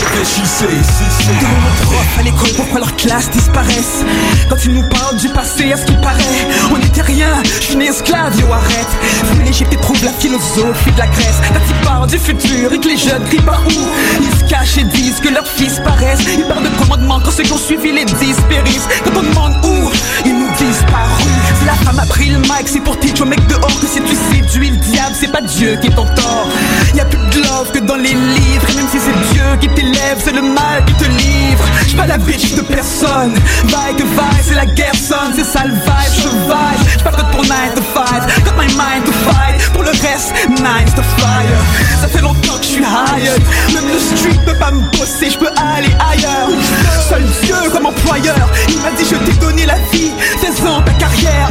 Réfléchissez, 0.00 0.82
si 0.82 1.04
c'est. 1.18 2.18
À 2.18 2.22
l'école 2.22 2.50
pourquoi 2.56 2.80
leur 2.80 2.96
classe 2.96 3.30
disparaissent 3.30 4.04
Quand 4.48 4.56
ils 4.64 4.72
nous 4.72 4.88
parlent 4.88 5.16
du 5.16 5.28
passé, 5.28 5.72
à 5.72 5.76
ce 5.76 5.84
qui 5.84 5.94
paraît 5.94 6.48
On 6.72 6.78
n'était 6.78 7.02
rien, 7.02 7.42
je 7.44 7.66
suis 7.66 7.76
né 7.76 7.86
esclave, 7.86 8.38
yo 8.38 8.46
arrête. 8.52 8.88
Fumer 9.30 9.44
l'Égypte 9.44 9.72
éprouve 9.72 10.02
la 10.04 10.12
philosophie 10.12 10.92
de 10.92 10.98
la 10.98 11.06
Grèce. 11.06 11.40
Quand 11.52 11.60
ils 11.68 11.84
parlent 11.84 12.08
du 12.08 12.18
futur 12.18 12.72
et 12.72 12.78
que 12.78 12.88
les 12.88 12.96
jeunes 12.96 13.24
crient 13.24 13.42
par 13.42 13.62
où. 13.66 13.88
Ils 14.20 14.38
se 14.38 14.44
cachent 14.44 14.78
et 14.78 14.84
disent 14.84 15.20
que 15.20 15.28
leurs 15.28 15.46
fils 15.46 15.80
paraissent. 15.84 16.24
Ils 16.36 16.44
parlent 16.44 16.64
de 16.64 16.76
commandement 16.78 17.20
quand 17.20 17.30
ceux 17.30 17.42
qui 17.42 17.52
ont 17.52 17.58
suivi 17.58 17.92
les 17.92 18.04
dix 18.04 18.36
périssent. 18.48 18.88
Quand 19.04 19.18
on 19.18 19.22
demande 19.22 19.54
où, 19.64 19.90
ils 20.24 20.38
nous 20.38 20.49
disent 20.70 20.84
par 20.90 21.06
rue 21.18 21.66
La 21.66 21.74
femme 21.74 21.98
a 21.98 22.06
pris 22.06 22.30
le 22.30 22.38
mic, 22.38 22.66
c'est 22.66 22.80
pour 22.80 22.98
teach 22.98 23.20
au 23.20 23.24
mec 23.24 23.44
dehors 23.46 23.80
Que 23.80 23.86
si 23.86 24.00
tu 24.00 24.14
séduis 24.14 24.70
le 24.70 24.76
diable, 24.76 25.14
c'est 25.18 25.30
pas 25.32 25.40
Dieu 25.40 25.76
qui 25.80 25.88
est 25.88 25.94
ton 25.94 26.06
tort. 26.06 26.48
Y'a 26.94 27.04
plus 27.04 27.18
de 27.18 27.42
love 27.42 27.70
que 27.72 27.78
dans 27.80 27.96
les 27.96 28.14
livres 28.14 28.70
Et 28.70 28.74
même 28.74 28.88
si 28.90 28.98
c'est 28.98 29.34
Dieu 29.34 29.44
qui 29.60 29.68
t'élève, 29.68 30.18
c'est 30.22 30.32
le 30.32 30.42
mal 30.42 30.84
qui 30.86 30.94
te 30.94 31.04
livre. 31.04 31.64
J'suis 31.82 31.96
pas 31.96 32.06
la 32.06 32.18
bitch 32.18 32.54
de 32.54 32.62
personne. 32.62 33.34
Vaille 33.64 33.96
que 33.96 34.02
vaille, 34.02 34.42
c'est 34.42 34.54
la 34.54 34.66
guerre 34.66 34.94
sonne 34.94 35.32
C'est 35.34 35.44
ça 35.44 35.64
le 35.64 35.74
vibe, 35.74 36.14
je 36.16 36.28
vibe 36.28 36.88
J'suis 36.88 37.04
pas 37.04 37.12
fait 37.12 37.30
pour 37.32 37.42
9 37.42 37.74
to 37.74 37.82
5 37.94 38.44
Got 38.44 38.56
my 38.56 38.66
mind 38.74 39.04
to 39.04 39.12
fight. 39.12 39.72
Pour 39.72 39.82
le 39.82 39.90
reste, 39.90 40.32
9 40.48 40.94
to 40.94 41.02
fire. 41.02 41.60
Ça 42.00 42.08
fait 42.08 42.20
longtemps 42.22 42.58
que 42.58 42.64
j'suis 42.64 42.82
hired. 42.82 43.42
Même 43.74 43.88
le 43.92 43.98
street 43.98 44.38
peut 44.44 44.58
pas 44.58 44.70
me 44.70 44.82
bosser, 44.96 45.30
j'peux 45.30 45.50
aller 45.56 45.94
ailleurs. 46.12 46.48
Seul 47.08 47.22
Dieu 47.42 47.54
comme 47.72 47.86
employeur 47.86 48.48
Il 48.68 48.78
m'a 48.80 48.90
dit 48.92 49.04
je 49.08 49.16
t'ai 49.16 49.32
donné 49.38 49.66
la 49.66 49.78
vie 49.92 50.12
ta 50.84 50.92
carrière. 50.92 51.48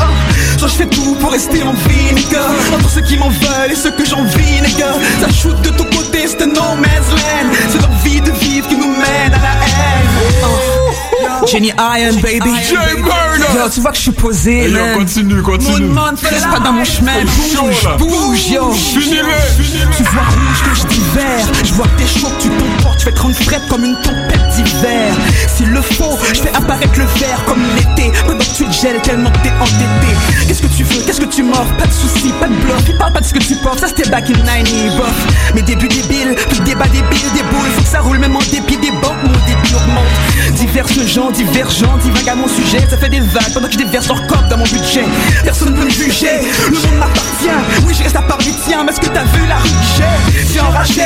Genre 0.57 0.69
je 0.69 0.75
fais 0.75 0.85
tout 0.87 1.15
pour 1.15 1.31
rester 1.31 1.63
en 1.63 1.73
vie, 1.73 2.13
nigga 2.13 2.41
Entre 2.73 2.89
ceux 2.89 3.01
qui 3.01 3.17
m'en 3.17 3.29
veulent 3.29 3.71
et 3.71 3.75
ceux 3.75 3.91
que 3.91 4.05
j'envie, 4.05 4.61
nigga 4.61 4.93
Ça 5.21 5.29
shoot 5.31 5.59
de 5.61 5.69
ton 5.69 5.85
côté, 5.85 6.27
c'est 6.27 6.45
no 6.45 6.75
man's 6.75 7.09
land. 7.11 7.49
C'est 7.69 7.79
leur 7.81 7.91
vie 8.03 8.21
de 8.21 8.31
vivre 8.31 8.67
qui 8.67 8.75
nous 8.75 8.91
mène 8.91 9.33
à 9.33 9.39
la 9.39 9.53
haine. 9.65 10.09
Uh. 10.43 10.78
Jenny 11.47 11.69
Iron, 11.77 12.15
baby. 12.21 12.49
Yo, 13.55 13.69
tu 13.73 13.79
vois 13.81 13.91
que 13.91 13.97
je 13.97 14.01
suis 14.03 14.11
posé, 14.11 14.59
Hey, 14.65 14.71
yo, 14.71 14.77
man. 14.79 14.97
continue, 14.97 15.41
continue. 15.41 15.85
Moon 15.87 15.93
Man, 15.93 16.17
fais 16.17 16.35
pas 16.51 16.59
dans 16.59 16.73
mon 16.73 16.83
chemin. 16.83 17.11
Bouge, 17.25 17.87
bouge, 17.97 18.49
yo. 18.49 18.71
Finis-le. 18.71 19.23
Tu 19.97 20.03
vois 20.03 20.21
rouge 20.23 20.63
que 20.63 20.75
je 20.79 20.85
dis 20.87 21.01
vert 21.15 21.47
Je 21.63 21.73
vois 21.73 21.85
que 21.87 22.01
t'es 22.01 22.07
chaud, 22.07 22.27
que 22.37 22.43
tu 22.43 22.49
t'emportes. 22.49 22.99
Je 22.99 23.05
fais 23.05 23.11
30 23.11 23.33
frettes 23.35 23.67
comme 23.69 23.83
une 23.83 23.95
tempête 24.01 24.47
d'hiver. 24.55 25.13
S'il 25.47 25.69
le 25.71 25.81
faut, 25.81 26.17
je 26.33 26.41
fais 26.41 26.53
apparaître 26.55 26.97
le 26.97 27.05
vert 27.19 27.43
comme 27.45 27.61
l'été. 27.75 28.11
Pendant 28.25 28.39
que 28.39 28.55
tu 28.55 28.65
te 28.65 28.71
gèles 28.73 29.01
tellement 29.01 29.31
que 29.31 29.37
t'es 29.39 29.51
entêté 29.59 30.13
Qu'est-ce 30.47 30.61
que 30.61 30.67
tu 30.67 30.83
veux, 30.83 31.01
qu'est-ce 31.05 31.21
que 31.21 31.25
tu 31.25 31.43
mords? 31.43 31.65
Pas 31.77 31.85
de 31.87 31.91
soucis, 31.93 32.33
pas 32.39 32.47
de 32.47 32.55
bluff. 32.55 32.83
Il 32.87 32.97
parle 32.97 33.13
pas 33.13 33.21
de 33.21 33.25
ce 33.25 33.33
que 33.33 33.39
tu 33.39 33.55
portes, 33.57 33.79
ça 33.79 33.87
c'était 33.87 34.09
back 34.09 34.29
in 34.29 34.33
90 34.33 34.97
bof. 34.97 35.53
Mes 35.55 35.61
débuts 35.61 35.87
débiles, 35.87 36.35
puis 36.49 36.59
débat 36.61 36.85
débile 36.87 37.31
Des 37.33 37.43
boules, 37.43 37.69
faut 37.75 37.81
que 37.81 37.87
ça 37.87 37.99
roule 38.01 38.17
même 38.19 38.35
en 38.35 38.39
dépit 38.39 38.77
des 38.77 38.91
banques 38.91 39.23
Mon 39.23 39.31
Diverses 40.71 41.07
gens, 41.07 41.31
divergents, 41.31 41.97
divaguent 41.97 42.29
à 42.29 42.35
mon 42.35 42.47
sujet 42.47 42.79
Ça 42.87 42.95
fait 42.95 43.09
des 43.09 43.19
vagues 43.19 43.53
pendant 43.53 43.67
que 43.67 43.73
je 43.73 43.79
déverse 43.79 44.07
leur 44.07 44.25
corps 44.27 44.43
dans 44.49 44.57
mon 44.57 44.65
budget. 44.65 45.03
Personne 45.43 45.73
ne 45.73 45.79
peut 45.79 45.85
me 45.85 45.89
juger, 45.89 46.41
le 46.69 46.77
monde 46.77 46.99
m'appartient. 46.99 47.85
Oui 47.87 47.93
je 47.97 48.03
reste 48.03 48.15
à 48.15 48.21
part 48.21 48.37
du 48.37 48.51
tien, 48.51 48.83
mais 48.83 48.91
est-ce 48.91 49.01
que 49.01 49.07
t'as 49.07 49.23
vu 49.23 49.47
la 49.47 49.57
rue 49.57 49.69
que 49.69 49.75
j'ai 49.97 50.53
J'ai 50.53 50.59
enragé, 50.59 51.01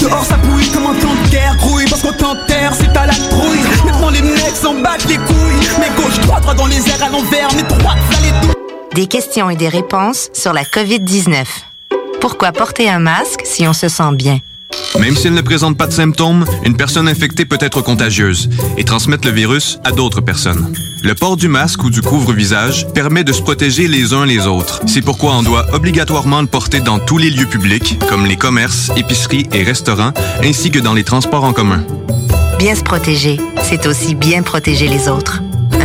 dehors 0.00 0.24
ça 0.24 0.36
bouille 0.36 0.68
comme 0.68 0.84
un 0.84 1.00
camp 1.00 1.14
de 1.24 1.30
guerre. 1.30 1.56
Grouille 1.56 1.86
parce 1.88 2.02
qu'on 2.02 2.12
t'enterre, 2.12 2.72
c'est 2.78 2.94
à 2.94 3.06
la 3.06 3.14
trouille. 3.14 3.60
Maintenant 3.86 4.10
les 4.10 4.22
mecs 4.22 4.56
s'en 4.60 4.74
battent 4.74 5.06
les 5.08 5.16
couilles. 5.16 5.66
Mais 5.80 5.90
gauche, 5.96 6.20
droite, 6.20 6.42
droit 6.42 6.54
dans 6.54 6.66
les 6.66 6.86
airs 6.88 7.02
à 7.02 7.08
l'envers. 7.08 7.48
Mais 7.56 7.62
droite, 7.62 7.98
ça 8.12 8.18
les 8.20 8.94
Des 8.94 9.06
questions 9.06 9.48
et 9.48 9.56
des 9.56 9.68
réponses 9.68 10.28
sur 10.34 10.52
la 10.52 10.64
COVID-19. 10.64 11.44
Pourquoi 12.20 12.52
porter 12.52 12.90
un 12.90 12.98
masque 12.98 13.42
si 13.44 13.66
on 13.66 13.72
se 13.72 13.88
sent 13.88 14.12
bien? 14.12 14.40
Même 14.98 15.16
s'il 15.16 15.34
ne 15.34 15.40
présente 15.40 15.76
pas 15.76 15.86
de 15.86 15.92
symptômes, 15.92 16.44
une 16.64 16.76
personne 16.76 17.08
infectée 17.08 17.44
peut 17.44 17.58
être 17.60 17.82
contagieuse 17.82 18.48
et 18.76 18.84
transmettre 18.84 19.26
le 19.26 19.34
virus 19.34 19.78
à 19.84 19.92
d'autres 19.92 20.20
personnes. 20.20 20.72
Le 21.02 21.14
port 21.14 21.36
du 21.36 21.48
masque 21.48 21.84
ou 21.84 21.90
du 21.90 22.02
couvre-visage 22.02 22.86
permet 22.92 23.22
de 23.22 23.32
se 23.32 23.42
protéger 23.42 23.86
les 23.88 24.12
uns 24.12 24.26
les 24.26 24.46
autres. 24.46 24.80
C'est 24.86 25.02
pourquoi 25.02 25.34
on 25.34 25.42
doit 25.42 25.66
obligatoirement 25.74 26.40
le 26.40 26.46
porter 26.46 26.80
dans 26.80 26.98
tous 26.98 27.18
les 27.18 27.30
lieux 27.30 27.46
publics, 27.46 27.98
comme 28.08 28.26
les 28.26 28.36
commerces, 28.36 28.90
épiceries 28.96 29.46
et 29.52 29.62
restaurants, 29.62 30.12
ainsi 30.42 30.70
que 30.70 30.78
dans 30.78 30.94
les 30.94 31.04
transports 31.04 31.44
en 31.44 31.52
commun. 31.52 31.84
Bien 32.58 32.74
se 32.74 32.82
protéger, 32.82 33.38
c'est 33.62 33.86
aussi 33.86 34.14
bien 34.14 34.42
protéger 34.42 34.88
les 34.88 35.08
autres. 35.08 35.42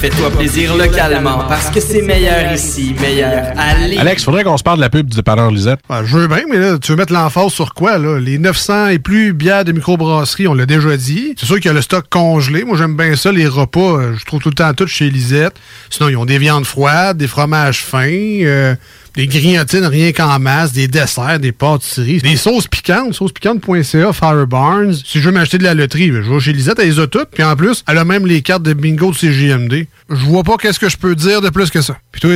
Fais-toi 0.00 0.30
plaisir 0.30 0.74
localement 0.76 1.44
parce 1.46 1.68
que 1.68 1.78
c'est 1.78 2.00
meilleur 2.00 2.54
ici, 2.54 2.94
meilleur 2.98 3.52
Lévis. 3.82 3.98
Alex, 3.98 4.24
faudrait 4.24 4.44
qu'on 4.44 4.56
se 4.56 4.62
parle 4.62 4.78
de 4.78 4.80
la 4.80 4.88
pub 4.88 5.06
du 5.06 5.14
dépanneur 5.14 5.50
Lisette. 5.50 5.80
Ben, 5.90 6.02
je 6.06 6.16
veux 6.16 6.26
bien, 6.26 6.44
mais 6.48 6.56
là, 6.56 6.78
tu 6.78 6.92
veux 6.92 6.96
mettre 6.96 7.12
l'emphase 7.12 7.52
sur 7.52 7.74
quoi, 7.74 7.98
là? 7.98 8.18
Les 8.18 8.38
900 8.38 8.88
et 8.88 8.98
plus 8.98 9.34
bières 9.34 9.66
de 9.66 9.72
microbrasserie, 9.72 10.48
on 10.48 10.54
l'a 10.54 10.64
déjà 10.64 10.96
dit. 10.96 11.34
C'est 11.38 11.44
sûr 11.44 11.56
qu'il 11.56 11.66
y 11.66 11.68
a 11.68 11.74
le 11.74 11.82
stock 11.82 12.06
congelé. 12.08 12.64
Moi, 12.64 12.78
j'aime 12.78 12.96
bien 12.96 13.14
ça. 13.14 13.30
Les 13.30 13.46
repas, 13.46 13.98
euh, 13.98 14.14
je 14.16 14.24
trouve 14.24 14.40
tout 14.40 14.48
le 14.48 14.54
temps 14.54 14.72
tout 14.72 14.86
chez 14.86 15.10
Lisette. 15.10 15.52
Sinon, 15.90 16.08
ils 16.08 16.16
ont 16.16 16.24
des 16.24 16.38
viandes 16.38 16.64
froides, 16.64 17.18
des 17.18 17.28
fromages 17.28 17.84
fins, 17.84 18.08
euh, 18.08 18.74
des 19.14 19.26
grignotines 19.26 19.84
rien 19.84 20.12
qu'en 20.12 20.38
masse, 20.38 20.72
des 20.72 20.88
desserts, 20.88 21.40
des 21.40 21.52
pâtisseries, 21.52 22.18
des 22.18 22.36
sauces 22.36 22.68
piquantes, 22.68 23.14
saucespiquante.ca, 23.14 24.12
Fire 24.12 24.46
Barnes. 24.46 24.94
Si 24.94 25.20
je 25.20 25.26
veux 25.26 25.32
m'acheter 25.32 25.58
de 25.58 25.64
la 25.64 25.74
loterie, 25.74 26.10
ben, 26.10 26.22
je 26.22 26.32
vais 26.32 26.40
chez 26.40 26.52
Lisette, 26.52 26.78
elle 26.78 26.88
les 26.88 27.00
a 27.00 27.06
toutes. 27.06 27.30
Puis 27.30 27.42
en 27.42 27.56
plus, 27.56 27.82
elle 27.88 27.98
a 27.98 28.04
même 28.04 28.26
les 28.26 28.42
cartes 28.42 28.62
de 28.62 28.72
bingo 28.72 29.10
de 29.10 29.16
CJMD. 29.16 29.86
Je 30.08 30.24
vois 30.26 30.44
pas 30.44 30.56
qu'est-ce 30.56 30.78
que 30.78 30.88
je 30.88 30.96
peux 30.96 31.14
dire 31.14 31.40
de 31.40 31.50
plus 31.50 31.70
que 31.70 31.80
ça. 31.80 31.96
Puis 32.12 32.20
toi, 32.20 32.30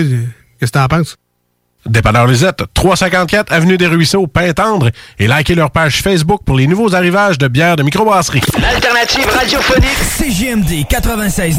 qu'est-ce 0.59 0.73
que 0.73 0.79
t'en 0.79 0.89
penses? 0.89 1.17
Dépanneur 1.87 2.27
Lisette, 2.27 2.63
354 2.73 3.53
Avenue 3.53 3.77
des 3.77 3.87
Ruisseaux, 3.87 4.27
Pintendre, 4.27 4.91
et 5.19 5.29
likez 5.29 5.55
leur 5.55 5.71
page 5.71 6.01
Facebook 6.01 6.41
pour 6.45 6.57
les 6.57 6.67
nouveaux 6.67 6.95
arrivages 6.95 7.37
de 7.37 7.47
bières 7.47 7.77
de 7.77 7.83
microbrasserie. 7.83 8.41
L'alternative 8.59 9.27
radiophonique 9.27 9.99
CGMD 9.99 10.87
96. 10.89 11.59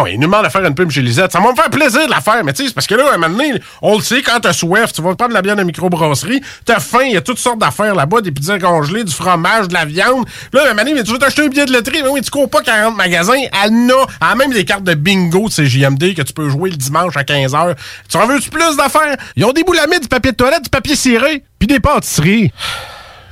Oh, 0.00 0.06
il 0.06 0.20
nous 0.20 0.26
demande 0.26 0.44
de 0.44 0.50
faire 0.50 0.64
une 0.64 0.74
pub 0.74 0.90
chez 0.90 1.02
Lisette. 1.02 1.32
Ça 1.32 1.40
va 1.40 1.50
me 1.50 1.56
faire 1.56 1.70
plaisir 1.70 2.06
de 2.06 2.10
la 2.10 2.20
faire, 2.20 2.44
mais 2.44 2.52
tu 2.52 2.66
sais, 2.66 2.72
parce 2.72 2.86
que 2.86 2.94
là, 2.94 3.10
à 3.10 3.14
un 3.14 3.18
moment 3.18 3.36
donné, 3.36 3.60
on 3.82 3.96
le 3.96 4.02
sait, 4.02 4.22
quand 4.22 4.38
t'as 4.40 4.52
soif, 4.52 4.92
tu 4.92 5.02
vas 5.02 5.14
prendre 5.14 5.32
la 5.32 5.42
bière 5.42 5.56
de 5.56 5.62
microbrasserie, 5.62 6.40
t'as 6.64 6.78
faim, 6.78 7.04
il 7.04 7.12
y 7.12 7.16
a 7.16 7.20
toutes 7.20 7.38
sortes 7.38 7.58
d'affaires 7.58 7.94
là-bas, 7.94 8.20
des 8.20 8.30
pizzas 8.30 8.58
congelées, 8.58 9.04
du 9.04 9.12
fromage, 9.12 9.68
de 9.68 9.74
la 9.74 9.84
viande. 9.84 10.26
Là, 10.52 10.60
à 10.60 10.64
un 10.64 10.68
moment 10.68 10.82
donné, 10.82 10.94
mais 10.94 11.02
tu 11.02 11.12
veux 11.12 11.18
t'acheter 11.18 11.42
un 11.42 11.48
billet 11.48 11.66
de 11.66 11.72
loterie, 11.72 12.02
mais 12.02 12.10
oui, 12.10 12.20
tu 12.20 12.30
cours 12.30 12.48
pas 12.48 12.62
40 12.62 12.96
magasins, 12.96 13.32
elle 13.64 13.72
en 13.72 13.88
a, 13.88 14.06
elle 14.30 14.38
même 14.38 14.52
des 14.52 14.64
cartes 14.64 14.84
de 14.84 14.94
bingo 14.94 15.48
de 15.48 15.52
CJMD 15.52 16.14
que 16.14 16.22
tu 16.22 16.32
peux 16.32 16.48
jouer 16.48 16.70
le 16.70 16.76
dimanche 16.76 17.16
à 17.16 17.22
15h. 17.22 17.74
Tu 18.08 18.16
en 18.16 18.26
veux-tu 18.26 18.50
plus 18.50 18.76
d'affaires? 18.76 19.16
Ils 19.36 19.44
ont 19.44 19.52
des 19.52 19.64
boulamides, 19.64 20.02
du 20.02 20.08
papier 20.08 20.32
de 20.32 20.36
toilette, 20.36 20.62
du 20.64 20.70
papier 20.70 20.96
ciré, 20.96 21.42
puis 21.58 21.66
des 21.66 21.80
pâtisseries. 21.80 22.52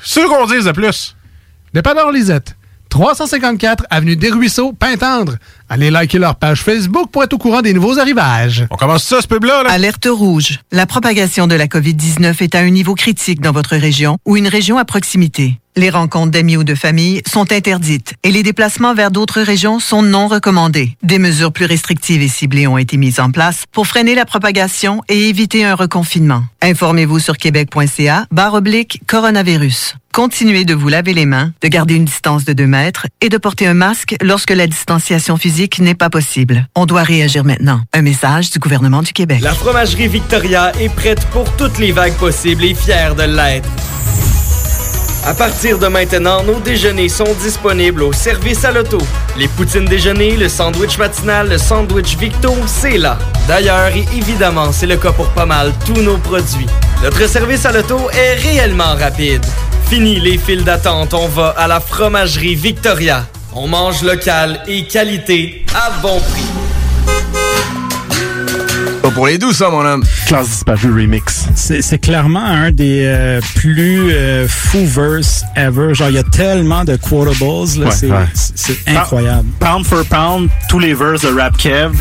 C'est 0.02 0.22
ce 0.22 0.26
qu'on 0.26 0.46
dise 0.46 0.64
de 0.64 0.72
plus? 0.72 1.16
Dépanneur 1.72 2.10
Lisette. 2.10 2.56
354 2.88 3.84
Avenue 3.90 4.16
des 4.16 4.30
Ruisseaux, 4.30 4.72
Pintendre. 4.72 5.34
Allez 5.68 5.90
liker 5.90 6.18
leur 6.18 6.36
page 6.36 6.62
Facebook 6.62 7.10
pour 7.10 7.24
être 7.24 7.32
au 7.32 7.38
courant 7.38 7.60
des 7.60 7.74
nouveaux 7.74 7.98
arrivages. 7.98 8.66
On 8.70 8.76
commence 8.76 9.02
ça, 9.02 9.20
ce 9.20 9.26
pub-là? 9.26 9.64
Là? 9.64 9.70
Alerte 9.70 10.06
rouge. 10.08 10.60
La 10.70 10.86
propagation 10.86 11.48
de 11.48 11.56
la 11.56 11.66
COVID-19 11.66 12.40
est 12.40 12.54
à 12.54 12.60
un 12.60 12.70
niveau 12.70 12.94
critique 12.94 13.40
dans 13.40 13.50
votre 13.50 13.76
région 13.76 14.18
ou 14.24 14.36
une 14.36 14.46
région 14.46 14.78
à 14.78 14.84
proximité. 14.84 15.58
Les 15.78 15.90
rencontres 15.90 16.30
d'amis 16.30 16.56
ou 16.56 16.64
de 16.64 16.74
famille 16.74 17.20
sont 17.30 17.52
interdites 17.52 18.14
et 18.22 18.30
les 18.30 18.42
déplacements 18.42 18.94
vers 18.94 19.10
d'autres 19.10 19.42
régions 19.42 19.78
sont 19.78 20.00
non 20.00 20.26
recommandés. 20.26 20.96
Des 21.02 21.18
mesures 21.18 21.52
plus 21.52 21.66
restrictives 21.66 22.22
et 22.22 22.28
ciblées 22.28 22.66
ont 22.66 22.78
été 22.78 22.96
mises 22.96 23.20
en 23.20 23.30
place 23.30 23.64
pour 23.72 23.86
freiner 23.86 24.14
la 24.14 24.24
propagation 24.24 25.02
et 25.10 25.28
éviter 25.28 25.66
un 25.66 25.74
reconfinement. 25.74 26.44
Informez-vous 26.62 27.18
sur 27.18 27.36
québec.ca 27.36 28.26
barre 28.30 28.54
oblique 28.54 29.02
coronavirus. 29.06 29.96
Continuez 30.14 30.64
de 30.64 30.72
vous 30.72 30.88
laver 30.88 31.12
les 31.12 31.26
mains, 31.26 31.52
de 31.60 31.68
garder 31.68 31.94
une 31.94 32.06
distance 32.06 32.46
de 32.46 32.54
2 32.54 32.66
mètres 32.66 33.06
et 33.20 33.28
de 33.28 33.36
porter 33.36 33.66
un 33.66 33.74
masque 33.74 34.16
lorsque 34.22 34.52
la 34.52 34.66
distanciation 34.66 35.36
physique 35.36 35.55
n'est 35.80 35.94
pas 35.94 36.10
possible. 36.10 36.66
On 36.74 36.86
doit 36.86 37.02
réagir 37.02 37.44
maintenant. 37.44 37.80
Un 37.92 38.02
message 38.02 38.50
du 38.50 38.58
gouvernement 38.58 39.02
du 39.02 39.12
Québec. 39.12 39.40
La 39.40 39.54
fromagerie 39.54 40.08
Victoria 40.08 40.72
est 40.78 40.88
prête 40.88 41.24
pour 41.26 41.50
toutes 41.56 41.78
les 41.78 41.92
vagues 41.92 42.14
possibles 42.14 42.64
et 42.64 42.74
fière 42.74 43.14
de 43.14 43.22
l'être. 43.22 43.68
À 45.24 45.34
partir 45.34 45.78
de 45.78 45.88
maintenant, 45.88 46.44
nos 46.44 46.60
déjeuners 46.60 47.08
sont 47.08 47.34
disponibles 47.42 48.02
au 48.02 48.12
service 48.12 48.64
à 48.64 48.70
l'auto. 48.70 48.98
Les 49.36 49.48
poutines 49.48 49.84
déjeuner, 49.84 50.36
le 50.36 50.48
sandwich 50.48 50.98
matinal, 50.98 51.48
le 51.48 51.58
sandwich 51.58 52.16
Victo, 52.16 52.54
c'est 52.66 52.98
là. 52.98 53.18
D'ailleurs, 53.48 53.88
et 53.88 54.06
évidemment, 54.16 54.70
c'est 54.70 54.86
le 54.86 54.96
cas 54.96 55.12
pour 55.12 55.28
pas 55.30 55.46
mal 55.46 55.72
tous 55.84 56.00
nos 56.00 56.18
produits. 56.18 56.66
Notre 57.02 57.28
service 57.28 57.66
à 57.66 57.72
l'auto 57.72 58.08
est 58.10 58.34
réellement 58.34 58.94
rapide. 58.94 59.44
Fini 59.88 60.20
les 60.20 60.38
files 60.38 60.64
d'attente, 60.64 61.12
on 61.12 61.28
va 61.28 61.48
à 61.56 61.66
la 61.66 61.80
fromagerie 61.80 62.54
Victoria. 62.54 63.26
On 63.58 63.68
mange 63.68 64.02
local 64.02 64.60
et 64.68 64.84
qualité 64.84 65.64
à 65.74 65.90
bon 66.02 66.20
prix. 66.20 66.44
Pas 69.02 69.10
pour 69.10 69.26
les 69.28 69.38
doux, 69.38 69.52
ça, 69.52 69.70
mon 69.70 69.84
homme. 69.84 70.04
Classe 70.26 70.48
disparue 70.50 70.92
remix. 70.92 71.46
C'est 71.54 71.98
clairement 71.98 72.44
un 72.44 72.70
des 72.70 73.02
euh, 73.06 73.40
plus 73.54 74.10
euh, 74.12 74.46
fous 74.48 74.84
verse 74.86 75.42
ever. 75.54 75.94
Genre, 75.94 76.08
il 76.10 76.16
y 76.16 76.18
a 76.18 76.22
tellement 76.24 76.84
de 76.84 76.96
quotables. 76.96 77.38
là, 77.80 77.86
Ouais, 77.86 77.92
c'est 77.92 78.10
ouais. 78.10 78.96
incroyable. 78.98 79.48
Pound 79.60 79.86
for 79.86 80.04
pound, 80.04 80.50
tous 80.68 80.78
les 80.80 80.92
verses 80.92 81.22
de 81.22 81.28
Rap 81.28 81.56
Kev, 81.56 81.92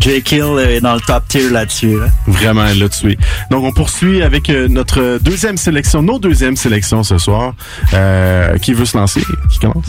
J. 0.00 0.20
Kill 0.22 0.58
est 0.58 0.80
dans 0.80 0.94
le 0.94 1.00
top 1.00 1.22
tier 1.28 1.48
là-dessus. 1.48 1.98
là. 1.98 2.06
Vraiment 2.26 2.64
là-dessus. 2.64 3.16
Donc, 3.50 3.64
on 3.64 3.72
poursuit 3.72 4.22
avec 4.22 4.50
euh, 4.50 4.66
notre 4.68 5.18
deuxième 5.22 5.56
sélection, 5.56 6.02
nos 6.02 6.18
deuxièmes 6.18 6.56
sélections 6.56 7.02
ce 7.02 7.16
soir. 7.18 7.54
Euh, 7.94 8.58
qui 8.58 8.74
veut 8.74 8.84
se 8.84 8.96
lancer? 8.98 9.22
Qui 9.50 9.58
commence? 9.60 9.86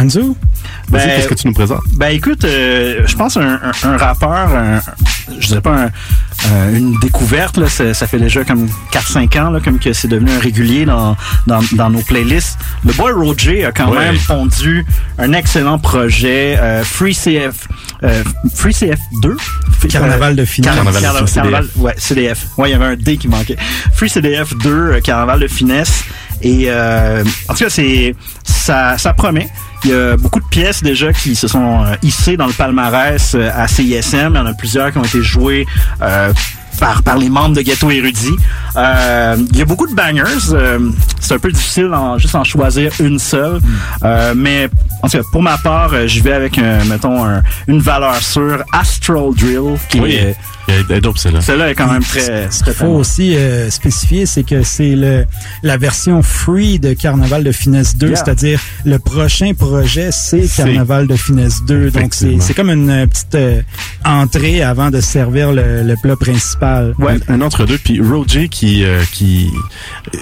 Anzu? 0.00 0.32
Vas-y, 0.88 1.06
qu'est-ce 1.06 1.28
que 1.28 1.34
tu 1.34 1.46
nous 1.46 1.52
présentes? 1.54 1.82
Ben 1.94 2.08
écoute, 2.08 2.44
euh, 2.44 3.02
je 3.06 3.16
pense 3.16 3.36
un, 3.36 3.60
un, 3.62 3.88
un 3.88 3.96
rappeur, 3.96 4.48
un- 4.54 4.80
je 5.38 5.46
dirais 5.46 5.60
pas 5.60 5.84
un- 5.84 5.90
euh, 6.52 6.76
une 6.76 6.98
découverte, 7.00 7.56
là, 7.56 7.68
ça, 7.68 7.94
ça 7.94 8.06
fait 8.06 8.18
déjà 8.18 8.44
comme 8.44 8.68
4-5 8.92 9.36
ans 9.40 9.50
là, 9.50 9.60
comme 9.60 9.78
que 9.78 9.92
c'est 9.92 10.08
devenu 10.08 10.30
un 10.32 10.38
régulier 10.40 10.84
dans, 10.84 11.16
dans, 11.46 11.60
dans 11.72 11.90
nos 11.90 12.00
playlists. 12.02 12.58
Le 12.84 12.92
boy 12.92 13.12
Roger 13.12 13.64
a 13.66 13.72
quand 13.72 13.90
Ouais. 13.90 13.98
même 14.06 14.18
pondu 14.26 14.84
un 15.18 15.32
excellent 15.32 15.78
projet, 15.78 16.58
euh, 16.58 16.82
Free 16.84 17.14
CF, 17.14 17.68
euh, 18.02 18.22
Free 18.54 18.74
CF 18.74 18.98
2. 19.22 19.36
Carnaval 19.88 20.34
de 20.34 20.44
finesse. 20.44 20.74
Carnaval, 20.74 21.02
Carnaval 21.32 21.66
ouais, 21.76 21.94
CDF. 21.98 22.46
Ouais, 22.58 22.70
il 22.70 22.72
y 22.72 22.74
avait 22.74 22.84
un 22.86 22.96
D 22.96 23.16
qui 23.16 23.28
manquait. 23.28 23.56
Free 23.92 24.08
CDF 24.08 24.54
2, 24.56 24.70
euh, 24.70 25.00
Carnaval 25.00 25.40
de 25.40 25.46
finesse. 25.48 26.04
Et 26.42 26.64
euh, 26.68 27.22
en 27.48 27.52
tout 27.54 27.64
cas, 27.64 27.70
c'est 27.70 28.14
ça, 28.42 28.98
ça 28.98 29.12
promet. 29.14 29.48
Il 29.84 29.90
y 29.90 29.94
a 29.94 30.16
beaucoup 30.16 30.40
de 30.40 30.46
pièces 30.46 30.82
déjà 30.82 31.12
qui 31.12 31.34
se 31.36 31.46
sont 31.46 31.84
euh, 31.84 31.94
hissées 32.02 32.36
dans 32.36 32.46
le 32.46 32.52
palmarès 32.52 33.34
euh, 33.34 33.50
à 33.54 33.68
CISM. 33.68 34.30
Il 34.32 34.36
y 34.36 34.38
en 34.38 34.46
a 34.46 34.54
plusieurs 34.54 34.90
qui 34.92 34.98
ont 34.98 35.04
été 35.04 35.22
jouées 35.22 35.66
euh, 36.00 36.32
par, 36.80 37.02
par 37.02 37.18
les 37.18 37.28
membres 37.28 37.54
de 37.56 37.60
Ghetto 37.60 37.90
Érudit. 37.90 38.36
Euh, 38.76 39.36
il 39.52 39.58
y 39.58 39.62
a 39.62 39.64
beaucoup 39.64 39.86
de 39.86 39.94
bangers. 39.94 40.52
euh, 40.52 40.78
c'est 41.20 41.34
un 41.34 41.38
peu 41.38 41.52
difficile 41.52 41.92
en, 41.92 42.18
juste 42.18 42.34
en 42.34 42.44
choisir 42.44 42.92
une 43.00 43.18
seule. 43.18 43.60
Euh, 44.02 44.32
mais 44.36 44.68
en 45.04 45.08
tout 45.08 45.18
cas, 45.18 45.24
pour 45.30 45.42
ma 45.42 45.58
part, 45.58 45.92
euh, 45.92 46.06
je 46.06 46.22
vais 46.22 46.32
avec, 46.32 46.58
un, 46.58 46.84
mettons, 46.84 47.24
un- 47.24 47.42
une 47.68 47.80
valeur 47.80 48.16
sûre, 48.16 48.62
Astral 48.72 49.34
Drill. 49.36 49.76
Qui 49.88 50.00
Oui, 50.00 50.12
est, 50.14 50.36
elle 50.68 50.96
est 50.96 51.00
dope, 51.00 51.18
celle-là. 51.18 51.40
celle-là 51.40 51.70
est 51.70 51.74
quand 51.74 51.90
même 51.92 52.02
très... 52.02 52.50
Ce 52.50 52.64
qu'il 52.64 52.72
faut 52.72 52.86
aussi 52.86 53.36
euh, 53.36 53.68
spécifier, 53.70 54.26
c'est 54.26 54.42
que 54.44 54.62
c'est 54.62 54.94
le 54.96 55.26
la 55.62 55.76
version 55.76 56.22
free 56.22 56.78
de 56.78 56.92
Carnaval 56.94 57.44
de 57.44 57.52
Finesse 57.52 57.96
2, 57.96 58.06
Yeah. 58.08 58.16
c'est-à-dire 58.16 58.60
le 58.84 58.98
prochain 58.98 59.52
projet, 59.54 60.10
c'est 60.12 60.46
Carnaval 60.56 61.06
de 61.06 61.16
Finesse 61.16 61.62
2. 61.64 61.90
Donc 61.90 62.14
c'est 62.14 62.36
c'est 62.40 62.54
comme 62.54 62.70
une 62.70 62.90
euh, 62.90 63.06
petite 63.06 63.34
euh, 63.34 63.62
entrée 64.04 64.62
avant 64.62 64.90
de 64.90 65.00
servir 65.00 65.52
le, 65.52 65.82
le 65.82 65.96
plat 65.96 66.16
principal. 66.16 66.94
Un, 67.28 67.34
un 67.34 67.40
entre-deux. 67.40 67.78
Puis 67.78 68.00
Roger 68.00 68.48
qui... 68.48 68.84
euh, 68.84 69.02
qui 69.12 69.50
euh, 70.14 70.18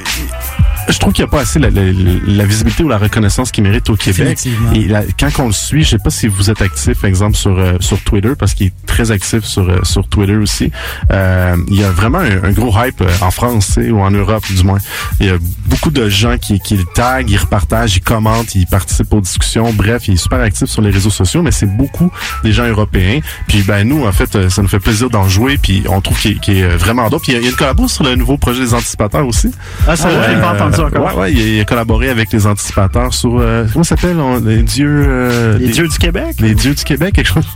je 0.89 0.99
trouve 0.99 1.13
qu'il 1.13 1.25
n'y 1.25 1.29
a 1.29 1.31
pas 1.31 1.41
assez 1.41 1.59
la, 1.59 1.71
la- 1.71 1.83
la 2.27 2.45
visibilité 2.45 2.83
ou 2.83 2.89
la 2.89 2.99
reconnaissance 2.99 3.51
qu'il 3.51 3.65
mérite 3.65 3.89
au 3.91 3.97
Québec. 3.97 4.39
Et 4.75 4.89
la- 4.89 5.03
quand 5.19 5.31
on 5.41 5.47
le 5.47 5.53
suit, 5.53 5.85
je 5.85 5.91
sais 5.91 5.99
pas 5.99 6.11
si 6.11 6.27
vous 6.29 6.51
êtes 6.51 6.63
actif, 6.63 7.01
par 7.01 7.09
exemple, 7.09 7.37
sur, 7.37 7.59
euh, 7.59 7.75
sur 7.81 8.01
Twitter, 8.03 8.33
parce 8.39 8.55
qu'il 8.55 8.69
est 8.69 8.73
très 8.87 9.11
actif 9.11 9.45
sur, 9.45 9.69
euh, 9.69 9.81
sur 9.83 10.07
Twitter 10.09 10.37
aussi. 10.37 10.71
Euh, 11.11 11.57
il 11.69 11.81
y 11.81 11.85
a 11.85 11.91
vraiment 11.91 12.19
un, 12.19 12.45
un 12.45 12.53
gros 12.53 12.73
hype 12.85 13.01
euh, 13.01 13.09
en 13.21 13.31
France, 13.31 13.79
ou 13.79 14.01
en 14.01 14.11
Europe, 14.11 14.45
du 14.55 14.63
moins. 14.65 14.79
Il 15.21 15.27
y 15.27 15.31
a 15.31 15.37
beaucoup 15.67 15.91
de 15.91 16.09
gens 16.09 16.37
qui, 16.39 16.59
qui 16.61 16.77
le 16.77 16.85
taguent, 16.95 17.31
ils 17.31 17.37
repartagent, 17.39 17.97
ils 17.97 18.01
commentent, 18.01 18.55
ils 18.55 18.67
participent 18.67 19.13
aux 19.13 19.21
discussions. 19.21 19.73
Bref, 19.73 20.09
il 20.09 20.15
est 20.15 20.17
super 20.17 20.41
actif 20.41 20.69
sur 20.69 20.83
les 20.83 20.91
réseaux 20.91 21.11
sociaux, 21.11 21.43
mais 21.43 21.53
c'est 21.53 21.67
beaucoup 21.77 22.11
des 22.45 22.53
gens 22.53 22.67
européens. 22.67 23.21
Puis 23.49 23.63
ben 23.63 23.87
nous, 23.87 24.05
en 24.07 24.13
fait, 24.13 24.49
ça 24.49 24.63
nous 24.63 24.69
fait 24.69 24.81
plaisir 24.81 25.11
d'en 25.11 25.29
jouer, 25.29 25.59
puis 25.59 25.85
on 25.89 26.01
trouve 26.01 26.19
qu'il 26.19 26.57
est, 26.57 26.69
vraiment 26.77 27.09
dope. 27.09 27.23
Puis 27.23 27.33
il 27.33 27.41
y 27.43 27.45
a, 27.47 27.49
une 27.49 27.55
collabo 27.57 27.89
sur 27.89 28.05
le 28.05 28.15
nouveau 28.15 28.37
projet 28.37 28.61
des 28.61 28.75
anticipateurs 28.75 29.27
aussi. 29.27 29.51
Ah, 29.87 29.97
pas 30.41 30.53
entendu 30.55 30.72
encore. 30.81 31.17
Ouais, 31.17 31.23
ouais, 31.23 31.33
il 31.33 31.61
a, 31.61 31.65
collaboré 31.65 32.09
avec 32.09 32.33
les 32.33 32.47
anticipateurs 32.47 33.15
sur 33.15 33.39
euh, 33.39 33.67
comment 33.73 33.85
ça 33.85 33.97
s'appelle 33.97 34.19
les 34.45 34.63
dieux 34.63 35.05
euh, 35.07 35.59
Les 35.59 35.69
dieux 35.69 35.89
du 35.89 35.99
Québec? 35.99 36.37
Les 36.41 36.55
dieux 36.55 36.75
du 36.75 36.85
Québec, 36.85 37.15
quelque 37.15 37.33
chose. 37.33 37.47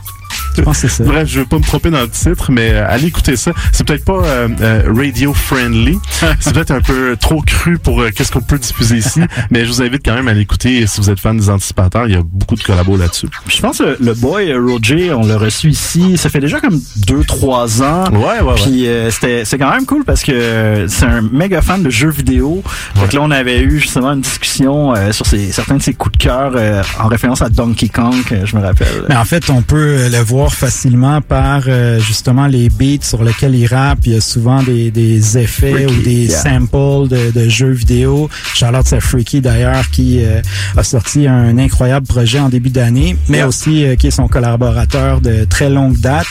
Je 0.56 0.62
pense 0.62 0.80
que 0.80 0.88
c'est 0.88 1.02
ça. 1.02 1.04
Bref, 1.04 1.28
je 1.28 1.40
veux 1.40 1.46
pas 1.46 1.58
me 1.58 1.62
tromper 1.62 1.90
dans 1.90 2.00
le 2.00 2.08
titre, 2.08 2.50
mais 2.50 2.70
euh, 2.72 2.86
allez 2.88 3.08
écouter 3.08 3.36
ça. 3.36 3.52
C'est 3.72 3.86
peut-être 3.86 4.04
pas 4.04 4.24
euh, 4.24 4.48
euh, 4.60 4.82
radio 4.94 5.34
friendly. 5.34 5.98
C'est 6.40 6.54
peut-être 6.54 6.70
un 6.70 6.80
peu 6.80 7.16
trop 7.20 7.42
cru 7.42 7.78
pour 7.78 8.00
euh, 8.00 8.10
qu'est-ce 8.14 8.32
qu'on 8.32 8.40
peut 8.40 8.58
diffuser 8.58 8.96
ici, 8.96 9.20
mais 9.50 9.64
je 9.64 9.70
vous 9.70 9.82
invite 9.82 10.02
quand 10.04 10.14
même 10.14 10.28
à 10.28 10.32
l'écouter 10.32 10.86
si 10.86 11.00
vous 11.00 11.10
êtes 11.10 11.20
fan 11.20 11.36
des 11.36 11.50
anticipateurs. 11.50 12.06
Il 12.08 12.14
y 12.14 12.16
a 12.16 12.22
beaucoup 12.24 12.54
de 12.54 12.62
collabos 12.62 12.96
là-dessus. 12.96 13.28
Je 13.48 13.60
pense 13.60 13.78
que 13.78 13.96
le 14.00 14.14
boy 14.14 14.54
Roger, 14.54 15.12
on 15.12 15.26
l'a 15.26 15.36
reçu 15.36 15.68
ici, 15.68 16.16
ça 16.16 16.30
fait 16.30 16.40
déjà 16.40 16.60
comme 16.60 16.80
2-3 17.06 17.82
ans. 17.82 18.04
Ouais, 18.12 18.40
ouais, 18.40 18.40
ouais. 18.40 18.54
Puis 18.54 18.86
euh, 18.86 19.10
c'était 19.10 19.44
c'est 19.44 19.58
quand 19.58 19.70
même 19.70 19.84
cool 19.84 20.04
parce 20.04 20.22
que 20.22 20.86
c'est 20.88 21.04
un 21.04 21.20
méga 21.20 21.60
fan 21.60 21.82
de 21.82 21.90
jeux 21.90 22.10
vidéo. 22.10 22.62
Que 23.10 23.14
là, 23.14 23.22
on 23.22 23.30
avait 23.30 23.60
eu 23.60 23.78
justement 23.78 24.12
une 24.12 24.22
discussion 24.22 24.94
euh, 24.94 25.12
sur 25.12 25.26
ses, 25.26 25.52
certains 25.52 25.76
de 25.76 25.82
ses 25.82 25.94
coups 25.94 26.18
de 26.18 26.24
cœur 26.24 26.52
euh, 26.56 26.82
en 26.98 27.08
référence 27.08 27.42
à 27.42 27.48
Donkey 27.48 27.88
Kong, 27.88 28.24
je 28.44 28.56
me 28.56 28.62
rappelle. 28.62 29.04
Mais 29.08 29.16
en 29.16 29.24
fait, 29.24 29.48
on 29.50 29.62
peut 29.62 29.76
euh, 29.76 30.08
le 30.16 30.22
voir 30.24 30.52
facilement 30.52 31.20
par 31.20 31.62
euh, 31.68 31.98
justement 32.00 32.46
les 32.46 32.68
beats 32.70 33.02
sur 33.02 33.22
lesquels 33.22 33.54
il 33.54 33.66
rappe. 33.66 33.98
Il 34.06 34.12
y 34.14 34.16
a 34.16 34.20
souvent 34.20 34.62
des, 34.62 34.90
des 34.90 35.36
effets 35.38 35.72
Freaky, 35.72 35.92
ou 35.94 36.02
des 36.02 36.24
yeah. 36.26 36.38
samples 36.42 37.08
de, 37.08 37.30
de 37.32 37.48
jeux 37.48 37.70
vidéo. 37.72 38.28
Charlotte 38.54 38.86
c'est 38.86 39.00
Freaky 39.00 39.40
d'ailleurs 39.40 39.90
qui 39.90 40.22
euh, 40.24 40.40
a 40.76 40.82
sorti 40.82 41.26
un 41.26 41.58
incroyable 41.58 42.06
projet 42.06 42.38
en 42.38 42.48
début 42.48 42.70
d'année, 42.70 43.16
mais 43.28 43.36
Yeah. 43.36 43.48
aussi 43.48 43.84
euh, 43.84 43.96
qui 43.96 44.06
est 44.06 44.10
son 44.10 44.28
collaborateur 44.28 45.20
de 45.20 45.44
très 45.44 45.68
longue 45.68 45.98
date. 45.98 46.26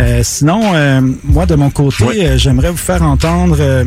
Euh, 0.00 0.22
sinon, 0.24 0.72
euh, 0.74 1.00
moi 1.22 1.46
de 1.46 1.54
mon 1.54 1.70
côté, 1.70 2.36
j'aimerais 2.38 2.70
vous 2.70 2.76
faire 2.76 3.02
entendre 3.04 3.56
euh, 3.60 3.84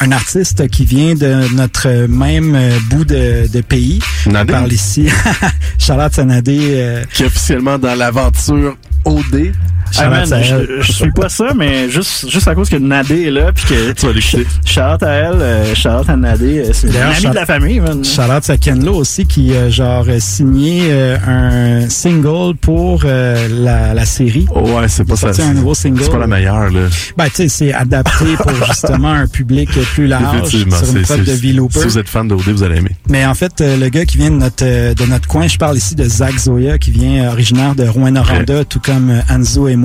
un 0.00 0.12
artiste 0.12 0.68
qui 0.68 0.84
vient 0.84 1.14
de 1.16 1.52
notre 1.56 2.06
même 2.06 2.56
bout 2.90 3.04
de, 3.04 3.48
de 3.52 3.60
pays. 3.62 3.98
Nadé? 4.26 4.52
On 4.52 4.56
parle 4.58 4.72
ici. 4.72 5.08
Charlotte 5.78 6.14
Sanadé. 6.14 6.58
euh, 6.74 7.04
Qui 7.12 7.24
est 7.24 7.26
officiellement 7.26 7.78
dans 7.78 7.96
l'aventure 7.96 8.76
OD. 9.04 9.54
Ah, 9.98 10.08
man, 10.08 10.24
je, 10.42 10.80
je 10.82 10.92
suis 10.92 11.10
pas 11.12 11.28
ça, 11.28 11.52
mais 11.56 11.88
juste, 11.90 12.28
juste 12.30 12.48
à 12.48 12.54
cause 12.54 12.68
que 12.68 12.76
Nadé 12.76 13.24
est 13.24 13.30
là, 13.30 13.52
puis 13.52 13.64
que... 13.66 13.92
Tu 13.92 14.06
vas 14.06 14.12
l'écouter. 14.12 14.46
Charlotte 14.64 15.02
à 15.02 15.12
elle, 15.12 15.34
euh, 15.40 15.74
Charlotte 15.74 16.08
à 16.08 16.16
Nadé, 16.16 16.58
euh, 16.60 16.70
c'est 16.72 16.88
une 16.88 16.96
amie 16.96 17.26
de 17.26 17.34
la 17.34 17.46
famille, 17.46 17.80
man. 17.80 18.04
Charlotte 18.04 18.48
à 18.50 18.56
Kenlo 18.56 18.94
aussi 18.94 19.26
qui 19.26 19.54
a 19.56 19.70
genre 19.70 20.04
euh, 20.08 20.18
signé 20.20 20.82
euh, 20.90 21.16
un 21.26 21.88
single 21.88 22.56
pour 22.60 23.02
euh, 23.04 23.48
la, 23.50 23.94
la 23.94 24.04
série. 24.04 24.46
Ouais, 24.54 24.88
c'est 24.88 25.04
pas 25.04 25.16
ça. 25.16 25.32
Sorti 25.32 25.42
un 25.42 25.54
nouveau 25.54 25.74
single. 25.74 26.02
C'est 26.02 26.10
pas 26.10 26.18
la 26.18 26.26
meilleure, 26.26 26.70
là. 26.70 26.80
Ben, 27.16 27.26
tu 27.26 27.30
sais, 27.34 27.48
c'est 27.48 27.72
adapté 27.72 28.24
pour 28.38 28.52
justement 28.68 29.12
un 29.12 29.26
public 29.26 29.68
plus 29.94 30.06
large 30.06 30.36
Effectivement. 30.38 30.76
sur 30.76 30.86
une 30.88 30.92
c'est- 31.04 31.14
prod 31.14 31.20
de 31.20 31.24
c'est-. 31.24 31.80
Si 31.80 31.84
vous 31.86 31.98
êtes 31.98 32.08
fan 32.08 32.28
d'OD, 32.28 32.40
vous 32.48 32.62
allez 32.62 32.78
aimer. 32.78 32.90
Mais 33.08 33.24
en 33.26 33.34
fait, 33.34 33.60
euh, 33.60 33.76
le 33.76 33.88
gars 33.88 34.04
qui 34.04 34.16
vient 34.18 34.30
de 34.30 34.36
notre 34.36 34.64
euh, 34.64 34.94
de 34.94 35.04
notre 35.06 35.28
coin, 35.28 35.46
je 35.46 35.56
parle 35.58 35.76
ici 35.76 35.94
de 35.94 36.04
Zach 36.04 36.36
Zoya, 36.38 36.78
qui 36.78 36.90
vient 36.90 37.24
euh, 37.26 37.32
originaire 37.32 37.74
de 37.74 37.86
Rouen-Noranda, 37.86 38.64
tout 38.64 38.80
comme 38.80 39.10
euh, 39.10 39.20
Anzo 39.28 39.68
et 39.68 39.76
moi. 39.76 39.83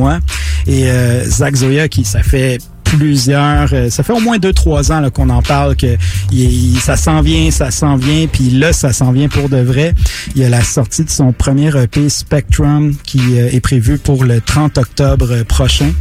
Et 0.67 0.89
euh, 0.89 1.23
Zach 1.25 1.55
Zoya, 1.55 1.87
qui 1.87 2.03
ça 2.05 2.21
fait 2.23 2.59
plusieurs, 2.83 3.69
euh, 3.71 3.89
ça 3.91 4.01
fait 4.01 4.13
au 4.13 4.19
moins 4.19 4.39
deux 4.39 4.51
trois 4.51 4.91
ans 4.91 5.07
qu'on 5.11 5.29
en 5.29 5.43
parle 5.43 5.75
que 5.75 5.95
il- 6.31 6.73
il- 6.73 6.79
ça 6.79 6.97
s'en 6.97 7.21
vient, 7.21 7.51
ça 7.51 7.69
s'en 7.69 7.95
vient, 7.97 8.25
puis 8.25 8.49
là 8.49 8.73
ça 8.73 8.91
s'en 8.93 9.11
vient 9.11 9.29
pour 9.29 9.47
de 9.47 9.57
vrai. 9.57 9.93
Il 10.35 10.41
y 10.41 10.45
a 10.45 10.49
la 10.49 10.63
sortie 10.63 11.03
de 11.03 11.09
son 11.09 11.31
premier 11.31 11.69
EP 11.77 12.09
Spectrum 12.09 12.95
qui 13.03 13.19
euh, 13.37 13.49
est 13.51 13.59
prévu 13.59 13.99
pour 13.99 14.23
le 14.23 14.41
30 14.41 14.77
octobre 14.79 15.27
euh, 15.31 15.43
prochain. 15.43 15.91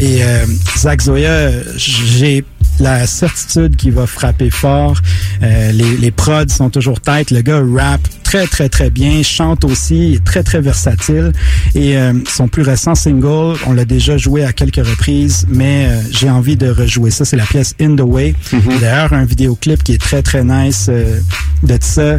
Et 0.00 0.24
euh, 0.24 0.46
Zach 0.78 1.02
Zoya, 1.02 1.50
j'ai 1.76 2.44
la 2.80 3.06
certitude 3.06 3.76
qu'il 3.76 3.92
va 3.92 4.06
frapper 4.06 4.50
fort. 4.50 4.98
Euh, 5.42 5.72
les, 5.72 5.96
les 5.96 6.10
prods 6.10 6.48
sont 6.48 6.70
toujours 6.70 7.00
têtes. 7.00 7.30
Le 7.30 7.42
gars 7.42 7.62
rap 7.74 8.00
très, 8.22 8.46
très, 8.46 8.68
très 8.68 8.90
bien. 8.90 9.22
Chante 9.22 9.64
aussi. 9.64 10.08
Il 10.10 10.14
est 10.16 10.24
très, 10.24 10.42
très 10.42 10.60
versatile. 10.60 11.32
Et 11.74 11.96
euh, 11.96 12.12
son 12.28 12.48
plus 12.48 12.62
récent 12.62 12.94
single, 12.94 13.56
on 13.66 13.72
l'a 13.72 13.84
déjà 13.84 14.16
joué 14.16 14.44
à 14.44 14.52
quelques 14.52 14.86
reprises, 14.86 15.46
mais 15.48 15.86
euh, 15.88 16.00
j'ai 16.10 16.28
envie 16.30 16.56
de 16.56 16.68
rejouer 16.68 17.10
ça. 17.10 17.24
C'est 17.24 17.36
la 17.36 17.46
pièce 17.46 17.74
In 17.80 17.96
the 17.96 18.02
Way. 18.02 18.34
D'ailleurs, 18.80 19.12
un 19.12 19.24
vidéoclip 19.24 19.82
qui 19.82 19.92
est 19.94 20.00
très, 20.00 20.22
très 20.22 20.44
nice 20.44 20.86
euh, 20.88 21.20
de 21.62 21.78
ça. 21.80 22.00
Euh, 22.02 22.18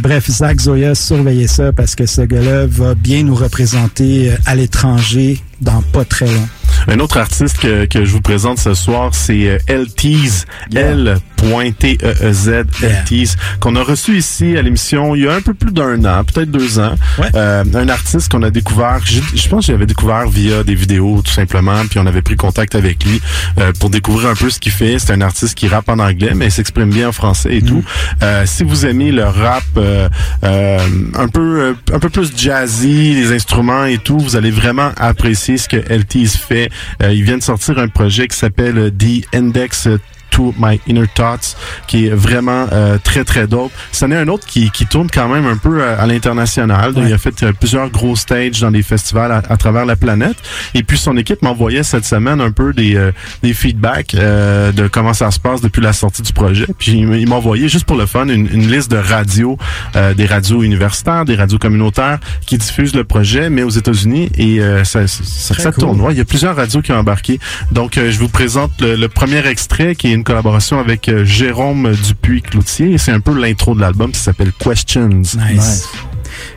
bref, 0.00 0.30
Zach 0.30 0.58
Zoya, 0.60 0.94
surveillez 0.94 1.46
ça 1.46 1.72
parce 1.72 1.94
que 1.94 2.06
ce 2.06 2.22
gars-là 2.22 2.66
va 2.66 2.94
bien 2.94 3.22
nous 3.22 3.34
représenter 3.34 4.30
euh, 4.30 4.36
à 4.46 4.54
l'étranger 4.54 5.40
dans 5.60 5.82
pas 5.82 6.04
très 6.04 6.26
long. 6.26 6.48
Un 6.88 6.98
autre 6.98 7.18
artiste 7.18 7.58
que, 7.58 7.84
que 7.86 8.04
je 8.04 8.12
vous 8.12 8.20
présente 8.20 8.58
ce 8.58 8.74
soir, 8.74 9.14
c'est 9.14 9.48
euh, 9.48 9.58
L-Tease, 9.66 10.46
L.T-E-E-Z, 10.74 11.20
L-Tease, 11.42 13.36
qu'on 13.60 13.76
a 13.76 13.82
reçu 13.82 14.16
ici 14.16 14.56
à 14.56 14.62
l'émission 14.62 15.14
il 15.14 15.24
y 15.24 15.28
a 15.28 15.34
un 15.34 15.40
peu 15.40 15.54
plus 15.54 15.72
d'un 15.72 16.04
an, 16.04 16.24
peut-être 16.24 16.50
deux 16.50 16.78
ans. 16.78 16.94
Euh, 17.34 17.64
un 17.74 17.88
artiste 17.88 18.30
qu'on 18.30 18.42
a 18.42 18.50
découvert, 18.50 19.00
je, 19.04 19.20
je 19.34 19.48
pense 19.48 19.66
que 19.66 19.72
j'avais 19.72 19.86
découvert 19.86 20.28
via 20.28 20.62
des 20.64 20.74
vidéos 20.74 21.22
tout 21.22 21.32
simplement, 21.32 21.84
puis 21.88 21.98
on 21.98 22.06
avait 22.06 22.22
pris 22.22 22.36
contact 22.36 22.74
avec 22.74 23.04
lui 23.04 23.20
euh, 23.58 23.72
pour 23.78 23.90
découvrir 23.90 24.30
un 24.30 24.34
peu 24.34 24.50
ce 24.50 24.58
qu'il 24.58 24.72
fait. 24.72 24.98
C'est 24.98 25.12
un 25.12 25.20
artiste 25.20 25.54
qui 25.56 25.68
rappe 25.68 25.88
en 25.88 25.98
anglais, 25.98 26.32
mais 26.34 26.46
il 26.46 26.52
s'exprime 26.52 26.90
bien 26.90 27.08
en 27.08 27.12
français 27.12 27.56
et 27.56 27.62
tout. 27.62 27.84
Euh, 28.22 28.44
si 28.46 28.64
vous 28.64 28.86
aimez 28.86 29.12
le 29.12 29.24
rap 29.24 29.64
euh, 29.76 30.08
euh, 30.44 30.78
un 31.14 31.28
peu 31.28 31.60
euh, 31.60 31.74
un 31.92 31.98
peu 31.98 32.08
plus 32.08 32.32
jazzy, 32.36 33.14
les 33.14 33.32
instruments 33.32 33.84
et 33.84 33.98
tout, 33.98 34.18
vous 34.18 34.36
allez 34.36 34.50
vraiment 34.50 34.90
apprécier 34.96 35.56
ce 35.58 35.68
que 35.68 35.76
LT's 35.76 36.36
fait. 36.36 36.70
Euh, 37.02 37.12
il 37.12 37.22
vient 37.24 37.38
de 37.38 37.42
sortir 37.42 37.78
un 37.78 37.88
projet 37.88 38.28
qui 38.28 38.36
s'appelle 38.36 38.92
The 38.98 39.26
Index 39.34 39.88
to 40.32 40.52
My 40.58 40.80
Inner 40.88 41.06
Thoughts, 41.14 41.56
qui 41.86 42.06
est 42.06 42.10
vraiment 42.10 42.66
euh, 42.72 42.98
très 43.02 43.22
très 43.24 43.46
dope. 43.46 43.70
C'en 43.92 44.10
est 44.10 44.16
un 44.16 44.26
autre 44.28 44.46
qui, 44.46 44.70
qui 44.70 44.86
tourne 44.86 45.08
quand 45.08 45.28
même 45.28 45.46
un 45.46 45.56
peu 45.56 45.84
à, 45.84 46.00
à 46.00 46.06
l'international. 46.06 46.94
Il 46.96 47.12
a 47.12 47.18
fait 47.18 47.42
euh, 47.44 47.52
plusieurs 47.52 47.88
gros 47.90 48.16
stages 48.16 48.60
dans 48.60 48.70
des 48.72 48.82
festivals 48.82 49.30
à, 49.30 49.42
à 49.48 49.56
travers 49.56 49.84
la 49.86 49.94
planète. 49.94 50.36
Et 50.74 50.82
puis 50.82 50.98
son 50.98 51.16
équipe 51.16 51.42
m'envoyait 51.42 51.84
cette 51.84 52.04
semaine 52.04 52.40
un 52.40 52.50
peu 52.50 52.72
des, 52.72 52.96
euh, 52.96 53.12
des 53.42 53.54
feedbacks 53.54 54.14
euh, 54.14 54.72
de 54.72 54.88
comment 54.88 55.12
ça 55.12 55.30
se 55.30 55.38
passe 55.38 55.60
depuis 55.60 55.82
la 55.82 55.92
sortie 55.92 56.22
du 56.22 56.32
projet. 56.32 56.66
Puis 56.78 56.92
il 56.92 57.28
m'a 57.28 57.36
envoyé 57.36 57.68
juste 57.68 57.84
pour 57.84 57.96
le 57.96 58.06
fun 58.06 58.26
une, 58.28 58.48
une 58.52 58.70
liste 58.70 58.90
de 58.90 58.96
radios, 58.96 59.58
euh, 59.96 60.14
des 60.14 60.26
radios 60.26 60.62
universitaires, 60.62 61.24
des 61.24 61.36
radios 61.36 61.58
communautaires 61.58 62.18
qui 62.46 62.58
diffusent 62.58 62.94
le 62.96 63.04
projet, 63.04 63.50
mais 63.50 63.62
aux 63.62 63.70
États-Unis. 63.70 64.30
Et 64.36 64.60
euh, 64.60 64.84
ça, 64.84 65.06
ça, 65.06 65.54
ça 65.54 65.72
cool. 65.72 65.82
tourne. 65.84 66.00
Ouais, 66.00 66.14
il 66.14 66.18
y 66.18 66.20
a 66.20 66.24
plusieurs 66.24 66.56
radios 66.56 66.80
qui 66.80 66.92
ont 66.92 66.96
embarqué. 66.98 67.38
Donc, 67.70 67.98
euh, 67.98 68.10
je 68.10 68.18
vous 68.18 68.28
présente 68.28 68.80
le, 68.80 68.96
le 68.96 69.08
premier 69.08 69.46
extrait 69.46 69.94
qui 69.94 70.08
est 70.08 70.12
une 70.12 70.21
collaboration 70.22 70.78
avec 70.78 71.08
euh, 71.08 71.24
Jérôme 71.24 71.92
Dupuis-Cloutier. 71.92 72.98
C'est 72.98 73.12
un 73.12 73.20
peu 73.20 73.38
l'intro 73.38 73.74
de 73.74 73.80
l'album 73.80 74.10
qui 74.12 74.20
s'appelle 74.20 74.52
Questions. 74.58 75.08
Nice. 75.08 75.88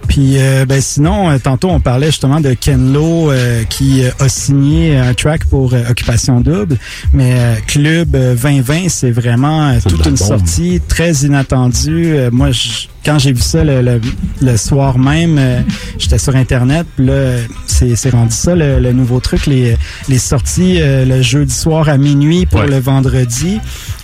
Puis 0.07 0.37
euh, 0.37 0.65
ben 0.65 0.79
sinon, 0.81 1.29
euh, 1.31 1.37
tantôt 1.37 1.69
on 1.69 1.79
parlait 1.81 2.07
justement 2.07 2.39
de 2.39 2.53
Ken 2.53 2.93
Lo 2.93 3.29
euh, 3.31 3.63
qui 3.65 4.03
euh, 4.03 4.09
a 4.19 4.29
signé 4.29 4.95
un 4.97 5.13
track 5.13 5.45
pour 5.45 5.73
euh, 5.73 5.89
Occupation 5.89 6.39
Double, 6.39 6.77
mais 7.11 7.33
euh, 7.35 7.55
Club 7.67 8.15
euh, 8.15 8.35
2020 8.35 8.87
c'est 8.89 9.11
vraiment 9.11 9.69
euh, 9.69 9.79
toute 9.81 10.05
une 10.05 10.15
bombe. 10.15 10.15
sortie 10.15 10.79
très 10.87 11.11
inattendue. 11.13 12.13
Euh, 12.15 12.29
moi, 12.31 12.51
je- 12.51 12.87
quand 13.05 13.19
j'ai 13.19 13.31
vu 13.33 13.41
ça 13.41 13.63
le, 13.63 13.81
le- 13.81 14.01
le 14.41 14.57
soir 14.57 14.97
même, 14.97 15.37
euh, 15.37 15.61
j'étais 15.97 16.17
sur 16.17 16.35
internet, 16.35 16.85
puis 16.95 17.05
là 17.05 17.37
c'est 17.67 18.09
rendu 18.11 18.31
ça 18.33 18.55
le, 18.55 18.79
le 18.79 18.93
nouveau 18.93 19.19
truc, 19.19 19.47
les 19.47 19.75
les 20.07 20.17
sorties 20.17 20.77
euh, 20.79 21.03
le 21.05 21.21
jeudi 21.21 21.53
soir 21.53 21.89
à 21.89 21.97
minuit 21.97 22.45
pour 22.45 22.61
Ouais. 22.61 22.67
le 22.67 22.79
vendredi. 22.79 23.59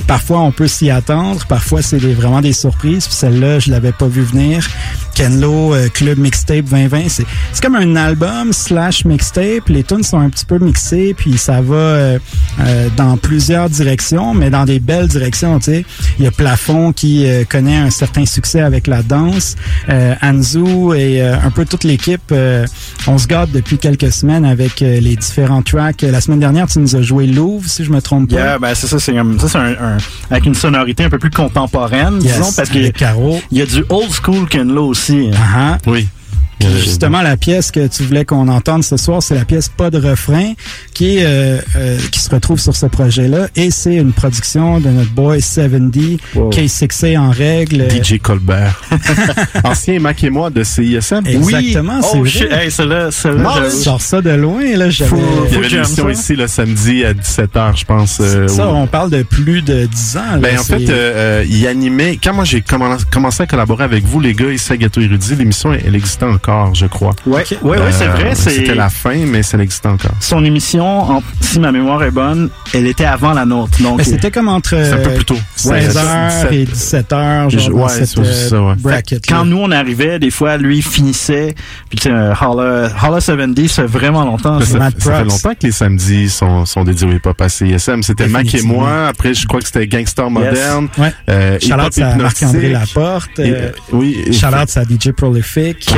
Parfois 0.07 0.39
on 0.41 0.51
peut 0.51 0.67
s'y 0.67 0.89
attendre, 0.89 1.45
parfois 1.47 1.81
c'est 1.81 1.97
des- 1.99 2.13
vraiment 2.13 2.41
des 2.41 2.53
surprises. 2.53 3.07
Puis 3.07 3.15
celle-là, 3.15 3.59
je 3.59 3.71
l'avais 3.71 3.93
pas 3.93 4.07
vu 4.07 4.21
venir. 4.23 4.67
Kenlo 5.15 5.73
euh, 5.73 5.87
Club 5.89 6.17
Mixtape 6.17 6.65
2020, 6.65 7.03
c'est 7.09 7.25
c'est 7.53 7.61
comme 7.63 7.75
un 7.75 7.95
album 7.95 8.51
slash 8.53 9.05
mixtape. 9.05 9.67
Les 9.69 9.83
tunes 9.83 10.03
sont 10.03 10.19
un 10.19 10.29
petit 10.29 10.45
peu 10.45 10.57
mixées, 10.59 11.13
puis 11.17 11.37
ça 11.37 11.61
va 11.61 11.75
euh, 11.75 12.19
euh, 12.61 12.87
dans 12.97 13.17
plusieurs 13.17 13.69
directions, 13.69 14.33
mais 14.33 14.49
dans 14.49 14.65
des 14.65 14.79
belles 14.79 15.07
directions. 15.07 15.59
Tu 15.59 15.65
sais, 15.65 15.85
il 16.19 16.25
y 16.25 16.27
a 16.27 16.31
Plafond 16.31 16.91
qui 16.93 17.25
euh, 17.25 17.43
connaît 17.47 17.75
un 17.77 17.89
certain 17.89 18.25
succès 18.25 18.61
avec 18.61 18.87
la 18.91 19.01
danse. 19.03 19.55
Euh, 19.89 20.13
Anzu 20.21 20.93
et 20.95 21.21
euh, 21.23 21.35
un 21.43 21.49
peu 21.49 21.65
toute 21.65 21.83
l'équipe, 21.83 22.21
euh, 22.31 22.65
on 23.07 23.17
se 23.17 23.25
garde 23.25 23.51
depuis 23.51 23.77
quelques 23.79 24.11
semaines 24.11 24.45
avec 24.45 24.81
euh, 24.81 24.99
les 24.99 25.15
différents 25.15 25.63
tracks. 25.63 26.03
La 26.03 26.21
semaine 26.21 26.39
dernière, 26.39 26.67
tu 26.67 26.77
nous 26.79 26.95
as 26.95 27.01
joué 27.01 27.25
Louvre, 27.25 27.67
si 27.67 27.83
je 27.83 27.91
me 27.91 28.01
trompe 28.01 28.29
pas. 28.29 28.35
Yeah, 28.35 28.59
ben 28.59 28.75
c'est 28.75 28.87
ça, 28.87 28.99
c'est 28.99 29.13
ça, 29.13 29.47
c'est 29.47 29.57
un, 29.57 29.63
un- 29.71 29.97
avec 30.29 30.45
une 30.45 30.53
sonorité 30.55 31.03
un 31.05 31.09
peu 31.09 31.17
plus 31.19 31.31
contemporaine, 31.31 32.15
Yes, 32.21 32.33
disons, 32.33 32.51
parce 32.55 32.69
avec 32.69 32.93
que 32.93 32.99
Caro. 32.99 33.41
il 33.51 33.57
y 33.57 33.61
a 33.61 33.65
du 33.65 33.83
old 33.89 34.11
school 34.11 34.47
Ken 34.47 34.71
Lo 34.71 34.87
aussi. 34.87 35.31
Ah, 35.55 35.77
Oui. 35.87 36.07
Puis 36.65 36.79
justement, 36.81 37.21
la 37.21 37.37
pièce 37.37 37.71
que 37.71 37.87
tu 37.87 38.03
voulais 38.03 38.25
qu'on 38.25 38.47
entende 38.47 38.83
ce 38.83 38.97
soir, 38.97 39.21
c'est 39.23 39.35
la 39.35 39.45
pièce 39.45 39.69
Pas 39.69 39.89
de 39.89 39.97
refrain 39.99 40.53
qui 40.93 41.17
est, 41.17 41.25
euh, 41.25 41.57
euh, 41.75 41.97
qui 42.11 42.19
se 42.19 42.29
retrouve 42.29 42.59
sur 42.59 42.75
ce 42.75 42.85
projet-là. 42.85 43.47
Et 43.55 43.71
c'est 43.71 43.95
une 43.95 44.13
production 44.13 44.79
de 44.79 44.89
notre 44.89 45.11
boy 45.11 45.39
7D, 45.39 46.19
K6A 46.35 47.17
en 47.17 47.31
règle. 47.31 47.87
DJ 47.89 48.19
Colbert. 48.19 48.81
Ancien 49.63 49.99
Mac 49.99 50.23
et 50.23 50.29
moi 50.29 50.49
de 50.49 50.63
CISM. 50.63 51.21
Exactement, 51.25 52.01
c'est 52.01 52.17
Oh 52.17 52.23
vrai. 52.23 52.63
hey, 52.65 52.71
celle-là, 52.71 53.11
celle-là, 53.11 53.69
sors 53.69 54.01
ça 54.01 54.21
de 54.21 54.29
loin, 54.31 54.63
là. 54.75 54.89
j'avais- 54.89 55.11
Il 55.49 55.53
y 55.53 55.57
avait 55.57 55.67
une 55.69 55.75
émission 55.77 56.09
ici 56.09 56.35
le 56.35 56.47
samedi 56.47 57.03
à 57.03 57.13
17h, 57.13 57.77
je 57.77 57.85
pense. 57.85 58.19
euh, 58.21 58.47
Ça, 58.47 58.67
on 58.69 58.87
parle 58.87 59.09
de 59.09 59.23
plus 59.23 59.61
de 59.61 59.85
10 59.85 60.17
ans. 60.17 60.21
là, 60.33 60.37
Ben, 60.39 60.59
en 60.59 60.63
fait, 60.63 60.89
euh, 60.89 61.41
euh, 61.41 61.45
il 61.49 61.65
animait. 61.67 62.17
Quand 62.21 62.33
moi 62.33 62.43
j'ai 62.45 62.61
commen- 62.61 62.97
commencé 63.11 63.43
à 63.43 63.47
collaborer 63.47 63.83
avec 63.83 64.03
vous, 64.03 64.19
les 64.19 64.33
gars, 64.33 64.51
ici 64.51 64.71
à 64.73 64.77
Gâteau 64.77 65.01
Érudit, 65.01 65.35
l'émission, 65.35 65.73
elle 65.73 65.95
existait 65.95 66.25
encore, 66.25 66.50
je 66.73 66.85
crois. 66.85 67.13
Ouais, 67.25 67.43
ouais, 67.61 67.77
ouais, 67.79 67.91
c'est 67.91 68.07
vrai. 68.07 68.35
c'est- 68.35 68.49
C'était 68.51 68.75
la 68.75 68.89
fin, 68.89 69.15
mais 69.25 69.43
ça 69.43 69.57
existait 69.57 69.87
encore. 69.87 70.11
Son 70.19 70.43
émission, 70.45 70.85
en- 70.85 71.23
si 71.39 71.59
ma 71.59 71.71
mémoire 71.71 72.03
est 72.03 72.11
bonne, 72.11 72.49
elle 72.73 72.87
était 72.87 73.05
avant 73.05 73.33
la 73.33 73.45
nôtre. 73.45 73.81
Donc, 73.81 74.01
c'était 74.03 74.31
comme 74.31 74.47
entre 74.47 74.75
un 74.75 74.97
peu 74.97 75.09
euh, 75.09 75.15
plus 75.15 75.25
tôt. 75.25 75.37
16h 75.55 76.51
et 76.51 76.65
17h, 76.65 77.49
genre 77.49 77.73
Ouais, 77.75 77.89
cette 77.89 78.05
c'est 78.07 78.19
aussi 78.19 78.29
euh, 78.29 78.49
ça, 78.49 78.61
ouais. 78.61 78.73
bracket 78.77 79.23
Quand 79.27 79.45
nous 79.45 79.57
on 79.57 79.71
arrivait, 79.71 80.19
des 80.19 80.31
fois 80.31 80.57
lui 80.57 80.81
finissait. 80.81 81.55
Puis 81.89 81.99
tu 81.99 82.03
sais, 82.09 82.11
euh, 82.13 82.33
Holla, 82.41 82.89
Holla 83.03 83.21
70, 83.21 83.67
ça 83.69 83.81
fait 83.83 83.87
vraiment 83.87 84.25
longtemps. 84.25 84.59
Ça, 84.59 84.65
ça. 84.65 84.79
ça- 84.79 84.89
ça 84.99 85.17
fait 85.17 85.23
longtemps 85.23 85.51
que 85.51 85.65
les 85.67 85.71
samedis 85.71 86.29
sont, 86.29 86.65
sont 86.65 86.83
dédiés 86.83 87.07
au 87.07 87.11
hip-hop 87.11 87.39
à 87.41 87.49
CISM. 87.49 88.01
C'était 88.03 88.27
Mac 88.27 88.53
et 88.53 88.61
moi. 88.61 89.07
Après, 89.07 89.33
je 89.33 89.45
crois 89.47 89.59
que 89.59 89.65
c'était 89.67 89.87
Gangster 89.87 90.29
Moderne. 90.29 90.87
Ouais. 90.97 91.13
Euh, 91.29 91.57
Shout-out 91.61 91.97
Hip-Hop 91.97 92.11
à 92.11 92.15
Marc-André. 92.15 92.69
Laporte. 92.69 93.39
Euh, 93.39 93.43
euh, 93.45 93.71
oui. 93.93 94.17
Shout-out 94.31 94.77
à 94.77 94.83
DJ 94.83 95.11
Prolific. 95.15 95.89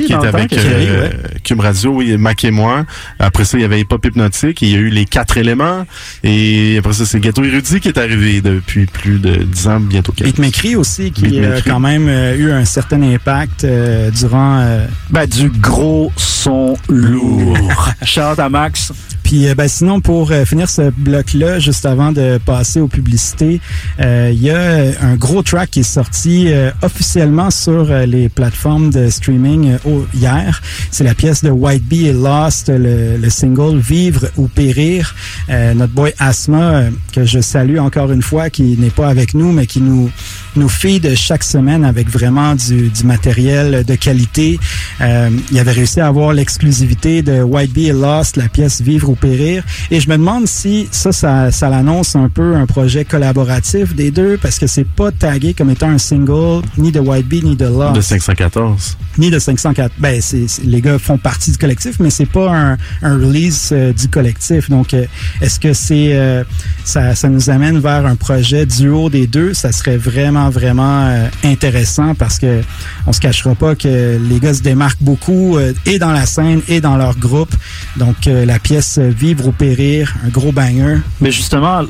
Laporte 0.00 0.06
qui 0.06 0.12
était 0.12 0.26
avec 0.26 0.52
euh, 0.52 1.08
Cube 1.44 1.60
Radio, 1.60 1.90
oui, 1.92 2.16
Mac 2.16 2.44
et 2.44 2.50
moi. 2.50 2.84
Après 3.18 3.44
ça, 3.44 3.58
il 3.58 3.62
y 3.62 3.64
avait 3.64 3.80
Hip 3.80 3.86
Hop 3.90 4.04
Hypnotique. 4.04 4.62
et 4.62 4.66
Il 4.66 4.72
y 4.72 4.76
a 4.76 4.78
eu 4.78 4.88
les 4.88 5.04
quatre 5.04 5.36
éléments. 5.36 5.86
Et 6.24 6.76
après 6.78 6.92
ça, 6.92 7.04
c'est 7.06 7.20
Gâteau 7.20 7.44
Érudit 7.44 7.80
qui 7.80 7.88
est 7.88 7.98
arrivé 7.98 8.40
depuis 8.40 8.86
plus 8.86 9.18
de 9.18 9.36
10 9.44 9.68
ans, 9.68 9.80
bientôt 9.80 10.12
15. 10.12 10.26
Beat 10.26 10.38
McCree 10.38 10.76
aussi, 10.76 11.10
qui 11.12 11.22
Beat 11.22 11.44
a 11.44 11.60
quand 11.62 11.80
même 11.80 12.08
euh, 12.08 12.36
eu 12.36 12.50
un 12.52 12.64
certain 12.64 13.02
impact 13.02 13.64
euh, 13.64 14.10
durant... 14.10 14.60
euh, 14.60 14.86
Ben, 15.10 15.26
du 15.26 15.50
gros 15.50 16.12
son 16.16 16.76
lourd. 16.88 17.56
Shout 18.04 18.38
à 18.38 18.48
Max. 18.48 18.92
Puis 19.22 19.46
euh, 19.48 19.54
ben, 19.54 19.68
sinon, 19.68 20.00
pour 20.00 20.30
euh, 20.32 20.44
finir 20.44 20.68
ce 20.68 20.90
bloc-là, 20.90 21.58
juste 21.58 21.86
avant 21.86 22.12
de 22.12 22.38
passer 22.44 22.80
aux 22.80 22.88
publicités, 22.88 23.60
euh, 24.00 24.30
il 24.32 24.42
y 24.42 24.50
a 24.50 24.56
euh, 24.56 24.92
un 25.00 25.14
gros 25.16 25.42
track 25.42 25.70
qui 25.70 25.80
est 25.80 25.82
sorti 25.84 26.46
euh, 26.48 26.70
officiellement 26.82 27.50
sur 27.50 27.90
euh, 27.90 28.04
les 28.06 28.28
plateformes 28.28 28.90
de 28.90 29.08
streaming 29.10 29.70
euh, 29.72 29.78
hier. 30.14 30.60
C'est 30.90 31.04
la 31.04 31.14
pièce 31.14 31.42
de 31.42 31.50
White 31.50 31.84
Bee 31.84 32.06
et 32.06 32.12
Lost, 32.12 32.68
le, 32.68 33.16
le 33.16 33.30
single 33.30 33.78
Vivre 33.78 34.26
ou 34.36 34.48
Périr. 34.48 35.14
Euh, 35.48 35.74
notre 35.74 35.92
boy 35.92 36.12
Asma, 36.18 36.72
euh, 36.72 36.90
que 37.12 37.24
je 37.24 37.40
salue 37.40 37.78
encore 37.78 38.12
une 38.12 38.22
fois, 38.22 38.50
qui 38.50 38.76
n'est 38.78 38.90
pas 38.90 39.08
avec 39.08 39.34
nous, 39.34 39.52
mais 39.52 39.66
qui 39.66 39.80
nous 39.80 40.10
nous 40.56 40.68
feed 40.68 41.14
chaque 41.14 41.42
semaine 41.44 41.84
avec 41.84 42.08
vraiment 42.08 42.54
du, 42.54 42.88
du 42.88 43.04
matériel 43.04 43.84
de 43.84 43.94
qualité. 43.94 44.58
Euh, 45.00 45.30
il 45.50 45.58
avait 45.58 45.72
réussi 45.72 46.00
à 46.00 46.06
avoir 46.08 46.32
l'exclusivité 46.32 47.22
de 47.22 47.42
White 47.42 47.72
Bee 47.72 47.86
et 47.88 47.92
Lost, 47.92 48.36
la 48.36 48.48
pièce 48.48 48.80
Vivre 48.80 49.08
ou 49.10 49.14
périr. 49.14 49.64
Et 49.90 50.00
je 50.00 50.08
me 50.08 50.16
demande 50.16 50.46
si 50.46 50.88
ça, 50.90 51.12
ça, 51.12 51.50
ça 51.50 51.68
l'annonce 51.68 52.16
un 52.16 52.28
peu 52.28 52.54
un 52.56 52.66
projet 52.66 53.04
collaboratif 53.04 53.94
des 53.94 54.10
deux, 54.10 54.38
parce 54.40 54.58
que 54.58 54.66
c'est 54.66 54.86
pas 54.86 55.10
tagué 55.12 55.54
comme 55.54 55.70
étant 55.70 55.88
un 55.88 55.98
single 55.98 56.62
ni 56.78 56.92
de 56.92 57.00
White 57.00 57.26
Bee 57.28 57.42
ni 57.42 57.56
de 57.56 57.66
Lost. 57.66 57.94
De 57.96 58.00
514. 58.00 58.96
Ni 59.18 59.30
de 59.30 59.38
504. 59.38 59.92
Ben, 59.98 60.20
c'est, 60.20 60.48
c'est- 60.48 60.64
les 60.64 60.80
gars 60.80 60.98
font 60.98 61.18
partie 61.18 61.50
du 61.50 61.58
collectif, 61.58 61.96
mais 62.00 62.10
c'est 62.10 62.26
pas 62.26 62.50
un, 62.50 62.76
un 63.02 63.14
release 63.18 63.70
euh, 63.72 63.92
du 63.92 64.08
collectif. 64.08 64.70
Donc, 64.70 64.94
euh, 64.94 65.04
est-ce 65.40 65.60
que 65.60 65.72
c'est 65.72 66.14
euh, 66.14 66.44
ça, 66.84 67.14
ça 67.14 67.28
nous 67.28 67.50
amène 67.50 67.78
vers 67.78 68.06
un 68.06 68.16
projet 68.16 68.64
duo 68.66 69.10
des 69.10 69.26
deux? 69.26 69.54
Ça 69.54 69.70
serait 69.72 69.96
vraiment, 69.98 70.41
vraiment 70.50 71.06
euh, 71.06 71.26
intéressant 71.44 72.14
parce 72.14 72.38
que 72.38 72.60
on 73.06 73.12
se 73.12 73.20
cachera 73.20 73.54
pas 73.54 73.74
que 73.74 74.18
les 74.18 74.40
gars 74.40 74.54
se 74.54 74.62
démarquent 74.62 75.02
beaucoup 75.02 75.56
euh, 75.56 75.72
et 75.86 75.98
dans 75.98 76.12
la 76.12 76.26
scène 76.26 76.60
et 76.68 76.80
dans 76.80 76.96
leur 76.96 77.16
groupe. 77.18 77.54
Donc, 77.96 78.26
euh, 78.26 78.44
la 78.44 78.58
pièce 78.58 78.98
Vivre 78.98 79.48
ou 79.48 79.52
périr, 79.52 80.14
un 80.24 80.28
gros 80.28 80.52
banger. 80.52 80.98
Mais 81.20 81.30
justement, 81.30 81.80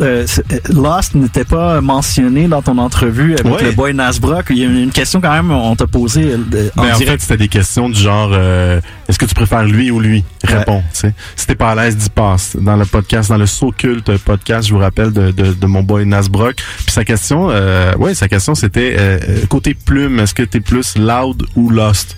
Lost 0.71 1.15
n'était 1.15 1.45
pas 1.45 1.81
mentionné 1.81 2.49
dans 2.49 2.63
ton 2.63 2.79
entrevue 2.79 3.35
avec 3.35 3.47
Ouais. 3.53 3.63
le 3.65 3.73
boy 3.73 3.95
Nasbrock. 3.95 4.47
Il 4.51 4.59
y 4.59 4.65
a 4.65 4.67
une 4.69 4.91
question 4.91 5.21
quand 5.21 5.33
même, 5.33 5.51
on 5.51 5.75
t'a 5.77 5.87
posé 5.87 6.23
euh, 6.33 6.69
en 6.77 6.83
Mais 6.85 6.93
en 6.93 6.97
direct. 6.99 7.21
fait, 7.21 7.21
c'était 7.21 7.37
des 7.37 7.49
questions 7.49 7.89
du 7.89 8.01
genre 8.01 8.31
euh, 8.33 8.81
est-ce 9.13 9.19
que 9.19 9.27
tu 9.27 9.35
préfères 9.35 9.65
lui 9.65 9.91
ou 9.91 10.01
lui? 10.01 10.25
Réponds. 10.43 10.83
tu 10.95 11.01
sais. 11.01 11.15
Si 11.37 11.47
t'es 11.47 11.55
pas 11.55 11.73
à 11.73 11.75
l'aise, 11.75 11.99
dis 11.99 12.09
passe. 12.09 12.57
Dans 12.59 12.77
le 12.77 12.87
podcast, 12.87 13.29
dans 13.29 13.37
le 13.37 13.45
Culte 13.77 14.17
podcast, 14.17 14.67
je 14.67 14.73
vous 14.73 14.81
rappelle 14.81 15.13
de, 15.13 15.31
de, 15.31 15.53
de 15.53 15.67
mon 15.67 15.83
boy 15.83 16.07
Nasbrock. 16.07 16.57
Puis 16.57 16.91
sa 16.91 17.05
question, 17.05 17.51
euh, 17.51 17.95
ouais, 17.97 18.15
sa 18.15 18.27
question 18.29 18.55
c'était 18.55 18.97
euh, 18.99 19.19
euh, 19.29 19.47
côté 19.51 19.75
plume, 19.75 20.19
est-ce 20.19 20.33
que 20.33 20.43
t'es 20.43 20.61
plus 20.61 20.97
loud 20.97 21.45
ou 21.57 21.69
lost? 21.69 22.17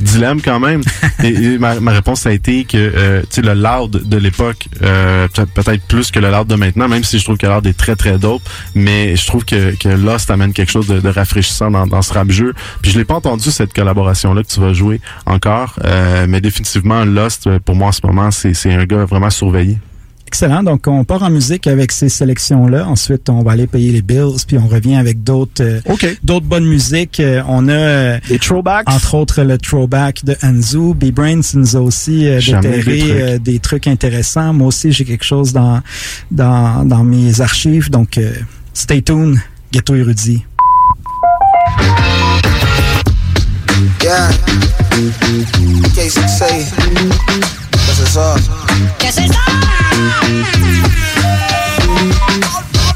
Dilemme 0.00 0.40
quand 0.42 0.60
même. 0.60 0.82
et, 1.22 1.28
et 1.28 1.58
ma, 1.58 1.80
ma 1.80 1.92
réponse 1.92 2.26
a 2.26 2.32
été 2.32 2.64
que 2.64 2.76
euh, 2.78 3.22
tu 3.22 3.26
sais 3.36 3.42
le 3.42 3.54
loud 3.54 4.08
de 4.08 4.16
l'époque 4.16 4.68
euh, 4.82 5.28
peut- 5.28 5.46
peut-être 5.46 5.82
plus 5.86 6.10
que 6.10 6.18
le 6.20 6.30
loud 6.30 6.46
de 6.46 6.54
maintenant, 6.54 6.88
même 6.88 7.04
si 7.04 7.18
je 7.18 7.24
trouve 7.24 7.36
que 7.38 7.46
le 7.46 7.52
loud 7.54 7.66
est 7.66 7.76
très 7.76 7.96
très 7.96 8.18
dope, 8.18 8.42
mais 8.74 9.16
je 9.16 9.26
trouve 9.26 9.44
que, 9.44 9.74
que 9.76 9.88
Lost 9.88 10.30
amène 10.30 10.52
quelque 10.52 10.70
chose 10.72 10.86
de, 10.86 11.00
de 11.00 11.08
rafraîchissant 11.08 11.70
dans, 11.70 11.86
dans 11.86 12.02
ce 12.02 12.12
rap 12.12 12.30
jeu. 12.30 12.52
Puis 12.82 12.90
je 12.92 12.98
l'ai 12.98 13.04
pas 13.04 13.14
entendu 13.14 13.50
cette 13.50 13.72
collaboration 13.72 14.34
là 14.34 14.42
que 14.42 14.48
tu 14.48 14.60
vas 14.60 14.72
jouer 14.72 15.00
encore, 15.26 15.78
euh, 15.84 16.26
mais 16.28 16.40
définitivement 16.40 17.04
Lost 17.04 17.48
pour 17.64 17.74
moi 17.76 17.88
en 17.88 17.92
ce 17.92 18.00
moment 18.04 18.30
c'est 18.30 18.54
c'est 18.54 18.72
un 18.72 18.84
gars 18.84 19.04
vraiment 19.04 19.30
surveillé. 19.30 19.78
Excellent. 20.34 20.64
Donc, 20.64 20.88
on 20.88 21.04
part 21.04 21.22
en 21.22 21.30
musique 21.30 21.68
avec 21.68 21.92
ces 21.92 22.08
sélections-là. 22.08 22.88
Ensuite, 22.88 23.30
on 23.30 23.44
va 23.44 23.52
aller 23.52 23.68
payer 23.68 23.92
les 23.92 24.02
bills, 24.02 24.34
puis 24.44 24.58
on 24.58 24.66
revient 24.66 24.96
avec 24.96 25.22
d'autres 25.22 25.62
euh, 25.62 25.80
d'autres 26.24 26.46
bonnes 26.46 26.64
musiques. 26.66 27.20
Euh, 27.20 27.40
on 27.46 27.68
a... 27.68 27.72
euh, 27.72 28.18
Des 28.28 28.40
throwbacks? 28.40 28.90
Entre 28.90 29.14
autres, 29.14 29.44
le 29.44 29.58
throwback 29.58 30.24
de 30.24 30.34
Anzu. 30.42 30.92
B-Brains 30.92 31.42
nous 31.54 31.76
a 31.76 31.80
aussi 31.80 32.26
euh, 32.26 32.40
des 32.40 32.50
déterré 32.60 32.98
trucs. 32.98 33.10
euh, 33.12 33.38
des 33.38 33.58
trucs 33.60 33.86
intéressants. 33.86 34.52
Moi 34.52 34.66
aussi, 34.66 34.90
j'ai 34.90 35.04
quelque 35.04 35.24
chose 35.24 35.52
dans, 35.52 35.80
dans, 36.32 36.84
dans 36.84 37.04
mes 37.04 37.40
archives. 37.40 37.88
Donc, 37.88 38.18
euh, 38.18 38.32
stay 38.72 39.02
tuned. 39.02 39.38
Ghetto 39.70 39.94
Érudit. 39.94 40.42
Yeah. 44.02 44.30
K6 45.94 47.63
Qu'est-ce 47.94 48.00
que 48.00 48.06
c'est 48.06 48.12
ça? 48.12 48.34
Qu'est-ce 48.98 49.16
que 49.16 49.22
c'est 49.22 49.28
ça? 49.28 49.40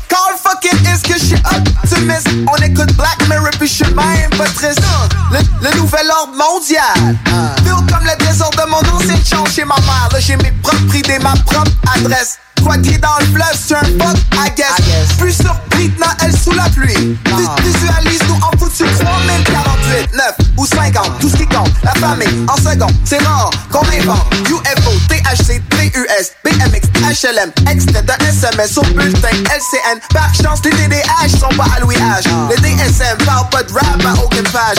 Carl 0.09 0.35
fucking 0.43 0.87
est-ce 0.89 1.03
que 1.05 1.15
je 1.15 1.25
suis 1.25 1.37
optimiste? 1.37 2.29
On 2.53 2.57
écoute 2.57 2.93
Black 2.97 3.17
Mirror 3.29 3.51
puis 3.59 3.69
je 3.69 3.75
suis 3.75 3.95
même 3.95 4.31
pas 4.37 4.47
triste. 4.47 4.83
Le, 5.31 5.39
le 5.69 5.77
nouvel 5.77 6.11
ordre 6.11 6.33
mondial. 6.37 7.17
Feel 7.65 7.75
comme 7.89 8.05
le 8.05 8.27
désordre 8.27 8.65
de 8.65 8.69
mon 8.69 8.79
ancienne 8.97 9.25
chambre 9.25 9.49
chez 9.49 9.65
ma 9.65 9.77
mère. 9.77 10.09
Là 10.13 10.19
j'ai 10.19 10.37
mes 10.37 10.51
propres 10.63 10.97
idées, 10.97 11.21
ma 11.21 11.35
propre 11.47 11.71
adresse. 11.95 12.39
Squatter 12.59 12.99
dans 12.99 13.09
le 13.21 13.27
fleuve, 13.27 13.55
c'est 13.55 13.75
un 13.75 13.81
fuck, 13.81 14.17
I 14.35 14.51
guess. 14.57 15.13
Plus 15.19 15.33
surpris, 15.33 15.91
non, 16.01 16.07
elle 16.23 16.37
sous 16.37 16.53
la 16.53 16.69
pluie. 16.71 17.17
Vis- 17.27 17.63
Visualise-nous 17.65 18.37
en 18.43 18.59
foutu 18.59 18.85
3048, 18.85 20.15
9 20.15 20.35
ou 20.57 20.67
50, 20.67 21.19
tout 21.21 21.29
ce 21.29 21.37
qui 21.37 21.47
compte. 21.47 21.71
La 21.83 21.93
famille, 21.95 22.29
en 22.49 22.57
seconde, 22.57 22.93
c'est 23.05 23.23
rare 23.23 23.51
qu'on 23.71 23.87
invente. 23.89 24.27
UFO, 24.49 24.91
THC, 25.09 25.63
TUS, 25.71 26.33
BMX, 26.45 26.83
HLM, 27.01 27.51
extrait 27.71 28.03
d'un 28.03 28.17
SMS 28.29 28.77
au 28.79 28.83
bulletin 28.83 29.29
LCN. 29.29 30.01
Par 30.13 30.31
chance, 30.35 30.61
les 30.65 30.71
TDH 30.71 31.39
sont 31.39 31.55
pas 31.57 31.67
à 31.77 31.81
Louis 31.81 31.97
H. 31.97 32.25
Les 32.51 32.57
DSM 32.61 33.17
parlent 33.25 33.49
pas 33.51 33.63
de 33.63 33.73
rap 33.73 34.05
à 34.05 34.23
aucune 34.23 34.43
page. 34.45 34.77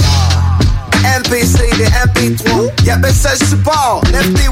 MPC, 1.03 1.57
des 1.77 1.85
MP3, 1.88 2.69
y'a 2.85 2.97
seul 3.13 3.38
support, 3.47 4.01
lève 4.11 4.34
tes? 4.34 4.49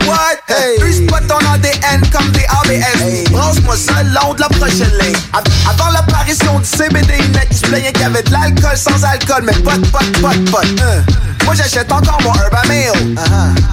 Hey. 0.49 0.81
Use 0.89 1.05
pas 1.07 1.19
ton 1.21 1.37
ADN 1.53 2.01
comme 2.11 2.29
des 2.31 2.45
ABS. 2.45 3.29
Branche-moi 3.31 3.75
ça 3.75 4.01
long 4.03 4.33
de 4.33 4.39
la 4.41 4.49
prochaine 4.49 4.91
ligne. 5.01 5.15
Av- 5.33 5.43
Avant 5.69 5.91
l'apparition 5.91 6.59
du 6.59 6.65
CBD, 6.65 7.15
il 7.19 7.37
il 7.51 7.57
se 7.57 7.61
plaignait 7.63 7.91
qu'il 7.91 8.01
y 8.01 8.05
avait 8.05 8.23
de 8.23 8.31
l'alcool 8.31 8.77
sans 8.77 9.03
alcool, 9.03 9.43
mais 9.45 9.53
pot, 9.53 9.71
pas 9.91 10.33
de 10.35 10.49
pot. 10.49 10.57
Hein. 10.81 11.03
Moi 11.45 11.53
j'achète 11.55 11.91
encore 11.91 12.19
mon 12.23 12.33
Urban 12.33 12.67
Mail. 12.67 13.17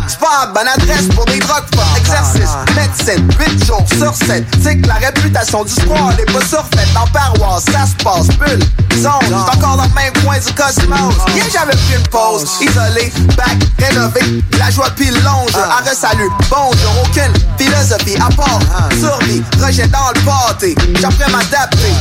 C'est 0.07 0.19
pas 0.19 0.47
bonne 0.55 0.69
adresse 0.69 1.07
pour 1.15 1.25
des 1.27 1.39
drogues, 1.39 1.65
pas 1.77 1.99
exercice, 1.99 2.51
médecine, 2.77 3.29
8 3.39 3.65
jours 3.67 3.85
sur 3.97 4.15
7. 4.15 4.45
C'est 4.63 4.77
que 4.79 4.87
la 4.89 4.95
réputation 4.95 5.65
du 5.65 5.73
squad 5.73 6.19
est 6.21 6.33
pas 6.33 6.45
surfaite 6.45 6.89
dans 6.95 7.07
paroisse, 7.09 7.65
ça 7.73 7.87
se 7.87 8.05
passe, 8.05 8.29
bulle, 8.39 8.61
zone. 9.01 9.13
J'suis 9.23 9.35
encore 9.35 9.77
dans 9.77 9.85
le 9.85 9.95
même 9.95 10.13
coin 10.25 10.37
du 10.39 10.53
cosmos. 10.55 11.15
Bien 11.35 11.45
j'avais 11.53 11.73
pris 11.77 11.95
une 11.99 12.09
pause, 12.09 12.45
isolé, 12.65 13.13
back, 13.37 13.57
rénové, 13.79 14.21
la 14.59 14.71
joie 14.71 14.89
le 14.99 15.21
longe, 15.23 15.51
Ah. 15.55 15.79
arrêt 15.79 15.95
salut, 15.95 16.31
bonjour, 16.51 16.93
aucune 17.05 17.33
philosophie 17.59 18.17
à 18.17 18.31
part, 18.35 18.59
survie, 18.99 19.43
rejet 19.63 19.87
dans 19.89 20.11
le 20.15 20.21
pâté, 20.25 20.75
j'apprends 21.01 21.27
à 21.27 21.39
m'adapter, 21.39 21.93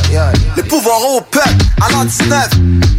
le 0.56 0.64
pouvoir 0.64 1.00
au 1.02 1.22
peuple, 1.22 1.50
en 1.82 1.90
l'an 1.98 2.06
19, 2.06 2.50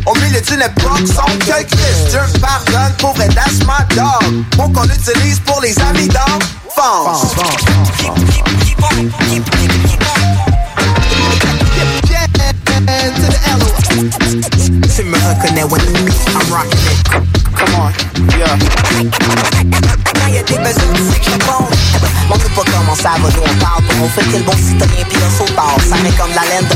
au 0.06 0.14
milieu 0.16 0.40
d'une 0.40 0.62
époque 0.62 1.06
sans 1.06 1.24
que 1.38 1.62
Christ, 1.64 2.10
Dieu 2.10 2.20
me 2.32 2.38
pardonne, 2.38 2.92
pauvre 2.98 3.22
et 3.22 3.28
that's 3.28 3.60
my 3.66 3.84
dog, 3.94 4.44
mot 4.56 4.68
qu'on 4.68 4.84
utilise 4.84 5.40
pour 5.40 5.60
les 5.60 5.78
amis 5.80 6.08
d'enfance. 6.08 7.34
Tu 14.94 15.02
me 15.02 15.16
reconnais 15.16 15.64
when 15.64 15.80
I'm 15.80 16.52
rocking 16.52 16.78
it. 17.30 17.33
Come 17.56 17.74
on, 17.76 17.90
yeah. 18.36 18.56
Quand 20.04 20.26
des 20.42 20.54
on 20.58 20.94
on 24.02 24.08
fait 24.08 24.38
bon 24.42 24.52
citoyen 24.52 25.04
pis 25.08 25.16
un 25.16 25.30
sautard. 25.30 25.76
Ça 25.88 25.96
met 26.02 26.10
comme 26.10 26.30
la 26.34 26.42
laine 26.42 26.66
de. 26.68 26.74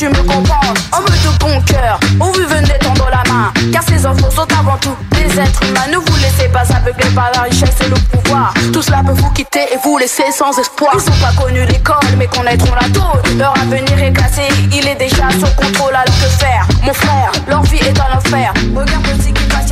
Tu 0.00 0.08
me 0.08 0.22
comprends 0.22 0.72
On 0.96 1.00
veut 1.02 1.18
de 1.18 1.38
bon 1.38 1.60
cœur. 1.66 2.00
Oh 2.20 2.32
oui, 2.34 2.44
venez 2.48 2.78
tendre 2.78 3.06
la 3.10 3.22
main. 3.30 3.52
Car 3.70 3.82
ces 3.82 4.06
enfants 4.06 4.30
sont 4.30 4.48
avant 4.58 4.78
tout 4.78 4.96
des 5.10 5.38
êtres 5.38 5.62
humains. 5.62 5.88
Ne 5.92 5.98
vous 5.98 6.16
laissez 6.16 6.48
pas 6.48 6.64
aveugler 6.74 7.10
par 7.14 7.30
la 7.34 7.42
richesse 7.42 7.76
et 7.84 7.88
le 7.90 7.96
pouvoir. 8.10 8.54
Tout 8.72 8.80
cela 8.80 9.02
peut 9.04 9.12
vous 9.12 9.30
quitter 9.32 9.60
et 9.60 9.76
vous 9.84 9.98
laisser 9.98 10.24
sans 10.32 10.58
espoir. 10.58 10.94
Ils 10.94 11.10
ont 11.10 11.16
pas 11.16 11.42
connu 11.42 11.66
l'école, 11.66 12.16
mais 12.16 12.26
connaîtront 12.28 12.74
la 12.74 12.88
tôle. 12.88 13.20
Leur 13.36 13.52
avenir 13.58 14.02
est 14.02 14.12
classé, 14.14 14.48
il 14.72 14.88
est 14.88 14.96
déjà 14.96 15.28
sous 15.32 15.54
contrôle. 15.54 15.94
Alors 15.94 16.04
que 16.06 16.30
faire 16.38 16.66
Mon 16.82 16.94
frère, 16.94 17.32
leur 17.46 17.62
vie 17.64 17.80
est 17.80 18.00
un 18.00 18.16
enfer. 18.16 18.54
Regarde 18.74 19.06
ce 19.20 19.28
qui 19.28 19.44
passe, 19.48 19.70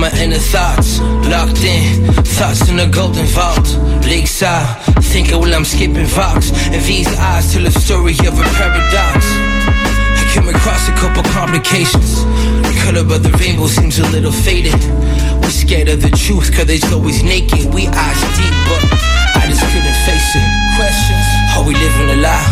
my 0.00 0.10
inner 0.16 0.40
thoughts. 0.40 0.98
Locked 1.28 1.62
in, 1.62 2.08
thoughts 2.24 2.68
in 2.70 2.76
the 2.76 2.88
golden 2.88 3.26
vault. 3.36 3.68
Lakeside, 4.08 4.64
thinking 5.12 5.38
while 5.38 5.54
I'm 5.54 5.64
skipping 5.64 6.08
Vox. 6.08 6.50
And 6.72 6.80
these 6.82 7.06
eyes 7.20 7.52
tell 7.52 7.66
a 7.66 7.70
story 7.70 8.16
of 8.24 8.32
a 8.32 8.46
paradox. 8.56 9.18
I 10.16 10.24
came 10.32 10.48
across 10.48 10.88
a 10.88 10.96
couple 10.96 11.22
complications. 11.30 12.24
The 12.64 12.74
color 12.82 13.04
of 13.04 13.22
the 13.22 13.32
rainbow 13.36 13.66
seems 13.66 13.98
a 13.98 14.08
little 14.08 14.32
faded. 14.32 14.80
We're 15.44 15.52
scared 15.52 15.88
of 15.88 16.00
the 16.00 16.10
truth, 16.10 16.48
cause 16.56 16.70
it's 16.70 16.90
always 16.92 17.22
naked. 17.22 17.68
We 17.74 17.86
eyes 17.86 18.20
deep, 18.40 18.56
but 18.72 18.82
I 19.36 19.44
just 19.52 19.60
couldn't 19.68 19.98
face 20.08 20.32
it. 20.32 20.48
Questions, 20.80 21.26
are 21.56 21.64
we 21.68 21.74
living 21.76 22.08
a 22.16 22.18
lie? 22.24 22.48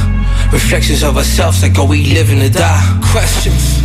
Reflections 0.53 1.03
of 1.03 1.17
ourselves, 1.17 1.63
like 1.63 1.79
are 1.79 1.87
we 1.87 2.13
living 2.13 2.43
or 2.43 2.51
die? 2.51 3.01
Questions, 3.11 3.81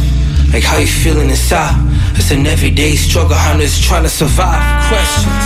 like 0.51 0.63
how 0.63 0.77
you 0.79 0.87
feeling 0.87 1.29
inside? 1.29 1.92
It's 2.15 2.31
an 2.31 2.45
everyday 2.47 2.95
struggle, 2.95 3.35
I'm 3.35 3.59
just 3.59 3.83
trying 3.83 4.03
to 4.03 4.09
survive. 4.09 4.61
Questions, 4.87 5.43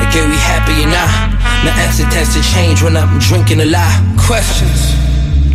like 0.00 0.12
are 0.14 0.28
we 0.28 0.36
happy 0.36 0.84
or 0.84 0.90
not? 0.90 1.10
My 1.64 1.72
answer 1.80 2.04
tends 2.10 2.34
to 2.34 2.42
change 2.42 2.82
when 2.82 2.96
I'm 2.96 3.18
drinking 3.18 3.60
a 3.60 3.66
lot. 3.66 3.94
Questions, 4.18 4.92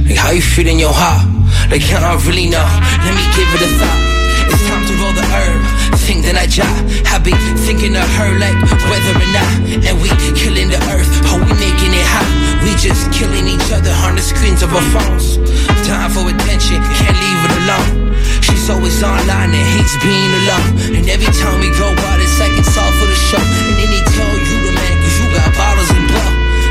like 0.07 0.17
how 0.17 0.31
you 0.31 0.41
feel 0.41 0.67
in 0.67 0.79
your 0.79 0.93
heart? 0.93 1.27
Like 1.69 1.83
I 1.91 1.99
don't 2.01 2.25
really 2.25 2.49
know, 2.49 2.65
let 3.05 3.13
me 3.13 3.25
give 3.35 3.49
it 3.55 3.61
a 3.61 3.69
thought. 3.77 4.01
It's 4.49 4.65
time 4.65 4.83
to 4.87 4.93
roll 4.97 5.13
the 5.13 5.21
herb. 5.21 5.61
Think 6.09 6.25
that 6.25 6.41
I 6.41 6.49
jot. 6.49 6.73
I 7.05 7.21
be 7.21 7.29
thinking 7.69 7.93
of 7.93 8.09
her 8.17 8.33
like 8.41 8.57
whether 8.89 9.13
or 9.13 9.29
not. 9.29 9.53
And 9.85 9.93
we 10.01 10.09
killing 10.33 10.73
the 10.73 10.81
earth. 10.89 11.05
How 11.29 11.37
we 11.37 11.53
making 11.53 11.93
it 11.93 12.07
hot? 12.09 12.25
We 12.65 12.73
just 12.81 13.13
killing 13.13 13.45
each 13.45 13.69
other 13.69 13.93
on 14.01 14.17
the 14.17 14.25
screens 14.25 14.65
of 14.65 14.73
our 14.73 14.81
phones. 14.89 15.37
Time 15.85 16.09
for 16.11 16.25
attention. 16.29 16.81
Can't 16.97 17.17
leave 17.17 17.41
it 17.47 17.53
alone. 17.63 18.13
She's 18.41 18.69
always 18.69 19.01
online 19.01 19.53
and 19.53 19.67
hates 19.73 19.95
being 20.01 20.31
alone. 20.45 20.71
And 20.97 21.03
every 21.09 21.31
time 21.41 21.57
we 21.61 21.69
go 21.77 21.89
out, 21.89 22.19
it's 22.21 22.37
like 22.39 22.53
it's 22.57 22.75
all 22.77 22.91
for 22.99 23.07
the 23.07 23.19
show. 23.29 23.41
And 23.41 23.75
then 23.77 23.89
they 23.89 24.03
tell 24.13 24.33
you 24.37 24.57
the 24.65 24.73
man, 24.73 24.95
cause 25.01 25.15
you 25.17 25.27
got 25.33 25.49
bottles 25.57 25.89
and 25.89 26.05
blow. 26.09 26.29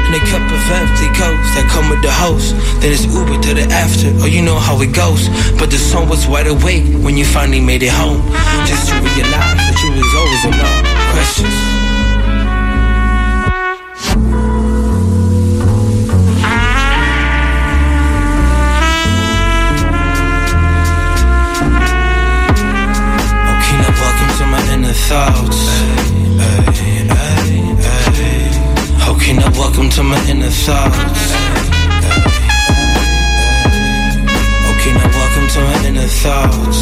And 0.08 0.14
a 0.16 0.22
cup 0.30 0.46
of 0.46 0.62
empty 0.72 1.08
coats 1.18 1.50
that 1.54 1.66
come 1.68 1.90
with 1.90 2.02
the 2.02 2.10
host. 2.10 2.56
Then 2.80 2.92
it's 2.92 3.04
Uber 3.04 3.42
to 3.42 3.54
the 3.54 3.66
after, 3.74 4.08
oh 4.22 4.26
you 4.26 4.42
know 4.42 4.56
how 4.56 4.80
it 4.80 4.94
goes. 4.94 5.28
But 5.58 5.70
the 5.70 5.78
sun 5.78 6.08
was 6.08 6.26
wide 6.26 6.46
awake 6.46 6.86
when 7.04 7.16
you 7.16 7.24
finally 7.24 7.60
made 7.60 7.82
it 7.82 7.92
home. 7.92 8.22
Just 8.64 8.88
to 8.88 8.94
realize 8.94 9.60
that 9.66 9.76
you 9.84 9.90
was 9.92 10.10
always 10.16 10.42
alone. 10.48 10.82
Questions. 11.12 11.77
Thoughts. 25.08 25.60
Ay, 26.36 27.08
ay, 27.08 27.48
ay. 28.20 29.08
Okay, 29.10 29.32
now 29.32 29.50
welcome 29.56 29.88
to 29.88 30.02
my 30.02 30.20
inner 30.28 30.50
thoughts. 30.50 31.32
Okay, 34.70 34.92
now 34.98 35.08
welcome 35.18 35.46
to 35.54 35.60
my 35.64 35.76
inner 35.88 36.08
thoughts. 36.22 36.80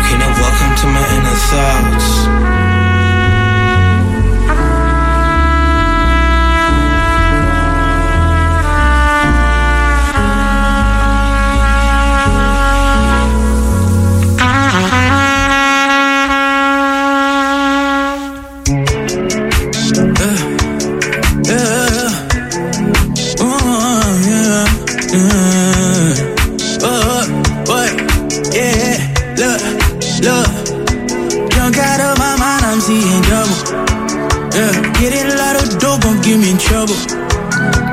Okay, 0.00 0.16
now 0.22 0.32
welcome 0.40 0.72
to 0.80 0.86
my 0.96 1.04
inner 1.16 1.36
thoughts. 1.50 2.39
Drunk 19.90 20.20
out 31.78 32.00
of 32.00 32.18
my 32.18 32.36
mind, 32.38 32.64
I'm 32.64 32.80
seeing 32.80 33.22
double. 33.26 33.58
Yeah, 34.54 34.70
getting 35.00 35.26
a 35.26 35.34
lot 35.34 35.56
of 35.58 35.66
dope 35.80 36.02
gon' 36.02 36.20
get 36.22 36.38
me 36.38 36.50
in 36.50 36.58
trouble. 36.58 36.94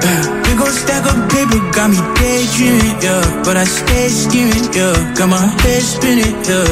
Yeah, 0.04 0.22
big 0.44 0.62
ol' 0.62 0.68
stack 0.68 1.06
of 1.10 1.18
paper 1.30 1.58
got 1.74 1.90
me 1.90 1.98
daydreaming, 2.20 3.02
yeah. 3.02 3.26
But 3.44 3.58
I 3.58 3.64
stay 3.64 4.10
scheming, 4.10 4.70
yeah. 4.74 4.94
Got 5.16 5.30
my 5.30 5.40
head 5.40 5.82
spinning, 5.82 6.36
yeah. 6.46 6.68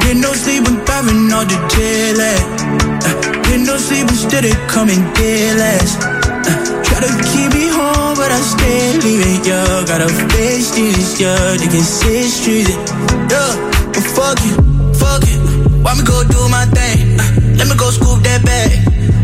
Get 0.00 0.16
no 0.18 0.32
sleep, 0.34 0.68
I'm 0.68 0.84
driving 0.84 1.32
all 1.32 1.46
the 1.46 1.56
jet 1.72 2.97
get 3.58 3.66
no 3.66 3.76
sleep, 3.76 4.08
instead 4.08 4.44
of 4.44 4.54
coming 4.68 5.02
dead 5.14 5.58
last. 5.58 5.98
Uh, 6.02 6.82
try 6.82 7.00
to 7.00 7.10
keep 7.30 7.52
me 7.54 7.68
home, 7.68 8.14
but 8.14 8.30
I 8.30 8.40
stay 8.40 8.98
leaving, 9.02 9.42
yeah. 9.44 9.84
Gotta 9.86 10.08
face 10.30 10.70
these, 10.72 11.20
yeah. 11.20 11.56
They 11.56 11.66
can 11.66 11.82
say 11.82 12.28
treason, 12.42 12.78
yeah. 13.30 13.52
But 13.92 14.04
fuck 14.14 14.38
it, 14.42 14.56
fuck 14.94 15.22
it. 15.22 15.38
Why 15.82 15.94
me 15.94 16.04
go 16.04 16.22
do 16.24 16.40
my 16.48 16.66
thing? 16.66 17.18
Uh, 17.18 17.56
let 17.58 17.66
me 17.68 17.74
go 17.76 17.90
scoop 17.90 18.22
that 18.22 18.44
bag. 18.44 18.70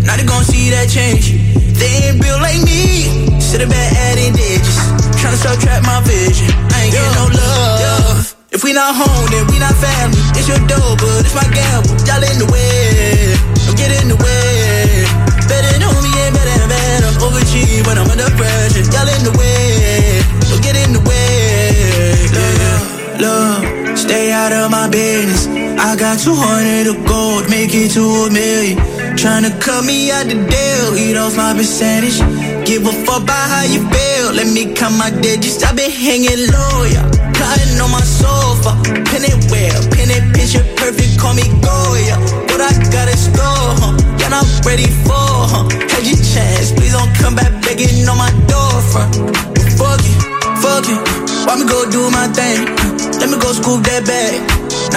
Now 0.05 0.17
they 0.17 0.25
gon' 0.25 0.45
see 0.45 0.71
that 0.71 0.89
change. 0.89 1.33
They 1.79 2.11
ain't 2.11 2.23
built 2.23 2.41
like 2.41 2.63
me. 2.63 3.41
Sit 3.41 3.63
back 3.69 3.93
adding 4.11 4.35
digits. 4.35 4.79
Tryna 5.21 5.39
subtract 5.39 5.87
my 5.87 6.01
vision. 6.03 6.51
I 6.75 6.87
ain't 6.87 6.93
getting 6.93 7.15
no 7.15 7.27
love. 7.29 8.37
If 8.51 8.63
we 8.63 8.73
not 8.73 8.95
home, 8.95 9.27
then 9.31 9.47
we 9.49 9.59
not 9.59 9.75
family. 9.75 10.19
It's 10.39 10.47
your 10.47 10.63
dough, 10.67 10.97
but 10.99 11.27
it's 11.27 11.35
my 11.35 11.47
gamble. 11.51 11.91
Y'all 12.07 12.23
in 12.23 12.39
the 12.39 12.49
way. 12.53 13.54
Don't 13.65 13.77
get 13.77 13.91
in 14.01 14.09
the 14.09 14.19
way. 14.21 15.05
Better 15.49 15.79
know 15.81 15.93
me 16.05 16.13
and 16.25 16.33
better 16.37 16.55
and 16.61 16.69
better. 16.69 17.11
Overachieve 17.25 17.87
when 17.87 17.99
I'm 17.99 18.09
under 18.09 18.31
pressure. 18.37 18.85
Y'all 18.93 19.09
in 19.09 19.23
the 19.25 19.35
way. 19.41 20.21
Don't 20.49 20.63
get 20.63 20.77
in 20.77 20.93
the 20.93 21.03
way. 21.09 22.29
Love, 22.37 23.21
love, 23.21 23.99
stay 23.99 24.33
out 24.33 24.53
of 24.53 24.71
my 24.71 24.89
business. 24.89 25.47
I 25.79 25.97
got 25.97 26.19
200 26.19 26.87
of 26.87 27.05
gold, 27.07 27.49
make 27.51 27.75
it 27.75 27.93
to 27.93 28.05
a 28.27 28.31
million. 28.31 28.79
Tryna 29.17 29.61
cut 29.61 29.85
me 29.85 30.11
out 30.11 30.27
the 30.27 30.35
deal, 30.35 30.97
eat 30.97 31.17
off 31.17 31.37
my 31.37 31.55
percentage. 31.55 32.19
Give 32.67 32.87
a 32.87 32.93
fuck 33.05 33.23
about 33.23 33.49
how 33.49 33.63
you 33.65 33.81
feel, 33.91 34.33
let 34.33 34.49
me 34.53 34.75
count 34.75 34.97
my 34.97 35.11
digits. 35.11 35.63
i 35.63 35.73
been 35.75 35.91
hanging 35.91 36.51
low, 36.53 36.85
yeah. 36.85 37.24
Plotting 37.45 37.77
on 37.77 37.93
my 37.93 38.01
sofa, 38.01 38.73
pin 39.13 39.21
it 39.21 39.37
well, 39.53 39.77
pin 39.93 40.09
it 40.09 40.25
picture 40.33 40.65
perfect, 40.81 41.21
call 41.21 41.37
me 41.37 41.45
Goya. 41.61 42.17
What 42.49 42.65
I 42.65 42.73
gotta 42.89 43.13
store, 43.21 43.69
huh? 43.85 43.93
Yeah, 44.17 44.33
I'm 44.33 44.49
ready 44.65 44.89
for, 45.05 45.29
huh? 45.53 45.69
Had 45.93 46.09
your 46.09 46.17
chance, 46.25 46.73
please 46.73 46.97
don't 46.97 47.13
come 47.21 47.37
back 47.37 47.53
begging 47.61 48.09
on 48.09 48.17
my 48.17 48.33
door 48.49 48.81
front. 48.89 49.13
Fuck 49.77 50.01
it, 50.01 50.17
fuck 50.57 50.89
it. 50.89 50.97
Why 51.45 51.61
me 51.61 51.69
go 51.69 51.85
do 51.85 52.09
my 52.09 52.33
thing? 52.33 52.65
Let 53.21 53.29
me 53.29 53.37
go 53.37 53.53
scoop 53.53 53.85
that 53.93 54.09
bag. 54.09 54.41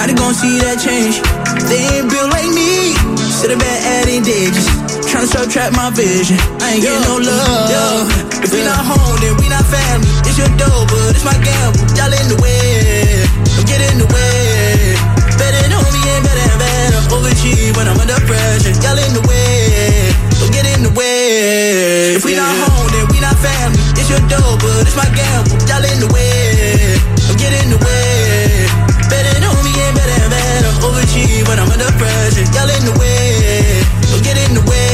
Now 0.00 0.08
they 0.08 0.16
gon' 0.16 0.32
see 0.32 0.56
that 0.64 0.80
change. 0.80 1.20
They 1.68 1.84
ain't 2.00 2.08
built 2.08 2.32
like 2.32 2.48
me. 2.48 2.96
Sit 3.28 3.52
back 3.60 3.78
adding 4.00 4.24
digits. 4.24 4.72
Tryna 5.04 5.28
subtract 5.28 5.76
my 5.76 5.92
vision. 5.92 6.40
I 6.64 6.80
ain't 6.80 6.82
getting 6.82 7.04
no 7.04 7.20
love. 7.20 8.27
If 8.42 8.52
we 8.54 8.62
not 8.62 8.78
home, 8.86 9.18
then 9.20 9.34
we 9.42 9.48
not 9.48 9.64
family. 9.66 10.06
It's 10.28 10.38
your 10.38 10.48
dough, 10.54 10.86
but 10.86 11.14
it's 11.14 11.24
my 11.24 11.34
gamble. 11.42 11.82
Y'all 11.98 12.12
in 12.14 12.26
the 12.30 12.38
way. 12.38 13.26
Don't 13.56 13.66
get 13.66 13.82
in 13.82 13.98
the 13.98 14.08
way. 14.14 14.94
Better 15.34 15.66
know 15.68 15.82
me 15.90 16.00
and 16.14 16.22
better 16.22 16.46
and 16.46 16.58
better. 16.58 17.00
Overachieve 17.10 17.74
when 17.76 17.90
I'm 17.90 17.98
under 17.98 18.20
pressure. 18.26 18.74
Y'all 18.78 18.98
in 18.98 19.12
the 19.14 19.24
way. 19.26 20.14
Don't 20.38 20.52
get 20.54 20.66
in 20.70 20.86
the 20.86 20.92
way. 20.94 22.14
If 22.14 22.24
we 22.24 22.38
not 22.38 22.54
home, 22.62 22.86
then 22.94 23.10
we 23.10 23.18
not 23.18 23.34
family. 23.42 23.82
It's 23.98 24.06
your 24.08 24.22
dough, 24.30 24.56
but 24.62 24.86
it's 24.86 24.94
my 24.94 25.08
gamble. 25.10 25.58
Y'all 25.66 25.82
in 25.82 25.98
the 25.98 26.10
way. 26.14 26.94
Don't 27.26 27.38
get 27.38 27.52
in 27.58 27.74
the 27.74 27.80
way. 27.82 28.70
Better 29.10 29.34
know 29.42 29.54
me 29.66 29.74
and 29.74 29.94
better 29.98 30.14
and 30.14 30.30
better. 30.30 30.70
Overachieve 30.86 31.46
when 31.50 31.58
I'm 31.58 31.70
under 31.74 31.90
pressure. 31.98 32.46
Y'all 32.54 32.70
in 32.70 32.86
the 32.86 32.94
way. 33.02 33.82
Don't 34.14 34.22
get 34.22 34.38
in 34.38 34.54
the 34.54 34.64
way. 34.70 34.86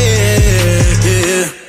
Yeah. 1.04 1.63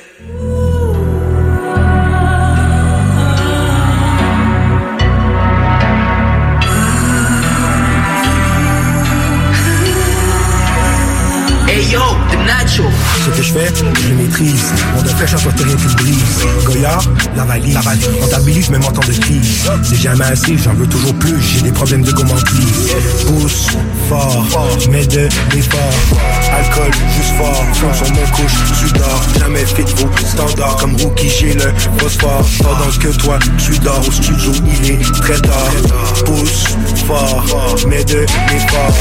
Ce 12.46 13.30
que 13.30 13.42
je 13.42 13.52
fais, 13.52 13.72
je 13.74 14.08
le 14.08 14.14
maîtrise. 14.14 14.72
On 14.96 15.02
de 15.02 15.08
fraîche 15.08 15.34
en 15.34 15.38
rien 15.38 15.76
qui 15.76 15.94
brise. 15.96 16.44
Goya, 16.64 16.98
la 17.34 17.44
valise. 17.44 17.74
La 17.74 17.80
valise. 17.80 18.08
Comptabilise 18.20 18.70
même 18.70 18.84
en 18.84 18.92
temps 18.92 19.06
de 19.06 19.12
crise. 19.14 19.68
C'est 19.82 19.96
jamais 19.96 20.24
assez, 20.24 20.56
j'en 20.56 20.74
veux 20.74 20.86
toujours 20.86 21.14
plus. 21.14 21.34
J'ai 21.40 21.62
des 21.62 21.72
problèmes 21.72 22.02
de 22.02 22.12
gourmandise. 22.12 22.94
Pousse 23.26 23.68
fort, 24.08 24.46
mais 24.90 25.06
de 25.06 25.28
l'effort. 25.54 25.80
Alcool, 26.52 26.90
juste 27.16 27.34
fort. 27.36 27.64
Fond 27.74 27.94
sur 27.94 28.14
mon 28.14 28.26
couche, 28.30 28.52
tu 28.80 28.92
dors. 28.92 29.22
Jamais 29.40 29.64
fait 29.64 29.82
de 29.82 29.90
vos 29.90 30.10
standards. 30.24 30.76
Comme 30.76 30.96
rookie, 30.96 31.28
j'ai 31.28 31.54
le 31.54 31.72
phosphore. 31.98 32.46
Pendant 32.58 32.96
que 32.98 33.08
toi, 33.16 33.38
tu 33.58 33.78
dors 33.80 34.06
au 34.06 34.12
studio, 34.12 34.52
il 34.80 34.90
est 34.92 35.20
très 35.20 35.40
tard. 35.40 35.72
Pousse 36.24 36.76
fort, 37.06 37.76
mais 37.88 38.04
de 38.04 38.20
l'effort. 38.50 38.94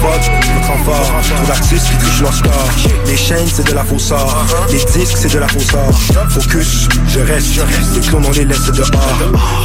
Fuck, 0.00 0.30
votre 0.54 0.70
enfant, 0.70 1.02
trop 1.36 1.46
d'artistes 1.46 1.86
qui 1.90 1.96
trichent 1.96 2.22
leur. 2.22 2.87
Les 3.06 3.16
chaînes, 3.16 3.48
c'est 3.52 3.66
de 3.66 3.72
la 3.72 3.84
fausse 3.84 4.10
or. 4.10 4.46
Les 4.70 4.78
disques, 4.78 5.16
c'est 5.16 5.32
de 5.32 5.38
la 5.38 5.48
fausse 5.48 5.72
or. 5.74 5.98
Focus, 6.30 6.88
je 7.08 7.20
reste. 7.20 7.60
Les 7.94 8.00
clones, 8.00 8.24
on 8.26 8.32
les 8.32 8.44
laisse 8.44 8.66
dehors. 8.66 8.90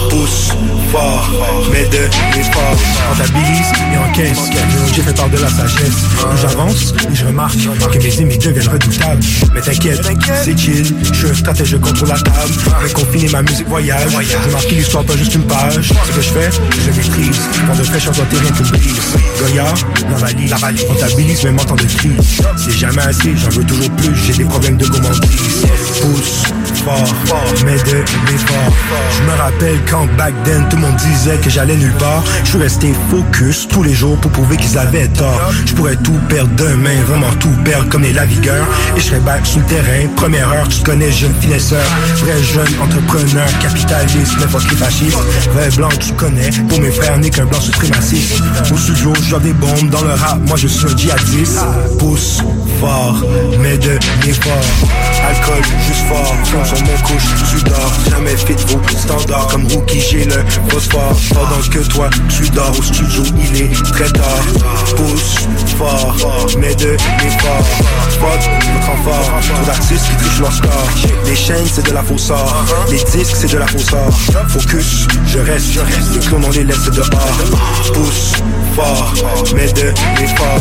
Pousse, 0.09 0.49
fort, 0.91 1.29
mais 1.71 1.85
de 1.85 2.09
l'effort. 2.35 2.77
Rentabilise 3.09 3.71
et 3.93 3.97
encaisse. 3.97 4.49
J'ai 4.93 5.01
fait 5.01 5.13
part 5.13 5.29
de 5.29 5.37
la 5.37 5.49
sagesse. 5.49 6.03
J'avance, 6.41 6.91
plus 6.93 7.15
je 7.15 7.25
remarque 7.25 7.57
que 7.91 7.97
mes 7.97 8.19
ennemis 8.19 8.37
deviennent 8.37 8.69
redoutables. 8.69 9.23
Mais 9.53 9.61
t'inquiète, 9.61 10.01
c'est 10.43 10.57
chill. 10.57 10.95
Je 11.01 11.13
suis 11.13 11.27
un 11.29 11.33
stratège, 11.33 11.67
je 11.69 11.77
contrôle 11.77 12.09
la 12.09 12.19
table. 12.19 12.53
Avec 12.79 12.93
confiné 12.93 13.29
ma 13.29 13.41
musique 13.41 13.67
voyage. 13.67 14.11
Je 14.45 14.51
marque 14.51 14.69
l'histoire, 14.71 15.03
pas 15.03 15.17
juste 15.17 15.35
une 15.35 15.43
page. 15.43 15.93
Ce 16.05 16.11
que 16.11 16.21
je 16.21 16.29
fais, 16.29 16.49
je 16.85 16.91
maîtrise. 16.91 17.41
Quand 17.67 17.75
de 17.75 17.83
fraîcheur 17.83 18.13
doit 18.13 18.25
rien 18.31 18.51
que 18.51 18.63
brise. 18.63 19.01
Goya, 19.39 19.65
la 20.09 20.17
valise, 20.17 20.51
la 20.51 20.57
valise. 20.57 20.83
Comptabilise 20.85 21.43
même 21.43 21.59
en 21.59 21.65
temps 21.65 21.75
de 21.75 21.83
crise. 21.83 22.41
C'est 22.57 22.77
jamais 22.77 23.01
j'en 23.35 23.49
veux 23.49 23.64
toujours 23.64 23.90
plus. 23.91 24.15
J'ai 24.15 24.34
des 24.34 24.45
problèmes 24.45 24.77
de 24.77 24.85
gourmandise. 24.85 25.65
Pousse, 26.02 26.44
fort, 26.84 27.43
mais 27.65 27.77
de 27.77 27.97
l'effort. 28.31 28.73
Je 29.18 29.23
me 29.23 29.38
rappelle 29.38 29.80
quand 29.89 30.05
back 30.18 30.34
then 30.43 30.68
tout 30.69 30.76
le 30.76 30.84
monde 30.84 30.95
disait 30.95 31.38
que 31.38 31.49
j'allais 31.49 31.76
nulle 31.76 31.93
part. 31.93 32.23
Je 32.43 32.49
suis 32.49 32.57
resté 32.57 32.93
focus 33.10 33.68
tous 33.68 33.84
les 33.84 33.93
jours 33.93 34.18
pour 34.18 34.31
prouver 34.31 34.57
qu'ils 34.57 34.77
avaient 34.77 35.07
tort. 35.10 35.51
Je 35.65 35.73
pourrais 35.73 35.95
tout 35.97 36.18
perdre 36.30 36.51
demain, 36.55 36.95
vraiment 37.07 37.31
tout 37.39 37.51
perdre 37.64 37.89
comme 37.89 38.03
les 38.03 38.14
lavigueurs. 38.14 38.65
Et 38.95 38.99
je 38.99 39.05
serais 39.05 39.19
back 39.19 39.45
sur 39.45 39.60
le 39.60 39.65
terrain. 39.65 40.07
Première 40.15 40.49
heure, 40.51 40.68
tu 40.68 40.80
te 40.80 40.85
connais, 40.85 41.11
jeune 41.11 41.34
finesseur. 41.39 41.85
Vrai 42.18 42.41
jeune 42.41 42.73
entrepreneur, 42.81 43.47
capitaliste, 43.61 44.39
n'importe 44.39 44.68
qui 44.68 44.76
fasciste. 44.76 45.18
Vrai 45.53 45.69
blanc, 45.76 45.89
tu 45.99 46.14
connais. 46.14 46.49
Pour 46.69 46.80
mes 46.80 46.91
frères, 46.91 47.18
n'est 47.18 47.30
qu'un 47.30 47.45
blanc 47.45 47.61
suprémaciste. 47.61 48.41
Au 48.72 48.77
studio, 48.77 49.14
je 49.22 49.35
des 49.38 49.53
bombes 49.53 49.89
dans 49.89 50.01
le 50.01 50.14
rap. 50.14 50.39
Moi, 50.47 50.57
je 50.57 50.68
suis 50.68 50.85
un 50.85 50.97
djihadiste. 50.97 51.60
Pousse 51.99 52.41
fort, 52.80 53.23
mais 53.60 53.77
de 53.77 53.97
l'effort. 54.26 54.51
Alcool, 55.27 55.64
juste 55.88 56.05
fort. 56.07 56.72
Sur 56.73 56.85
mon 56.85 56.97
couche, 57.03 57.29
tu 57.51 57.63
dors. 57.63 57.93
Jamais 58.09 58.35
vos 58.35 58.97
standards. 58.97 59.47
Comme 59.47 59.67
rookie, 59.67 59.99
j'ai 59.99 60.25
le 60.25 60.43
phosphore. 60.69 61.15
Pendant 61.29 61.61
que 61.69 61.79
toi, 61.87 62.09
tu 62.29 62.49
dors 62.49 62.77
au 62.77 62.81
studio, 62.81 63.23
il 63.37 63.61
est 63.61 63.73
très 63.91 64.09
tard. 64.09 64.43
Pousse 64.95 65.35
fort, 65.77 66.15
mais 66.57 66.73
de 66.75 66.91
l'effort. 67.21 67.65
Fuck, 68.19 68.49
notre 68.73 68.89
enfant. 68.89 69.21
Trop 69.53 69.65
d'artistes 69.65 70.05
qui 70.09 70.15
trichent 70.15 70.39
leur 70.39 70.53
score. 70.53 70.87
Les 71.25 71.35
chaînes, 71.35 71.67
c'est 71.71 71.85
de 71.85 71.93
la 71.93 72.01
fausse 72.01 72.29
or. 72.31 72.65
Les 72.89 72.97
disques, 72.97 73.35
c'est 73.35 73.51
de 73.51 73.57
la 73.57 73.67
fausse 73.67 73.93
or. 73.93 74.11
Focus, 74.49 75.07
je 75.27 75.39
reste. 75.39 75.79
Les 76.13 76.19
clones, 76.19 76.45
on 76.45 76.51
les 76.51 76.63
laisse 76.63 76.85
dehors. 76.85 77.07
Pousse 77.93 78.33
fort, 78.75 79.13
mais 79.55 79.71
de 79.73 79.93
l'effort. 80.19 80.59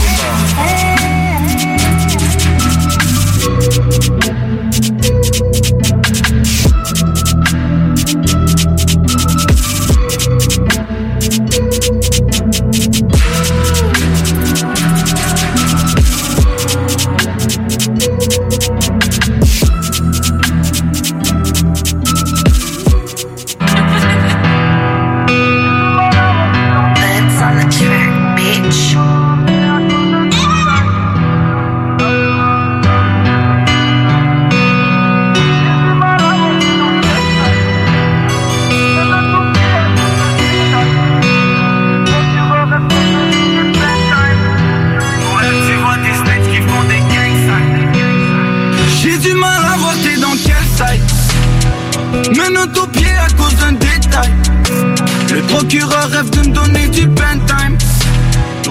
Procureur 56.03 56.11
rêve 56.11 56.31
de 56.31 56.49
me 56.49 56.55
donner 56.55 56.89
du 56.89 57.09
time 57.09 57.79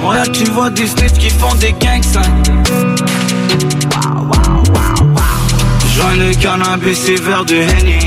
Ouais 0.03 0.30
tu 0.34 0.45
vois 0.52 0.70
des 0.70 0.88
snitchs 0.88 1.14
qui 1.14 1.30
font 1.30 1.53
des 1.56 1.74
gang 1.74 2.02
signs 2.02 2.44
Joins 5.95 6.16
le 6.18 6.34
cannabis 6.36 7.10
et 7.10 7.16
verre 7.16 7.45
de 7.45 7.56
Henny 7.56 7.99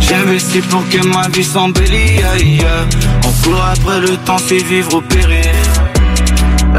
J'investis 0.00 0.64
pour 0.66 0.86
que 0.88 1.06
ma 1.06 1.28
vie 1.28 1.48
aïe. 2.34 2.64
On 3.24 3.44
court 3.44 3.64
après 3.72 4.00
le 4.00 4.16
temps 4.18 4.38
c'est 4.38 4.62
vivre 4.64 4.94
au 4.94 5.00
péril 5.00 5.50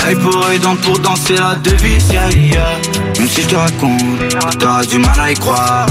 Œil 0.05 0.15
pour 0.15 0.45
œil, 0.47 0.59
dent 0.59 0.75
pour 0.77 0.97
danser 0.99 1.35
la 1.35 1.55
devise, 1.55 2.09
yeah, 2.11 2.29
yeah. 2.31 2.79
Même 3.19 3.27
si 3.27 3.43
je 3.43 3.47
te 3.47 3.55
raconte, 3.55 4.57
t'auras 4.59 4.83
du 4.83 4.97
mal 4.97 5.19
à 5.19 5.31
y 5.31 5.35
croire. 5.35 5.85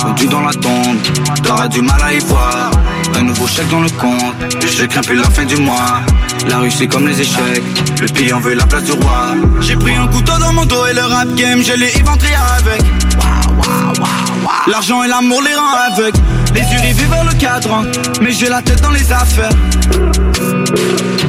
Rendu 0.00 0.26
dans 0.28 0.42
la 0.42 0.52
tombe, 0.52 0.96
t'auras 1.42 1.66
du 1.66 1.82
mal 1.82 2.00
à 2.00 2.12
y 2.14 2.20
voir. 2.20 2.70
Un 3.18 3.22
nouveau 3.24 3.46
chèque 3.46 3.68
dans 3.68 3.80
le 3.80 3.90
compte, 3.90 4.34
je 4.60 4.84
crains 4.86 5.02
plus 5.02 5.16
la 5.16 5.30
fin 5.30 5.44
du 5.44 5.56
mois. 5.56 6.00
La 6.48 6.58
rue 6.58 6.70
c'est 6.70 6.86
comme 6.86 7.06
les 7.06 7.20
échecs, 7.20 7.62
le 8.00 8.06
pays 8.08 8.32
en 8.32 8.40
veut 8.40 8.54
la 8.54 8.66
place 8.66 8.84
du 8.84 8.92
roi. 8.92 9.34
J'ai 9.60 9.76
pris 9.76 9.94
un 9.94 10.06
couteau 10.08 10.32
dans 10.38 10.52
mon 10.52 10.64
dos 10.64 10.86
et 10.86 10.94
le 10.94 11.02
rap 11.02 11.34
game, 11.34 11.62
je 11.62 11.74
l'ai 11.74 11.96
éventré 11.96 12.28
avec. 12.58 12.82
L'argent 14.66 15.02
et 15.02 15.08
l'amour 15.08 15.42
les 15.42 15.54
rend 15.54 15.74
aveugles. 15.92 16.18
Les 16.54 16.60
yeux 16.60 16.80
rivés 16.80 17.06
vers 17.06 17.24
le 17.24 17.34
cadran, 17.34 17.82
mais 18.20 18.32
j'ai 18.32 18.48
la 18.48 18.62
tête 18.62 18.80
dans 18.80 18.90
les 18.90 19.12
affaires. 19.12 19.50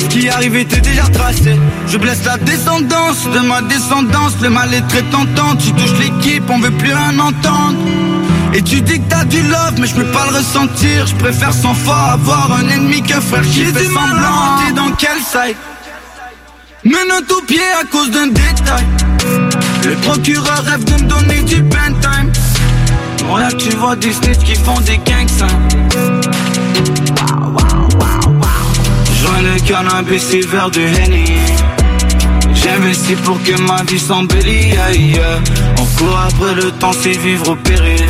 Qui 0.09 0.29
arrive 0.29 0.55
était 0.55 0.81
déjà 0.81 1.03
tracé. 1.03 1.55
Je 1.87 1.97
blesse 1.97 2.23
la 2.25 2.37
descendance 2.37 3.27
de 3.29 3.39
ma 3.39 3.61
descendance. 3.61 4.33
Le 4.41 4.49
mal 4.49 4.73
est 4.73 4.87
très 4.87 5.01
tentant. 5.03 5.55
Tu 5.55 5.71
touches 5.71 5.97
l'équipe, 5.99 6.43
on 6.49 6.59
veut 6.59 6.71
plus 6.71 6.93
rien 6.93 7.17
entendre. 7.19 7.77
Et 8.55 8.61
tu 8.61 8.81
dis 8.81 8.99
que 8.99 9.09
t'as 9.09 9.25
du 9.25 9.41
love, 9.41 9.73
mais 9.79 9.87
je 9.87 9.95
peux 9.95 10.11
pas 10.11 10.27
le 10.29 10.37
ressentir. 10.37 11.07
Je 11.07 11.15
préfère 11.15 11.53
sans 11.53 11.73
fort 11.73 12.09
avoir 12.11 12.51
un 12.53 12.69
ennemi 12.69 13.01
qu'un 13.01 13.21
frère 13.21 13.41
qui 13.41 13.65
fait 13.65 13.85
semblant. 13.85 14.57
T'es 14.65 14.73
dans 14.73 14.91
quel 14.91 15.17
side 15.17 15.57
Menottes 16.85 17.31
aux 17.31 17.41
pieds 17.45 17.59
à 17.81 17.85
cause 17.85 18.11
d'un 18.11 18.27
détail. 18.27 18.85
Le 19.85 19.95
procureur 19.95 20.63
rêve 20.65 20.83
de 20.83 21.03
me 21.03 21.07
donner 21.07 21.41
du 21.41 21.63
time. 21.63 22.31
Ouais, 23.31 23.47
tu 23.57 23.69
vois 23.75 23.95
des 23.95 24.11
snitchs 24.11 24.43
qui 24.43 24.55
font 24.55 24.79
des 24.81 24.97
gangs 24.97 25.27
Joins 29.21 29.41
le 29.41 29.59
cannabis 29.65 30.33
et 30.33 30.41
verre 30.41 30.69
de 30.69 30.81
Henny 30.81 31.25
J'investis 32.53 33.17
pour 33.23 33.41
que 33.43 33.59
ma 33.61 33.83
vie 33.83 33.99
s'embellit 33.99 34.77
aïe. 34.77 35.19
On 35.79 35.85
court 35.97 36.19
après 36.19 36.53
le 36.55 36.71
temps, 36.71 36.93
c'est 36.93 37.17
vivre 37.17 37.49
au 37.51 37.55
péril 37.55 38.05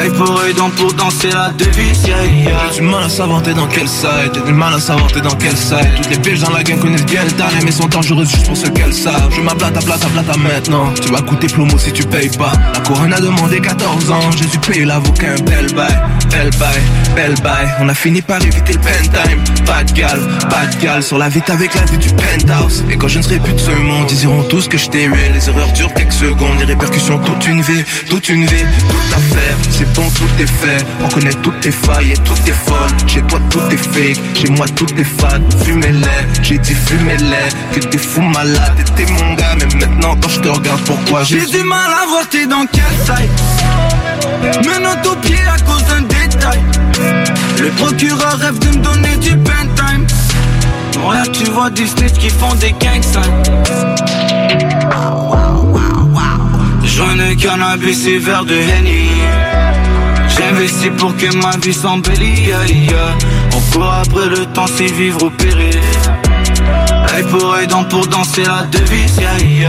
Œil 0.00 0.10
pour 0.10 0.40
œil, 0.40 0.54
dent 0.54 0.70
pour 0.70 0.92
danser 0.94 1.30
la 1.30 1.50
devise 1.50 2.02
yeah, 2.06 2.24
yeah. 2.24 2.58
J'ai 2.72 2.80
du 2.80 2.86
mal 2.86 3.04
à 3.04 3.08
savoir 3.08 3.42
t'es 3.42 3.54
dans 3.54 3.66
quel 3.66 3.88
side. 3.88 4.32
J'ai 4.34 4.40
du 4.42 4.52
mal 4.52 4.74
à 4.74 4.80
savoir 4.80 5.10
t'es 5.12 5.20
dans 5.20 5.36
quel 5.36 5.56
side. 5.56 5.94
Toutes 5.96 6.10
les 6.10 6.18
piges 6.18 6.40
dans 6.40 6.50
la 6.50 6.62
gang 6.62 6.78
connaissent 6.78 7.06
bien 7.06 7.22
le 7.24 7.64
Mais 7.64 7.70
sont 7.70 7.86
dangereuses 7.86 8.28
juste 8.28 8.46
pour 8.46 8.56
ce 8.56 8.66
qu'elles 8.68 8.92
savent. 8.92 9.32
Je 9.34 9.40
m'ablate 9.40 9.76
à 9.76 9.80
plata 9.80 10.06
plata 10.08 10.36
maintenant. 10.36 10.92
Tu 11.00 11.10
vas 11.10 11.20
coûter 11.20 11.46
plomo 11.46 11.78
si 11.78 11.92
tu 11.92 12.04
payes 12.04 12.30
pas. 12.36 12.52
La 12.74 12.80
couronne 12.80 13.12
a 13.12 13.20
demandé 13.20 13.60
14 13.60 14.10
ans. 14.10 14.30
J'ai 14.36 14.46
dû 14.46 14.58
payer 14.58 14.84
l'avocat 14.84 15.34
un 15.38 15.42
bel 15.42 15.72
bail 15.74 16.02
Bel 16.34 16.50
bail, 16.58 16.82
bel 17.14 17.34
bail 17.44 17.68
On 17.80 17.88
a 17.88 17.94
fini 17.94 18.20
par 18.20 18.42
éviter 18.42 18.72
le 18.72 18.80
pen 18.80 19.02
time. 19.02 19.64
Pas 19.64 19.84
de 19.84 19.92
gal, 19.92 20.18
pas 20.50 20.66
de 20.66 20.82
gal 20.82 21.00
Sur 21.00 21.16
la 21.16 21.28
vite 21.28 21.48
avec 21.48 21.72
la 21.76 21.84
vie 21.84 21.96
du 21.96 22.08
penthouse. 22.08 22.82
Et 22.90 22.96
quand 22.96 23.06
je 23.06 23.18
ne 23.18 23.22
serai 23.22 23.38
plus 23.38 23.52
de 23.52 23.58
ce 23.60 23.70
monde 23.70 24.10
Ils 24.10 24.18
diront 24.18 24.42
tous 24.42 24.66
que 24.66 24.76
je 24.76 24.88
t'ai 24.88 25.04
eu 25.04 25.14
Les 25.32 25.48
erreurs 25.48 25.72
durent 25.74 25.94
quelques 25.94 26.12
secondes 26.12 26.58
Les 26.58 26.64
répercussions 26.64 27.18
toute 27.20 27.46
une 27.46 27.62
vie 27.62 27.84
Toute 28.10 28.28
une 28.28 28.44
vie, 28.46 28.64
tout 28.88 29.14
à 29.14 29.34
faire 29.36 29.56
C'est 29.70 29.92
bon, 29.94 30.10
tout 30.10 30.42
est 30.42 30.46
fait. 30.46 30.84
On 31.04 31.08
connaît 31.08 31.34
toutes 31.34 31.60
tes 31.60 31.70
failles 31.70 32.12
et 32.12 32.16
toutes 32.24 32.42
tes 32.42 32.52
folles. 32.52 32.90
Chez 33.06 33.22
toi 33.22 33.38
tout 33.48 33.62
est 33.70 33.76
fake. 33.76 34.20
Chez 34.34 34.50
moi 34.50 34.66
tout 34.74 34.92
est 34.98 35.04
fade. 35.04 35.42
Fumez-les, 35.64 36.42
j'ai 36.42 36.58
dit 36.58 36.74
fumez-les 36.74 37.80
Que 37.80 37.86
t'es 37.86 37.98
fou 37.98 38.22
malade 38.22 38.72
T'étais 38.76 39.12
mon 39.12 39.34
gars. 39.34 39.54
Mais 39.60 39.86
maintenant 39.86 40.16
quand 40.20 40.28
je 40.28 40.40
te 40.40 40.48
regarde 40.48 40.80
pourquoi 40.80 41.22
J'ai 41.22 41.46
du 41.46 41.62
mal 41.62 41.90
à 42.02 42.06
voir 42.08 42.28
t'es 42.28 42.46
dans 42.46 42.66
quel 42.72 42.82
side 43.06 43.30
Menottes 44.66 45.06
aux 45.06 45.16
pieds 45.16 45.38
à 45.46 45.58
cause 45.60 45.84
d'un 45.84 46.02
Le 47.60 47.68
procureur 47.70 48.38
rêve 48.38 48.58
de 48.58 48.68
me 48.68 48.82
donner 48.82 49.16
du 49.16 49.30
time 49.30 50.06
Ouais 51.06 51.16
tu 51.32 51.44
vois 51.50 51.70
des 51.70 51.86
snitchs 51.86 52.18
qui 52.18 52.30
font 52.30 52.54
des 52.56 52.72
gangs 52.72 53.02
Joins 56.84 57.16
le 57.16 57.34
cannabis 57.34 58.06
et 58.06 58.18
verre 58.18 58.44
de 58.44 58.54
Henny 58.54 59.08
J'investis 60.36 60.90
pour 60.98 61.16
que 61.16 61.34
ma 61.36 61.56
vie 61.56 62.52
aïe. 62.52 62.88
On 63.54 63.60
court 63.72 63.92
après 63.92 64.28
le 64.28 64.46
temps, 64.46 64.66
c'est 64.66 64.92
vivre 64.92 65.22
au 65.22 65.30
péril. 65.30 65.80
Œil 67.14 67.22
pour 67.24 67.54
œil, 67.54 67.66
dent 67.66 67.84
pour 67.84 68.06
danser 68.06 68.42
la 68.44 68.64
devise, 68.64 69.20
aïe. 69.38 69.66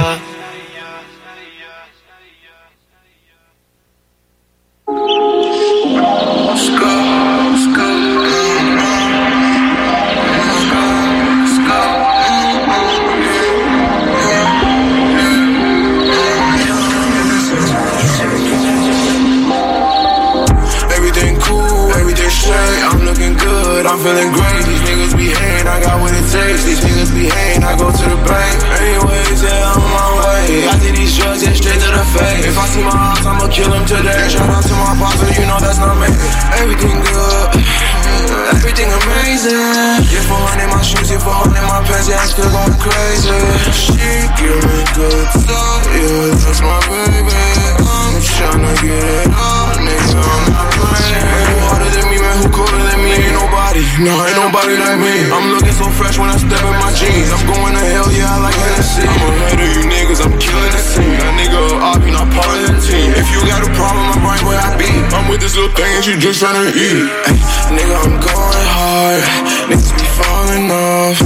Got 63.45 63.61
a 63.61 63.71
problem, 63.77 64.05
I'm 64.09 64.23
right 64.25 64.43
where 64.43 64.59
I 64.59 64.73
be. 64.77 64.89
I'm 65.13 65.29
with 65.29 65.41
this 65.41 65.55
little 65.55 65.71
thing 65.77 65.89
and 65.95 66.03
she 66.03 66.17
just 66.17 66.41
tryna 66.41 66.73
eat. 66.73 67.05
Ay, 67.29 67.37
nigga, 67.71 67.95
I'm 67.95 68.17
going 68.17 68.67
hard. 68.73 69.23
Niggas 69.69 69.93
be 69.93 70.07
falling 70.17 70.67
off. 70.69 71.17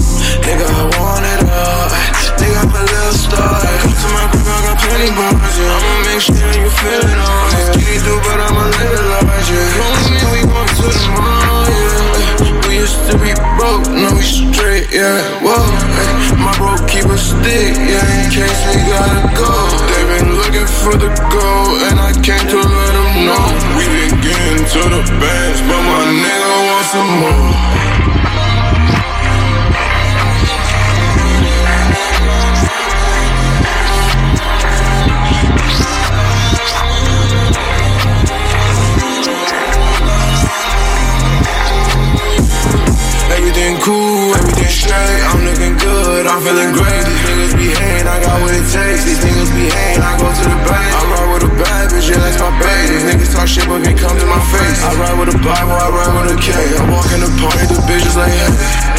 Nigga, 0.43 0.67
I 0.67 0.83
want 0.99 1.25
it 1.25 1.41
all. 1.47 1.87
Nigga, 2.39 2.59
I'm 2.59 2.75
a 2.75 2.83
little 2.83 3.15
star. 3.15 3.59
Come 3.83 3.95
to 3.95 4.07
my 4.11 4.25
crib, 4.31 4.47
I 4.47 4.59
got 4.67 4.77
plenty 4.83 5.09
bars. 5.15 5.55
Yeah. 5.57 5.75
I'ma 5.75 5.91
make 6.07 6.21
sure 6.21 6.35
you 6.35 6.69
feel 6.69 7.03
it 7.03 7.19
all. 7.19 7.49
Just 7.51 7.79
through, 8.03 8.21
but 8.23 8.39
I'ma 8.39 8.63
live 8.67 8.93
it 8.93 9.05
large. 9.11 9.49
Yeah. 9.49 9.75
Come 9.79 9.91
with 9.95 10.11
me, 10.11 10.21
we 10.33 10.39
going 10.47 10.67
to 10.67 10.87
the 10.91 11.07
mall. 11.15 11.38
Used 12.79 13.11
to 13.11 13.17
be 13.19 13.35
broke, 13.59 13.91
now 13.91 14.15
we 14.15 14.23
straight. 14.23 14.87
Yeah. 14.89 15.19
Whoa. 15.43 15.59
My 16.39 16.55
bro 16.55 16.79
keep 16.87 17.03
a 17.11 17.17
stick. 17.17 17.75
Yeah. 17.75 18.23
In 18.23 18.31
case 18.31 18.59
we 18.71 18.79
gotta 18.87 19.27
go. 19.35 19.51
They 19.91 20.03
been 20.15 20.31
looking 20.39 20.69
for 20.79 20.95
the 20.95 21.11
gold, 21.27 21.83
and 21.91 21.99
I 21.99 22.15
came 22.23 22.39
to 22.39 22.55
let 22.55 22.91
them 22.95 23.27
know. 23.27 23.45
We 23.75 23.83
been 23.83 24.15
getting 24.23 24.63
to 24.63 24.81
the 24.95 25.03
bands, 25.19 25.59
but 25.67 25.81
my 25.91 26.07
nigga 26.23 26.55
wants 26.71 26.89
some 26.95 27.11
more. 27.19 28.08
I'm 46.39 46.45
feeling 46.45 46.71
great. 46.71 47.03
These 47.03 47.23
niggas 47.27 47.55
be 47.59 47.67
hating, 47.67 48.07
I 48.07 48.15
got 48.23 48.39
what 48.39 48.55
it 48.55 48.63
takes. 48.71 49.03
These 49.03 49.19
niggas 49.19 49.51
be 49.51 49.67
hating, 49.67 49.99
I 49.99 50.15
go 50.15 50.31
to 50.31 50.43
the 50.47 50.55
bank. 50.63 50.87
I 50.95 51.03
ride 51.11 51.33
with 51.35 51.43
a 51.43 51.51
bad 51.59 51.91
bitch, 51.91 52.07
yeah, 52.07 52.15
that's 52.15 52.39
my 52.39 52.47
babe. 52.63 52.87
These 52.87 53.03
niggas 53.11 53.35
talk 53.35 53.47
shit, 53.47 53.67
but 53.67 53.83
can't 53.83 53.99
come 53.99 54.15
to 54.15 54.25
my 54.25 54.39
face. 54.47 54.79
I 54.79 54.95
ride 54.95 55.19
with 55.19 55.35
a 55.35 55.37
Bible, 55.43 55.75
I 55.75 55.91
ride 55.91 56.15
with 56.15 56.31
a 56.31 56.39
K. 56.39 56.55
I 56.55 56.87
walk 56.87 57.11
in 57.11 57.19
the 57.19 57.31
party, 57.43 57.67
the 57.67 57.83
bitches 57.83 58.15
like, 58.15 58.31
hey. 58.31 58.98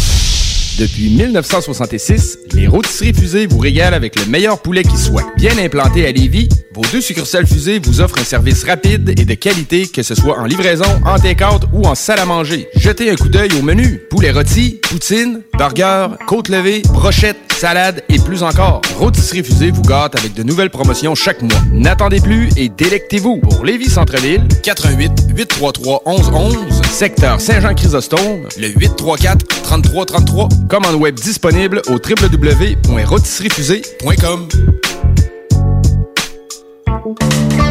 Depuis 0.81 1.11
1966, 1.11 2.39
les 2.53 2.67
rôtisseries 2.67 3.13
fusées 3.13 3.45
vous 3.45 3.59
régalent 3.59 3.95
avec 3.95 4.15
le 4.15 4.25
meilleur 4.25 4.59
poulet 4.59 4.81
qui 4.81 4.97
soit. 4.97 5.31
Bien 5.37 5.55
implanté 5.59 6.07
à 6.07 6.11
Lévis, 6.11 6.49
vos 6.73 6.81
deux 6.91 7.01
succursales 7.01 7.45
fusées 7.45 7.77
vous 7.77 8.01
offrent 8.01 8.17
un 8.17 8.23
service 8.23 8.63
rapide 8.63 9.09
et 9.09 9.25
de 9.25 9.33
qualité, 9.35 9.85
que 9.85 10.01
ce 10.01 10.15
soit 10.15 10.39
en 10.39 10.45
livraison, 10.45 10.87
en 11.05 11.19
take-out 11.19 11.65
ou 11.71 11.85
en 11.85 11.93
salle 11.93 12.17
à 12.17 12.25
manger. 12.25 12.67
Jetez 12.75 13.11
un 13.11 13.15
coup 13.15 13.29
d'œil 13.29 13.51
au 13.59 13.61
menu. 13.61 14.01
Poulet 14.09 14.31
rôti, 14.31 14.79
poutine, 14.81 15.41
burger, 15.55 16.07
côte 16.25 16.49
levée, 16.49 16.81
brochette, 16.91 17.37
salade 17.55 18.01
et 18.09 18.17
plus 18.17 18.41
encore. 18.41 18.81
Rôtisserie 18.97 19.43
fusée 19.43 19.69
vous 19.69 19.83
gâte 19.83 20.15
avec 20.17 20.33
de 20.33 20.41
nouvelles 20.41 20.71
promotions 20.71 21.13
chaque 21.13 21.43
mois. 21.43 21.61
N'attendez 21.71 22.21
plus 22.21 22.49
et 22.57 22.69
délectez-vous. 22.69 23.37
Pour 23.37 23.63
Lévis 23.63 23.91
Centre-Ville, 23.91 24.47
88 24.63 25.11
833 25.37 26.01
1111, 26.07 26.80
secteur 26.91 27.41
Saint-Jean-Chrysostome, 27.41 28.47
le 28.57 28.67
834 28.67 29.47
3333. 29.63 30.49
Commande 30.69 30.95
web 30.95 31.15
disponible 31.15 31.81
au 31.87 31.93
www.rôtisseriefusée.com. 31.93 34.47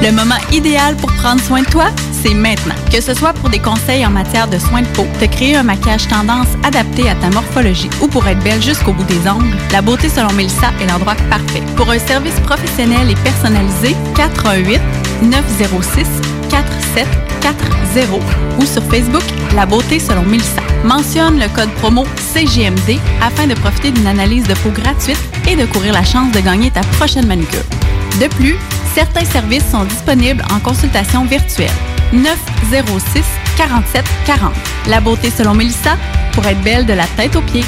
Le 0.03 0.13
moment 0.13 0.39
idéal 0.51 0.97
pour 0.97 1.13
prendre 1.13 1.43
soin 1.43 1.61
de 1.61 1.67
toi, 1.67 1.89
c'est 2.23 2.33
maintenant. 2.33 2.75
Que 2.91 3.03
ce 3.03 3.13
soit 3.13 3.35
pour 3.35 3.51
des 3.51 3.59
conseils 3.59 4.07
en 4.07 4.11
matière 4.11 4.49
de 4.49 4.59
soins 4.59 4.81
de 4.81 4.87
peau, 4.89 5.07
te 5.21 5.27
créer 5.27 5.57
un 5.57 5.63
maquillage 5.63 6.09
tendance 6.09 6.49
adapté 6.65 7.11
à 7.11 7.15
ta 7.17 7.29
morphologie 7.29 7.91
ou 8.01 8.09
pour 8.09 8.27
être 8.27 8.43
belle 8.43 8.63
jusqu'au 8.63 8.95
bout 8.95 9.05
des 9.05 9.29
ongles, 9.29 9.55
la 9.73 9.83
beauté 9.83 10.09
selon 10.09 10.33
Mélissa 10.33 10.71
est 10.81 10.87
l'endroit 10.87 11.17
parfait. 11.29 11.63
Pour 11.77 11.91
un 11.91 11.99
service 11.99 12.41
professionnel 12.41 13.11
et 13.11 13.15
personnalisé, 13.17 13.95
418 14.17 14.81
906 15.23 16.07
4740 16.51 18.23
ou 18.59 18.65
sur 18.65 18.83
Facebook 18.85 19.23
La 19.55 19.67
beauté 19.67 19.99
selon 19.99 20.23
Mélissa. 20.23 20.63
Mentionne 20.85 21.39
le 21.39 21.49
code 21.55 21.71
promo 21.75 22.05
CGMD 22.17 22.99
afin 23.23 23.47
de 23.47 23.55
profiter 23.55 23.91
d'une 23.91 24.07
analyse 24.07 24.47
de 24.47 24.55
peau 24.55 24.71
gratuite 24.71 25.21
et 25.49 25.57
de 25.57 25.67
courir 25.67 25.93
la 25.93 26.05
chance 26.05 26.33
de 26.33 26.41
gagner 26.41 26.71
ta 26.71 26.81
prochaine 26.99 27.27
manucure. 27.27 27.65
De 28.21 28.27
plus, 28.29 28.57
certains 28.95 29.25
services 29.25 29.69
sont 29.71 29.85
disponibles 29.85 30.43
en 30.53 30.59
consultation 30.61 31.25
virtuelle. 31.25 31.71
906 32.13 33.23
47 33.57 34.05
40. 34.27 34.53
La 34.89 35.01
beauté 35.01 35.31
selon 35.31 35.55
Mélissa 35.55 35.97
pour 36.33 36.47
être 36.47 36.61
belle 36.63 36.87
de 36.87 36.93
la 36.93 37.07
tête 37.17 37.37
aux 37.37 37.43
pieds. 37.43 37.65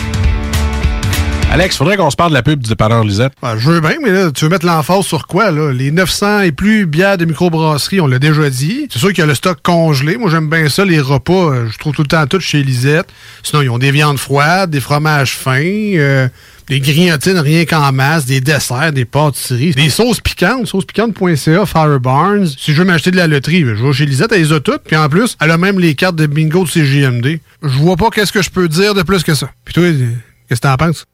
Alex, 1.55 1.77
faudrait 1.77 1.99
qu'on 1.99 2.09
se 2.11 2.17
parle 2.17 2.31
de 2.31 2.35
la 2.35 2.43
pub 2.43 2.61
du 2.63 2.71
dépanneur 2.71 3.05
Lisette. 3.05 3.35
Ah, 3.43 3.57
je 3.59 3.71
veux 3.71 3.81
bien, 3.83 3.97
mais 4.03 4.11
là, 4.11 4.31
tu 4.33 4.45
veux 4.47 4.51
mettre 4.51 4.65
l'emphase 4.65 5.05
sur 5.05 5.27
quoi, 5.27 5.51
là? 5.51 5.71
Les 5.71 5.91
900 5.91 6.41
et 6.41 6.53
plus 6.53 6.87
bières 6.87 7.19
de 7.19 7.27
microbrasserie, 7.27 8.01
on 8.01 8.07
l'a 8.07 8.19
déjà 8.19 8.49
dit. 8.49 8.89
C'est 8.91 8.99
sûr 8.99 9.11
qu'il 9.11 9.19
y 9.19 9.23
a 9.23 9.27
le 9.27 9.35
stock 9.35 9.59
congelé. 9.63 10.17
Moi, 10.17 10.31
j'aime 10.31 10.49
bien 10.49 10.71
ça, 10.71 10.87
les 10.87 10.99
repas. 10.99 11.51
euh, 11.53 11.69
Je 11.71 11.77
trouve 11.77 11.93
tout 11.95 12.01
le 12.01 12.09
temps 12.09 12.27
tout 12.27 12.41
chez 12.41 12.63
Lisette. 12.63 13.07
Sinon, 13.43 13.61
ils 13.61 13.69
ont 13.69 13.77
des 13.77 13.91
viandes 13.91 14.19
froides, 14.19 14.71
des 14.71 14.81
fromages 14.81 15.33
fins, 15.37 15.61
euh, 15.61 16.27
des 16.69 16.81
grignotines 16.81 17.39
rien 17.39 17.67
qu'en 17.67 17.93
masse, 17.93 18.25
des 18.25 18.41
desserts, 18.41 18.93
des 18.95 19.05
pâtisseries, 19.05 19.73
des 19.73 19.91
sauces 19.91 20.21
piquantes, 20.21 20.67
saucespiquante.ca, 20.67 21.67
Fire 21.67 22.01
Barnes. 22.01 22.47
Si 22.47 22.73
je 22.73 22.79
veux 22.79 22.87
m'acheter 22.87 23.11
de 23.11 23.17
la 23.19 23.27
loterie, 23.27 23.63
ben, 23.65 23.77
je 23.77 23.85
vais 23.85 23.93
chez 23.93 24.07
Lisette, 24.07 24.33
elle 24.33 24.41
les 24.41 24.53
a 24.55 24.61
toutes. 24.61 24.85
Puis 24.85 24.97
en 24.97 25.11
plus, 25.11 25.37
elle 25.39 25.51
a 25.51 25.59
même 25.59 25.79
les 25.79 25.95
cartes 25.97 26.17
de 26.17 26.25
bingo 26.25 26.65
de 26.65 26.71
CGMD. 26.71 27.41
Je 27.63 27.69
vois 27.79 27.97
pas 27.97 28.09
qu'est-ce 28.09 28.33
que 28.33 28.41
je 28.41 28.49
peux 28.49 28.69
dire 28.69 28.95
de 28.95 29.03
plus 29.03 29.23
que 29.23 29.35
ça. 29.35 29.51
Puis 29.67 29.75
toi, 29.75 29.83
euh, 29.85 30.09
qu'est-ce 30.49 30.63
que 30.63 30.67
t'en 30.67 30.77
penses? 30.79 31.05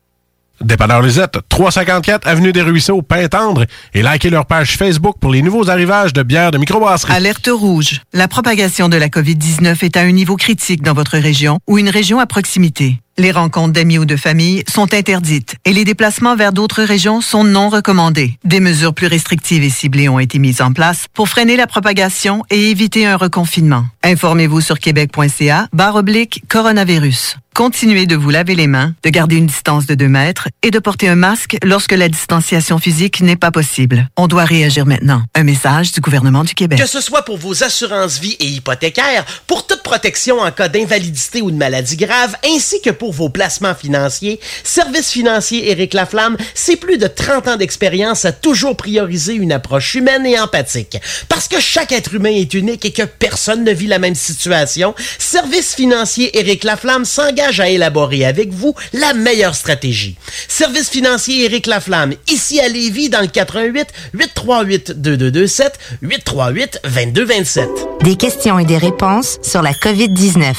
Dépanneur 0.61 1.03
Lisette, 1.03 1.39
354 1.49 2.27
Avenue 2.27 2.53
des 2.53 2.63
Ruisseaux, 2.63 3.03
Pintendre, 3.03 3.65
et 3.95 4.03
likez 4.03 4.31
leur 4.31 4.47
page 4.47 4.77
Facebook 4.77 5.17
pour 5.21 5.31
les 5.31 5.43
nouveaux 5.43 5.71
arrivages 5.71 6.13
de 6.13 6.23
bières 6.23 6.51
de 6.51 6.59
microbrasserie. 6.59 7.13
Alerte 7.13 7.49
rouge. 7.53 8.01
La 8.13 8.29
propagation 8.29 8.89
de 8.89 8.97
la 8.97 9.09
COVID-19 9.09 9.85
est 9.85 9.97
à 9.97 10.01
un 10.01 10.13
niveau 10.13 10.37
critique 10.37 10.83
dans 10.83 10.95
votre 10.95 11.19
région 11.19 11.59
ou 11.67 11.79
une 11.79 11.89
région 11.89 12.19
à 12.19 12.27
proximité. 12.27 13.01
Les 13.19 13.33
rencontres 13.33 13.73
d'amis 13.73 13.99
ou 13.99 14.05
de 14.05 14.15
famille 14.15 14.63
sont 14.73 14.95
interdites 14.95 15.57
et 15.65 15.73
les 15.73 15.85
déplacements 15.85 16.37
vers 16.37 16.53
d'autres 16.53 16.85
régions 16.85 17.21
sont 17.21 17.43
non 17.43 17.69
recommandés. 17.69 18.39
Des 18.45 18.61
mesures 18.61 18.95
plus 18.95 19.09
restrictives 19.09 19.65
et 19.65 19.71
ciblées 19.71 20.09
ont 20.09 20.21
été 20.21 20.39
mises 20.39 20.63
en 20.63 20.73
place 20.73 21.07
pour 21.15 21.29
freiner 21.29 21.57
la 21.57 21.67
propagation 21.67 22.45
et 22.49 22.71
éviter 22.71 23.07
un 23.07 23.17
reconfinement. 23.17 23.87
Informez-vous 24.05 24.61
sur 24.61 24.79
québec.ca 24.79 25.67
barre 25.73 25.97
oblique 25.97 26.45
coronavirus. 26.49 27.37
Continuez 27.59 28.07
de 28.07 28.15
vous 28.15 28.31
laver 28.31 28.55
les 28.55 28.69
mains, 28.69 28.95
de 29.03 29.11
garder 29.11 29.35
une 29.35 29.49
distance 29.49 29.85
de 29.85 29.97
2 29.97 30.07
mètres 30.07 30.47
et 30.63 30.71
de 30.71 30.79
porter 30.79 31.09
un 31.09 31.17
masque 31.17 31.57
lorsque 31.65 31.91
la 31.91 32.09
distanciation 32.09 32.79
physique 32.79 33.21
n'est 33.21 33.35
pas 33.35 33.51
possible. 33.51 34.09
On 34.17 34.29
doit 34.29 34.45
réagir 34.45 34.87
maintenant. 34.87 35.25
Un 35.35 35.43
message 35.43 35.91
du 35.91 36.01
gouvernement 36.01 36.45
du 36.45 36.55
Québec. 36.55 36.79
Que 36.79 36.87
ce 36.87 37.01
soit 37.01 37.25
pour 37.25 37.37
vos 37.37 37.65
assurances 37.65 38.21
vie 38.21 38.37
et 38.39 38.47
hypothécaires, 38.47 39.25
pour 39.49 39.67
toute 39.67 39.83
protection 39.83 40.39
en 40.39 40.53
cas 40.53 40.69
d'invalidité 40.69 41.43
ou 41.43 41.51
de 41.51 41.57
maladie 41.57 41.97
grave, 41.97 42.37
ainsi 42.47 42.81
que 42.81 42.91
pour 42.91 43.13
vos 43.13 43.29
placements 43.29 43.75
financiers, 43.75 44.39
Service 44.63 45.11
financier 45.11 45.69
Éric 45.73 45.95
Laflamme, 45.95 46.37
c'est 46.55 46.77
plus 46.77 46.97
de 46.97 47.09
30 47.09 47.49
ans 47.49 47.57
d'expérience 47.57 48.25
à 48.25 48.31
toujours 48.31 48.77
prioriser 48.77 49.35
une 49.35 49.51
approche 49.51 49.97
humaine 49.97 50.25
et 50.27 50.39
empathique. 50.39 50.97
Parce 51.29 51.49
que 51.49 51.59
chaque 51.59 51.91
être 51.91 52.15
humain 52.15 52.31
est 52.31 52.55
unique 52.55 52.85
et 52.85 52.93
que 52.93 53.03
personne 53.03 53.65
ne 53.65 53.73
vit 53.73 53.89
la 53.89 53.99
même 53.99 54.15
situation, 54.15 54.95
Service 55.19 55.75
financier 55.75 56.39
Éric 56.39 56.63
Laflamme 56.63 57.05
s'engage 57.05 57.48
à 57.61 57.69
élaborer 57.69 58.25
avec 58.25 58.53
vous 58.53 58.75
la 58.93 59.15
meilleure 59.15 59.55
stratégie. 59.55 60.17
Service 60.47 60.91
financier 60.91 61.45
Éric 61.45 61.67
Laflamme, 61.67 62.15
ici 62.29 62.61
à 62.61 62.69
Lévis, 62.69 63.09
dans 63.09 63.21
le 63.21 63.27
88 63.27 63.89
838 64.13 64.93
2227 64.93 65.79
838 66.03 66.81
2227. 66.85 67.69
Des 68.03 68.17
questions 68.17 68.59
et 68.59 68.65
des 68.65 68.79
réponses 68.79 69.39
sur 69.43 69.63
la 69.63 69.73
COVID-19. 69.73 70.55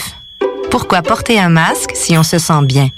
Pourquoi 0.72 1.02
porter 1.02 1.40
un 1.40 1.49
masque 1.49 1.91
si 1.94 2.18
on 2.18 2.24
se 2.24 2.40
sent 2.40 2.64
bien? 2.64 2.90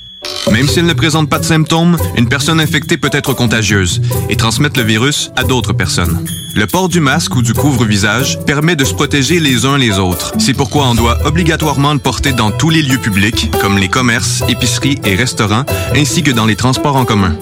Même 0.51 0.67
s'il 0.67 0.85
ne 0.85 0.93
présente 0.93 1.29
pas 1.29 1.39
de 1.39 1.45
symptômes, 1.45 1.97
une 2.17 2.27
personne 2.27 2.59
infectée 2.59 2.97
peut 2.97 3.09
être 3.11 3.33
contagieuse 3.33 4.01
et 4.29 4.35
transmettre 4.35 4.79
le 4.79 4.85
virus 4.85 5.31
à 5.35 5.43
d'autres 5.43 5.73
personnes. 5.73 6.25
Le 6.55 6.67
port 6.67 6.89
du 6.89 6.99
masque 6.99 7.35
ou 7.35 7.41
du 7.41 7.53
couvre-visage 7.53 8.37
permet 8.45 8.75
de 8.75 8.83
se 8.83 8.93
protéger 8.93 9.39
les 9.39 9.65
uns 9.65 9.77
les 9.77 9.99
autres. 9.99 10.33
C'est 10.37 10.53
pourquoi 10.53 10.87
on 10.87 10.95
doit 10.95 11.17
obligatoirement 11.25 11.93
le 11.93 11.99
porter 11.99 12.33
dans 12.33 12.51
tous 12.51 12.69
les 12.69 12.81
lieux 12.81 12.97
publics, 12.97 13.49
comme 13.61 13.77
les 13.77 13.87
commerces, 13.87 14.43
épiceries 14.49 14.99
et 15.05 15.15
restaurants, 15.15 15.65
ainsi 15.95 16.23
que 16.23 16.31
dans 16.31 16.45
les 16.45 16.55
transports 16.55 16.97
en 16.97 17.05
commun. 17.05 17.35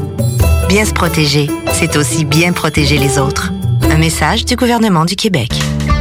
Bien 0.67 0.85
se 0.85 0.93
protéger, 0.93 1.49
c'est 1.73 1.97
aussi 1.97 2.25
bien 2.25 2.53
protéger 2.53 2.99
les 2.99 3.17
autres. 3.17 3.51
Message 3.99 4.45
du 4.45 4.55
gouvernement 4.55 5.03
du 5.03 5.17
Québec. 5.17 5.51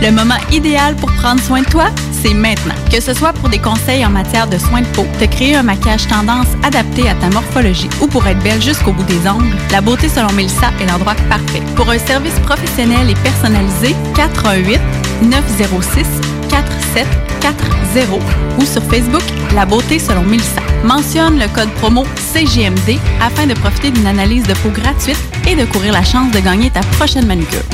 Le 0.01 0.13
moment 0.13 0.37
idéal 0.53 0.95
pour 0.95 1.11
prendre 1.15 1.43
soin 1.43 1.63
de 1.63 1.67
toi, 1.67 1.87
c'est 2.13 2.33
maintenant. 2.33 2.77
Que 2.93 3.01
ce 3.01 3.13
soit 3.13 3.33
pour 3.33 3.49
des 3.49 3.59
conseils 3.59 4.07
en 4.07 4.11
matière 4.11 4.47
de 4.47 4.57
soins 4.57 4.83
de 4.83 4.87
peau, 4.87 5.05
te 5.19 5.25
créer 5.25 5.57
un 5.57 5.65
maquillage 5.65 6.07
tendance 6.07 6.47
adapté 6.63 7.09
à 7.09 7.17
ta 7.17 7.29
morphologie 7.31 7.89
ou 8.01 8.07
pour 8.07 8.25
être 8.29 8.41
belle 8.41 8.63
jusqu'au 8.63 8.93
bout 8.93 9.03
des 9.03 9.29
ongles, 9.29 9.53
la 9.73 9.81
beauté 9.81 10.09
selon 10.09 10.33
Mélissa 10.33 10.71
est 10.81 10.87
l'endroit 10.87 11.17
parfait. 11.29 11.61
Pour 11.75 11.91
un 11.91 11.99
service 11.99 12.39
professionnel 12.39 13.11
et 13.11 13.17
personnalisé, 13.17 13.97
418 14.15 14.79
906 15.23 16.07
4740 16.49 18.23
ou 18.61 18.65
sur 18.65 18.83
Facebook 18.85 19.25
La 19.57 19.67
beauté 19.67 19.99
selon 19.99 20.23
Mélissa. 20.23 20.68
Mentionne 20.85 21.39
le 21.39 21.49
code 21.49 21.71
promo 21.75 22.05
CGMD 22.33 22.99
afin 23.21 23.47
de 23.47 23.55
profiter 23.55 23.91
d'une 23.91 24.07
analyse 24.07 24.45
de 24.45 24.55
peau 24.55 24.71
gratuite 24.71 25.19
et 25.47 25.55
de 25.55 25.65
courir 25.65 25.93
la 25.93 26.05
chance 26.05 26.31
de 26.31 26.41
gagner 26.41 26.71
ta 26.71 26.81
prochaine 26.81 27.27
manucure. 27.27 27.65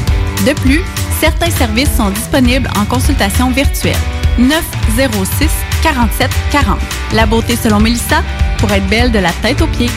De 0.47 0.53
plus, 0.61 0.83
certains 1.21 1.51
services 1.51 1.95
sont 1.97 2.11
disponibles 2.11 2.69
en 2.79 2.85
consultation 2.85 3.51
virtuelle. 3.51 3.97
906 4.39 5.51
47 5.83 6.31
40. 6.51 6.79
La 7.15 7.27
beauté 7.27 7.57
selon 7.57 7.79
Mélissa 7.79 8.23
pour 8.59 8.71
être 8.73 8.87
belle 8.89 9.13
de 9.13 9.19
la 9.19 9.33
tête 9.43 9.63
aux 9.63 9.67
pieds. 9.67 9.91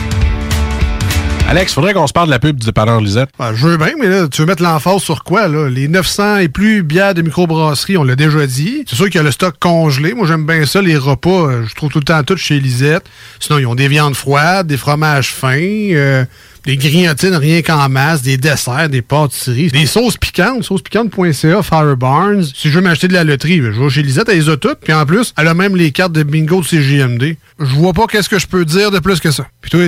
Alex, 1.50 1.72
faudrait 1.72 1.94
qu'on 1.94 2.06
se 2.06 2.12
parle 2.12 2.26
de 2.26 2.32
la 2.32 2.38
pub 2.38 2.58
du 2.60 2.66
dépanneur 2.66 3.00
Lisette. 3.00 3.30
Ah, 3.38 3.52
je 3.54 3.66
veux 3.68 3.78
bien, 3.78 3.92
mais 3.98 4.06
là, 4.06 4.28
tu 4.28 4.42
veux 4.42 4.46
mettre 4.46 4.62
l'emphase 4.62 5.00
sur 5.00 5.24
quoi, 5.24 5.48
là? 5.48 5.70
Les 5.70 5.88
900 5.88 6.36
et 6.40 6.48
plus 6.48 6.82
bières 6.82 7.14
de 7.14 7.22
microbrasserie, 7.22 7.96
on 7.96 8.04
l'a 8.04 8.16
déjà 8.16 8.46
dit. 8.46 8.84
C'est 8.86 8.96
sûr 8.96 9.06
qu'il 9.06 9.14
y 9.14 9.18
a 9.18 9.22
le 9.22 9.30
stock 9.30 9.54
congelé. 9.58 10.12
Moi, 10.12 10.26
j'aime 10.26 10.44
bien 10.44 10.66
ça, 10.66 10.82
les 10.82 10.98
repas. 10.98 11.30
euh, 11.48 11.64
Je 11.66 11.74
trouve 11.74 11.90
tout 11.90 12.00
le 12.00 12.04
temps 12.04 12.22
tout 12.22 12.36
chez 12.36 12.60
Lisette. 12.60 13.04
Sinon, 13.40 13.58
ils 13.60 13.66
ont 13.66 13.74
des 13.74 13.88
viandes 13.88 14.14
froides, 14.14 14.66
des 14.66 14.76
fromages 14.76 15.32
fins, 15.32 15.56
euh, 15.58 16.26
des 16.66 16.76
grignotines 16.76 17.34
rien 17.34 17.62
qu'en 17.62 17.88
masse, 17.88 18.20
des 18.20 18.36
desserts, 18.36 18.90
des 18.90 19.00
pâtisseries, 19.00 19.68
des 19.70 19.86
sauces 19.86 20.18
piquantes, 20.18 20.64
saucespiquante.ca, 20.64 21.62
Fire 21.62 21.96
Barnes. 21.96 22.44
Si 22.44 22.68
je 22.68 22.74
veux 22.74 22.82
m'acheter 22.82 23.08
de 23.08 23.14
la 23.14 23.24
loterie, 23.24 23.62
ben, 23.62 23.72
je 23.72 23.80
vais 23.82 23.88
chez 23.88 24.02
Lisette, 24.02 24.28
elle 24.28 24.36
les 24.38 24.50
a 24.50 24.58
toutes. 24.58 24.80
Puis 24.80 24.92
en 24.92 25.06
plus, 25.06 25.32
elle 25.38 25.48
a 25.48 25.54
même 25.54 25.76
les 25.76 25.92
cartes 25.92 26.12
de 26.12 26.24
bingo 26.24 26.60
de 26.60 26.66
CGMD. 26.66 27.36
Je 27.58 27.74
vois 27.74 27.94
pas 27.94 28.06
qu'est-ce 28.06 28.28
que 28.28 28.38
je 28.38 28.46
peux 28.46 28.66
dire 28.66 28.90
de 28.90 28.98
plus 28.98 29.18
que 29.18 29.30
ça. 29.30 29.46
Puis 29.62 29.70
toi, 29.70 29.80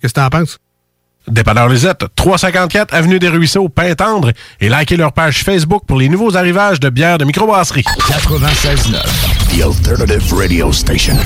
qu'est-ce 0.00 0.14
que 0.14 0.18
t'en 0.20 0.30
penses? 0.30 0.56
Dépanneur 1.28 1.68
Lisette, 1.68 2.04
354 2.16 2.92
Avenue 2.94 3.18
des 3.18 3.28
Ruisseaux, 3.28 3.68
Pintendre, 3.68 4.32
et 4.60 4.68
likez 4.68 4.96
leur 4.96 5.12
page 5.12 5.42
Facebook 5.42 5.84
pour 5.86 5.98
les 5.98 6.08
nouveaux 6.08 6.36
arrivages 6.36 6.80
de 6.80 6.90
bières 6.90 7.18
de 7.18 7.24
microbrasserie. 7.24 7.82
96.9, 7.82 9.56
The 9.56 9.62
Alternative 9.62 10.34
Radio 10.34 10.72
Station. 10.72 11.16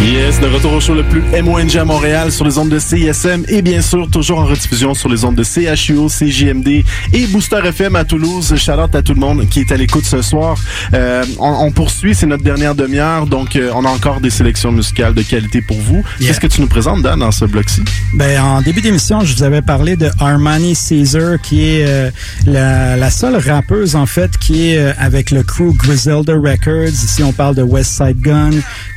Yes, 0.00 0.40
de 0.40 0.46
retour 0.46 0.72
au 0.74 0.80
show 0.80 0.94
le 0.94 1.02
plus 1.02 1.22
MONG 1.42 1.76
à 1.76 1.84
Montréal 1.84 2.30
sur 2.30 2.44
les 2.44 2.56
ondes 2.56 2.68
de 2.68 2.78
CISM 2.78 3.44
et 3.48 3.62
bien 3.62 3.82
sûr 3.82 4.08
toujours 4.10 4.38
en 4.38 4.46
rediffusion 4.46 4.94
sur 4.94 5.08
les 5.08 5.24
ondes 5.24 5.34
de 5.34 5.42
CHUO, 5.42 6.08
CJMD 6.08 6.68
et 7.12 7.26
Booster 7.26 7.58
FM 7.64 7.96
à 7.96 8.04
Toulouse. 8.04 8.54
Shout 8.56 8.72
out 8.72 8.94
à 8.94 9.02
tout 9.02 9.14
le 9.14 9.20
monde 9.20 9.46
qui 9.48 9.60
est 9.60 9.72
à 9.72 9.76
l'écoute 9.76 10.04
ce 10.04 10.22
soir. 10.22 10.56
Euh, 10.94 11.24
on, 11.38 11.66
on 11.66 11.70
poursuit, 11.72 12.14
c'est 12.14 12.26
notre 12.26 12.44
dernière 12.44 12.74
demi-heure, 12.74 13.26
donc 13.26 13.56
euh, 13.56 13.70
on 13.74 13.84
a 13.84 13.88
encore 13.88 14.20
des 14.20 14.30
sélections 14.30 14.70
musicales 14.72 15.14
de 15.14 15.22
qualité 15.22 15.60
pour 15.62 15.78
vous. 15.78 16.02
Yeah. 16.20 16.28
Qu'est-ce 16.28 16.40
que 16.40 16.46
tu 16.46 16.60
nous 16.60 16.68
présentes, 16.68 17.02
Dan, 17.02 17.18
dans 17.18 17.32
ce 17.32 17.44
bloc-ci? 17.44 17.82
Ben, 18.14 18.40
en 18.40 18.62
début 18.62 18.80
d'émission, 18.80 19.20
je 19.24 19.34
vous 19.34 19.42
avais 19.42 19.62
parlé 19.62 19.96
de 19.96 20.08
Armani 20.20 20.74
Caesar, 20.74 21.40
qui 21.42 21.64
est 21.68 21.84
euh, 21.86 22.10
la, 22.46 22.96
la 22.96 23.10
seule 23.10 23.36
rappeuse, 23.36 23.94
en 23.96 24.06
fait, 24.06 24.38
qui 24.38 24.70
est 24.70 24.78
euh, 24.78 24.92
avec 24.98 25.30
le 25.32 25.42
crew 25.42 25.74
Griselda 25.76 26.34
Records. 26.34 26.88
Ici, 26.88 27.22
on 27.22 27.32
parle 27.32 27.56
de 27.56 27.62
West 27.62 27.90
Side 27.92 28.20
Gun, 28.20 28.50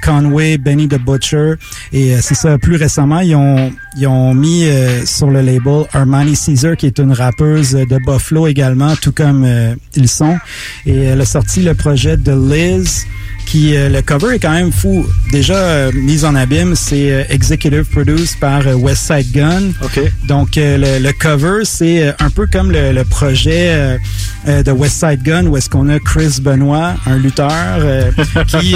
Conway, 0.04 0.58
Benny 0.58 0.88
the 0.92 1.00
Butcher. 1.00 1.56
Et 1.92 2.14
euh, 2.14 2.20
c'est 2.22 2.36
ça, 2.36 2.58
plus 2.58 2.76
récemment, 2.76 3.20
ils 3.20 3.36
ont, 3.36 3.72
ils 3.98 4.08
ont 4.08 4.34
mis 4.34 4.66
euh, 4.66 5.06
sur 5.06 5.30
le 5.30 5.42
label 5.42 5.86
Armani 5.94 6.36
Caesar, 6.36 6.76
qui 6.78 6.86
est 6.86 7.00
une 7.00 7.14
rappeuse 7.14 7.72
de 7.72 7.98
Buffalo 8.06 8.48
également, 8.48 8.96
tout 8.96 9.12
comme 9.12 9.44
euh, 9.46 9.76
ils 9.96 10.10
sont. 10.10 10.38
Et 10.86 10.96
elle 10.96 11.22
a 11.22 11.26
sorti 11.26 11.62
le 11.62 11.74
projet 11.74 12.18
de 12.18 12.32
Liz, 12.32 13.06
qui 13.52 13.76
euh, 13.76 13.90
le 13.90 14.02
cover 14.02 14.36
est 14.36 14.40
quand 14.40 14.54
même 14.54 14.72
fou. 14.72 15.06
Déjà 15.30 15.56
euh, 15.56 15.92
mise 15.94 16.24
en 16.24 16.36
abîme, 16.36 16.74
c'est 16.74 17.12
euh, 17.12 17.24
executive 17.30 17.84
produced 17.84 18.40
par 18.40 18.66
West 18.78 19.04
Side 19.08 19.30
Gun. 19.34 19.74
Donc 20.26 20.58
euh, 20.58 20.78
le, 20.78 21.06
le 21.06 21.12
cover 21.12 21.66
c'est 21.66 22.14
un 22.20 22.30
peu 22.30 22.48
comme 22.48 22.72
le, 22.72 22.94
le 22.94 23.04
projet 23.04 23.98
de 24.48 24.72
West 24.72 25.04
Side 25.06 25.22
Gun 25.24 25.48
où 25.48 25.58
est-ce 25.58 25.70
qu'on 25.70 25.90
a 25.90 26.00
Chris 26.00 26.38
Benoit, 26.42 26.94
un 27.06 27.18
lutteur 27.18 27.52
qui 28.48 28.76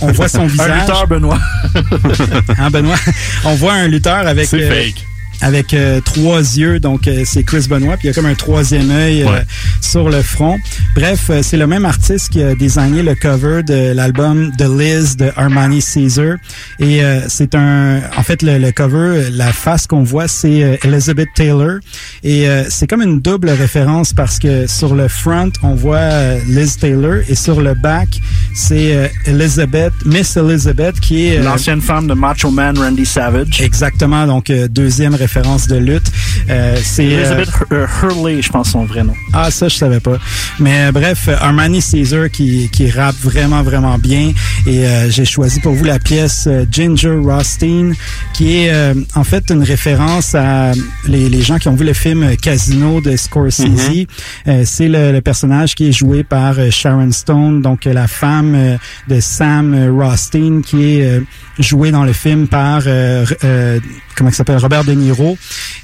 on, 0.00 0.08
on 0.08 0.12
voit 0.12 0.28
son 0.28 0.46
visage. 0.46 0.70
Un 0.70 0.80
lutteur 0.80 1.06
Benoît. 1.06 1.38
hein, 2.58 2.70
Benoît. 2.70 2.96
On 3.44 3.54
voit 3.54 3.74
un 3.74 3.88
lutteur 3.88 4.26
avec 4.26 4.46
C'est 4.48 4.66
fake. 4.66 5.04
Avec 5.40 5.74
euh, 5.74 6.00
trois 6.00 6.38
yeux. 6.40 6.80
Donc, 6.80 7.08
euh, 7.08 7.22
c'est 7.24 7.42
Chris 7.42 7.66
Benoit. 7.68 7.96
Puis 7.96 8.04
il 8.04 8.06
y 8.08 8.10
a 8.10 8.14
comme 8.14 8.26
un 8.26 8.34
troisième 8.34 8.90
œil 8.90 9.22
euh, 9.22 9.26
Ouais. 9.26 9.42
sur 9.80 10.08
le 10.08 10.22
front. 10.22 10.58
Bref, 10.94 11.26
euh, 11.30 11.42
c'est 11.42 11.56
le 11.56 11.66
même 11.66 11.84
artiste 11.84 12.30
qui 12.30 12.42
a 12.42 12.54
designé 12.54 13.02
le 13.02 13.14
cover 13.14 13.62
de 13.62 13.92
l'album 13.92 14.52
The 14.58 14.62
Liz 14.68 15.16
de 15.16 15.30
Armani 15.36 15.80
Caesar. 15.82 16.36
Et 16.78 17.02
euh, 17.04 17.20
c'est 17.28 17.54
un... 17.54 18.00
En 18.16 18.22
fait, 18.22 18.42
le, 18.42 18.58
le 18.58 18.72
cover, 18.72 19.28
la 19.32 19.52
face 19.52 19.86
qu'on 19.86 20.02
voit, 20.02 20.28
c'est 20.28 20.62
euh, 20.62 20.76
Elizabeth 20.84 21.28
Taylor. 21.34 21.78
Et 22.22 22.48
euh, 22.48 22.64
c'est 22.68 22.86
comme 22.86 23.02
une 23.02 23.20
double 23.20 23.50
référence 23.50 24.12
parce 24.12 24.38
que 24.38 24.66
sur 24.66 24.94
le 24.94 25.08
front, 25.08 25.50
on 25.62 25.74
voit 25.74 26.34
Liz 26.48 26.76
Taylor 26.78 27.16
et 27.28 27.34
sur 27.34 27.60
le 27.60 27.74
back, 27.74 28.08
c'est 28.54 28.94
euh, 28.96 29.08
Elizabeth, 29.26 29.92
Miss 30.04 30.36
Elizabeth, 30.36 30.98
qui 31.00 31.26
est... 31.28 31.38
euh, 31.38 31.42
L'ancienne 31.44 31.80
femme 31.80 32.06
de 32.06 32.14
Macho 32.14 32.50
Man 32.50 32.78
Randy 32.78 33.04
Savage. 33.06 33.60
Exactement, 33.60 34.26
donc 34.26 34.50
euh, 34.50 34.66
deuxième 34.68 35.12
référence 35.14 35.25
de 35.26 35.76
lutte. 35.76 36.10
Euh, 36.48 36.76
c'est 36.82 37.04
euh, 37.06 37.18
Elizabeth 37.18 37.48
Hur- 37.70 37.88
Hurley, 38.02 38.42
je 38.42 38.48
pense 38.50 38.70
son 38.70 38.84
vrai 38.84 39.02
nom. 39.02 39.14
ah, 39.32 39.50
ça, 39.50 39.68
je 39.68 39.76
savais 39.76 40.00
pas. 40.00 40.18
Mais 40.58 40.86
euh, 40.86 40.92
bref, 40.92 41.26
euh, 41.28 41.36
Armani 41.40 41.80
Caesar 41.82 42.30
qui, 42.30 42.68
qui 42.70 42.90
rappe 42.90 43.16
vraiment, 43.22 43.62
vraiment 43.62 43.98
bien. 43.98 44.32
Et 44.66 44.86
euh, 44.86 45.10
j'ai 45.10 45.24
choisi 45.24 45.60
pour 45.60 45.72
vous 45.72 45.84
la 45.84 45.98
pièce 45.98 46.44
euh, 46.46 46.64
Ginger 46.70 47.16
Rothstein, 47.22 47.92
qui 48.34 48.56
est 48.64 48.70
euh, 48.72 48.94
en 49.14 49.24
fait 49.24 49.44
une 49.50 49.62
référence 49.62 50.34
à 50.34 50.72
les, 51.06 51.28
les 51.28 51.42
gens 51.42 51.58
qui 51.58 51.68
ont 51.68 51.74
vu 51.74 51.84
le 51.84 51.92
film 51.92 52.22
euh, 52.22 52.34
Casino 52.40 53.00
de 53.00 53.16
Scorsese. 53.16 54.06
Euh, 54.48 54.62
C'est 54.64 54.88
le, 54.88 55.12
le 55.12 55.20
personnage 55.20 55.74
qui 55.74 55.88
est 55.88 55.92
joué 55.92 56.22
par 56.24 56.58
euh, 56.58 56.70
Sharon 56.70 57.12
Stone, 57.12 57.62
donc 57.62 57.86
euh, 57.86 57.92
la 57.92 58.06
femme 58.08 58.54
euh, 58.54 58.76
de 59.08 59.20
Sam 59.20 59.74
euh, 59.74 59.90
Rothstein, 59.92 60.62
qui 60.64 60.98
est 60.98 61.06
euh, 61.06 61.20
jouée 61.58 61.90
dans 61.90 62.04
le 62.04 62.12
film 62.12 62.46
par 62.48 62.82
euh, 62.86 63.24
euh, 63.44 63.80
comment 64.16 64.30
il 64.30 64.34
s'appelle? 64.34 64.58
Robert 64.58 64.84
De 64.84 64.92
Niro. 64.92 65.15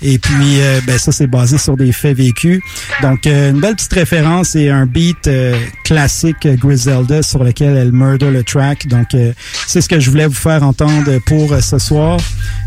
Et 0.02 0.18
puis, 0.18 0.60
euh, 0.60 0.80
ben 0.86 0.98
ça, 0.98 1.12
c'est 1.12 1.26
basé 1.26 1.58
sur 1.58 1.76
des 1.76 1.92
faits 1.92 2.16
vécus. 2.16 2.60
Donc, 3.02 3.26
euh, 3.26 3.50
une 3.50 3.60
belle 3.60 3.76
petite 3.76 3.92
référence 3.92 4.56
et 4.56 4.68
un 4.68 4.84
beat 4.84 5.28
euh, 5.28 5.56
classique 5.84 6.48
Griselda 6.58 7.22
sur 7.22 7.44
lequel 7.44 7.76
elle 7.76 7.92
murder 7.92 8.30
le 8.30 8.42
track. 8.42 8.88
Donc, 8.88 9.08
c'est 9.66 9.80
ce 9.80 9.88
que 9.88 10.00
je 10.00 10.10
voulais 10.10 10.26
vous 10.26 10.34
faire 10.34 10.62
entendre 10.62 11.18
pour 11.26 11.54
ce 11.60 11.78
soir. 11.78 12.18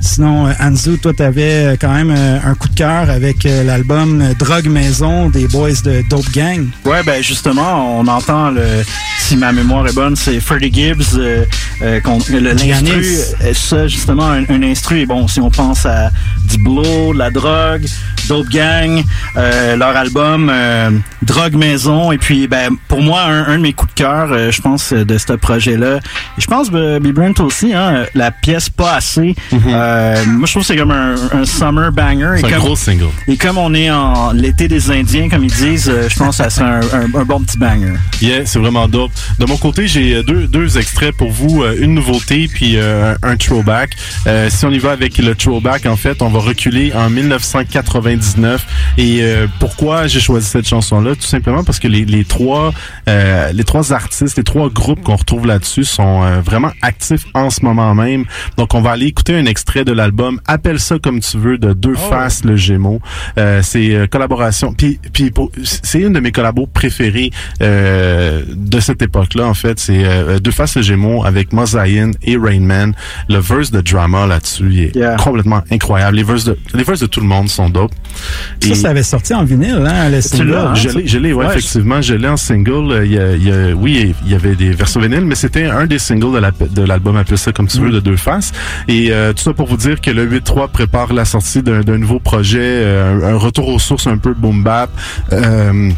Sinon, 0.01 0.49
Anzu, 0.59 0.97
toi, 0.97 1.11
t'avais 1.15 1.77
quand 1.79 1.93
même 1.93 2.11
un 2.11 2.55
coup 2.55 2.69
de 2.69 2.75
cœur 2.75 3.09
avec 3.09 3.43
l'album 3.43 4.23
Drogue 4.39 4.67
Maison 4.67 5.29
des 5.29 5.47
Boys 5.47 5.81
de 5.83 6.03
Dope 6.09 6.31
Gang. 6.31 6.67
Ouais, 6.85 7.03
ben 7.03 7.21
justement, 7.21 7.99
on 7.99 8.07
entend 8.07 8.51
le, 8.51 8.83
si 9.27 9.37
ma 9.37 9.51
mémoire 9.51 9.87
est 9.87 9.93
bonne, 9.93 10.15
c'est 10.15 10.39
Freddie 10.39 10.71
Gibbs, 10.71 11.17
euh, 11.17 11.45
euh, 11.81 11.99
le 12.29 12.53
l'instru, 12.53 13.03
ça 13.53 13.87
justement 13.87 14.29
un, 14.29 14.43
un 14.49 14.61
instru. 14.61 14.99
Et 14.99 15.05
bon, 15.07 15.27
si 15.27 15.39
on 15.39 15.49
pense 15.49 15.85
à 15.87 16.11
du 16.45 16.57
blow, 16.57 17.13
de 17.13 17.17
la 17.19 17.29
drogue, 17.31 17.85
Dope 18.27 18.49
Gang, 18.49 19.03
euh, 19.37 19.75
leur 19.75 19.95
album 19.95 20.49
euh, 20.51 20.89
Drogue 21.21 21.55
Maison, 21.55 22.11
et 22.11 22.17
puis 22.17 22.47
ben 22.47 22.69
pour 22.87 23.01
moi 23.01 23.21
un, 23.23 23.45
un 23.47 23.57
de 23.57 23.61
mes 23.63 23.73
coups 23.73 23.93
de 23.93 23.99
cœur, 24.01 24.29
euh, 24.31 24.51
je 24.51 24.61
pense 24.61 24.93
de 24.93 25.17
ce 25.17 25.33
projet-là. 25.33 25.97
Et 26.37 26.41
je 26.41 26.47
pense 26.47 26.69
B. 26.71 26.99
Brent 27.15 27.39
aussi, 27.39 27.73
hein, 27.73 28.05
la 28.13 28.31
pièce 28.31 28.69
pas 28.69 28.95
assez. 28.95 29.35
Euh, 29.53 30.25
moi, 30.27 30.45
je 30.47 30.51
trouve 30.51 30.63
que 30.63 30.67
c'est 30.67 30.75
comme 30.77 30.91
un, 30.91 31.15
un 31.31 31.45
summer 31.45 31.91
banger. 31.91 32.37
C'est 32.39 32.47
un 32.47 32.49
comme- 32.49 32.59
gros 32.59 32.75
single. 32.75 33.05
et 33.27 33.37
comme 33.37 33.57
on 33.57 33.73
est 33.73 33.89
en 33.89 34.31
l'été 34.33 34.67
des 34.67 34.91
Indiens, 34.91 35.29
comme 35.29 35.43
ils 35.45 35.51
disent, 35.53 35.91
je 36.09 36.15
pense 36.17 36.37
que 36.37 36.43
ça 36.43 36.49
serait 36.49 36.65
un, 36.65 36.79
un- 37.15 37.23
bon 37.25 37.39
petit 37.41 37.57
banger. 37.57 37.93
Yeah, 38.21 38.45
c'est 38.45 38.59
vraiment 38.59 38.87
dope. 38.87 39.11
De 39.39 39.45
mon 39.45 39.57
côté, 39.57 39.87
j'ai 39.87 40.21
deux, 40.23 40.47
deux 40.47 40.77
extraits 40.77 41.15
pour 41.15 41.31
vous, 41.31 41.63
une 41.79 41.93
nouveauté 41.93 42.49
puis 42.51 42.77
un 42.77 43.37
throwback. 43.37 43.91
Si 44.49 44.65
on 44.65 44.71
y 44.71 44.79
va 44.79 44.91
avec 44.91 45.17
le 45.17 45.35
throwback, 45.35 45.85
en 45.85 45.95
fait, 45.95 46.21
on 46.21 46.29
va 46.29 46.34
reculer 46.43 46.91
en 46.93 47.09
1999. 47.09 48.65
Et 48.97 49.19
euh, 49.21 49.47
pourquoi 49.59 50.07
j'ai 50.07 50.19
choisi 50.19 50.47
cette 50.47 50.67
chanson-là? 50.67 51.15
Tout 51.15 51.21
simplement 51.27 51.63
parce 51.63 51.79
que 51.79 51.87
les, 51.87 52.05
les 52.05 52.25
trois, 52.25 52.73
euh, 53.09 53.51
les 53.51 53.63
trois 53.63 53.93
artistes, 53.93 54.37
les 54.37 54.43
trois 54.43 54.69
groupes 54.69 55.01
qu'on 55.01 55.15
retrouve 55.15 55.45
là-dessus 55.45 55.83
sont 55.83 56.23
euh, 56.23 56.41
vraiment 56.41 56.71
actifs 56.81 57.25
en 57.33 57.49
ce 57.49 57.63
moment 57.63 57.93
même. 57.95 58.25
Donc, 58.57 58.73
on 58.73 58.81
va 58.81 58.91
aller 58.91 59.07
écouter 59.07 59.35
un 59.35 59.45
extrait 59.45 59.85
de 59.85 59.91
l'album 59.91 60.39
Appelle 60.47 60.79
ça 60.79 60.97
comme 60.99 61.19
tu 61.19 61.37
veux 61.37 61.57
de 61.57 61.73
Deux 61.73 61.95
Faces 61.95 62.43
le 62.43 62.55
Gémeaux. 62.55 63.01
C'est 63.61 64.07
collaboration. 64.11 64.73
Puis, 64.73 64.99
puis 65.13 65.31
c'est 65.63 65.99
une 65.99 66.13
de 66.13 66.19
mes 66.19 66.31
collabos 66.31 66.67
préférés 66.67 67.31
euh, 67.61 68.43
de 68.49 68.79
cette 68.79 69.01
époque-là. 69.01 69.45
En 69.47 69.53
fait, 69.53 69.79
c'est 69.79 70.39
Deux 70.39 70.51
Faces 70.51 70.75
le 70.75 70.81
Gémeaux 70.81 71.23
avec 71.25 71.53
Mozaïen 71.53 72.11
et 72.23 72.37
Rain 72.37 72.59
Man. 72.61 72.93
Le 73.29 73.37
verse 73.39 73.71
de 73.71 73.81
drama 73.81 74.25
là-dessus 74.27 74.83
est 74.83 74.95
Yeah. 74.95 75.15
complètement 75.17 75.61
incroyable. 75.71 76.15
Les 76.15 76.23
verses 76.25 76.43
de 76.43 76.57
les 76.73 76.83
verses 76.83 76.99
de 76.99 77.05
tout 77.05 77.21
le 77.21 77.27
monde 77.27 77.47
sont 77.49 77.69
dope. 77.69 77.91
Ça, 78.61 78.75
ça 78.75 78.89
avait 78.89 79.03
sorti 79.03 79.33
en 79.33 79.43
vinyle, 79.43 79.83
hein, 79.87 80.09
le 80.09 80.21
single. 80.21 80.53
hein, 80.55 80.73
je 80.75 80.89
l'ai, 80.89 81.07
je 81.07 81.17
l'ai, 81.17 81.31
ouais, 81.33 81.45
Ouais, 81.45 81.51
effectivement, 81.57 82.01
je 82.01 82.13
l'ai 82.15 82.27
en 82.27 82.37
single. 82.37 82.91
Euh, 82.91 83.05
Il 83.05 83.11
y 83.13 83.19
a, 83.19 83.31
il 83.35 83.43
y 83.47 83.51
a- 83.51 83.73
oui, 83.75 84.13
il 84.25 84.31
y 84.31 84.35
avait 84.35 84.55
des 84.55 84.71
versions 84.71 84.99
vinyles, 84.99 85.25
mais 85.25 85.35
c'était 85.35 85.65
un 85.65 85.85
des 85.85 85.99
singles 85.99 86.33
de, 86.33 86.39
la- 86.39 86.51
de 86.51 86.81
l'album 86.83 87.15
Appelle 87.17 87.37
ça 87.37 87.51
comme 87.53 87.67
tu 87.67 87.79
veux 87.79 87.91
de 87.91 87.99
Deux 87.99 88.17
Faces. 88.17 88.51
Et 88.87 89.11
euh, 89.11 89.31
tout 89.33 89.43
ça 89.43 89.53
pour 89.53 89.67
vous 89.67 89.77
dire 89.77 90.01
que 90.01 90.11
le 90.11 90.25
8-3 90.25 90.67
prépare 90.69 91.13
la 91.13 91.25
sortie 91.25 91.61
d'un, 91.63 91.81
d'un 91.81 91.97
nouveau 91.97 92.19
projet, 92.19 92.59
euh, 92.61 93.33
un 93.33 93.37
retour 93.37 93.67
aux 93.69 93.79
sources 93.79 94.07
un 94.07 94.17
peu 94.17 94.33
boom 94.33 94.63
bap. 94.63 94.89
Euh, 95.31 95.91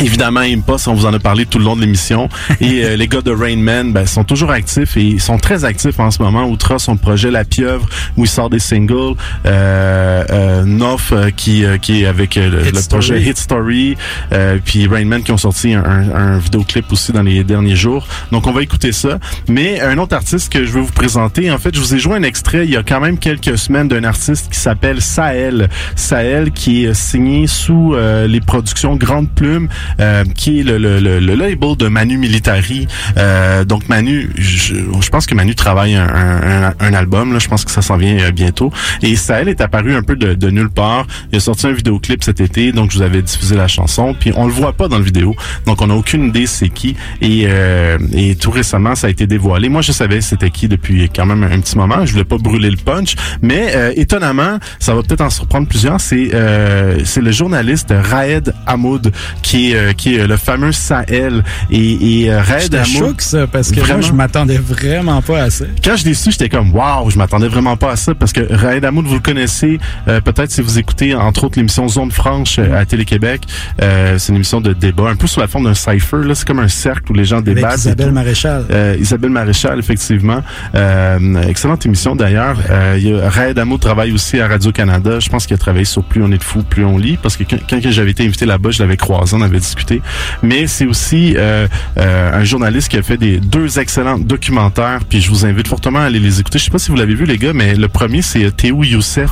Évidemment, 0.00 0.40
Impost, 0.40 0.86
on 0.88 0.94
vous 0.94 1.06
en 1.06 1.12
a 1.14 1.18
parlé 1.18 1.44
tout 1.44 1.58
le 1.58 1.64
long 1.64 1.74
de 1.76 1.80
l'émission. 1.80 2.28
Et 2.60 2.84
euh, 2.84 2.96
les 2.96 3.08
gars 3.08 3.20
de 3.20 3.32
Rain 3.32 3.56
Man 3.56 3.92
ben, 3.92 4.06
sont 4.06 4.24
toujours 4.24 4.50
actifs 4.50 4.96
et 4.96 5.02
ils 5.02 5.20
sont 5.20 5.38
très 5.38 5.64
actifs 5.64 5.98
en 5.98 6.10
ce 6.10 6.22
moment. 6.22 6.44
Outra, 6.46 6.78
son 6.78 6.96
projet 6.96 7.30
La 7.30 7.44
Pieuvre, 7.44 7.86
où 8.16 8.24
il 8.24 8.28
sort 8.28 8.48
des 8.50 8.58
singles. 8.58 9.14
Euh, 9.46 10.24
euh, 10.30 10.64
Nof, 10.64 11.12
euh, 11.12 11.30
qui, 11.30 11.64
euh, 11.64 11.78
qui 11.78 12.02
est 12.02 12.06
avec 12.06 12.36
euh, 12.36 12.48
le, 12.50 12.66
Hit 12.66 12.74
le 12.74 12.80
Story. 12.80 13.06
projet 13.08 13.22
Hit 13.22 13.38
Story. 13.38 13.96
Euh, 14.32 14.58
puis 14.64 14.86
Rain 14.86 15.04
Man 15.04 15.22
qui 15.22 15.32
ont 15.32 15.36
sorti 15.36 15.74
un, 15.74 15.84
un, 15.84 16.14
un 16.14 16.38
vidéoclip 16.38 16.92
aussi 16.92 17.12
dans 17.12 17.22
les 17.22 17.42
derniers 17.44 17.76
jours. 17.76 18.06
Donc, 18.30 18.46
on 18.46 18.52
va 18.52 18.62
écouter 18.62 18.92
ça. 18.92 19.18
Mais 19.48 19.80
un 19.80 19.98
autre 19.98 20.14
artiste 20.14 20.52
que 20.52 20.64
je 20.64 20.70
veux 20.70 20.80
vous 20.82 20.92
présenter, 20.92 21.50
en 21.50 21.58
fait, 21.58 21.74
je 21.74 21.80
vous 21.80 21.94
ai 21.94 21.98
joué 21.98 22.16
un 22.16 22.22
extrait 22.22 22.64
il 22.64 22.70
y 22.70 22.76
a 22.76 22.82
quand 22.82 23.00
même 23.00 23.18
quelques 23.18 23.58
semaines 23.58 23.88
d'un 23.88 24.04
artiste 24.04 24.52
qui 24.52 24.58
s'appelle 24.58 25.00
Sahel. 25.00 25.68
Sahel 25.96 26.50
qui 26.52 26.84
est 26.84 26.94
signé 26.94 27.46
sous 27.46 27.94
euh, 27.94 28.26
les 28.26 28.40
productions 28.40 28.96
Grande 28.96 29.28
Plume, 29.30 29.68
euh, 30.00 30.24
qui 30.34 30.60
est 30.60 30.62
le, 30.62 30.78
le, 30.78 31.00
le, 31.00 31.20
le 31.20 31.34
label 31.34 31.76
de 31.76 31.88
Manu 31.88 32.18
Militari. 32.18 32.86
Euh, 33.16 33.64
donc 33.64 33.88
Manu, 33.88 34.30
je, 34.36 34.74
je 34.76 35.08
pense 35.10 35.26
que 35.26 35.34
Manu 35.34 35.54
travaille 35.54 35.94
un, 35.94 36.06
un, 36.08 36.74
un 36.78 36.94
album, 36.94 37.32
là, 37.32 37.38
je 37.38 37.48
pense 37.48 37.64
que 37.64 37.70
ça 37.70 37.82
s'en 37.82 37.96
vient 37.96 38.18
euh, 38.18 38.30
bientôt. 38.30 38.72
Et 39.02 39.16
Sahel 39.16 39.48
est 39.48 39.60
apparu 39.60 39.94
un 39.94 40.02
peu 40.02 40.16
de, 40.16 40.34
de 40.34 40.50
nulle 40.50 40.70
part. 40.70 41.06
Il 41.32 41.36
a 41.36 41.40
sorti 41.40 41.66
un 41.66 41.72
vidéoclip 41.72 42.22
cet 42.22 42.40
été, 42.40 42.72
donc 42.72 42.90
je 42.90 42.98
vous 42.98 43.02
avais 43.02 43.22
diffusé 43.22 43.56
la 43.56 43.68
chanson, 43.68 44.14
puis 44.18 44.32
on 44.36 44.46
le 44.46 44.52
voit 44.52 44.72
pas 44.72 44.88
dans 44.88 44.98
le 44.98 45.04
vidéo, 45.04 45.34
donc 45.66 45.80
on 45.82 45.86
n'a 45.88 45.94
aucune 45.94 46.28
idée 46.28 46.46
c'est 46.46 46.68
qui. 46.68 46.96
Et, 47.20 47.44
euh, 47.46 47.98
et 48.12 48.34
tout 48.36 48.50
récemment, 48.50 48.94
ça 48.94 49.06
a 49.06 49.10
été 49.10 49.26
dévoilé. 49.26 49.68
Moi, 49.68 49.82
je 49.82 49.92
savais 49.92 50.20
c'était 50.20 50.50
qui 50.50 50.68
depuis 50.68 51.08
quand 51.14 51.26
même 51.26 51.42
un 51.42 51.60
petit 51.60 51.76
moment. 51.76 52.04
Je 52.04 52.12
voulais 52.12 52.24
pas 52.24 52.38
brûler 52.38 52.70
le 52.70 52.76
punch, 52.76 53.14
mais 53.42 53.72
euh, 53.74 53.92
étonnamment, 53.96 54.58
ça 54.78 54.94
va 54.94 55.02
peut-être 55.02 55.20
en 55.20 55.30
surprendre 55.30 55.68
plusieurs. 55.68 56.00
C'est 56.00 56.30
euh, 56.34 56.98
c'est 57.04 57.20
le 57.20 57.32
journaliste 57.32 57.92
Raed 57.92 58.54
Hamoud 58.66 59.12
qui 59.42 59.67
est 59.67 59.67
euh, 59.74 59.92
qui 59.92 60.16
est 60.16 60.26
le 60.26 60.36
fameux 60.36 60.72
Sahel 60.72 61.42
et, 61.70 62.22
et 62.22 62.30
euh, 62.30 62.40
Hamoud. 62.40 62.86
choqué, 62.86 63.14
ça, 63.18 63.46
parce 63.46 63.70
que 63.70 63.76
moi, 63.76 63.84
Vraiment. 63.86 64.02
je 64.02 64.12
m'attendais 64.12 64.58
vraiment 64.58 65.22
pas 65.22 65.42
à 65.42 65.50
ça. 65.50 65.64
Quand 65.84 65.96
je 65.96 66.04
l'ai 66.04 66.14
su, 66.14 66.30
j'étais 66.32 66.48
comme 66.48 66.74
waouh, 66.74 67.10
je 67.10 67.18
m'attendais 67.18 67.48
vraiment 67.48 67.76
pas 67.76 67.92
à 67.92 67.96
ça 67.96 68.14
parce 68.14 68.32
que 68.32 68.40
Raed 68.50 68.84
Hamoud, 68.84 69.06
vous 69.06 69.14
le 69.14 69.20
connaissez 69.20 69.78
euh, 70.08 70.20
peut-être 70.20 70.50
si 70.50 70.60
vous 70.62 70.78
écoutez 70.78 71.14
entre 71.14 71.44
autres 71.44 71.58
l'émission 71.58 71.88
Zone 71.88 72.10
Franche 72.10 72.58
euh, 72.58 72.78
à 72.80 72.84
Télé-Québec. 72.84 73.42
Euh, 73.82 74.18
c'est 74.18 74.30
une 74.30 74.36
émission 74.36 74.60
de 74.60 74.72
débat, 74.72 75.08
un 75.10 75.16
peu 75.16 75.26
sous 75.26 75.40
la 75.40 75.48
forme 75.48 75.64
d'un 75.64 75.74
cipher. 75.74 76.18
Là, 76.24 76.34
c'est 76.34 76.46
comme 76.46 76.58
un 76.60 76.68
cercle 76.68 77.12
où 77.12 77.14
les 77.14 77.24
gens 77.24 77.40
débattent. 77.40 77.78
Isabelle. 77.78 78.12
Maréchal. 78.12 78.64
Euh, 78.70 78.96
Isabelle 79.00 79.30
Maréchal, 79.30 79.78
effectivement. 79.78 80.42
Euh, 80.74 81.42
excellente 81.48 81.84
émission 81.86 82.14
d'ailleurs. 82.16 82.56
Euh, 82.70 82.96
il 82.98 83.08
y 83.08 83.12
a- 83.14 83.28
Raed 83.28 83.58
Hamoud 83.58 83.80
travaille 83.80 84.12
aussi 84.12 84.40
à 84.40 84.48
Radio-Canada. 84.48 85.18
Je 85.20 85.28
pense 85.28 85.46
qu'il 85.46 85.54
a 85.54 85.58
travaillé 85.58 85.84
sur 85.84 86.02
Plus 86.04 86.22
on 86.22 86.30
est 86.32 86.38
de 86.38 86.42
fou, 86.44 86.62
plus 86.62 86.84
on 86.84 86.96
lit, 86.96 87.18
parce 87.22 87.36
que 87.36 87.44
quand, 87.44 87.56
quand 87.68 87.78
j'avais 87.82 88.12
été 88.12 88.24
invité 88.24 88.46
là-bas, 88.46 88.70
je 88.70 88.82
l'avais 88.82 88.96
croisé, 88.96 89.34
on 89.36 89.42
avait 89.42 89.57
discuté. 89.58 90.00
Mais 90.42 90.66
c'est 90.66 90.86
aussi 90.86 91.34
euh, 91.36 91.66
euh, 91.98 92.40
un 92.40 92.44
journaliste 92.44 92.88
qui 92.88 92.96
a 92.96 93.02
fait 93.02 93.16
des 93.16 93.38
deux 93.38 93.78
excellents 93.78 94.18
documentaires, 94.18 95.00
puis 95.08 95.20
je 95.20 95.28
vous 95.30 95.44
invite 95.46 95.68
fortement 95.68 96.00
à 96.00 96.04
aller 96.04 96.20
les 96.20 96.40
écouter. 96.40 96.58
Je 96.58 96.64
sais 96.64 96.70
pas 96.70 96.78
si 96.78 96.90
vous 96.90 96.96
l'avez 96.96 97.14
vu, 97.14 97.24
les 97.24 97.38
gars, 97.38 97.52
mais 97.52 97.74
le 97.74 97.88
premier, 97.88 98.22
c'est 98.22 98.44
euh, 98.44 98.50
Théo 98.50 98.82
Youssef, 98.84 99.30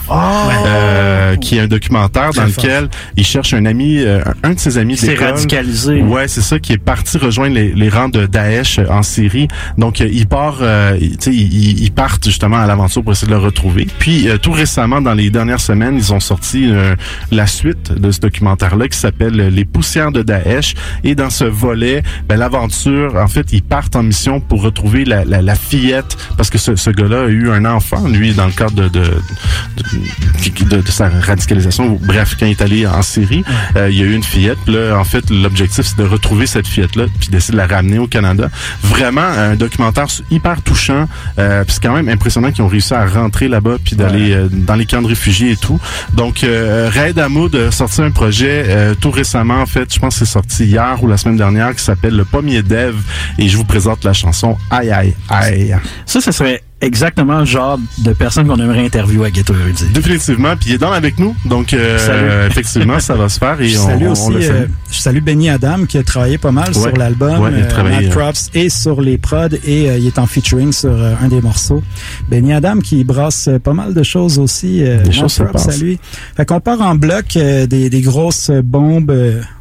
euh, 0.67 1.37
qui 1.37 1.57
est 1.59 1.61
un 1.61 1.67
documentaire 1.69 2.31
dans 2.33 2.47
fort. 2.47 2.65
lequel 2.65 2.89
il 3.17 3.25
cherche 3.25 3.55
un 3.55 3.65
ami, 3.67 3.99
euh, 4.01 4.21
un 4.43 4.55
de 4.55 4.59
ses 4.59 4.79
amis 4.79 4.95
Il 4.95 4.99
s'est 4.99 5.15
radicalisé. 5.33 6.03
Ouais, 6.03 6.29
c'est 6.29 6.41
ça, 6.43 6.59
qui 6.59 6.73
est 6.73 6.79
parti 6.79 7.19
rejoindre 7.19 7.55
les, 7.55 7.73
les 7.73 7.89
rangs 7.89 8.09
de 8.09 8.27
Daesh 8.27 8.79
euh, 8.79 8.87
en 8.91 9.03
Syrie. 9.03 9.49
Donc, 9.79 10.01
euh, 10.01 10.09
il 10.11 10.27
part, 10.27 10.59
euh, 10.61 10.97
il- 11.01 11.17
tu 11.19 11.31
sais, 11.31 11.37
ils 11.37 11.83
ils 11.83 11.91
partent 11.93 12.25
justement 12.25 12.57
à 12.57 12.67
l'aventure 12.67 13.03
pour 13.03 13.13
essayer 13.13 13.27
de 13.29 13.33
le 13.33 13.39
retrouver. 13.39 13.87
Puis, 13.99 14.29
euh, 14.29 14.39
tout 14.39 14.53
récemment, 14.53 15.01
dans 15.01 15.15
les 15.15 15.31
dernières 15.31 15.61
semaines, 15.61 15.97
ils 15.97 16.13
ont 16.13 16.21
sorti 16.21 16.69
euh, 16.71 16.95
la 17.31 17.47
suite 17.47 17.93
de 17.93 18.11
ce 18.11 18.21
documentaire-là 18.21 18.89
qui 18.89 18.99
s'appelle 18.99 19.35
Les 19.37 19.65
poussières 19.65 20.13
de 20.13 20.16
de 20.17 20.23
Daesh. 20.23 20.75
Et 21.05 21.15
dans 21.15 21.31
ce 21.31 21.45
volet, 21.45 22.03
ben, 22.29 22.37
l'aventure, 22.39 23.17
en 23.17 23.29
fait, 23.29 23.53
ils 23.53 23.63
partent 23.63 23.97
en 23.97 24.03
mission 24.03 24.41
pour 24.41 24.63
retrouver 24.63 25.05
la, 25.05 25.25
la, 25.25 25.43
la 25.43 25.55
fillette, 25.55 26.17
parce 26.37 26.51
que 26.51 26.59
ce, 26.59 26.77
ce 26.77 26.91
gars-là 26.91 27.25
a 27.25 27.29
eu 27.29 27.51
un 27.51 27.65
enfant, 27.65 28.07
lui, 28.09 28.33
dans 28.35 28.47
le 28.47 28.53
cadre 28.53 28.75
de, 28.75 28.89
de, 28.89 29.03
de, 30.71 30.77
de- 30.81 30.91
sa 30.91 31.09
radicalisation. 31.09 31.99
Bref, 32.03 32.37
quand 32.39 32.47
il 32.47 32.53
est 32.53 32.63
allé 32.63 32.87
en 32.87 33.03
Syrie, 33.03 33.45
euh, 33.77 33.91
il 33.91 33.99
y 33.99 34.03
a 34.03 34.07
eu 34.07 34.15
une 34.15 34.23
fillette. 34.23 34.59
Là, 34.67 34.97
en 34.99 35.05
fait, 35.05 35.29
l'objectif, 35.31 35.85
c'est 35.85 35.99
de 35.99 36.05
retrouver 36.09 36.47
cette 36.47 36.67
fillette-là, 36.67 37.07
puis 37.19 37.29
d'essayer 37.29 37.53
de 37.53 37.59
la 37.59 37.67
ramener 37.67 37.99
au 37.99 38.07
Canada. 38.07 38.49
Vraiment, 38.83 39.21
un 39.21 39.57
documentaire 39.57 40.07
hyper 40.31 40.63
touchant. 40.63 41.09
Euh, 41.39 41.65
puis 41.65 41.75
c'est 41.75 41.83
quand 41.83 41.95
même 41.95 42.09
impressionnant 42.09 42.51
qu'ils 42.53 42.63
ont 42.63 42.69
réussi 42.69 42.95
à 42.95 43.05
rentrer 43.05 43.49
là-bas, 43.49 43.77
puis 43.85 43.97
d'aller 43.97 44.33
euh, 44.33 44.49
dans 44.51 44.77
les 44.77 44.87
camps 44.87 45.03
de 45.03 45.09
réfugiés 45.09 45.51
et 45.53 45.57
tout. 45.57 45.79
Donc, 46.15 46.45
euh, 46.45 46.89
Raid 46.93 47.19
Hamoud 47.19 47.55
a 47.57 47.71
sorti 47.71 48.01
un 48.01 48.11
projet 48.13 48.65
euh, 48.69 48.95
tout 48.95 49.11
récemment, 49.11 49.61
en 49.61 49.67
fait, 49.67 49.93
je 49.93 49.99
pense 49.99 50.06
c'est 50.11 50.25
sorti 50.25 50.65
hier 50.65 50.99
ou 51.03 51.07
la 51.07 51.17
semaine 51.17 51.37
dernière, 51.37 51.75
qui 51.75 51.83
s'appelle 51.83 52.17
Le 52.17 52.25
Pommier 52.25 52.63
Dev. 52.63 52.97
Et 53.39 53.49
je 53.49 53.57
vous 53.57 53.65
présente 53.65 54.05
la 54.05 54.13
chanson 54.13 54.57
Aïe 54.71 54.91
Aïe 54.91 55.15
Aïe. 55.29 55.77
Ça, 56.05 56.21
ce 56.21 56.33
serait 56.33 56.63
exactement 56.81 57.41
le 57.41 57.45
genre 57.47 57.79
de 58.05 58.13
personne 58.13 58.47
qu'on 58.47 58.57
aimerait 58.61 58.85
interviewer 58.85 59.27
à 59.29 59.31
Ghetto 59.31 59.55
Érudit. 59.55 59.87
Définitivement, 59.93 60.57
puis 60.57 60.71
il 60.71 60.75
est 60.75 60.79
dans 60.79 60.93
avec 60.93 61.19
nous. 61.19 61.35
Donc, 61.47 61.73
euh, 61.73 62.47
effectivement, 62.51 63.01
ça 63.01 63.15
va 63.15 63.29
se 63.29 63.39
faire 63.39 63.61
et 63.61 63.69
je 63.69 63.79
on, 63.79 63.87
salue 63.87 64.05
on 64.07 64.13
aussi, 64.13 64.33
le 64.33 64.41
fait. 64.41 64.51
euh, 64.51 64.67
je 64.91 64.99
salue 64.99 65.21
Benny 65.23 65.49
Adam 65.51 65.85
qui 65.87 65.99
a 65.99 66.03
travaillé 66.03 66.39
pas 66.39 66.53
mal 66.53 66.69
Ouais. 66.69 66.75
sur 66.75 66.97
l'album. 66.97 67.41
Ouais, 67.41 67.51
euh, 67.53 67.83
Matt 67.83 68.05
euh, 68.05 68.11
Props 68.11 68.51
et 68.55 68.69
sur 68.69 69.01
les 69.01 69.17
prods 69.19 69.49
et 69.65 69.89
euh, 69.91 69.99
il 69.99 70.07
est 70.07 70.19
en 70.19 70.27
featuring 70.27 70.73
sur 70.73 70.91
euh, 70.93 71.15
un 71.21 71.29
des 71.29 71.41
morceaux. 71.41 71.83
Benny 72.29 72.53
Adam 72.53 72.79
qui 72.81 73.05
brasse 73.05 73.49
pas 73.65 73.73
mal 73.73 73.95
de 73.95 74.03
choses 74.03 74.39
aussi. 74.39 74.83
Des 74.83 75.13
choses 75.13 75.33
se 75.33 75.43
Props 75.43 75.69
à 75.69 75.77
lui. 75.79 75.99
Fait 76.37 76.45
qu'on 76.45 76.61
part 76.61 76.81
en 76.83 76.95
bloc 76.95 77.27
des, 77.35 77.67
des 77.91 78.01
grosses 78.03 78.51
bombes. 78.51 79.13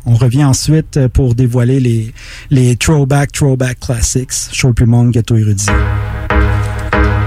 on 0.05 0.15
revient 0.15 0.43
ensuite 0.45 1.07
pour 1.13 1.35
dévoiler 1.35 1.79
les, 1.79 2.13
les 2.49 2.75
throwback, 2.75 3.31
throwback 3.31 3.79
classics. 3.79 4.31
Show 4.51 4.69
le 4.69 4.73
plus 4.73 4.85
monde, 4.85 5.11
Ghetto 5.11 5.35
Érudit. 5.37 5.65
De 6.91 7.24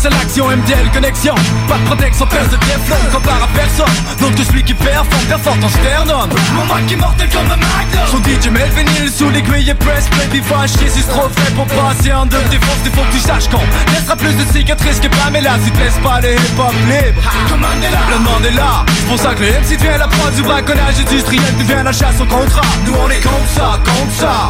passe 0.00 0.06
à 0.06 0.10
l'action, 0.10 0.48
MDL 0.48 0.90
connexion. 0.92 1.34
Pas 1.68 1.78
de 1.78 1.84
protection, 1.84 2.26
pèse 2.26 2.48
de 2.48 2.56
Teflon, 2.56 2.96
compare 3.12 3.42
à 3.42 3.48
personne. 3.48 3.94
Donc 4.20 4.36
je 4.36 4.42
suis 4.44 4.62
qui 4.62 4.74
performe, 4.74 5.24
performe 5.28 5.60
ton 5.60 5.68
sternum. 5.68 6.28
Mon 6.54 6.74
mic 6.74 6.92
est 6.92 6.96
mortel 6.96 7.28
comme 7.28 7.46
un 7.46 7.56
magnum. 7.56 8.06
Son 8.10 8.18
DJ 8.18 8.50
met 8.50 8.66
le 8.66 8.74
vinyle 8.74 9.10
sous 9.10 9.30
l'aiguille 9.30 9.70
et 9.70 9.74
press 9.74 10.08
play. 10.08 10.40
Va 10.40 10.66
chier 10.66 10.88
c'est 10.88 11.06
trop 11.08 11.28
frais 11.28 11.52
pour 11.54 11.66
passer 11.66 12.12
en 12.12 12.26
deux. 12.26 12.38
Défense 12.50 12.82
Des 12.84 12.90
faut 12.90 13.02
que 13.02 13.12
tu 13.12 13.20
saches 13.20 13.48
qu'on 13.48 13.62
laissera 13.92 14.16
plus 14.16 14.34
de 14.34 14.44
cicatrices 14.52 15.00
que 15.00 15.08
Pamela. 15.08 15.58
Si 15.64 15.70
te 15.70 15.78
laisses 15.78 16.00
pas 16.02 16.20
les 16.20 16.34
hip-hop 16.34 16.74
libres 16.88 17.22
Comme 17.48 17.60
Mandela 17.60 18.00
Le 18.10 18.18
monde 18.18 18.46
est 18.46 18.56
là, 18.56 18.84
c'est 18.88 19.06
pour 19.06 19.18
ça 19.18 19.34
que 19.34 19.42
le 19.42 19.48
MC 19.48 19.76
devient 19.76 19.98
la 19.98 20.08
proie 20.08 20.30
du 20.30 20.42
braconnage 20.42 21.00
industriel 21.00 21.56
Devient 21.58 21.82
la 21.84 21.92
chasse 21.92 22.20
au 22.20 22.26
contrat. 22.26 22.66
Nous 22.86 22.94
on 22.94 23.10
est 23.10 23.20
comme 23.20 23.46
ça, 23.54 23.78
comme 23.84 24.10
ça. 24.10 24.48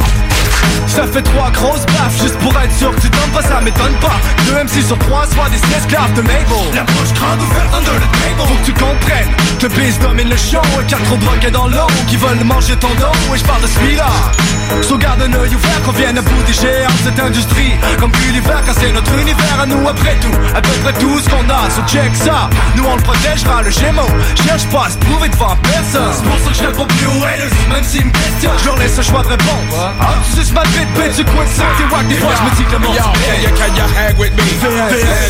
Ça 0.86 1.06
fait 1.06 1.22
trois 1.22 1.50
grosses 1.50 1.86
baffes 1.86 2.20
juste 2.20 2.36
pour 2.38 2.52
être 2.60 2.74
sûr 2.76 2.94
que 2.94 3.00
tu 3.00 3.10
tombes 3.10 3.30
pas, 3.32 3.42
ça 3.42 3.60
m'étonne 3.60 3.94
pas. 4.00 4.20
Deux 4.46 4.64
MC 4.64 4.84
sur 4.84 4.98
trois 4.98 5.26
des 5.48 5.76
esclaves 5.76 6.12
de 6.14 6.22
label. 6.22 6.74
La 6.74 6.82
bouche 6.84 7.12
grande 7.14 7.40
ouverte 7.40 7.74
under 7.74 7.94
the 7.94 8.10
table. 8.12 8.48
Faut 8.48 8.54
que 8.54 8.66
tu 8.66 8.72
comprennes 8.72 9.32
que 9.58 9.66
le 9.66 9.72
biz 9.74 9.98
domine 9.98 10.28
le 10.28 10.36
show 10.36 10.62
et 10.80 10.84
quatre 10.86 11.04
trop 11.04 11.16
drogués 11.16 11.50
dans 11.50 11.68
l'eau 11.68 11.86
qui 12.08 12.16
veulent 12.16 12.44
manger 12.44 12.76
ton 12.76 12.92
dos. 12.98 13.34
Et 13.34 13.38
je 13.38 13.44
parle 13.44 13.62
de 13.62 13.68
celui-là. 13.68 14.10
So 14.82 14.96
garde 14.96 15.22
un 15.22 15.32
œil 15.34 15.54
ouvert 15.54 15.82
qu'on 15.84 15.92
vienne 15.92 16.18
à 16.18 16.22
bout 16.22 16.42
des 16.46 16.52
géants 16.52 16.90
de 16.90 17.02
cette 17.04 17.20
industrie. 17.20 17.74
Comme 17.98 18.12
l'hiver 18.32 18.62
quand 18.66 18.74
c'est 18.78 18.92
notre 18.92 19.12
univers 19.18 19.60
à 19.62 19.66
nous 19.66 19.88
après 19.88 20.16
tout. 20.20 20.36
À 20.54 20.60
peu 20.60 20.70
près 20.82 20.92
tout 20.94 21.18
ce 21.20 21.28
qu'on 21.28 21.48
a, 21.50 21.70
so 21.70 21.82
check 21.86 22.14
ça. 22.14 22.48
Nous 22.76 22.84
on 22.84 22.96
le 22.96 23.02
protégera, 23.02 23.62
le 23.62 23.70
gémeau. 23.70 24.06
Cherche 24.46 24.66
pas 24.66 24.86
à 24.86 24.90
se 24.90 24.98
prouver 24.98 25.28
devant 25.28 25.56
personne. 25.62 26.12
C'est 26.14 26.24
pour 26.24 26.38
ça 26.38 26.50
que 26.50 26.56
je 26.56 26.64
réponds 26.66 26.86
plus 26.86 27.06
aux 27.06 27.24
haters, 27.24 27.50
même 27.72 27.84
s'ils 27.84 28.06
me 28.06 28.12
questionnent. 28.12 28.58
Je 28.60 28.66
leur 28.66 28.76
laisse 28.78 28.96
le 28.96 29.02
choix 29.02 29.22
de 29.22 29.28
répondre. 29.28 29.92
Ah, 30.00 30.14
tu 30.34 30.42
sais, 30.42 30.52
ma 30.52 30.62
bite, 30.62 30.92
bitch, 30.94 31.16
tu 31.16 31.24
coins 31.24 31.46
ça, 31.46 31.64
t'es 31.76 31.94
wack, 31.94 32.06
des 32.08 32.16
fois 32.16 32.30
je 32.38 32.42
me 32.50 32.56
dis 32.56 32.64
que 32.64 32.72
le 32.72 32.78
monde 32.78 32.94
Yo, 32.94 33.02
can 33.02 33.38
you, 33.42 33.50
can 33.56 33.74
you 33.76 33.86
hang 33.96 34.18
with 34.18 34.32
me? 34.36 34.42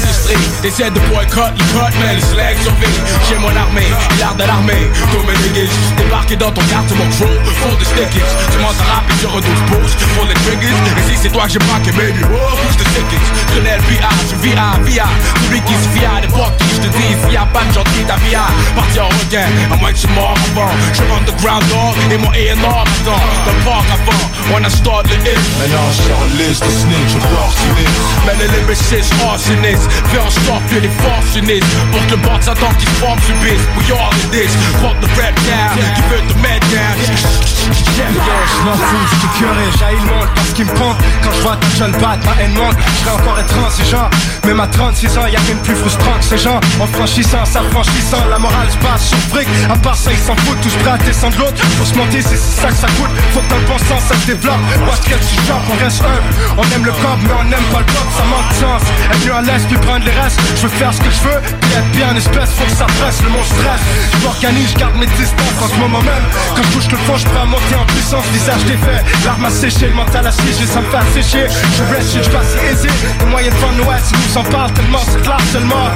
L'industrie, 0.00 0.40
they 0.62 0.70
said 0.70 0.94
the 0.94 1.00
boy 1.12 1.26
cut, 1.28 1.52
il 1.52 1.64
cut, 1.76 1.92
man, 2.00 2.16
les 2.16 2.24
slags 2.24 2.56
sur 2.62 2.72
vie. 2.80 2.88
J'ai 3.28 3.36
mon 3.36 3.54
armée, 3.54 3.92
l'art 4.18 4.34
de 4.34 4.44
l'armée, 4.44 4.88
tous 5.12 5.22
mes 5.28 5.36
niggas. 5.44 5.68
Débarqué 5.96 6.36
dans 6.36 6.50
ton 6.50 6.62
quartier, 6.72 6.96
mon 6.96 7.08
crew, 7.10 7.28
pour 7.60 7.76
des 7.76 7.84
stickies. 7.84 8.24
Tu 8.50 8.58
à 8.64 8.72
rap 8.88 9.04
et 9.10 9.18
sur 9.20 9.30
12 9.30 9.42
pouces, 9.68 9.96
pour 10.16 10.24
les 10.24 10.34
triggers. 10.34 10.72
Et 10.72 11.04
si 11.10 11.16
c'est 11.20 11.28
toi 11.28 11.44
que 11.44 11.52
j'ai 11.52 11.58
braqué, 11.58 11.92
baby, 11.92 12.24
oh, 12.24 12.56
pousse 12.64 12.76
de 12.80 12.84
stickies. 12.88 13.24
Je 13.36 13.54
connais 13.54 13.76
le 13.76 13.84
VA, 13.92 14.08
je 14.30 14.36
vis 14.40 14.56
à 14.56 14.80
VA. 14.80 15.08
Celui 15.44 15.60
qui 15.68 15.74
se 15.74 15.88
fia, 15.92 16.20
des 16.22 16.32
portes 16.32 16.56
qui 16.56 16.68
je 16.76 16.80
te 16.80 16.88
dis, 16.96 17.12
s'il 17.20 17.34
y 17.34 17.36
a 17.36 17.44
pas 17.52 17.64
de 17.68 17.72
gentil, 17.74 18.04
ta 18.08 18.16
vie 18.24 18.34
à 18.34 18.48
partir 18.74 19.04
en 19.04 19.12
regain. 19.20 19.52
À 19.70 19.76
moins 19.76 19.92
que 19.92 19.98
je 19.98 20.08
mort 20.16 20.34
avant. 20.48 20.72
Je 20.96 21.02
run 21.12 21.20
the 21.28 21.36
ground 21.42 21.64
dog 21.68 21.92
et 22.08 22.16
mon 22.16 22.32
A&R 22.32 22.56
m'attend. 22.56 23.20
Dans 23.44 23.52
le 23.52 23.64
parc 23.68 23.84
avant, 23.92 24.24
when 24.54 24.64
I 24.64 24.70
start 24.70 25.04
the 25.12 25.20
hit. 25.20 25.36
Maintenant, 25.60 25.92
je 25.92 26.08
sors 26.08 26.24
liste 26.40 26.64
de 26.64 26.72
snitch, 26.72 27.12
opportuniste. 27.20 28.00
Mais 28.24 28.36
les 28.40 28.48
lyricists, 28.48 29.12
arsonists. 29.28 29.89
Fais 30.10 30.18
en 30.18 30.30
sorte 30.30 30.66
que 30.70 30.76
les 30.76 30.90
fortunistes, 30.90 31.66
pour 31.92 32.04
que 32.06 32.10
le 32.12 32.16
bord 32.18 32.38
de 32.38 32.44
Satan 32.44 32.70
qui 32.78 32.86
se 32.86 32.96
forme 33.02 33.18
subisse. 33.20 33.62
We 33.76 33.92
all 33.92 34.10
in 34.12 34.30
this, 34.30 34.52
fuck 34.80 34.98
the 35.00 35.08
rap 35.20 35.34
down, 35.46 35.78
qui 35.94 36.02
veut 36.10 36.24
te 36.26 36.38
mettre 36.40 36.66
down. 36.68 37.50
J'aime 37.96 38.12
bien, 38.12 38.40
je 38.48 38.64
m'en 38.64 38.72
fous, 38.72 39.06
je 39.10 39.38
curé, 39.38 39.66
j'haïs 39.78 39.96
le 39.96 40.06
monde 40.06 40.28
parce 40.34 40.52
qu'il 40.52 40.64
me 40.64 40.72
prend. 40.72 40.94
Quand 41.22 41.32
je 41.32 41.40
vois 41.42 41.56
toute 41.56 41.76
jeune 41.76 41.92
batte, 41.92 42.24
ma 42.24 42.42
haine 42.42 42.54
monte 42.54 42.76
Je 42.78 43.04
serais 43.04 43.14
encore 43.20 43.38
être 43.38 43.54
intransigeant 43.54 44.10
Même 44.46 44.60
à 44.60 44.66
36 44.66 45.18
ans, 45.18 45.26
y'a 45.26 45.38
rien 45.40 45.54
de 45.54 45.60
plus 45.60 45.74
frustrant 45.74 46.16
que 46.18 46.24
ces 46.24 46.38
gens. 46.38 46.60
En 46.80 46.86
franchissant, 46.86 47.44
s'affranchissant, 47.44 48.24
la 48.30 48.38
morale 48.38 48.70
se 48.70 48.78
passe 48.78 49.08
sur 49.08 49.18
fric. 49.30 49.46
À 49.70 49.76
part 49.76 49.96
ça, 49.96 50.10
ils 50.12 50.18
s'en 50.18 50.34
foutent, 50.36 50.60
tous 50.62 50.74
prêts 50.82 50.92
à 50.92 50.98
descendre 50.98 51.38
l'autre. 51.38 51.62
Faut 51.78 51.84
se 51.84 51.94
mentir, 51.94 52.22
c'est 52.26 52.38
ça 52.38 52.68
que 52.68 52.74
ça 52.74 52.88
coûte. 52.98 53.10
Faut 53.34 53.40
que 53.40 53.50
dans 53.50 53.60
le 53.60 53.66
bon 53.66 53.78
sens, 53.78 54.02
ça 54.08 54.14
se 54.14 54.26
développe. 54.26 54.60
Watch 54.86 55.04
quel 55.04 55.20
genre, 55.46 55.62
on 55.70 55.84
reste 55.84 56.02
humble 56.02 56.56
On 56.56 56.74
aime 56.74 56.84
le 56.84 56.92
corps, 56.92 57.18
mais 57.22 57.34
on 57.36 57.46
aime 57.52 57.68
pas 57.72 57.80
le 57.80 57.88
bloc, 57.92 58.06
ça 58.16 58.24
manque 58.24 58.48
de 58.48 58.54
sens. 58.54 58.82
Être 59.12 59.34
à 59.36 59.42
l'aise, 59.42 59.66
prendre 59.80 60.04
les 60.04 60.12
restes. 60.12 60.40
Je 60.56 60.62
veux 60.62 60.68
faire 60.68 60.92
ce 60.92 61.00
que 61.00 61.10
je 61.10 61.20
veux, 61.28 61.40
puis 61.60 61.72
être 61.72 61.90
bien 61.92 62.08
en 62.12 62.16
espèce 62.16 62.50
Faut 62.56 62.64
que 62.64 62.76
ça 62.76 62.86
presse, 62.86 63.22
le 63.22 63.30
monde 63.30 63.44
stress 63.44 63.80
Je 64.12 64.24
m'organise, 64.24 64.70
je 64.72 64.78
garde 64.78 64.96
mes 64.96 65.06
distances 65.06 65.60
en 65.62 65.68
ce 65.68 65.76
moment 65.76 66.02
même. 66.02 66.26
Quand 66.56 66.62
je 66.62 66.72
touche 66.72 66.90
le 66.90 66.98
fond, 66.98 67.16
je 67.16 67.26
prends 67.26 67.42
à 67.42 67.46
monter 67.46 67.74
en 67.74 67.86
puissance 67.86 68.24
Visage 68.32 68.64
défait, 68.64 69.02
l'arme 69.24 69.44
a 69.44 69.50
séché, 69.50 69.88
le 69.88 69.94
mental 69.94 70.26
a 70.26 70.32
siégé 70.32 70.66
Ça 70.66 70.80
me 70.80 70.86
fait 70.90 71.22
sécher, 71.22 71.46
je 71.48 71.82
reste, 71.94 72.12
je 72.22 72.30
passe 72.30 72.54
aisé. 72.70 72.88
Les 73.20 73.26
moyens 73.26 73.54
de 73.54 73.60
vendre 73.60 73.78
l'ouest, 73.78 74.12
nous 74.12 74.38
en 74.38 74.44
parle 74.44 74.72
tellement 74.72 75.02
C'est 75.04 75.22
clair 75.22 75.40
seulement. 75.52 75.88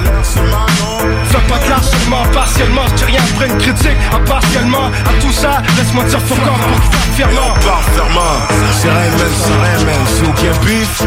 Fais 1.31 1.45
pas 1.49 1.59
de 1.59 1.71
l'art 1.71 1.85
seulement, 1.85 2.23
partiellement. 2.33 2.87
Je 2.97 3.05
rien 3.05 3.21
après 3.35 3.49
une 3.49 3.59
critique, 3.59 3.99
impartialement 4.15 4.87
À 4.89 5.13
tout 5.21 5.33
ça, 5.33 5.63
laisse-moi 5.77 6.05
dire 6.05 6.21
faut 6.21 6.35
quand 6.37 6.59
pour 6.65 7.15
fièrement 7.15 7.55
Parfaitement, 7.65 8.37
c'est 8.81 8.89
rien 8.89 9.11
même, 9.11 9.35
c'est 9.37 9.53
rien 9.53 9.85
même. 9.85 10.07
Si 10.15 10.23
aucun 10.23 10.65
bif, 10.65 11.03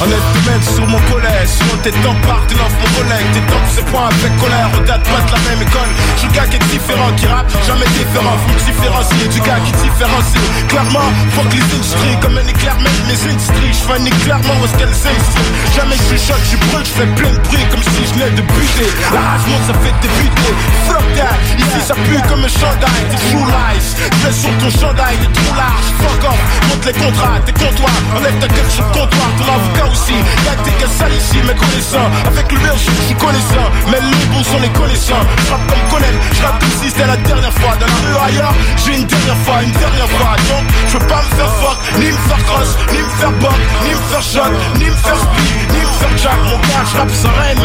en 0.00 0.06
est 0.06 0.50
même 0.50 0.62
sur 0.62 0.86
mon 0.86 0.98
collège 1.10 1.48
Sinon 1.48 1.76
tes 1.82 1.92
temps 1.92 2.15
partent, 2.26 2.48
t'es 2.48 2.54
mon 2.54 3.02
collègue 3.02 3.26
Tes 3.32 3.40
temps 3.52 3.66
c'est 3.70 3.84
point 3.86 4.08
avec 4.08 4.36
colère, 4.38 4.70
on 4.74 4.80
date 4.80 5.02
pas 5.02 5.20
de 5.26 5.32
la 5.32 5.50
même 5.50 5.62
école 5.62 5.92
gars 6.36 6.46
qui 6.46 6.56
est 6.56 6.68
différent, 6.68 7.10
qui 7.16 7.26
rappe, 7.26 7.48
jamais 7.66 7.88
différent. 7.96 8.36
Faut 8.44 8.60
différencier 8.68 9.28
du 9.32 9.40
gars 9.40 9.60
qui 9.64 9.72
différencie. 9.72 10.46
Clairement, 10.68 11.08
fuck 11.32 11.48
les 11.52 11.64
industries 11.64 12.16
comme 12.20 12.36
un 12.36 12.46
éclair 12.46 12.76
Même 12.76 13.00
mes 13.08 13.20
industries, 13.32 13.72
un 13.88 14.04
éclairement 14.04 14.54
où 14.60 14.64
est-ce 14.64 14.76
qu'elles 14.76 14.92
existent 14.92 15.48
Jamais 15.74 15.96
je 15.96 16.16
chuchote, 16.16 16.44
je 16.50 16.56
brûle, 16.68 16.84
je 16.84 16.94
fais 17.00 17.08
plein 17.16 17.32
de 17.32 17.40
bruit 17.48 17.64
Comme 17.70 17.82
si 17.82 18.04
je 18.04 18.12
venais 18.14 18.30
de 18.36 18.42
buter. 18.42 18.90
La 19.12 19.20
rage 19.20 19.48
ça 19.66 19.74
fait 19.80 19.96
débuter 20.04 20.52
Fuck 20.86 21.06
that, 21.16 21.38
ici 21.56 21.80
ça 21.86 21.94
pue 21.94 22.20
comme 22.28 22.44
un 22.44 22.52
chandail 22.52 23.02
T'es 23.10 23.20
true 23.30 23.46
lies, 23.46 23.88
fais 24.20 24.32
sur 24.32 24.52
ton 24.60 24.70
chandail 24.70 25.16
T'es 25.16 25.32
trop 25.40 25.54
large, 25.56 25.88
fuck 25.96 26.22
off, 26.28 26.42
monte 26.68 26.84
les 26.84 26.92
contrats 26.92 27.40
T'es 27.46 27.52
comptoir, 27.52 27.96
enlève 28.16 28.38
ta 28.38 28.48
gueule 28.48 28.70
sur 28.70 28.84
le 28.84 28.92
comptoir 28.92 29.28
Ton 29.38 29.46
avocat 29.56 29.86
aussi, 29.88 30.16
y'a 30.44 30.54
que 30.56 30.64
des 30.68 30.76
gars 30.76 30.92
sales 30.98 31.16
ici 31.16 31.38
Mais 31.46 31.54
connaissant, 31.54 32.06
avec 32.26 32.52
le 32.52 32.58
je 32.74 33.02
suis 33.06 33.14
connaissant. 33.14 33.66
Mais 33.90 34.00
les 34.00 34.26
bons 34.26 34.44
sont 34.44 34.60
les 34.60 34.68
connaissants. 34.70 35.24
Je 35.46 35.50
rappe 35.50 35.66
comme 35.66 35.86
Conan, 35.90 36.14
je 36.32 36.42
rappe 36.42 36.58
comme 36.60 36.70
si 36.82 36.88
c'était 36.90 37.06
la 37.06 37.16
dernière 37.16 37.52
fois 37.52 37.74
Dans 37.80 37.86
la 37.86 37.98
rue 38.02 38.18
ailleurs, 38.26 38.54
j'ai 38.84 38.94
une 38.96 39.06
dernière 39.06 39.36
fois, 39.44 39.62
une 39.62 39.72
dernière 39.72 40.08
fois. 40.16 40.36
Donc, 40.48 40.64
je 40.88 40.98
veux 40.98 41.06
pas 41.06 41.22
me 41.22 41.30
faire 41.36 41.52
fuck, 41.60 41.78
ni 41.98 42.06
me 42.06 42.20
faire 42.28 42.44
cross 42.46 42.70
Ni 42.92 42.98
me 42.98 43.10
faire 43.18 43.32
bug, 43.32 43.60
ni 43.84 43.90
me 43.90 44.02
faire 44.10 44.22
shot 44.22 44.52
Ni 44.78 44.86
me 44.86 44.96
faire 45.04 45.20
speed, 45.20 45.68
ni 45.72 45.80
me 45.80 45.92
faire 46.00 46.16
jack. 46.18 46.38
Mon 46.44 46.58
gars, 46.58 46.84
je 46.90 46.96
rappe 46.96 47.10
sans 47.10 47.34
man. 47.36 47.56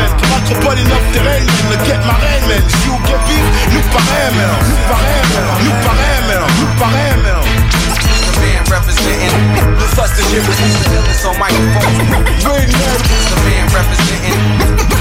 Pas 0.63 0.75
les 0.75 0.83
neuf 0.83 1.05
terrain, 1.13 1.25
man. 1.25 1.45
Le 1.71 1.77
get 1.85 2.01
ma 2.05 2.13
reine, 2.21 2.45
man. 2.47 2.63
Si 2.67 2.89
ou 2.89 2.97
get 3.05 3.21
beef, 3.27 3.45
nous 3.73 3.85
pareil, 3.93 4.29
man. 4.35 4.49
Nous 4.69 4.81
pareil, 4.89 5.21
man. 5.31 5.45
Nous 5.63 5.75
man. 6.27 6.41
Nous 6.59 6.71
pareil, 6.79 7.15
man. 7.23 7.39
Man 8.41 8.61
representing 8.71 9.31
the 9.71 9.87
on 11.27 11.35
man. 11.37 11.53
Man 11.73 12.61
representing 13.73 15.00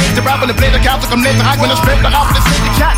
play 0.61 0.69
the 0.69 0.79
couch, 0.85 1.01
comme 1.09 1.23
les 1.23 1.33
drags, 1.33 1.59
when 1.59 1.71
I 1.71 1.75
strip 1.75 1.97
the 2.01 2.09
rap, 2.09 2.29
and 2.29 2.37
the 2.37 2.43
city 2.49 2.69
cat. 2.77 2.95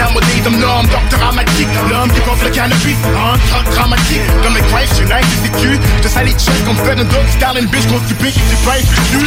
Nowadays, 0.00 0.46
I'm 0.46 0.56
l'homme, 0.60 0.88
docteur 0.88 1.18
dramatique. 1.18 1.68
L'homme 1.88 2.10
qui 2.12 2.20
gonfle 2.20 2.44
le 2.44 2.50
cannabis, 2.50 2.96
un 3.04 3.36
truc 3.36 3.64
dramatique. 3.74 4.24
Comme 4.42 4.54
les 4.56 4.64
Christ 4.72 4.98
United, 5.00 5.38
c'est 5.44 5.54
tu. 5.60 5.78
Je 6.02 6.08
salis 6.08 6.34
check, 6.40 6.56
comme 6.64 6.76
fait 6.76 6.98
un 6.98 7.04
dog, 7.04 7.26
style, 7.28 7.58
une 7.60 7.68
bitch, 7.68 7.86
cause 7.88 8.02
du 8.08 8.14
big, 8.14 8.32
et 8.32 8.48
du 8.48 8.56
price, 8.64 8.88
du 8.88 9.00
tu. 9.10 9.20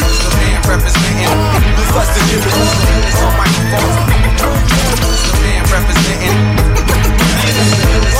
representing 0.65 1.29
the 1.77 1.83
fuss 1.93 2.09
the 2.09 2.19
shit 2.25 2.41
with 2.41 2.57
on 3.21 3.33
microphone. 3.37 3.93
Man 5.45 5.61
representing 5.69 6.35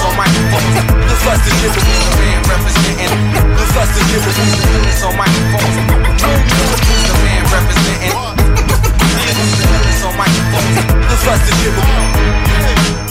on 0.05 0.13
microphone. 0.13 0.69
The 1.09 1.15
fuss 1.25 1.41
the 1.41 1.51
shit 1.57 1.73
with 1.73 1.89
man 2.21 2.39
representing 2.53 3.13
the 3.57 3.65
fuss 3.73 3.89
the 3.95 4.01
shit 4.09 4.21
with 4.25 5.03
on 5.05 5.13
microphone. 5.17 5.73
The 6.21 7.17
man 7.25 7.43
representing 7.49 8.34
on 10.55 10.63
microphone. 10.63 11.01
The 11.09 11.17
fuss 11.17 13.04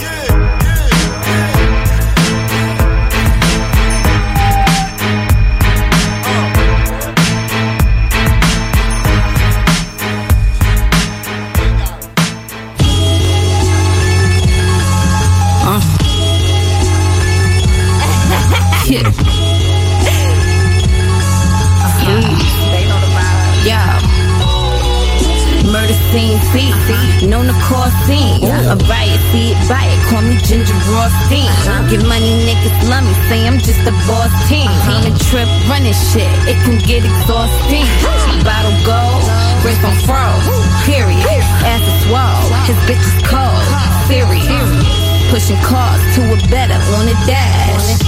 known 27.35 27.47
to 27.51 27.57
cause 27.67 27.91
scene. 28.07 28.39
A 28.47 28.75
riot, 28.87 29.19
see 29.31 29.51
it, 29.51 29.59
buy 29.67 29.83
it, 29.83 29.99
call 30.07 30.23
me 30.23 30.39
Ginger 30.47 30.79
Rothstein. 30.87 31.51
Uh-huh. 31.51 31.91
Get 31.91 32.01
money, 32.07 32.31
niggas 32.47 32.87
love 32.87 33.03
me, 33.03 33.13
say 33.27 33.43
I'm 33.43 33.59
just 33.59 33.83
a 33.83 33.91
boss 34.07 34.31
team. 34.47 34.67
Uh-huh. 34.71 34.87
Team 34.87 35.11
and 35.11 35.19
trip, 35.27 35.49
running 35.67 35.97
shit, 36.11 36.31
it 36.47 36.55
can 36.63 36.79
get 36.87 37.03
exhausting. 37.03 37.87
Bottle 38.47 38.77
gold, 38.87 39.23
wrist 39.67 39.83
on 39.83 39.95
froze, 40.07 40.47
period. 40.87 41.43
Ass 41.67 41.83
is 41.83 41.97
swole, 42.07 42.47
his 42.69 42.79
bitch 42.87 43.03
is 43.03 43.19
cold, 43.27 43.63
uh-huh. 43.67 44.07
serious. 44.07 45.04
Pushing 45.29 45.57
cars 45.65 46.01
to 46.15 46.21
a 46.31 46.37
better 46.47 46.79
on 46.95 47.05
the 47.05 47.17
dash. 47.25 47.99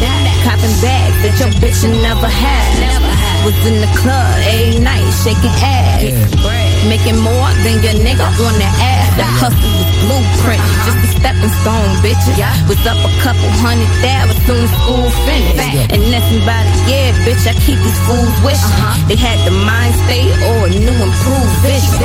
Copping 0.46 0.76
bags 0.80 1.18
that 1.24 1.36
your 1.42 1.52
bitch 1.60 1.84
never 2.02 2.30
had. 2.30 2.66
Was 3.46 3.56
in 3.66 3.80
the 3.82 3.92
club 3.98 4.28
every 4.48 4.80
night 4.80 5.04
shaking 5.24 5.54
ass. 5.60 6.04
Making 6.88 7.20
more 7.20 7.50
than 7.66 7.82
your 7.84 7.98
nigga 8.00 8.24
on 8.24 8.56
the 8.56 8.70
ass. 8.80 9.10
The 9.18 9.26
hustle 9.26 9.58
was 9.58 9.90
blueprint, 10.06 10.62
just 10.86 11.00
a 11.02 11.10
stepping 11.18 11.54
stone, 11.66 11.92
bitches. 12.06 12.38
Was 12.70 12.80
up 12.86 13.02
a 13.02 13.12
couple 13.26 13.50
hundred 13.60 13.90
thousand 14.00 14.38
soon 14.46 14.62
as 14.62 14.72
school 14.86 15.10
finished. 15.26 15.90
And 15.90 16.02
nothing 16.14 16.46
by 16.46 16.62
the 16.62 16.74
yeah, 16.86 17.18
bitch, 17.26 17.44
I 17.50 17.58
keep 17.66 17.82
these 17.82 18.00
fools 18.06 18.30
wishing. 18.46 18.62
Uh-huh. 18.78 18.94
They 19.10 19.18
had 19.18 19.42
the 19.42 19.56
mind 19.58 19.98
state 20.06 20.32
or 20.54 20.70
a 20.70 20.72
new 20.72 20.94
improved 20.94 21.56
vision. 21.66 21.98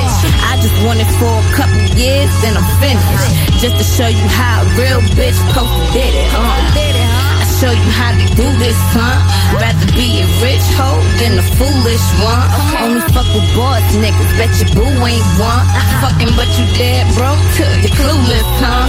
I 0.48 0.56
just 0.58 0.74
wanted 0.82 1.06
for 1.20 1.30
a 1.30 1.46
couple 1.52 1.78
years, 2.00 2.32
then 2.40 2.56
I'm 2.56 2.66
finished. 2.80 3.60
Just 3.60 3.76
to 3.76 3.84
show 3.84 4.08
you 4.08 4.26
how 4.32 4.64
real 4.80 5.01
bitch 5.16 5.38
posted 5.52 5.92
did 5.92 6.14
it, 6.14 6.28
huh? 6.30 6.42
I 6.42 7.44
show 7.60 7.72
you 7.72 7.90
how 7.92 8.12
to 8.14 8.26
do 8.34 8.46
this, 8.58 8.78
huh? 8.94 9.18
Rather 9.58 9.88
be 9.94 10.22
a 10.22 10.26
rich 10.42 10.64
hoe 10.78 11.02
than 11.20 11.38
a 11.38 11.44
foolish 11.58 12.06
one. 12.22 12.46
Only 12.80 13.02
fuck 13.12 13.28
with 13.34 13.46
boss 13.54 13.82
niggas, 13.98 14.32
bet 14.38 14.52
your 14.58 14.70
boo 14.74 14.92
ain't 15.04 15.26
one. 15.38 15.66
Fucking 16.00 16.32
but 16.38 16.48
you 16.58 16.66
dead 16.78 17.06
broke, 17.14 17.42
till 17.58 17.70
you 17.82 17.90
clueless, 17.92 18.48
huh? 18.62 18.88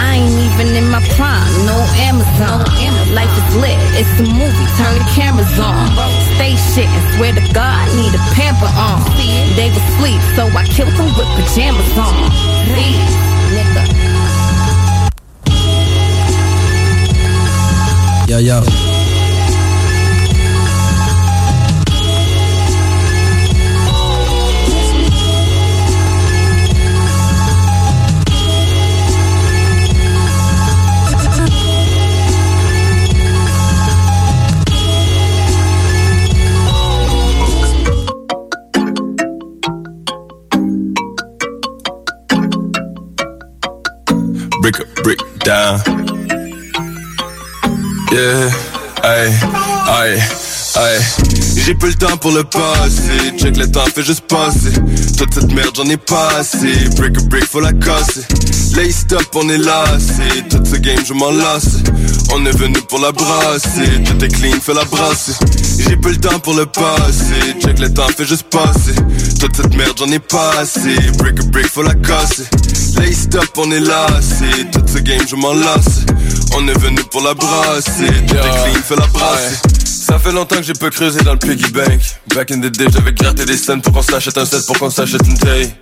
I 0.00 0.16
ain't 0.16 0.32
even 0.32 0.74
in 0.74 0.90
my 0.90 1.02
prime, 1.14 1.46
no 1.68 1.76
Amazon. 2.08 2.64
Life 3.14 3.30
is 3.30 3.56
lit, 3.56 3.78
it's 3.94 4.10
a 4.18 4.26
movie, 4.26 4.68
turn 4.80 4.96
the 4.96 5.06
cameras 5.12 5.54
on. 5.60 5.86
Stay 6.34 6.56
shit 6.56 6.88
and 6.88 7.04
swear 7.14 7.32
to 7.34 7.44
God, 7.52 7.84
need 7.94 8.14
a 8.14 8.22
pamper 8.34 8.70
on. 8.74 9.04
They 9.54 9.68
was 9.70 9.84
sleep, 10.00 10.20
so 10.34 10.48
I 10.56 10.64
killed 10.66 10.94
them 10.96 11.12
with 11.14 11.28
pajamas 11.36 11.94
on. 11.98 12.59
Yo, 18.40 18.62
yo. 18.62 18.90
break 44.62 44.80
up, 44.80 44.86
break 45.02 45.18
down. 45.40 45.99
Yeah, 48.12 48.50
aïe, 49.04 49.32
aïe, 49.86 50.18
aïe. 50.76 51.29
J'ai 51.70 51.76
plus 51.76 51.90
le 51.90 51.94
temps 51.94 52.16
pour 52.16 52.32
le 52.32 52.42
passé. 52.42 53.30
Check 53.38 53.56
le 53.56 53.70
temps 53.70 53.84
fait 53.94 54.02
juste 54.02 54.22
passer. 54.22 54.72
Toute 55.16 55.32
cette 55.32 55.52
merde, 55.52 55.70
j'en 55.76 55.84
ai 55.84 55.96
pas. 55.96 56.42
Break 56.96 57.16
a 57.16 57.20
break, 57.28 57.44
faut 57.44 57.60
la 57.60 57.72
casser. 57.72 58.22
Lay 58.74 58.90
stop, 58.90 59.24
on 59.36 59.48
est 59.48 59.56
lassé. 59.56 60.42
Toute 60.50 60.66
ce 60.66 60.74
game, 60.78 60.98
je 61.06 61.12
m'en 61.12 61.30
lasse. 61.30 61.76
On 62.34 62.44
est 62.44 62.56
venu 62.58 62.74
pour 62.88 62.98
la 62.98 63.12
brasser. 63.12 64.02
Tout 64.04 64.24
est 64.24 64.34
clean, 64.34 64.60
fais 64.60 64.74
la 64.74 64.84
brasser. 64.84 65.32
J'ai 65.78 65.96
plus 65.96 66.14
le 66.14 66.18
temps 66.18 66.40
pour 66.40 66.54
le 66.54 66.66
passé. 66.66 67.54
Check 67.64 67.78
le 67.78 67.94
temps 67.94 68.08
fait 68.16 68.24
juste 68.24 68.50
passer. 68.50 68.96
Toute 69.38 69.54
cette 69.54 69.76
merde, 69.76 69.96
j'en 69.96 70.10
ai 70.10 70.18
pas. 70.18 70.64
Break 71.18 71.38
a 71.38 71.44
break, 71.52 71.66
faut 71.68 71.84
la 71.84 71.94
casser. 71.94 72.46
Lay 72.98 73.12
stop, 73.12 73.46
on 73.58 73.70
est 73.70 73.78
lassé. 73.78 74.66
Toute 74.72 74.88
ce 74.88 74.98
game, 74.98 75.22
je 75.24 75.36
m'en 75.36 75.52
lasse. 75.52 76.04
On 76.56 76.66
est 76.66 76.78
venu 76.80 77.00
pour 77.12 77.22
la 77.22 77.34
brasser. 77.34 78.10
Tout 78.26 78.34
est 78.34 78.72
clean, 78.72 78.82
fais 78.82 78.96
la 78.96 79.06
brasser. 79.06 79.79
Ça 80.10 80.18
fait 80.18 80.32
longtemps 80.32 80.56
que 80.56 80.64
j'ai 80.64 80.72
pas 80.72 80.90
creusé 80.90 81.22
dans 81.22 81.34
le 81.34 81.38
piggy 81.38 81.70
bank. 81.70 82.00
Back 82.34 82.50
in 82.50 82.58
the 82.58 82.66
day, 82.66 82.86
j'avais 82.92 83.12
gratté 83.12 83.44
des 83.44 83.56
scènes 83.56 83.80
pour 83.80 83.92
qu'on 83.92 84.02
s'achète 84.02 84.36
un 84.38 84.44
set, 84.44 84.66
pour 84.66 84.76
qu'on 84.76 84.90
s'achète 84.90 85.24
une 85.24 85.38
taille. 85.38 85.72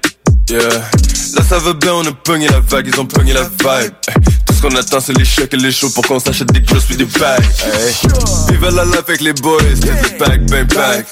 Yeah. 0.50 0.60
Là 1.34 1.42
ça 1.48 1.58
va 1.58 1.72
bien, 1.72 1.94
on 1.94 2.06
a 2.06 2.12
pogné 2.12 2.46
la 2.48 2.60
vague, 2.60 2.90
ils 2.92 3.00
ont 3.00 3.06
pogné 3.06 3.32
la 3.32 3.44
vibe. 3.44 3.92
Tout 4.46 4.52
ce 4.52 4.60
qu'on 4.60 4.76
attend 4.76 5.00
c'est 5.00 5.16
les 5.16 5.24
chèques 5.24 5.54
et 5.54 5.56
les 5.56 5.72
shows 5.72 5.88
pour 5.88 6.06
qu'on 6.06 6.20
s'achète 6.20 6.52
des 6.52 6.60
grosses 6.60 6.84
puis 6.84 6.96
des 6.96 7.06
bags. 7.06 7.42
Hey. 7.72 7.94
Vive 8.50 8.68
la 8.76 8.84
life 8.84 9.04
avec 9.08 9.22
les 9.22 9.32
boys, 9.32 9.62
c'est 9.80 9.86
le 9.86 10.18
pack, 10.18 10.44
ben 10.44 10.66
pack. 10.66 11.06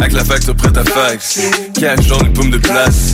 Avec 0.00 0.12
la 0.12 0.24
facture 0.24 0.56
prête 0.56 0.76
à 0.76 0.84
fax. 0.84 1.38
Cash 1.78 2.04
jaune, 2.04 2.32
pomme 2.32 2.50
de 2.50 2.58
place. 2.58 3.12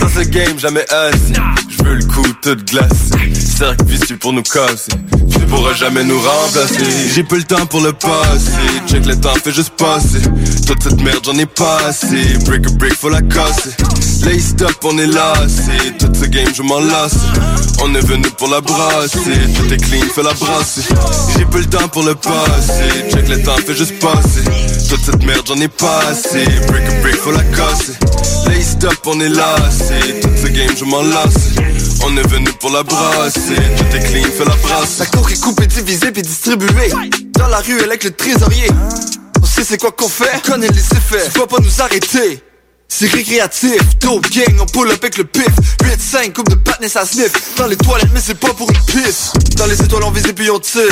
Dans 0.00 0.08
ce 0.08 0.28
game, 0.28 0.60
jamais 0.60 0.88
assis. 0.92 1.32
Je 1.68 1.82
veux 1.82 1.94
le 1.94 2.04
coup, 2.04 2.26
toute 2.40 2.70
glace. 2.70 3.10
Cercle 3.34 3.84
vicieux 3.84 4.16
pour 4.16 4.32
nous 4.32 4.42
casser. 4.42 4.92
Tu 5.50 5.56
pourras 5.56 5.74
jamais 5.74 6.04
nous 6.04 6.20
remplacer. 6.20 7.10
J'ai 7.12 7.24
plus 7.24 7.38
le 7.38 7.44
temps 7.44 7.66
pour 7.66 7.80
le 7.80 7.92
passé. 7.92 8.52
Check 8.86 9.04
le 9.04 9.18
temps 9.18 9.34
fait 9.34 9.50
juste 9.50 9.70
passer. 9.70 10.22
Toute 10.64 10.80
cette 10.80 11.02
merde, 11.02 11.18
j'en 11.24 11.34
ai 11.34 11.46
pas 11.46 11.78
assez. 11.88 12.38
Break 12.46 12.68
a 12.68 12.70
break, 12.70 12.94
faut 12.94 13.08
la 13.08 13.20
casser. 13.20 13.70
Lay 14.24 14.38
stop, 14.38 14.76
on 14.84 14.96
est 14.98 15.08
lassé. 15.08 15.92
Toute 15.98 16.14
ce 16.14 16.26
game, 16.26 16.54
je 16.54 16.62
m'en 16.62 16.78
lasse. 16.78 17.16
On 17.82 17.92
est 17.96 18.06
venu 18.06 18.28
pour 18.38 18.46
la 18.46 18.60
brasser. 18.60 19.18
Tout 19.18 19.74
est 19.74 19.76
clean, 19.78 20.06
fais 20.14 20.22
la 20.22 20.34
brasser. 20.34 20.82
J'ai 21.36 21.44
plus 21.46 21.62
le 21.62 21.66
temps 21.66 21.88
pour 21.88 22.04
le 22.04 22.14
passé. 22.14 23.10
Check 23.12 23.28
le 23.28 23.42
temps 23.42 23.56
fait 23.56 23.74
juste 23.74 23.98
passer. 23.98 24.44
Toute 24.88 25.04
cette 25.04 25.24
merde, 25.24 25.42
j'en 25.48 25.56
ai 25.56 25.68
pas 25.68 26.00
assez. 26.10 26.44
Break 26.68 26.84
a 26.86 27.00
break, 27.00 27.16
faut 27.16 27.32
la 27.32 27.42
casser. 27.42 27.94
Lay 28.46 28.62
stop, 28.62 28.94
on 29.04 29.18
est 29.18 29.28
lassé. 29.28 30.20
Toute 30.22 30.38
ce 30.38 30.46
game, 30.46 30.76
je 30.78 30.84
m'en 30.84 31.02
lasse. 31.02 31.89
On 32.02 32.16
est 32.16 32.26
venu 32.28 32.50
pour 32.58 32.70
la 32.70 32.82
brasser. 32.82 33.54
Tout 33.76 33.96
est 33.96 34.00
clean, 34.00 34.30
fais 34.30 34.44
la 34.44 34.56
brasse. 34.56 34.98
La 34.98 35.06
cour 35.06 35.30
est 35.30 35.40
coupée, 35.40 35.66
divisée 35.66 36.12
puis 36.12 36.22
distribuée. 36.22 36.92
Dans 37.38 37.48
la 37.48 37.58
rue 37.58 37.80
avec 37.80 38.04
le 38.04 38.10
trésorier. 38.10 38.68
On 39.42 39.46
sait 39.46 39.64
c'est 39.64 39.78
quoi 39.78 39.92
qu'on 39.92 40.08
fait, 40.08 40.30
on 40.34 40.50
connaît 40.50 40.68
les 40.68 40.80
effets. 40.80 41.28
Tu 41.32 41.38
vas 41.38 41.46
pas 41.46 41.58
nous 41.60 41.80
arrêter. 41.80 42.42
C'est 42.92 43.06
récréatif, 43.06 43.98
dope 44.00 44.28
gang, 44.30 44.58
on 44.60 44.66
pull 44.66 44.90
up 44.90 44.98
avec 45.00 45.16
le 45.16 45.24
pif 45.24 45.46
8-5, 45.84 46.32
coupe 46.32 46.50
de 46.50 46.56
patness 46.56 46.96
à 46.96 47.06
sniff 47.06 47.32
Dans 47.56 47.68
les 47.68 47.76
toilettes, 47.76 48.10
mais 48.12 48.20
c'est 48.20 48.34
pas 48.34 48.52
pour 48.52 48.68
une 48.68 48.80
pisse 48.80 49.32
Dans 49.56 49.66
les 49.66 49.80
étoiles, 49.80 50.02
on 50.02 50.10
vise 50.10 50.26
et 50.26 50.32
puis 50.32 50.50
on 50.50 50.58
tire 50.58 50.82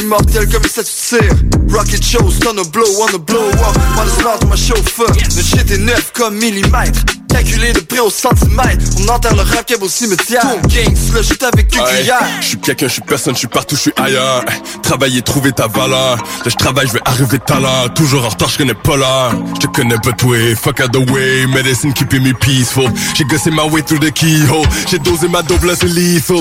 Immortel 0.00 0.48
comme 0.48 0.64
statue 0.64 0.88
de 0.88 1.20
cire 1.20 1.34
Rocket 1.68 2.02
show, 2.02 2.30
stun 2.30 2.56
a 2.56 2.64
blow, 2.64 2.86
on 3.00 3.14
a 3.14 3.18
blow 3.18 3.48
up 3.50 3.76
On 3.98 4.04
the 4.06 4.20
smart, 4.20 4.38
ma 4.48 4.56
chauffeur 4.56 5.12
Le 5.36 5.42
shit 5.42 5.70
est 5.70 5.78
neuf 5.78 6.10
comme 6.14 6.36
millimètre 6.36 7.00
Calculé 7.32 7.72
de 7.72 7.80
près 7.80 8.00
au 8.00 8.10
centimètre 8.10 8.84
On 9.00 9.08
enterre 9.08 9.34
le 9.34 9.42
rap 9.42 9.70
au 9.80 9.88
cimetière 9.88 10.42
Boom 10.42 10.60
gang, 10.70 10.94
slush 10.94 11.30
it 11.30 11.42
avec 11.42 11.74
Je 12.40 12.46
suis 12.46 12.58
quelqu'un, 12.58 12.88
je 12.88 12.92
suis 12.92 13.02
personne, 13.02 13.34
je 13.34 13.40
suis 13.40 13.48
partout, 13.48 13.76
je 13.76 13.80
suis 13.80 13.92
ailleurs. 13.96 14.44
Travailler, 14.82 15.22
trouver 15.22 15.52
ta 15.52 15.66
valeur. 15.66 16.16
Là, 16.16 16.46
je 16.46 16.56
travaille, 16.56 16.86
je 16.86 16.92
vais 16.92 17.00
arriver 17.04 17.38
l'heure. 17.48 17.94
Toujours 17.94 18.24
en 18.24 18.28
retard, 18.28 18.48
je 18.48 18.58
connais 18.58 18.74
pas 18.74 18.96
l'heure. 18.96 19.32
Je 19.54 19.60
te 19.60 19.66
connais 19.68 19.98
pas 19.98 20.12
toi, 20.12 20.36
fuck 20.56 20.80
out 20.80 20.92
the 20.92 21.10
way. 21.10 21.46
Medicine 21.46 21.92
keeping 21.92 22.22
me 22.22 22.32
peaceful. 22.34 22.90
J'ai 23.16 23.24
gossé 23.24 23.50
ma 23.50 23.64
way 23.64 23.82
through 23.82 24.00
the 24.00 24.12
keyhole. 24.12 24.66
J'ai 24.90 24.98
dosé 24.98 25.28
ma 25.28 25.42
dope, 25.42 25.64
là 25.64 25.74
c'est 25.78 25.88
lethal. 25.88 26.38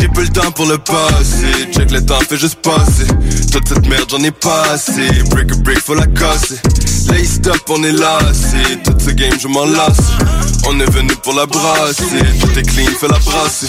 J'ai 0.00 0.08
peu 0.08 0.22
le 0.22 0.28
temps 0.28 0.50
pour 0.50 0.66
le 0.66 0.78
passé 0.78 1.70
Check 1.72 1.90
le 1.90 2.04
temps 2.04 2.20
fait 2.20 2.36
juste 2.36 2.56
passer 2.56 3.06
Toute 3.52 3.68
cette 3.68 3.86
merde 3.86 4.06
j'en 4.10 4.22
ai 4.22 4.30
pas 4.30 4.72
assez 4.72 5.22
Break 5.30 5.52
a 5.52 5.56
break 5.56 5.78
faut 5.78 5.94
la 5.94 6.06
casser 6.06 6.56
Laced 7.08 7.46
up 7.48 7.62
on 7.68 7.82
est 7.82 7.92
lassé 7.92 8.78
Toute 8.84 9.00
ce 9.00 9.10
game 9.10 9.38
je 9.40 9.48
m'en 9.48 9.64
lasse 9.64 10.12
On 10.66 10.80
est 10.80 10.90
venu 10.90 11.14
pour 11.22 11.34
la 11.34 11.46
brasser. 11.46 12.04
Tout 12.40 12.58
est 12.58 12.62
clean 12.62 12.90
fais 12.98 13.08
la 13.08 13.18
brasser. 13.18 13.68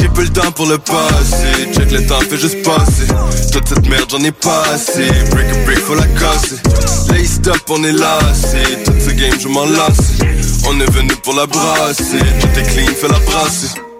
J'ai 0.00 0.08
peu 0.08 0.22
le 0.22 0.28
temps 0.28 0.50
pour 0.52 0.66
le 0.66 0.78
passer. 0.78 1.72
Check 1.74 1.90
le 1.90 2.06
temps 2.06 2.20
fait 2.20 2.38
juste 2.38 2.62
passer. 2.62 3.06
Toute 3.52 3.68
cette 3.68 3.88
merde 3.88 4.08
j'en 4.10 4.24
ai 4.24 4.32
pas 4.32 4.62
assez 4.72 5.08
Break 5.30 5.46
a 5.46 5.64
break 5.64 5.78
faut 5.78 5.94
la 5.94 6.06
casser. 6.06 6.56
Laced 7.10 7.48
up 7.48 7.62
on 7.68 7.84
est 7.84 7.92
lassé. 7.92 8.62
Toute 8.84 9.00
ce 9.00 9.10
game 9.10 9.38
je 9.40 9.48
m'en 9.48 9.64
lasse. 9.66 10.18
On 10.68 10.80
est 10.80 10.90
venu 10.90 11.14
pour 11.22 11.34
la 11.34 11.46
brasser. 11.46 12.18
Tout 12.40 12.58
est 12.58 12.74
clean 12.74 12.92
fais 12.94 13.08
la 13.08 13.18
brasser 13.20 13.91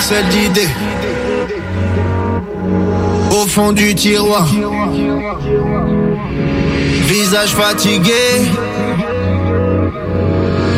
Des 0.00 0.06
parcelles 0.06 0.28
d'idées. 0.28 0.68
Au 3.32 3.46
fond 3.46 3.72
du 3.72 3.94
tiroir. 3.94 4.46
Visage 7.06 7.50
fatigué. 7.50 8.12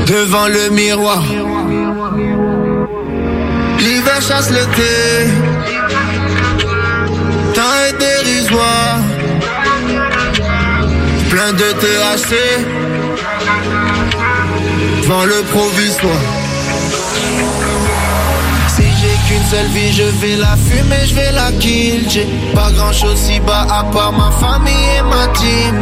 Devant 0.06 0.48
le 0.48 0.70
miroir. 0.70 1.22
L'hiver 3.78 4.20
chasse 4.20 4.50
l'été. 4.50 5.30
Temps 7.54 7.76
est 7.88 7.98
dérisoire. 7.98 8.98
Plein 11.30 11.52
de 11.52 11.72
THC 11.80 12.34
Devant 15.02 15.24
le 15.24 15.42
provisoire 15.50 16.41
qu'une 19.32 19.44
seule 19.44 19.66
vie, 19.68 19.92
je 19.92 20.02
vais 20.02 20.36
la 20.36 20.56
fumer, 20.56 21.06
je 21.06 21.14
vais 21.14 21.32
la 21.32 21.50
kill. 21.52 22.08
J'ai 22.08 22.26
pas 22.54 22.70
grand 22.72 22.92
chose 22.92 23.16
si 23.16 23.40
bas 23.40 23.66
à 23.70 23.84
part 23.84 24.12
ma 24.12 24.30
famille 24.32 24.88
et 24.98 25.02
ma 25.02 25.26
team. 25.38 25.76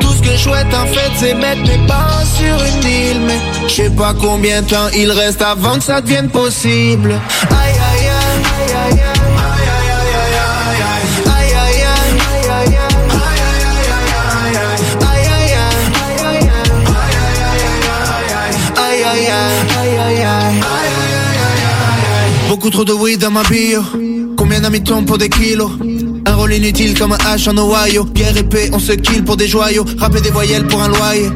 Tout 0.00 0.12
ce 0.12 0.22
que 0.22 0.32
je 0.36 0.42
souhaite 0.42 0.72
en 0.74 0.86
fait, 0.86 1.10
c'est 1.16 1.34
mettre 1.34 1.62
mes 1.62 1.86
parents 1.86 2.26
sur 2.36 2.54
une 2.54 2.90
île. 2.90 3.20
Mais 3.26 3.38
je 3.68 3.74
sais 3.74 3.90
pas 3.90 4.14
combien 4.20 4.62
de 4.62 4.68
temps 4.68 4.88
il 4.96 5.10
reste 5.10 5.42
avant 5.42 5.74
que 5.74 5.84
ça 5.84 6.00
devienne 6.00 6.28
possible. 6.28 7.20
Beaucoup 22.64 22.76
trop 22.76 22.84
de 22.86 22.94
weed 22.94 23.20
dans 23.20 23.30
ma 23.30 23.42
bio 23.42 23.82
Combien 24.38 24.58
d'amis 24.58 24.82
tombent 24.82 25.04
pour 25.04 25.18
des 25.18 25.28
kilos? 25.28 25.72
Un 26.24 26.34
rôle 26.34 26.54
inutile 26.54 26.98
comme 26.98 27.12
un 27.12 27.18
H 27.18 27.50
en 27.50 27.58
Ohio. 27.58 28.06
Guerre 28.14 28.38
épée, 28.38 28.70
on 28.72 28.78
se 28.78 28.92
kill 28.92 29.22
pour 29.22 29.36
des 29.36 29.46
joyaux. 29.46 29.84
Rapper 29.98 30.22
des 30.22 30.30
voyelles 30.30 30.66
pour 30.66 30.80
un 30.80 30.88
loyer. 30.88 31.28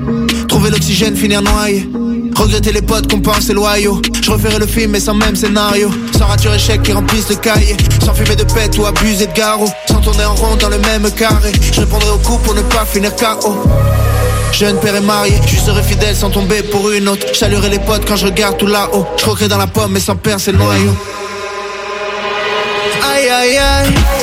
Trouver 0.49 0.71
l'oxygène, 0.71 1.15
finir 1.15 1.43
noyé. 1.43 1.87
Regretter 2.35 2.73
les 2.73 2.81
potes 2.81 3.13
qu'on 3.13 3.21
pense 3.21 3.51
loyaux. 3.51 4.01
Je 4.23 4.31
referai 4.31 4.59
le 4.59 4.67
film 4.67 4.93
mais 4.93 5.01
sans 5.01 5.13
même 5.13 5.37
scénario. 5.37 5.91
Sans 6.17 6.25
rature 6.25 6.55
échec 6.55 6.83
qui 6.83 6.93
remplissent 6.93 7.29
le 7.29 7.37
cahier. 7.37 7.77
Sans 8.03 8.15
fumer 8.15 8.35
de 8.35 8.45
pète 8.45 8.79
ou 8.79 8.87
abuser 8.87 9.27
de 9.27 9.35
garrot 9.35 9.69
Sans 9.87 10.01
tourner 10.01 10.25
en 10.25 10.35
rond 10.35 10.57
dans 10.57 10.71
le 10.71 10.79
même 10.79 11.11
carré. 11.11 11.53
Je 11.75 11.81
répondrai 11.81 12.09
au 12.09 12.19
coup 12.27 12.39
pour 12.39 12.55
ne 12.55 12.63
pas 12.63 12.87
finir 12.87 13.15
KO 13.15 13.55
Jeune 14.51 14.79
père 14.79 14.97
et 14.97 15.03
marié, 15.03 15.35
je 15.47 15.57
serai 15.57 15.83
fidèle 15.83 16.17
sans 16.17 16.31
tomber 16.31 16.63
pour 16.63 16.91
une 16.91 17.07
autre. 17.07 17.27
Je 17.35 17.39
saluerai 17.39 17.69
les 17.69 17.81
potes 17.81 18.07
quand 18.09 18.17
je 18.17 18.25
regarde 18.25 18.57
tout 18.57 18.67
là-haut. 18.67 19.05
Je 19.19 19.45
dans 19.45 19.59
la 19.59 19.67
pomme 19.67 19.93
mais 19.93 20.01
sans 20.01 20.17
percer 20.17 20.53
le 20.53 20.59
noyau. 20.59 20.95
Aïe 23.31 23.59
aïe 23.59 24.18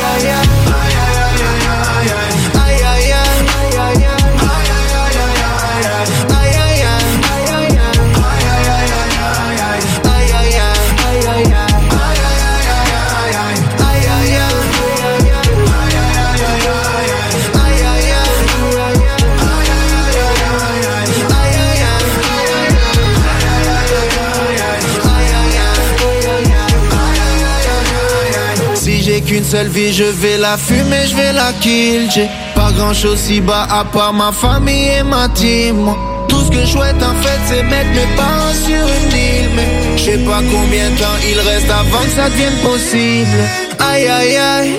seule 29.46 29.68
vie, 29.68 29.94
je 29.94 30.04
vais 30.04 30.38
la 30.38 30.58
fumer, 30.58 31.06
je 31.08 31.16
vais 31.16 31.34
la 31.34 31.54
kill. 31.62 32.10
J'ai 32.12 32.28
pas 32.56 32.72
grand 32.72 32.94
chose 32.94 33.20
si 33.20 33.40
bas 33.42 33.68
à 33.70 33.84
part 33.86 34.14
ma 34.14 34.32
famille 34.32 34.90
et 35.00 35.04
ma 35.04 35.30
team. 35.30 35.94
Tout 36.28 36.42
ce 36.46 36.50
que 36.50 36.62
je 36.62 36.72
souhaite 36.76 37.02
en 37.12 37.16
fait, 37.24 37.40
c'est 37.48 37.64
mettre 37.64 37.92
mes 37.92 38.16
parents 38.16 38.58
sur 38.66 38.84
une 38.98 39.18
île. 39.18 39.60
Je 39.98 40.04
sais 40.04 40.18
pas 40.20 40.42
combien 40.52 40.90
de 40.90 40.98
temps 40.98 41.20
il 41.32 41.40
reste 41.40 41.70
avant 41.70 42.04
que 42.06 42.10
ça 42.10 42.30
devienne 42.30 42.58
possible. 42.64 43.40
Aïe 43.80 44.08
aïe 44.08 44.38
aïe. 44.38 44.76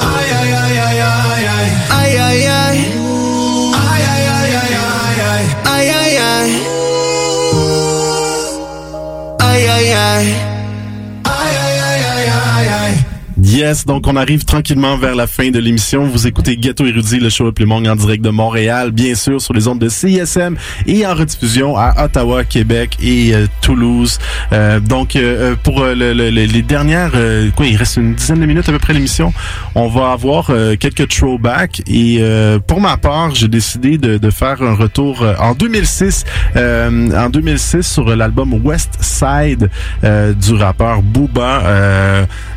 Aïe 0.00 0.32
aïe 0.40 0.52
aïe 0.52 0.78
aïe 0.78 2.18
aïe 2.18 2.18
aïe. 2.18 2.18
Aïe 2.18 2.18
aïe 2.18 2.46
aïe. 2.46 2.84
Aïe 5.74 5.90
aïe 5.90 6.18
aïe 6.18 6.56
aïe 9.38 9.68
aïe 9.68 9.92
aïe. 9.92 10.49
Yes, 13.52 13.84
donc 13.84 14.06
on 14.06 14.14
arrive 14.14 14.44
tranquillement 14.44 14.96
vers 14.96 15.16
la 15.16 15.26
fin 15.26 15.50
de 15.50 15.58
l'émission. 15.58 16.04
Vous 16.04 16.28
écoutez 16.28 16.56
Ghetto 16.56 16.86
Érudit, 16.86 17.18
le 17.18 17.30
show 17.30 17.44
le 17.46 17.52
plus 17.52 17.64
long 17.64 17.84
en 17.84 17.96
direct 17.96 18.22
de 18.22 18.30
Montréal, 18.30 18.92
bien 18.92 19.16
sûr 19.16 19.40
sur 19.40 19.54
les 19.54 19.66
ondes 19.66 19.80
de 19.80 19.88
CISM 19.88 20.54
et 20.86 21.04
en 21.04 21.14
rediffusion 21.14 21.76
à 21.76 22.04
Ottawa, 22.04 22.44
Québec 22.44 22.96
et 23.02 23.34
euh, 23.34 23.46
Toulouse. 23.60 24.18
Euh, 24.52 24.78
donc 24.78 25.16
euh, 25.16 25.56
pour 25.64 25.80
euh, 25.82 25.94
le- 25.96 26.12
le- 26.12 26.30
le- 26.30 26.44
les 26.44 26.62
dernières, 26.62 27.10
euh, 27.16 27.50
quoi, 27.56 27.66
il 27.66 27.76
reste 27.76 27.96
une 27.96 28.14
dizaine 28.14 28.38
de 28.38 28.46
minutes 28.46 28.68
à 28.68 28.72
peu 28.72 28.78
près 28.78 28.92
l'émission. 28.92 29.32
On 29.74 29.88
va 29.88 30.12
avoir 30.12 30.50
euh, 30.50 30.76
quelques 30.76 31.08
throwbacks 31.08 31.82
et 31.88 32.18
euh, 32.20 32.60
pour 32.60 32.80
ma 32.80 32.98
part, 32.98 33.34
j'ai 33.34 33.48
décidé 33.48 33.98
de, 33.98 34.18
de 34.18 34.30
faire 34.30 34.62
un 34.62 34.74
retour 34.74 35.22
euh, 35.22 35.34
en 35.40 35.54
2006, 35.54 36.24
euh, 36.54 37.10
en 37.18 37.30
2006 37.30 37.82
sur 37.82 38.14
l'album 38.14 38.54
West 38.64 38.98
Side 39.00 39.70
euh, 40.04 40.34
du 40.34 40.54
rappeur 40.54 41.02
Booba. 41.02 41.62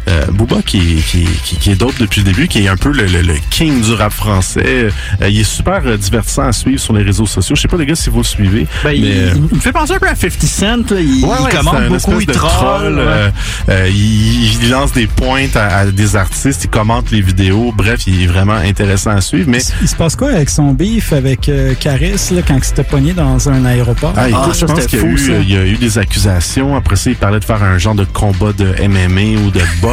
Euh, 0.10 0.26
Booba 0.32 0.58
qui, 0.66 0.78
est- 0.80 1.02
qui, 1.08 1.26
qui, 1.46 1.56
qui 1.58 1.72
est 1.72 1.76
d'autre 1.76 1.96
depuis 2.00 2.22
le 2.22 2.26
début, 2.26 2.48
qui 2.50 2.64
est 2.64 2.68
un 2.68 2.76
peu 2.76 2.92
le, 2.92 3.06
le- 3.06 3.22
le 3.22 3.36
king 3.50 3.82
du 3.82 3.94
rap 3.94 4.12
français. 4.12 4.90
Euh, 5.22 5.30
il 5.30 5.40
est 5.40 5.44
super 5.44 5.82
euh, 5.86 5.96
divertissant 5.98 6.44
à 6.48 6.52
suivre 6.52 6.80
sur 6.82 6.94
les 6.94 7.04
réseaux 7.04 7.26
sociaux. 7.26 7.56
Je 7.56 7.62
sais 7.62 7.68
pas 7.70 7.78
les 7.78 7.86
gars 7.86 7.96
si 7.96 8.10
vous 8.10 8.18
le 8.18 8.24
suivez. 8.24 8.68
Ben, 8.84 8.90
mais, 8.92 8.98
il, 8.98 9.06
euh, 9.06 9.34
il 9.52 9.56
me 9.56 9.62
fait 9.62 9.72
penser 9.72 9.94
un 9.94 10.00
peu 10.00 10.08
à 10.10 10.16
50 10.16 10.42
Cent. 10.44 10.66
là. 10.92 11.00
Il, 11.00 11.24
Ouais, 11.24 11.30
il 11.40 11.56
ouais, 11.56 11.88
beaucoup, 11.90 12.20
il 12.20 12.26
de 12.28 12.34
troll. 12.34 12.50
troll, 12.52 12.96
ouais. 12.96 13.02
euh, 13.06 13.30
Euh, 13.70 13.88
il, 13.90 14.62
il 14.64 14.70
lance 14.70 14.92
des 14.92 15.08
pointes 15.08 15.56
à, 15.56 15.78
à 15.78 15.86
des 15.86 16.16
artistes, 16.18 16.66
il 16.66 16.70
commente 16.70 17.10
les 17.12 17.22
vidéos. 17.22 17.74
Bref, 17.76 18.02
il 18.08 18.24
est 18.24 18.28
vraiment 18.28 18.54
intéressant 18.56 19.12
à 19.12 19.22
suivre. 19.22 19.50
Mais 19.50 19.60
Il 19.82 19.88
se 19.88 19.96
passe 19.96 20.16
quoi 20.18 20.30
avec 20.32 20.50
son 20.50 20.74
beef 20.74 21.14
avec 21.14 21.48
euh, 21.50 21.74
Caris 21.80 22.30
là, 22.32 22.42
quand 22.46 22.56
il 22.58 22.64
s'était 22.64 22.84
pogné 22.84 23.14
dans 23.14 23.48
un 23.50 23.64
aéroport? 23.66 24.14
Ah, 24.18 24.30
écoute, 24.30 24.56
je 24.60 24.66
pense 24.66 24.86
qu'il 24.86 25.00
y, 25.00 25.02
a 25.02 25.06
eu, 25.06 25.42
il 25.44 25.50
y 25.52 25.58
a 25.58 25.66
eu 25.66 25.78
des 25.78 25.98
accusations. 25.98 26.76
Après 26.76 26.96
ça, 26.98 27.10
il 27.10 27.16
parlait 27.16 27.40
de 27.40 27.46
faire 27.46 27.64
un 27.64 27.78
genre 27.78 27.96
de 27.96 28.04
combat 28.06 28.52
de 28.54 28.66
MMA 28.88 29.40
ou 29.46 29.50
de 29.52 29.62
boxe. 29.82 29.93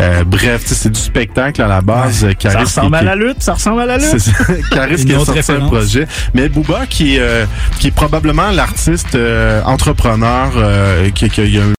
Euh, 0.00 0.24
bref, 0.24 0.62
c'est 0.66 0.90
du 0.90 1.00
spectacle 1.00 1.62
à 1.62 1.66
la 1.66 1.80
base. 1.80 2.26
Ça 2.40 2.60
ressemble 2.60 2.90
qui- 2.98 3.02
à 3.02 3.02
la 3.02 3.16
lutte, 3.16 3.42
ça 3.42 3.54
ressemble 3.54 3.80
à 3.82 3.86
la 3.86 3.98
lutte. 3.98 4.30
Caris 4.70 5.04
qui 5.04 5.12
a 5.14 5.16
sorti 5.18 5.30
un 5.30 5.34
référence. 5.34 5.70
projet. 5.70 6.06
Mais 6.34 6.48
Booba, 6.48 6.86
qui, 6.86 7.16
est, 7.16 7.20
euh, 7.20 7.46
qui 7.78 7.88
est 7.88 7.94
probablement 7.94 8.50
l'artiste 8.50 9.14
euh, 9.14 9.62
entrepreneur 9.64 10.50
euh, 10.56 11.10
qui, 11.10 11.28
qui 11.30 11.40
a 11.40 11.44
eu 11.44 11.58
un 11.58 11.72